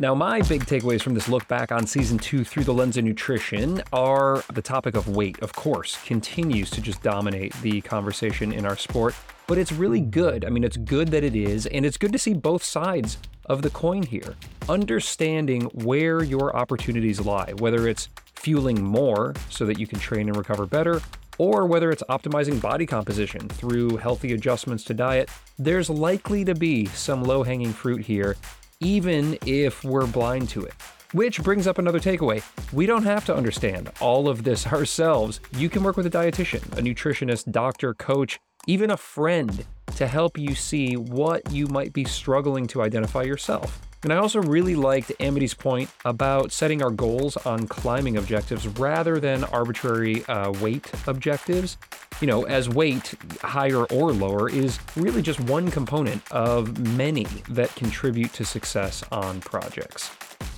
Now, 0.00 0.14
my 0.14 0.40
big 0.42 0.64
takeaways 0.64 1.02
from 1.02 1.14
this 1.14 1.28
look 1.28 1.46
back 1.46 1.70
on 1.70 1.86
season 1.86 2.18
two 2.18 2.42
through 2.42 2.64
the 2.64 2.74
lens 2.74 2.96
of 2.96 3.04
nutrition 3.04 3.82
are 3.92 4.42
the 4.52 4.62
topic 4.62 4.96
of 4.96 5.08
weight, 5.08 5.38
of 5.40 5.52
course, 5.52 6.02
continues 6.04 6.70
to 6.70 6.80
just 6.80 7.02
dominate 7.02 7.52
the 7.60 7.82
conversation 7.82 8.52
in 8.52 8.66
our 8.66 8.76
sport 8.76 9.14
but 9.50 9.58
it's 9.58 9.72
really 9.72 10.00
good. 10.00 10.44
I 10.44 10.48
mean, 10.48 10.62
it's 10.62 10.76
good 10.76 11.08
that 11.08 11.24
it 11.24 11.34
is, 11.34 11.66
and 11.66 11.84
it's 11.84 11.96
good 11.96 12.12
to 12.12 12.20
see 12.20 12.34
both 12.34 12.62
sides 12.62 13.18
of 13.46 13.62
the 13.62 13.70
coin 13.70 14.04
here. 14.04 14.36
Understanding 14.68 15.62
where 15.74 16.22
your 16.22 16.54
opportunities 16.54 17.20
lie, 17.20 17.52
whether 17.58 17.88
it's 17.88 18.10
fueling 18.36 18.80
more 18.80 19.34
so 19.48 19.66
that 19.66 19.76
you 19.76 19.88
can 19.88 19.98
train 19.98 20.28
and 20.28 20.36
recover 20.36 20.66
better, 20.66 21.02
or 21.36 21.66
whether 21.66 21.90
it's 21.90 22.04
optimizing 22.08 22.60
body 22.60 22.86
composition 22.86 23.48
through 23.48 23.96
healthy 23.96 24.34
adjustments 24.34 24.84
to 24.84 24.94
diet, 24.94 25.28
there's 25.58 25.90
likely 25.90 26.44
to 26.44 26.54
be 26.54 26.86
some 26.86 27.24
low 27.24 27.42
hanging 27.42 27.72
fruit 27.72 28.02
here, 28.02 28.36
even 28.80 29.38
if 29.44 29.84
we're 29.84 30.06
blind 30.06 30.48
to 30.48 30.64
it. 30.64 30.74
Which 31.12 31.42
brings 31.42 31.66
up 31.66 31.78
another 31.78 32.00
takeaway. 32.00 32.42
We 32.72 32.86
don't 32.86 33.02
have 33.02 33.24
to 33.26 33.36
understand 33.36 33.90
all 34.00 34.28
of 34.28 34.42
this 34.44 34.66
ourselves. 34.72 35.40
You 35.56 35.68
can 35.68 35.82
work 35.82 35.96
with 35.96 36.06
a 36.06 36.10
dietitian, 36.10 36.62
a 36.78 36.82
nutritionist, 36.82 37.52
doctor, 37.52 37.94
coach, 37.94 38.38
even 38.66 38.90
a 38.90 38.96
friend 38.96 39.64
to 39.96 40.06
help 40.06 40.38
you 40.38 40.54
see 40.54 40.96
what 40.96 41.50
you 41.50 41.66
might 41.66 41.92
be 41.92 42.04
struggling 42.04 42.66
to 42.68 42.82
identify 42.82 43.22
yourself. 43.22 43.89
And 44.02 44.12
I 44.12 44.16
also 44.16 44.40
really 44.40 44.74
liked 44.74 45.12
Amity's 45.20 45.52
point 45.52 45.90
about 46.06 46.52
setting 46.52 46.82
our 46.82 46.90
goals 46.90 47.36
on 47.38 47.66
climbing 47.66 48.16
objectives 48.16 48.66
rather 48.66 49.20
than 49.20 49.44
arbitrary 49.44 50.24
uh, 50.24 50.52
weight 50.52 50.90
objectives. 51.06 51.76
You 52.22 52.26
know, 52.26 52.44
as 52.44 52.68
weight, 52.68 53.14
higher 53.42 53.84
or 53.84 54.12
lower, 54.12 54.48
is 54.48 54.78
really 54.96 55.20
just 55.20 55.40
one 55.40 55.70
component 55.70 56.22
of 56.32 56.78
many 56.96 57.24
that 57.50 57.74
contribute 57.76 58.32
to 58.34 58.44
success 58.44 59.04
on 59.12 59.40
projects. 59.40 60.10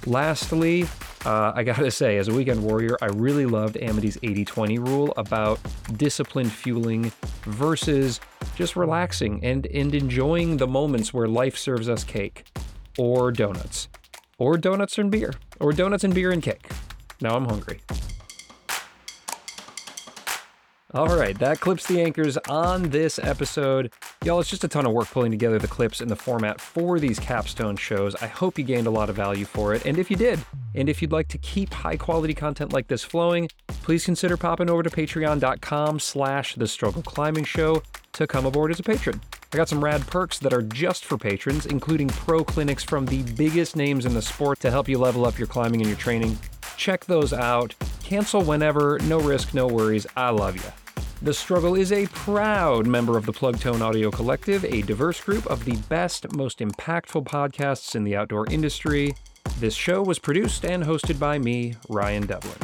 Lastly, 0.07 0.85
uh, 1.25 1.53
I 1.55 1.63
gotta 1.63 1.91
say, 1.91 2.19
as 2.19 2.27
a 2.27 2.35
weekend 2.35 2.63
warrior, 2.63 2.97
I 3.01 3.07
really 3.07 3.47
loved 3.47 3.77
Amity's 3.81 4.19
80 4.23 4.45
20 4.45 4.79
rule 4.81 5.15
about 5.17 5.61
disciplined 5.97 6.53
fueling 6.53 7.13
versus 7.45 8.21
just 8.57 8.75
relaxing 8.75 9.45
and, 9.45 9.67
and 9.67 9.95
enjoying 9.95 10.57
the 10.57 10.67
moments 10.67 11.15
where 11.15 11.29
life 11.29 11.57
serves 11.57 11.89
us 11.89 12.03
cake 12.03 12.45
or 12.99 13.33
donuts, 13.33 13.89
or 14.39 14.57
donuts 14.57 14.99
and 14.99 15.11
beer, 15.11 15.35
or 15.61 15.73
donuts 15.73 16.05
and 16.05 16.15
beer 16.15 16.31
and 16.31 16.43
cake. 16.43 16.69
Now 17.21 17.37
I'm 17.37 17.47
hungry. 17.47 17.81
All 20.95 21.17
right, 21.17 21.39
that 21.39 21.59
clips 21.59 21.87
the 21.87 22.03
anchors 22.03 22.37
on 22.51 22.91
this 22.91 23.19
episode. 23.19 23.91
Y'all, 24.27 24.41
it's 24.41 24.51
just 24.51 24.63
a 24.63 24.69
ton 24.69 24.85
of 24.85 24.93
work 24.93 25.09
pulling 25.11 25.31
together 25.31 25.59
the 25.59 25.67
clips 25.67 26.03
and 26.03 26.11
the 26.11 26.17
format 26.17 26.61
for 26.61 26.99
these 26.99 27.19
capstone 27.19 27.77
shows. 27.77 28.15
I 28.17 28.27
hope 28.27 28.59
you 28.59 28.65
gained 28.65 28.87
a 28.87 28.91
lot 28.91 29.09
of 29.09 29.17
value 29.17 29.47
for 29.47 29.73
it. 29.73 29.87
And 29.87 29.97
if 29.97 30.11
you 30.11 30.19
did, 30.19 30.39
and 30.75 30.91
if 30.91 31.01
you'd 31.01 31.11
like 31.11 31.29
to 31.29 31.39
keep 31.39 31.73
high 31.73 31.97
quality 31.97 32.35
content 32.35 32.75
like 32.75 32.89
this 32.89 33.03
flowing, 33.03 33.49
please 33.69 34.05
consider 34.05 34.37
popping 34.37 34.69
over 34.69 34.83
to 34.83 34.91
patreon.com 34.91 35.99
slash 35.99 36.57
the 36.57 36.69
struggle 36.69 37.03
climbing 37.03 37.45
show 37.45 37.83
to 38.13 38.27
come 38.27 38.45
aboard 38.45 38.71
as 38.71 38.79
a 38.79 38.83
patron. 38.83 39.19
I 39.53 39.59
got 39.59 39.69
some 39.69 39.85
rad 39.85 40.07
perks 40.07 40.39
that 40.39 40.55
are 40.55 40.63
just 40.63 41.05
for 41.05 41.19
patrons, 41.19 41.67
including 41.67 42.09
pro 42.09 42.43
clinics 42.43 42.83
from 42.83 43.05
the 43.05 43.23
biggest 43.35 43.77
names 43.77 44.07
in 44.07 44.15
the 44.15 44.23
sport 44.23 44.61
to 44.61 44.71
help 44.71 44.89
you 44.89 44.97
level 44.97 45.27
up 45.27 45.39
your 45.39 45.47
climbing 45.47 45.83
and 45.83 45.91
your 45.91 45.99
training. 45.99 46.39
Check 46.79 47.05
those 47.05 47.35
out. 47.35 47.75
Cancel 48.03 48.43
whenever, 48.43 48.99
no 49.01 49.21
risk, 49.21 49.53
no 49.53 49.67
worries. 49.67 50.07
I 50.17 50.31
love 50.31 50.57
you. 50.57 50.73
The 51.21 51.35
Struggle 51.35 51.75
is 51.75 51.93
a 51.93 52.07
proud 52.07 52.87
member 52.87 53.19
of 53.19 53.27
the 53.27 53.33
Plugtone 53.33 53.83
Audio 53.83 54.11
Collective, 54.11 54.65
a 54.65 54.81
diverse 54.83 55.21
group 55.21 55.47
of 55.47 55.67
the 55.67 55.77
best, 55.89 56.35
most 56.35 56.61
impactful 56.61 57.25
podcasts 57.25 57.95
in 57.95 58.05
the 58.05 58.17
outdoor 58.17 58.47
industry. 58.51 59.15
This 59.61 59.75
show 59.75 60.03
was 60.03 60.19
produced 60.19 60.65
and 60.65 60.83
hosted 60.83 61.19
by 61.19 61.39
me, 61.39 61.75
Ryan 61.91 62.27
Devlin. 62.27 62.59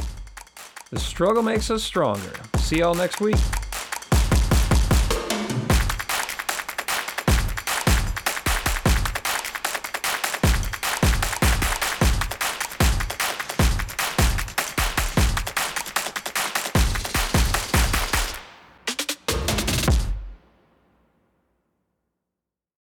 The 0.90 0.98
struggle 0.98 1.42
makes 1.42 1.70
us 1.70 1.84
stronger. 1.84 2.32
See 2.56 2.78
y'all 2.78 2.94
next 2.94 3.20
week. 3.20 3.36